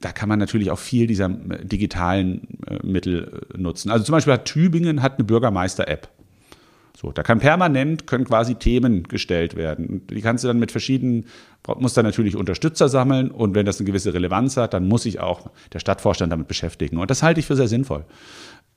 da 0.01 0.11
kann 0.11 0.29
man 0.29 0.39
natürlich 0.39 0.71
auch 0.71 0.79
viel 0.79 1.07
dieser 1.07 1.29
äh, 1.29 1.65
digitalen 1.65 2.59
äh, 2.67 2.85
Mittel 2.85 3.41
äh, 3.53 3.57
nutzen. 3.57 3.91
Also 3.91 4.05
zum 4.05 4.13
Beispiel 4.13 4.33
hat 4.33 4.45
Tübingen 4.45 5.01
hat 5.01 5.15
eine 5.15 5.23
Bürgermeister-App. 5.23 6.09
So, 6.97 7.11
da 7.11 7.23
kann 7.23 7.39
permanent, 7.39 8.07
können 8.07 8.23
quasi 8.23 8.55
Themen 8.55 9.03
gestellt 9.03 9.55
werden. 9.55 10.07
Die 10.07 10.21
kannst 10.21 10.43
du 10.43 10.47
dann 10.47 10.59
mit 10.59 10.71
verschiedenen, 10.71 11.25
muss 11.77 11.93
dann 11.93 12.05
natürlich 12.05 12.37
Unterstützer 12.37 12.87
sammeln 12.87 13.31
und 13.31 13.53
wenn 13.53 13.65
das 13.65 13.79
eine 13.79 13.85
gewisse 13.85 14.13
Relevanz 14.13 14.55
hat, 14.55 14.73
dann 14.73 14.87
muss 14.87 15.03
sich 15.03 15.19
auch 15.19 15.49
der 15.73 15.79
Stadtvorstand 15.79 16.31
damit 16.31 16.47
beschäftigen. 16.47 16.97
Und 16.97 17.11
das 17.11 17.21
halte 17.21 17.41
ich 17.41 17.45
für 17.45 17.57
sehr 17.57 17.67
sinnvoll. 17.67 18.05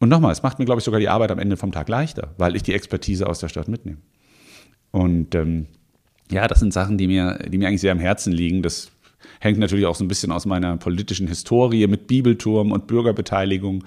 Und 0.01 0.09
nochmal, 0.09 0.33
es 0.33 0.43
macht 0.43 0.59
mir, 0.59 0.65
glaube 0.65 0.81
ich, 0.81 0.85
sogar 0.85 1.01
die 1.01 1.09
Arbeit 1.09 1.31
am 1.31 1.39
Ende 1.39 1.57
vom 1.57 1.71
Tag 1.71 1.89
leichter, 1.89 2.35
weil 2.39 2.57
ich 2.57 2.63
die 2.63 2.73
Expertise 2.73 3.27
aus 3.27 3.39
der 3.39 3.49
Stadt 3.49 3.69
mitnehme. 3.69 3.99
Und 4.91 5.35
ähm, 5.35 5.67
ja, 6.31 6.49
das 6.49 6.61
sind 6.61 6.73
Sachen, 6.73 6.99
die 6.99 7.07
mir, 7.07 7.39
die 7.49 7.59
mir 7.59 7.69
eigentlich 7.69 7.81
sehr 7.81 7.93
am 7.93 7.99
Herzen 7.99 8.33
liegen. 8.33 8.63
Das 8.63 8.91
hängt 9.41 9.59
natürlich 9.59 9.87
auch 9.87 9.95
so 9.95 10.05
ein 10.05 10.09
bisschen 10.09 10.33
aus 10.33 10.47
meiner 10.47 10.77
politischen 10.77 11.29
Historie 11.29 11.87
mit 11.87 12.07
Bibelturm 12.07 12.73
und 12.73 12.87
Bürgerbeteiligung 12.87 13.85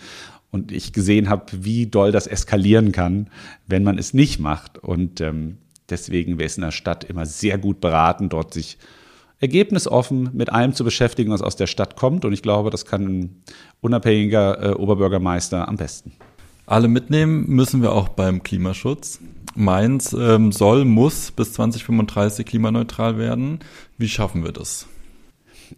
und 0.51 0.71
ich 0.71 0.93
gesehen 0.93 1.29
habe, 1.29 1.45
wie 1.53 1.87
doll 1.87 2.11
das 2.11 2.27
eskalieren 2.27 2.91
kann, 2.91 3.29
wenn 3.67 3.83
man 3.83 3.97
es 3.97 4.13
nicht 4.13 4.39
macht. 4.39 4.77
Und 4.77 5.21
ähm, 5.21 5.57
deswegen 5.89 6.37
wäre 6.37 6.47
es 6.47 6.57
in 6.57 6.63
der 6.63 6.71
Stadt 6.71 7.03
immer 7.05 7.25
sehr 7.25 7.57
gut 7.57 7.79
beraten, 7.79 8.29
dort 8.29 8.53
sich 8.53 8.77
ergebnisoffen 9.39 10.29
mit 10.33 10.51
allem 10.51 10.73
zu 10.73 10.83
beschäftigen, 10.83 11.31
was 11.31 11.41
aus 11.41 11.55
der 11.55 11.67
Stadt 11.67 11.95
kommt. 11.95 12.25
Und 12.25 12.33
ich 12.33 12.41
glaube, 12.43 12.69
das 12.69 12.85
kann 12.85 13.03
ein 13.05 13.41
unabhängiger 13.79 14.71
äh, 14.71 14.73
Oberbürgermeister 14.73 15.67
am 15.67 15.77
besten. 15.77 16.11
Alle 16.67 16.87
mitnehmen 16.87 17.49
müssen 17.49 17.81
wir 17.81 17.91
auch 17.91 18.09
beim 18.09 18.43
Klimaschutz. 18.43 19.19
Mainz 19.55 20.13
ähm, 20.13 20.51
soll, 20.51 20.85
muss 20.85 21.31
bis 21.31 21.53
2035 21.53 22.45
klimaneutral 22.45 23.17
werden. 23.17 23.59
Wie 23.97 24.07
schaffen 24.07 24.43
wir 24.43 24.51
das? 24.51 24.87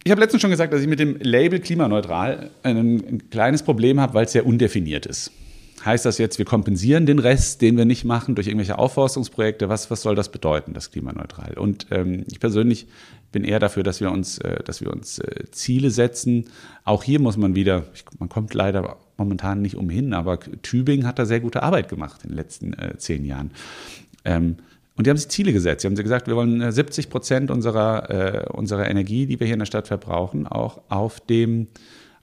Ich 0.02 0.10
habe 0.10 0.20
letztens 0.20 0.42
schon 0.42 0.50
gesagt, 0.50 0.72
dass 0.72 0.80
ich 0.80 0.88
mit 0.88 0.98
dem 0.98 1.16
Label 1.20 1.60
klimaneutral 1.60 2.50
ein, 2.62 2.76
ein 2.76 3.30
kleines 3.30 3.62
Problem 3.62 4.00
habe, 4.00 4.14
weil 4.14 4.24
es 4.24 4.32
sehr 4.32 4.46
undefiniert 4.46 5.06
ist. 5.06 5.30
Heißt 5.84 6.06
das 6.06 6.16
jetzt, 6.18 6.38
wir 6.38 6.46
kompensieren 6.46 7.04
den 7.04 7.18
Rest, 7.18 7.60
den 7.60 7.76
wir 7.76 7.84
nicht 7.84 8.04
machen, 8.04 8.34
durch 8.34 8.46
irgendwelche 8.46 8.78
Aufforstungsprojekte? 8.78 9.68
Was, 9.68 9.90
was 9.90 10.00
soll 10.00 10.14
das 10.14 10.30
bedeuten, 10.30 10.72
das 10.72 10.90
klimaneutral? 10.90 11.58
Und 11.58 11.86
ähm, 11.90 12.24
ich 12.30 12.40
persönlich 12.40 12.86
bin 13.32 13.44
eher 13.44 13.58
dafür, 13.58 13.82
dass 13.82 14.00
wir 14.00 14.10
uns, 14.10 14.38
äh, 14.38 14.62
dass 14.64 14.80
wir 14.80 14.90
uns 14.90 15.18
äh, 15.18 15.44
Ziele 15.50 15.90
setzen. 15.90 16.46
Auch 16.84 17.02
hier 17.02 17.20
muss 17.20 17.36
man 17.36 17.54
wieder, 17.54 17.84
ich, 17.92 18.04
man 18.18 18.30
kommt 18.30 18.54
leider 18.54 18.96
momentan 19.18 19.60
nicht 19.60 19.76
umhin, 19.76 20.14
aber 20.14 20.40
Tübingen 20.40 21.06
hat 21.06 21.18
da 21.18 21.26
sehr 21.26 21.40
gute 21.40 21.62
Arbeit 21.62 21.88
gemacht 21.88 22.20
in 22.22 22.30
den 22.30 22.36
letzten 22.36 22.72
äh, 22.74 22.96
zehn 22.96 23.24
Jahren. 23.26 23.50
Ähm, 24.24 24.56
und 24.96 25.06
die 25.06 25.10
haben 25.10 25.16
sich 25.16 25.28
Ziele 25.28 25.52
gesetzt. 25.52 25.82
Sie 25.82 25.88
haben 25.88 25.96
gesagt, 25.96 26.28
wir 26.28 26.36
wollen 26.36 26.70
70 26.70 27.06
äh, 27.06 27.08
Prozent 27.08 27.50
unserer, 27.50 28.10
äh, 28.10 28.46
unserer 28.50 28.88
Energie, 28.88 29.26
die 29.26 29.40
wir 29.40 29.46
hier 29.46 29.54
in 29.54 29.60
der 29.60 29.66
Stadt 29.66 29.88
verbrauchen, 29.88 30.46
auch 30.46 30.82
auf 30.88 31.20
dem, 31.20 31.68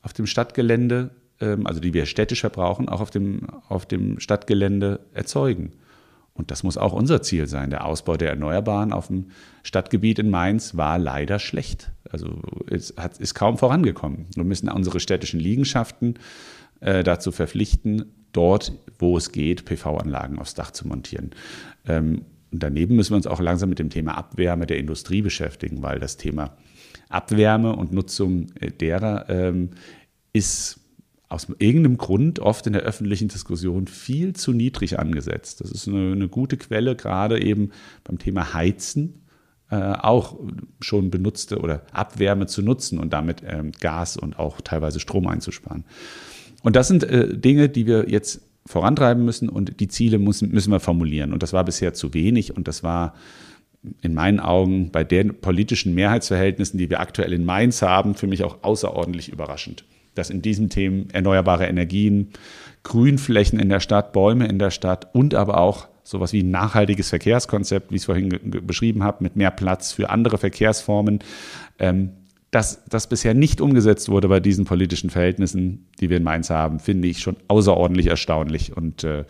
auf 0.02 0.14
dem 0.14 0.26
Stadtgelände, 0.26 1.11
ähm, 1.41 1.68
also 1.68 1.81
die 1.81 1.93
wir 1.93 2.06
städtisch 2.06 2.41
verbrauchen, 2.41 2.88
auch 2.88 3.02
auf 3.02 3.11
dem, 3.11 3.48
auf 3.68 3.85
dem 3.85 4.19
Stadtgelände 4.19 5.02
erzeugen. 5.14 5.73
Und 6.34 6.49
das 6.49 6.64
muss 6.64 6.77
auch 6.77 6.93
unser 6.93 7.22
Ziel 7.22 7.45
sein. 7.48 7.72
Der 7.72 7.85
Ausbau 7.85 8.15
der 8.15 8.30
Erneuerbaren 8.30 8.93
auf 8.93 9.07
dem 9.07 9.27
Stadtgebiet 9.64 10.18
in 10.18 10.30
Mainz 10.30 10.77
war 10.77 10.98
leider 10.98 11.39
schlecht. 11.39 11.91
Also 12.10 12.39
es 12.69 12.93
hat, 12.98 13.18
ist 13.18 13.34
kaum 13.34 13.57
vorangekommen. 13.57 14.27
Wir 14.34 14.45
müssen 14.45 14.69
unsere 14.69 15.02
städtischen 15.02 15.41
Liegenschaften 15.41 16.15
äh, 16.80 17.03
dazu 17.03 17.34
verpflichten, 17.34 18.14
dort, 18.31 18.72
wo 18.98 19.18
es 19.18 19.34
geht, 19.34 19.65
PV-Anlagen 19.65 20.39
aufs 20.39 20.53
Dach 20.53 20.72
zu 20.72 20.88
montieren. 20.88 21.31
Ähm, 21.85 22.23
und 22.52 22.61
daneben 22.64 22.95
müssen 22.95 23.11
wir 23.11 23.18
uns 23.18 23.28
auch 23.28 23.40
langsam 23.40 23.69
mit 23.69 23.80
dem 23.80 23.90
Thema 23.90 24.18
Abwärme 24.18 24.65
der 24.65 24.78
Industrie 24.78 25.22
beschäftigen, 25.22 25.82
weil 25.82 25.99
das 25.99 26.18
Thema 26.18 26.57
Abwärme 27.10 27.76
und 27.76 27.94
Nutzung 27.94 28.48
äh, 28.60 28.72
derer 28.72 29.30
ähm, 29.30 29.72
ist 30.34 30.80
aus 31.30 31.48
irgendeinem 31.60 31.98
Grund 31.98 32.40
oft 32.40 32.68
in 32.68 32.73
der 32.73 32.82
öffentlichen 32.82 33.30
Diskussion 33.30 33.88
viel 33.88 34.34
zu 34.34 34.52
niedrig 34.52 34.99
angesetzt. 34.99 35.61
Das 35.61 35.72
ist 35.72 35.88
eine, 35.88 36.11
eine 36.11 36.28
gute 36.28 36.57
Quelle, 36.57 36.98
gerade 36.98 37.41
eben 37.41 37.72
beim 38.03 38.18
Thema 38.18 38.53
Heizen 38.53 39.22
äh, 39.69 39.78
auch 39.78 40.38
schon 40.82 41.10
benutzte 41.10 41.60
oder 41.60 41.84
Abwärme 41.94 42.48
zu 42.48 42.61
nutzen 42.61 42.99
und 42.99 43.14
damit 43.14 43.44
ähm, 43.45 43.72
Gas 43.80 44.18
und 44.18 44.38
auch 44.38 44.60
teilweise 44.60 44.99
Strom 44.99 45.28
einzusparen. 45.28 45.86
Und 46.64 46.76
das 46.76 46.90
sind 46.90 47.06
äh, 47.06 47.38
Dinge, 47.38 47.69
die 47.69 47.88
wir 47.88 48.10
jetzt 48.10 48.41
vorantreiben 48.65 49.25
müssen 49.25 49.49
und 49.49 49.79
die 49.79 49.88
Ziele 49.88 50.19
müssen, 50.19 50.51
müssen 50.51 50.71
wir 50.71 50.79
formulieren. 50.79 51.33
Und 51.33 51.43
das 51.43 51.53
war 51.53 51.63
bisher 51.63 51.93
zu 51.93 52.13
wenig 52.13 52.55
und 52.55 52.67
das 52.67 52.83
war 52.83 53.15
in 54.01 54.13
meinen 54.13 54.39
Augen 54.39 54.91
bei 54.91 55.03
den 55.03 55.41
politischen 55.41 55.95
Mehrheitsverhältnissen, 55.95 56.77
die 56.77 56.89
wir 56.89 56.99
aktuell 56.99 57.33
in 57.33 57.45
Mainz 57.45 57.81
haben, 57.81 58.13
für 58.13 58.27
mich 58.27 58.43
auch 58.43 58.63
außerordentlich 58.63 59.29
überraschend 59.29 59.83
dass 60.15 60.29
in 60.29 60.41
diesen 60.41 60.69
Themen 60.69 61.09
erneuerbare 61.11 61.65
Energien, 61.65 62.31
Grünflächen 62.83 63.59
in 63.59 63.69
der 63.69 63.79
Stadt, 63.79 64.13
Bäume 64.13 64.47
in 64.47 64.59
der 64.59 64.71
Stadt 64.71 65.13
und 65.13 65.35
aber 65.35 65.57
auch 65.57 65.88
sowas 66.03 66.33
wie 66.33 66.41
ein 66.41 66.51
nachhaltiges 66.51 67.09
Verkehrskonzept, 67.09 67.91
wie 67.91 67.95
ich 67.95 68.01
es 68.01 68.05
vorhin 68.05 68.29
beschrieben 68.65 69.03
habe, 69.03 69.23
mit 69.23 69.35
mehr 69.35 69.51
Platz 69.51 69.91
für 69.93 70.09
andere 70.09 70.38
Verkehrsformen, 70.38 71.19
ähm, 71.79 72.11
dass 72.52 72.84
das 72.86 73.07
bisher 73.07 73.34
nicht 73.34 73.61
umgesetzt 73.61 74.10
wurde 74.10 74.28
bei 74.28 74.41
diesen 74.41 74.65
politischen 74.65 75.10
Verhältnissen, 75.10 75.88
die 76.02 76.10
wir 76.10 76.18
in 76.18 76.23
Mainz 76.23 76.49
haben, 76.49 76.80
finde 76.80 77.07
ich 77.07 77.19
schon 77.19 77.38
außerordentlich 77.48 78.07
erstaunlich 78.07 78.76
und 78.76 79.06
äh, 79.06 79.23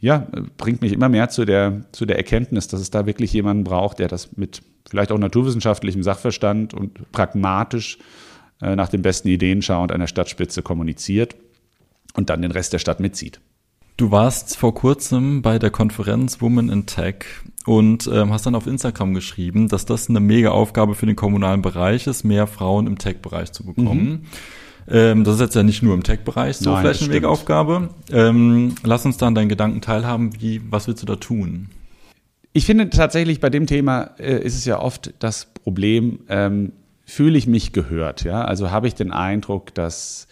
ja, 0.00 0.26
bringt 0.58 0.82
mich 0.82 0.92
immer 0.92 1.08
mehr 1.08 1.28
zu 1.28 1.44
der, 1.44 1.82
zu 1.92 2.06
der 2.06 2.16
Erkenntnis, 2.16 2.66
dass 2.66 2.80
es 2.80 2.90
da 2.90 3.06
wirklich 3.06 3.32
jemanden 3.32 3.62
braucht, 3.62 4.00
der 4.00 4.08
das 4.08 4.36
mit 4.36 4.62
vielleicht 4.88 5.12
auch 5.12 5.18
naturwissenschaftlichem 5.18 6.02
Sachverstand 6.02 6.74
und 6.74 7.10
pragmatisch 7.12 7.98
äh, 8.60 8.74
nach 8.74 8.88
den 8.88 9.02
besten 9.02 9.28
Ideen 9.28 9.62
schaut, 9.62 9.92
an 9.92 10.00
der 10.00 10.08
Stadtspitze 10.08 10.62
kommuniziert 10.62 11.36
und 12.14 12.30
dann 12.30 12.42
den 12.42 12.50
Rest 12.50 12.72
der 12.72 12.78
Stadt 12.80 12.98
mitzieht. 12.98 13.40
Du 13.96 14.10
warst 14.10 14.58
vor 14.58 14.74
kurzem 14.74 15.40
bei 15.40 15.58
der 15.58 15.70
Konferenz 15.70 16.42
Women 16.42 16.68
in 16.68 16.84
Tech 16.84 17.24
und 17.64 18.06
ähm, 18.12 18.30
hast 18.30 18.44
dann 18.44 18.54
auf 18.54 18.66
Instagram 18.66 19.14
geschrieben, 19.14 19.68
dass 19.68 19.86
das 19.86 20.10
eine 20.10 20.20
mega 20.20 20.50
Aufgabe 20.50 20.94
für 20.94 21.06
den 21.06 21.16
kommunalen 21.16 21.62
Bereich 21.62 22.06
ist, 22.06 22.22
mehr 22.22 22.46
Frauen 22.46 22.86
im 22.86 22.98
Tech-Bereich 22.98 23.52
zu 23.52 23.64
bekommen. 23.64 24.10
Mhm. 24.10 24.20
Ähm, 24.88 25.24
das 25.24 25.36
ist 25.36 25.40
jetzt 25.40 25.56
ja 25.56 25.62
nicht 25.62 25.82
nur 25.82 25.94
im 25.94 26.02
Tech-Bereich 26.02 26.58
so 26.58 26.72
Nein, 26.72 26.82
vielleicht 26.82 27.04
eine 27.04 27.14
mega 27.14 27.28
Aufgabe. 27.28 27.88
Ähm, 28.12 28.74
lass 28.84 29.06
uns 29.06 29.16
dann 29.16 29.34
deinen 29.34 29.48
Gedanken 29.48 29.80
teilhaben, 29.80 30.42
wie, 30.42 30.60
was 30.70 30.86
willst 30.88 31.00
du 31.00 31.06
da 31.06 31.16
tun? 31.16 31.70
Ich 32.52 32.66
finde 32.66 32.90
tatsächlich 32.90 33.40
bei 33.40 33.48
dem 33.48 33.66
Thema 33.66 34.10
äh, 34.18 34.44
ist 34.44 34.56
es 34.56 34.66
ja 34.66 34.78
oft 34.78 35.14
das 35.20 35.46
Problem, 35.46 36.18
ähm, 36.28 36.72
fühle 37.06 37.38
ich 37.38 37.46
mich 37.46 37.72
gehört? 37.72 38.24
Ja? 38.24 38.44
Also 38.44 38.70
habe 38.70 38.88
ich 38.88 38.94
den 38.94 39.10
Eindruck, 39.10 39.74
dass, 39.74 40.28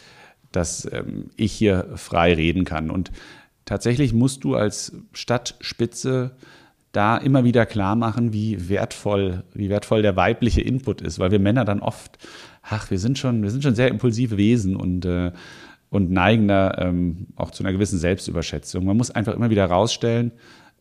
dass 0.52 0.86
ähm, 0.92 1.30
ich 1.36 1.52
hier 1.52 1.88
frei 1.96 2.34
reden 2.34 2.66
kann. 2.66 2.90
Und 2.90 3.10
tatsächlich 3.64 4.12
musst 4.12 4.44
du 4.44 4.54
als 4.54 4.92
Stadtspitze 5.12 6.32
da 6.92 7.16
immer 7.16 7.44
wieder 7.44 7.66
klar 7.66 7.96
machen, 7.96 8.32
wie 8.32 8.68
wertvoll, 8.68 9.42
wie 9.52 9.68
wertvoll 9.68 10.02
der 10.02 10.16
weibliche 10.16 10.60
Input 10.60 11.00
ist, 11.00 11.18
weil 11.18 11.30
wir 11.30 11.40
Männer 11.40 11.64
dann 11.64 11.80
oft, 11.80 12.18
ach, 12.62 12.90
wir 12.90 12.98
sind 12.98 13.18
schon, 13.18 13.42
wir 13.42 13.50
sind 13.50 13.62
schon 13.62 13.74
sehr 13.74 13.88
impulsive 13.88 14.36
Wesen 14.36 14.76
und, 14.76 15.04
äh, 15.04 15.32
und 15.90 16.10
neigen 16.10 16.48
da 16.48 16.72
ähm, 16.78 17.26
auch 17.36 17.50
zu 17.50 17.62
einer 17.62 17.72
gewissen 17.72 17.98
Selbstüberschätzung. 17.98 18.84
Man 18.84 18.96
muss 18.96 19.10
einfach 19.10 19.34
immer 19.34 19.50
wieder 19.50 19.62
herausstellen, 19.62 20.32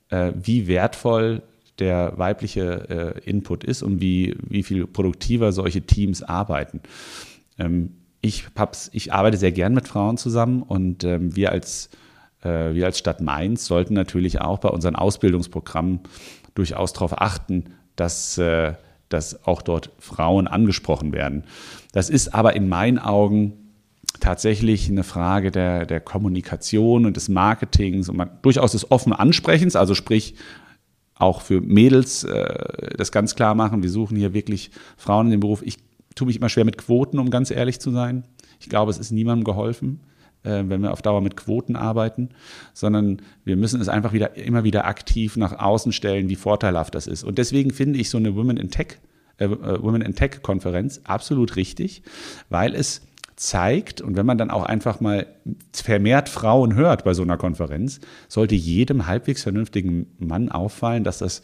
äh, 0.10 0.32
wie 0.40 0.68
wertvoll 0.68 1.42
der 1.80 2.14
weibliche 2.18 3.16
äh, 3.26 3.30
Input 3.30 3.64
ist 3.64 3.82
und 3.82 4.00
wie, 4.00 4.36
wie 4.48 4.64
viel 4.64 4.86
produktiver 4.86 5.52
solche 5.52 5.82
Teams 5.82 6.22
arbeiten. 6.22 6.82
Ähm, 7.58 7.94
ich, 8.22 8.46
ich 8.92 9.14
arbeite 9.14 9.38
sehr 9.38 9.52
gern 9.52 9.74
mit 9.74 9.88
Frauen 9.88 10.18
zusammen 10.18 10.62
und 10.62 11.04
ähm, 11.04 11.36
wir, 11.36 11.52
als, 11.52 11.90
wir 12.44 12.86
als 12.86 13.00
Stadt 13.00 13.22
Mainz 13.22 13.66
sollten 13.66 13.94
natürlich 13.94 14.42
auch 14.42 14.60
bei 14.60 14.70
unseren 14.70 14.96
Ausbildungsprogrammen 14.96 16.02
durchaus 16.56 16.94
darauf 16.94 17.22
achten, 17.22 17.66
dass, 17.96 18.38
äh, 18.38 18.74
dass 19.10 19.46
auch 19.46 19.62
dort 19.62 19.92
Frauen 20.00 20.48
angesprochen 20.48 21.14
werden. 21.14 21.44
Das 21.92 22.10
ist 22.10 22.34
aber 22.34 22.56
in 22.56 22.70
meinen 22.70 23.00
Augen 23.00 23.54
tatsächlich 24.20 24.90
eine 24.90 25.04
Frage 25.04 25.52
der, 25.52 25.86
der 25.86 26.00
Kommunikation 26.00 27.06
und 27.06 27.18
des 27.18 27.30
Marketings 27.30 28.10
und 28.10 28.18
man, 28.18 28.30
durchaus 28.42 28.72
des 28.72 28.90
offenen 28.92 29.18
Ansprechens, 29.18 29.76
also 29.76 29.96
sprich, 29.96 30.36
auch 31.16 31.42
für 31.42 31.62
Mädels 31.62 32.24
äh, 32.24 32.96
das 32.98 33.12
ganz 33.12 33.36
klar 33.36 33.56
machen. 33.56 33.84
Wir 33.84 33.90
suchen 33.90 34.18
hier 34.18 34.34
wirklich 34.34 34.72
Frauen 34.98 35.28
in 35.28 35.32
dem 35.32 35.40
Beruf. 35.42 35.62
Ich 35.64 35.78
tue 36.16 36.28
mich 36.28 36.38
immer 36.38 36.50
schwer 36.50 36.66
mit 36.66 36.78
Quoten, 36.78 37.20
um 37.20 37.30
ganz 37.30 37.52
ehrlich 37.52 37.80
zu 37.80 37.92
sein. 37.92 38.24
Ich 38.60 38.70
glaube, 38.70 38.92
es 38.92 38.98
ist 38.98 39.12
niemandem 39.12 39.44
geholfen, 39.44 40.02
äh, 40.44 40.64
wenn 40.68 40.82
wir 40.82 40.92
auf 40.92 41.02
Dauer 41.02 41.22
mit 41.22 41.36
Quoten 41.36 41.76
arbeiten, 41.76 42.30
sondern 42.74 43.22
wir 43.44 43.56
müssen 43.56 43.82
es 43.82 43.90
einfach 43.90 44.14
wieder 44.14 44.36
immer 44.36 44.64
wieder 44.64 44.86
aktiv 44.86 45.38
nach 45.38 45.60
außen 45.60 45.92
stellen, 45.92 46.30
wie 46.30 46.36
vorteilhaft 46.36 46.96
das 46.96 47.08
ist. 47.08 47.24
Und 47.24 47.38
deswegen 47.38 47.72
finde 47.72 48.00
ich 48.00 48.10
so 48.10 48.18
eine 48.18 48.36
Women 48.36 48.58
in 48.58 48.70
Tech, 48.70 49.00
äh, 49.38 49.46
äh 49.46 49.82
Women 49.82 50.02
in 50.02 50.16
Tech 50.16 50.42
Konferenz 50.42 51.02
absolut 51.04 51.56
richtig, 51.56 52.04
weil 52.50 52.76
es 52.76 53.02
zeigt, 53.36 54.02
und 54.02 54.16
wenn 54.16 54.26
man 54.26 54.38
dann 54.38 54.52
auch 54.52 54.64
einfach 54.64 55.00
mal 55.00 55.26
vermehrt 55.74 56.30
Frauen 56.30 56.76
hört 56.76 57.04
bei 57.04 57.14
so 57.14 57.24
einer 57.24 57.38
Konferenz, 57.38 58.00
sollte 58.28 58.56
jedem 58.56 59.08
halbwegs 59.08 59.44
vernünftigen 59.44 60.08
Mann 60.20 60.50
auffallen, 60.50 61.04
dass 61.04 61.18
das 61.18 61.42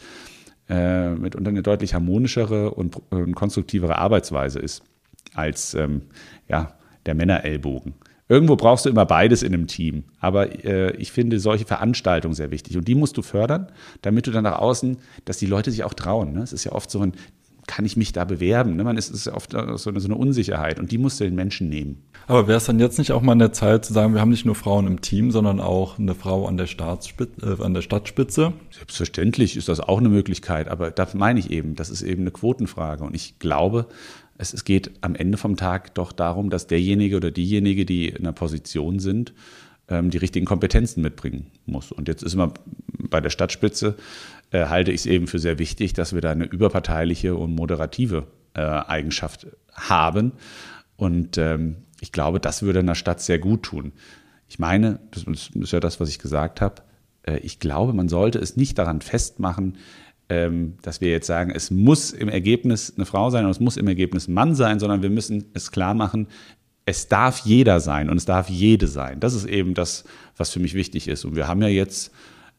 äh, 0.69 1.09
mitunter 1.09 1.49
eine 1.49 1.63
deutlich 1.63 1.93
harmonischere 1.93 2.71
und, 2.71 3.01
und 3.11 3.33
konstruktivere 3.33 3.97
Arbeitsweise 3.97 4.59
ist 4.59 4.83
als 5.33 5.73
ähm, 5.73 6.03
ja, 6.47 6.73
der 7.05 7.15
Männerellbogen. 7.15 7.95
Irgendwo 8.31 8.55
brauchst 8.55 8.85
du 8.85 8.89
immer 8.89 9.07
beides 9.07 9.41
in 9.41 9.53
einem 9.53 9.65
Team. 9.65 10.03
Aber 10.19 10.63
äh, 10.63 10.95
ich 10.97 11.11
finde 11.11 11.39
solche 11.39 11.65
Veranstaltungen 11.65 12.35
sehr 12.35 12.51
wichtig. 12.51 12.77
Und 12.77 12.87
die 12.87 12.93
musst 12.93 13.17
du 13.17 13.23
fördern, 13.23 13.71
damit 14.03 14.27
du 14.27 14.31
dann 14.31 14.43
nach 14.43 14.59
außen, 14.59 14.97
dass 15.25 15.37
die 15.37 15.47
Leute 15.47 15.71
sich 15.71 15.83
auch 15.83 15.95
trauen. 15.95 16.33
Ne? 16.33 16.43
Es 16.43 16.53
ist 16.53 16.63
ja 16.63 16.71
oft 16.71 16.91
so 16.91 16.99
ein, 16.99 17.13
kann 17.65 17.85
ich 17.85 17.97
mich 17.97 18.13
da 18.13 18.25
bewerben? 18.25 18.75
Ne? 18.75 18.83
Man 18.83 18.97
ist, 18.97 19.09
ist 19.09 19.27
oft 19.29 19.53
so 19.53 19.57
eine, 19.57 19.77
so 19.77 19.89
eine 19.89 20.15
Unsicherheit 20.15 20.79
und 20.79 20.91
die 20.91 20.99
musst 20.99 21.19
du 21.19 21.23
den 21.23 21.33
Menschen 21.33 21.69
nehmen. 21.69 22.03
Aber 22.27 22.47
wäre 22.47 22.57
es 22.57 22.65
dann 22.65 22.79
jetzt 22.79 22.99
nicht 22.99 23.11
auch 23.11 23.23
mal 23.23 23.31
an 23.31 23.39
der 23.39 23.51
Zeit 23.51 23.85
zu 23.85 23.93
sagen, 23.93 24.13
wir 24.13 24.21
haben 24.21 24.29
nicht 24.29 24.45
nur 24.45 24.53
Frauen 24.53 24.85
im 24.85 25.01
Team, 25.01 25.31
sondern 25.31 25.59
auch 25.59 25.97
eine 25.97 26.13
Frau 26.13 26.45
an 26.45 26.57
der, 26.57 26.67
äh, 26.67 27.63
an 27.63 27.73
der 27.73 27.81
Stadtspitze? 27.81 28.53
Selbstverständlich 28.69 29.57
ist 29.57 29.69
das 29.69 29.79
auch 29.79 29.97
eine 29.97 30.09
Möglichkeit, 30.09 30.67
aber 30.67 30.91
das 30.91 31.15
meine 31.15 31.39
ich 31.39 31.49
eben, 31.49 31.75
das 31.75 31.89
ist 31.89 32.03
eben 32.03 32.21
eine 32.21 32.31
Quotenfrage 32.31 33.03
und 33.03 33.15
ich 33.15 33.39
glaube, 33.39 33.87
es, 34.39 34.53
es 34.53 34.63
geht 34.63 34.91
am 35.01 35.15
Ende 35.15 35.37
vom 35.37 35.57
Tag 35.57 35.93
doch 35.95 36.11
darum, 36.11 36.49
dass 36.49 36.65
derjenige 36.65 37.17
oder 37.17 37.29
diejenige, 37.29 37.85
die 37.85 38.07
in 38.07 38.19
einer 38.19 38.33
Position 38.33 38.99
sind, 38.99 39.33
ähm, 39.89 40.09
die 40.09 40.17
richtigen 40.17 40.45
Kompetenzen 40.45 41.01
mitbringen 41.01 41.47
muss. 41.65 41.91
Und 41.91 42.07
jetzt 42.07 42.23
ist 42.23 42.35
man 42.35 42.53
bei 42.97 43.19
der 43.19 43.29
Stadtspitze, 43.29 43.95
äh, 44.51 44.65
halte 44.67 44.91
ich 44.91 45.01
es 45.01 45.05
eben 45.05 45.27
für 45.27 45.39
sehr 45.39 45.59
wichtig, 45.59 45.93
dass 45.93 46.13
wir 46.13 46.21
da 46.21 46.31
eine 46.31 46.45
überparteiliche 46.45 47.35
und 47.35 47.53
moderative 47.53 48.27
äh, 48.53 48.61
Eigenschaft 48.61 49.47
haben. 49.73 50.31
Und 50.95 51.37
ähm, 51.37 51.75
ich 51.99 52.13
glaube, 52.13 52.39
das 52.39 52.63
würde 52.63 52.79
einer 52.79 52.95
Stadt 52.95 53.21
sehr 53.21 53.39
gut 53.39 53.63
tun. 53.63 53.91
Ich 54.47 54.57
meine, 54.57 54.99
das 55.11 55.25
ist 55.53 55.73
ja 55.73 55.81
das, 55.81 55.99
was 55.99 56.07
ich 56.07 56.17
gesagt 56.17 56.61
habe, 56.61 56.81
äh, 57.23 57.39
ich 57.39 57.59
glaube, 57.59 57.91
man 57.93 58.07
sollte 58.07 58.39
es 58.39 58.55
nicht 58.55 58.77
daran 58.77 59.01
festmachen, 59.01 59.77
dass 60.29 61.01
wir 61.01 61.09
jetzt 61.09 61.25
sagen, 61.25 61.51
es 61.55 61.71
muss 61.71 62.11
im 62.11 62.29
Ergebnis 62.29 62.93
eine 62.95 63.07
Frau 63.07 63.31
sein 63.31 63.45
und 63.45 63.51
es 63.51 63.59
muss 63.59 63.77
im 63.77 63.87
Ergebnis 63.87 64.27
ein 64.27 64.35
Mann 64.35 64.53
sein, 64.53 64.79
sondern 64.79 65.01
wir 65.01 65.09
müssen 65.09 65.45
es 65.55 65.71
klar 65.71 65.95
machen, 65.95 66.27
es 66.89 67.07
darf 67.07 67.39
jeder 67.39 67.79
sein 67.79 68.09
und 68.09 68.17
es 68.17 68.25
darf 68.25 68.49
jede 68.49 68.87
sein. 68.87 69.19
Das 69.19 69.33
ist 69.33 69.45
eben 69.45 69.73
das, 69.73 70.03
was 70.37 70.51
für 70.51 70.59
mich 70.59 70.73
wichtig 70.73 71.07
ist. 71.07 71.25
Und 71.25 71.35
wir 71.35 71.47
haben 71.47 71.61
ja 71.61 71.67
jetzt 71.67 72.11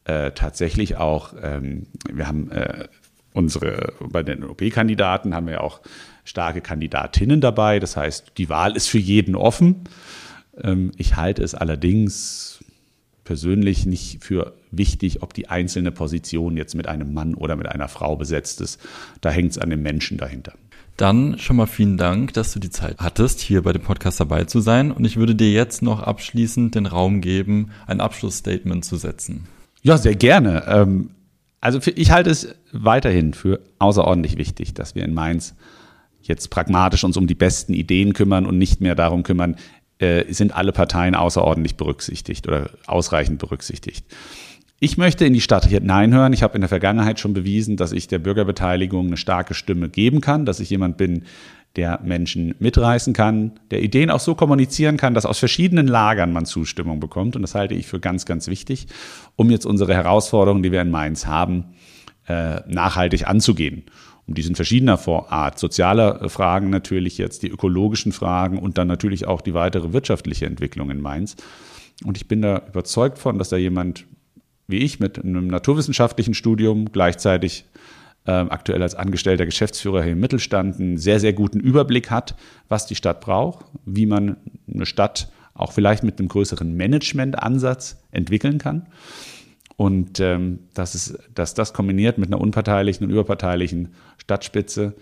äh, 0.05 0.31
tatsächlich 0.31 0.97
auch, 0.97 1.33
ähm, 1.41 1.87
wir 2.11 2.27
haben 2.27 2.51
äh, 2.51 2.87
unsere, 3.33 3.93
bei 3.99 4.23
den 4.23 4.43
OP-Kandidaten 4.43 5.35
haben 5.35 5.47
wir 5.47 5.63
auch 5.63 5.81
starke 6.23 6.61
Kandidatinnen 6.61 7.41
dabei. 7.41 7.79
Das 7.79 7.97
heißt, 7.97 8.33
die 8.37 8.49
Wahl 8.49 8.75
ist 8.75 8.87
für 8.87 8.99
jeden 8.99 9.35
offen. 9.35 9.83
Ähm, 10.61 10.91
ich 10.97 11.15
halte 11.15 11.43
es 11.43 11.55
allerdings 11.55 12.50
persönlich 13.31 13.85
nicht 13.85 14.21
für 14.21 14.55
wichtig, 14.71 15.23
ob 15.23 15.33
die 15.33 15.47
einzelne 15.47 15.93
Position 15.93 16.57
jetzt 16.57 16.75
mit 16.75 16.89
einem 16.89 17.13
Mann 17.13 17.33
oder 17.33 17.55
mit 17.55 17.65
einer 17.65 17.87
Frau 17.87 18.17
besetzt 18.17 18.59
ist. 18.59 18.77
Da 19.21 19.29
hängt 19.29 19.51
es 19.51 19.57
an 19.57 19.69
dem 19.69 19.81
Menschen 19.81 20.17
dahinter. 20.17 20.51
Dann 20.97 21.39
schon 21.39 21.55
mal 21.55 21.65
vielen 21.65 21.95
Dank, 21.95 22.33
dass 22.33 22.51
du 22.51 22.59
die 22.59 22.71
Zeit 22.71 22.97
hattest, 22.97 23.39
hier 23.39 23.61
bei 23.61 23.71
dem 23.71 23.83
Podcast 23.83 24.19
dabei 24.19 24.43
zu 24.43 24.59
sein. 24.59 24.91
Und 24.91 25.05
ich 25.05 25.15
würde 25.15 25.33
dir 25.33 25.49
jetzt 25.49 25.81
noch 25.81 26.01
abschließend 26.03 26.75
den 26.75 26.87
Raum 26.87 27.21
geben, 27.21 27.71
ein 27.87 28.01
Abschlussstatement 28.01 28.83
zu 28.83 28.97
setzen. 28.97 29.47
Ja, 29.81 29.97
sehr 29.97 30.15
gerne. 30.15 30.65
Ähm, 30.67 31.11
also 31.61 31.79
ich 31.95 32.11
halte 32.11 32.31
es 32.31 32.53
weiterhin 32.73 33.33
für 33.33 33.61
außerordentlich 33.79 34.35
wichtig, 34.35 34.73
dass 34.73 34.93
wir 34.93 35.05
in 35.05 35.13
Mainz 35.13 35.55
jetzt 36.21 36.49
pragmatisch 36.49 37.05
uns 37.05 37.15
um 37.15 37.27
die 37.27 37.35
besten 37.35 37.73
Ideen 37.73 38.11
kümmern 38.11 38.45
und 38.45 38.57
nicht 38.57 38.81
mehr 38.81 38.95
darum 38.95 39.23
kümmern, 39.23 39.55
äh, 40.01 40.25
sind 40.33 40.55
alle 40.55 40.71
Parteien 40.71 41.15
außerordentlich 41.15 41.75
berücksichtigt 41.75 42.47
oder 42.47 42.71
ausreichend 42.87 43.39
berücksichtigt. 43.39 44.05
Ich 44.79 44.97
möchte 44.97 45.25
in 45.25 45.33
die 45.33 45.41
Stadt 45.41 45.65
hineinhören. 45.65 46.33
Ich 46.33 46.41
habe 46.41 46.55
in 46.55 46.61
der 46.61 46.69
Vergangenheit 46.69 47.19
schon 47.19 47.33
bewiesen, 47.33 47.77
dass 47.77 47.91
ich 47.91 48.07
der 48.07 48.17
Bürgerbeteiligung 48.17 49.07
eine 49.07 49.17
starke 49.17 49.53
Stimme 49.53 49.89
geben 49.89 50.21
kann, 50.21 50.45
dass 50.45 50.59
ich 50.59 50.71
jemand 50.71 50.97
bin, 50.97 51.25
der 51.75 51.99
Menschen 52.03 52.55
mitreißen 52.59 53.13
kann, 53.13 53.51
der 53.69 53.81
Ideen 53.81 54.09
auch 54.09 54.19
so 54.19 54.35
kommunizieren 54.35 54.97
kann, 54.97 55.13
dass 55.13 55.27
aus 55.27 55.39
verschiedenen 55.39 55.87
Lagern 55.87 56.33
man 56.33 56.45
Zustimmung 56.45 56.99
bekommt. 56.99 57.35
Und 57.35 57.43
das 57.43 57.55
halte 57.55 57.75
ich 57.75 57.87
für 57.87 57.99
ganz, 57.99 58.25
ganz 58.25 58.47
wichtig, 58.47 58.87
um 59.35 59.51
jetzt 59.51 59.65
unsere 59.65 59.93
Herausforderungen, 59.93 60.63
die 60.63 60.71
wir 60.71 60.81
in 60.81 60.91
Mainz 60.91 61.27
haben, 61.27 61.75
äh, 62.27 62.61
nachhaltig 62.67 63.27
anzugehen. 63.27 63.83
Die 64.33 64.41
sind 64.41 64.55
verschiedener 64.55 64.99
Art. 65.29 65.59
Soziale 65.59 66.29
Fragen 66.29 66.69
natürlich 66.69 67.17
jetzt, 67.17 67.43
die 67.43 67.49
ökologischen 67.49 68.11
Fragen 68.11 68.59
und 68.59 68.77
dann 68.77 68.87
natürlich 68.87 69.27
auch 69.27 69.41
die 69.41 69.53
weitere 69.53 69.93
wirtschaftliche 69.93 70.45
Entwicklung 70.45 70.89
in 70.89 71.01
Mainz. 71.01 71.35
Und 72.03 72.17
ich 72.17 72.27
bin 72.27 72.41
da 72.41 72.63
überzeugt 72.67 73.19
von, 73.19 73.37
dass 73.37 73.49
da 73.49 73.57
jemand 73.57 74.05
wie 74.71 74.79
ich 74.79 74.99
mit 74.99 75.23
einem 75.23 75.47
naturwissenschaftlichen 75.47 76.33
Studium, 76.33 76.91
gleichzeitig 76.91 77.65
äh, 78.25 78.31
aktuell 78.31 78.81
als 78.81 78.95
angestellter 78.95 79.45
Geschäftsführer 79.45 80.03
hier 80.03 80.13
im 80.13 80.19
Mittelstand 80.19 80.79
einen 80.79 80.97
sehr, 80.97 81.19
sehr 81.19 81.33
guten 81.33 81.59
Überblick 81.59 82.09
hat, 82.09 82.35
was 82.69 82.87
die 82.87 82.95
Stadt 82.95 83.21
braucht, 83.21 83.65
wie 83.85 84.05
man 84.05 84.37
eine 84.73 84.85
Stadt 84.85 85.29
auch 85.53 85.73
vielleicht 85.73 86.03
mit 86.03 86.17
einem 86.17 86.29
größeren 86.29 86.75
Managementansatz 86.75 88.01
entwickeln 88.11 88.57
kann. 88.57 88.87
Und 89.81 90.19
ähm, 90.19 90.59
dass, 90.75 90.93
es, 90.93 91.17
dass 91.33 91.55
das 91.55 91.73
kombiniert 91.73 92.19
mit 92.19 92.29
einer 92.29 92.39
unparteilichen 92.39 93.07
und 93.07 93.11
überparteilichen 93.11 93.95
Stadtspitze, 94.19 94.93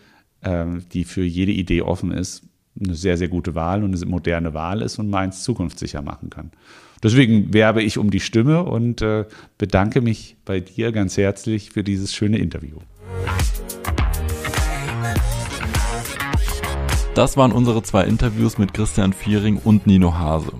ähm, 0.41 0.85
die 0.93 1.03
für 1.03 1.21
jede 1.21 1.51
Idee 1.51 1.81
offen 1.81 2.13
ist, 2.13 2.43
eine 2.81 2.95
sehr, 2.95 3.17
sehr 3.17 3.27
gute 3.27 3.55
Wahl 3.55 3.83
und 3.83 3.93
eine 3.93 4.05
moderne 4.05 4.53
Wahl 4.53 4.81
ist 4.81 4.97
und 4.97 5.09
Mainz 5.09 5.43
zukunftssicher 5.43 6.01
machen 6.01 6.29
kann. 6.29 6.51
Deswegen 7.03 7.53
werbe 7.53 7.83
ich 7.83 7.97
um 7.97 8.09
die 8.09 8.21
Stimme 8.21 8.63
und 8.63 9.01
äh, 9.01 9.25
bedanke 9.57 9.99
mich 9.99 10.37
bei 10.45 10.61
dir 10.61 10.93
ganz 10.93 11.17
herzlich 11.17 11.71
für 11.71 11.83
dieses 11.83 12.15
schöne 12.15 12.37
Interview. 12.37 12.77
Das 17.15 17.35
waren 17.35 17.51
unsere 17.51 17.83
zwei 17.83 18.05
Interviews 18.05 18.57
mit 18.57 18.73
Christian 18.73 19.11
Viering 19.11 19.57
und 19.57 19.87
Nino 19.87 20.17
Hase. 20.17 20.53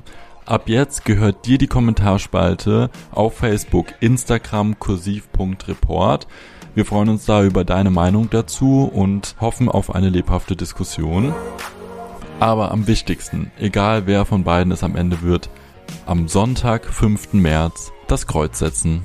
Ab 0.50 0.68
jetzt 0.68 1.06
gehört 1.06 1.46
dir 1.46 1.60
die 1.60 1.68
Kommentarspalte 1.68 2.90
auf 3.12 3.38
Facebook, 3.38 3.86
Instagram, 4.00 4.80
kursiv.report. 4.80 6.26
Wir 6.74 6.86
freuen 6.86 7.10
uns 7.10 7.26
da 7.26 7.44
über 7.44 7.64
deine 7.64 7.92
Meinung 7.92 8.32
dazu 8.32 8.90
und 8.92 9.36
hoffen 9.40 9.70
auf 9.70 9.94
eine 9.94 10.10
lebhafte 10.10 10.56
Diskussion. 10.56 11.36
Aber 12.40 12.72
am 12.72 12.88
wichtigsten, 12.88 13.52
egal 13.60 14.08
wer 14.08 14.26
von 14.26 14.44
beiden 14.44 14.72
es 14.72 14.82
am 14.82 14.96
Ende 14.96 15.22
wird, 15.22 15.52
am 16.08 16.28
Sonntag, 16.28 16.88
5. 16.88 17.34
März, 17.34 17.92
das 18.08 18.26
Kreuz 18.26 18.58
setzen. 18.58 19.04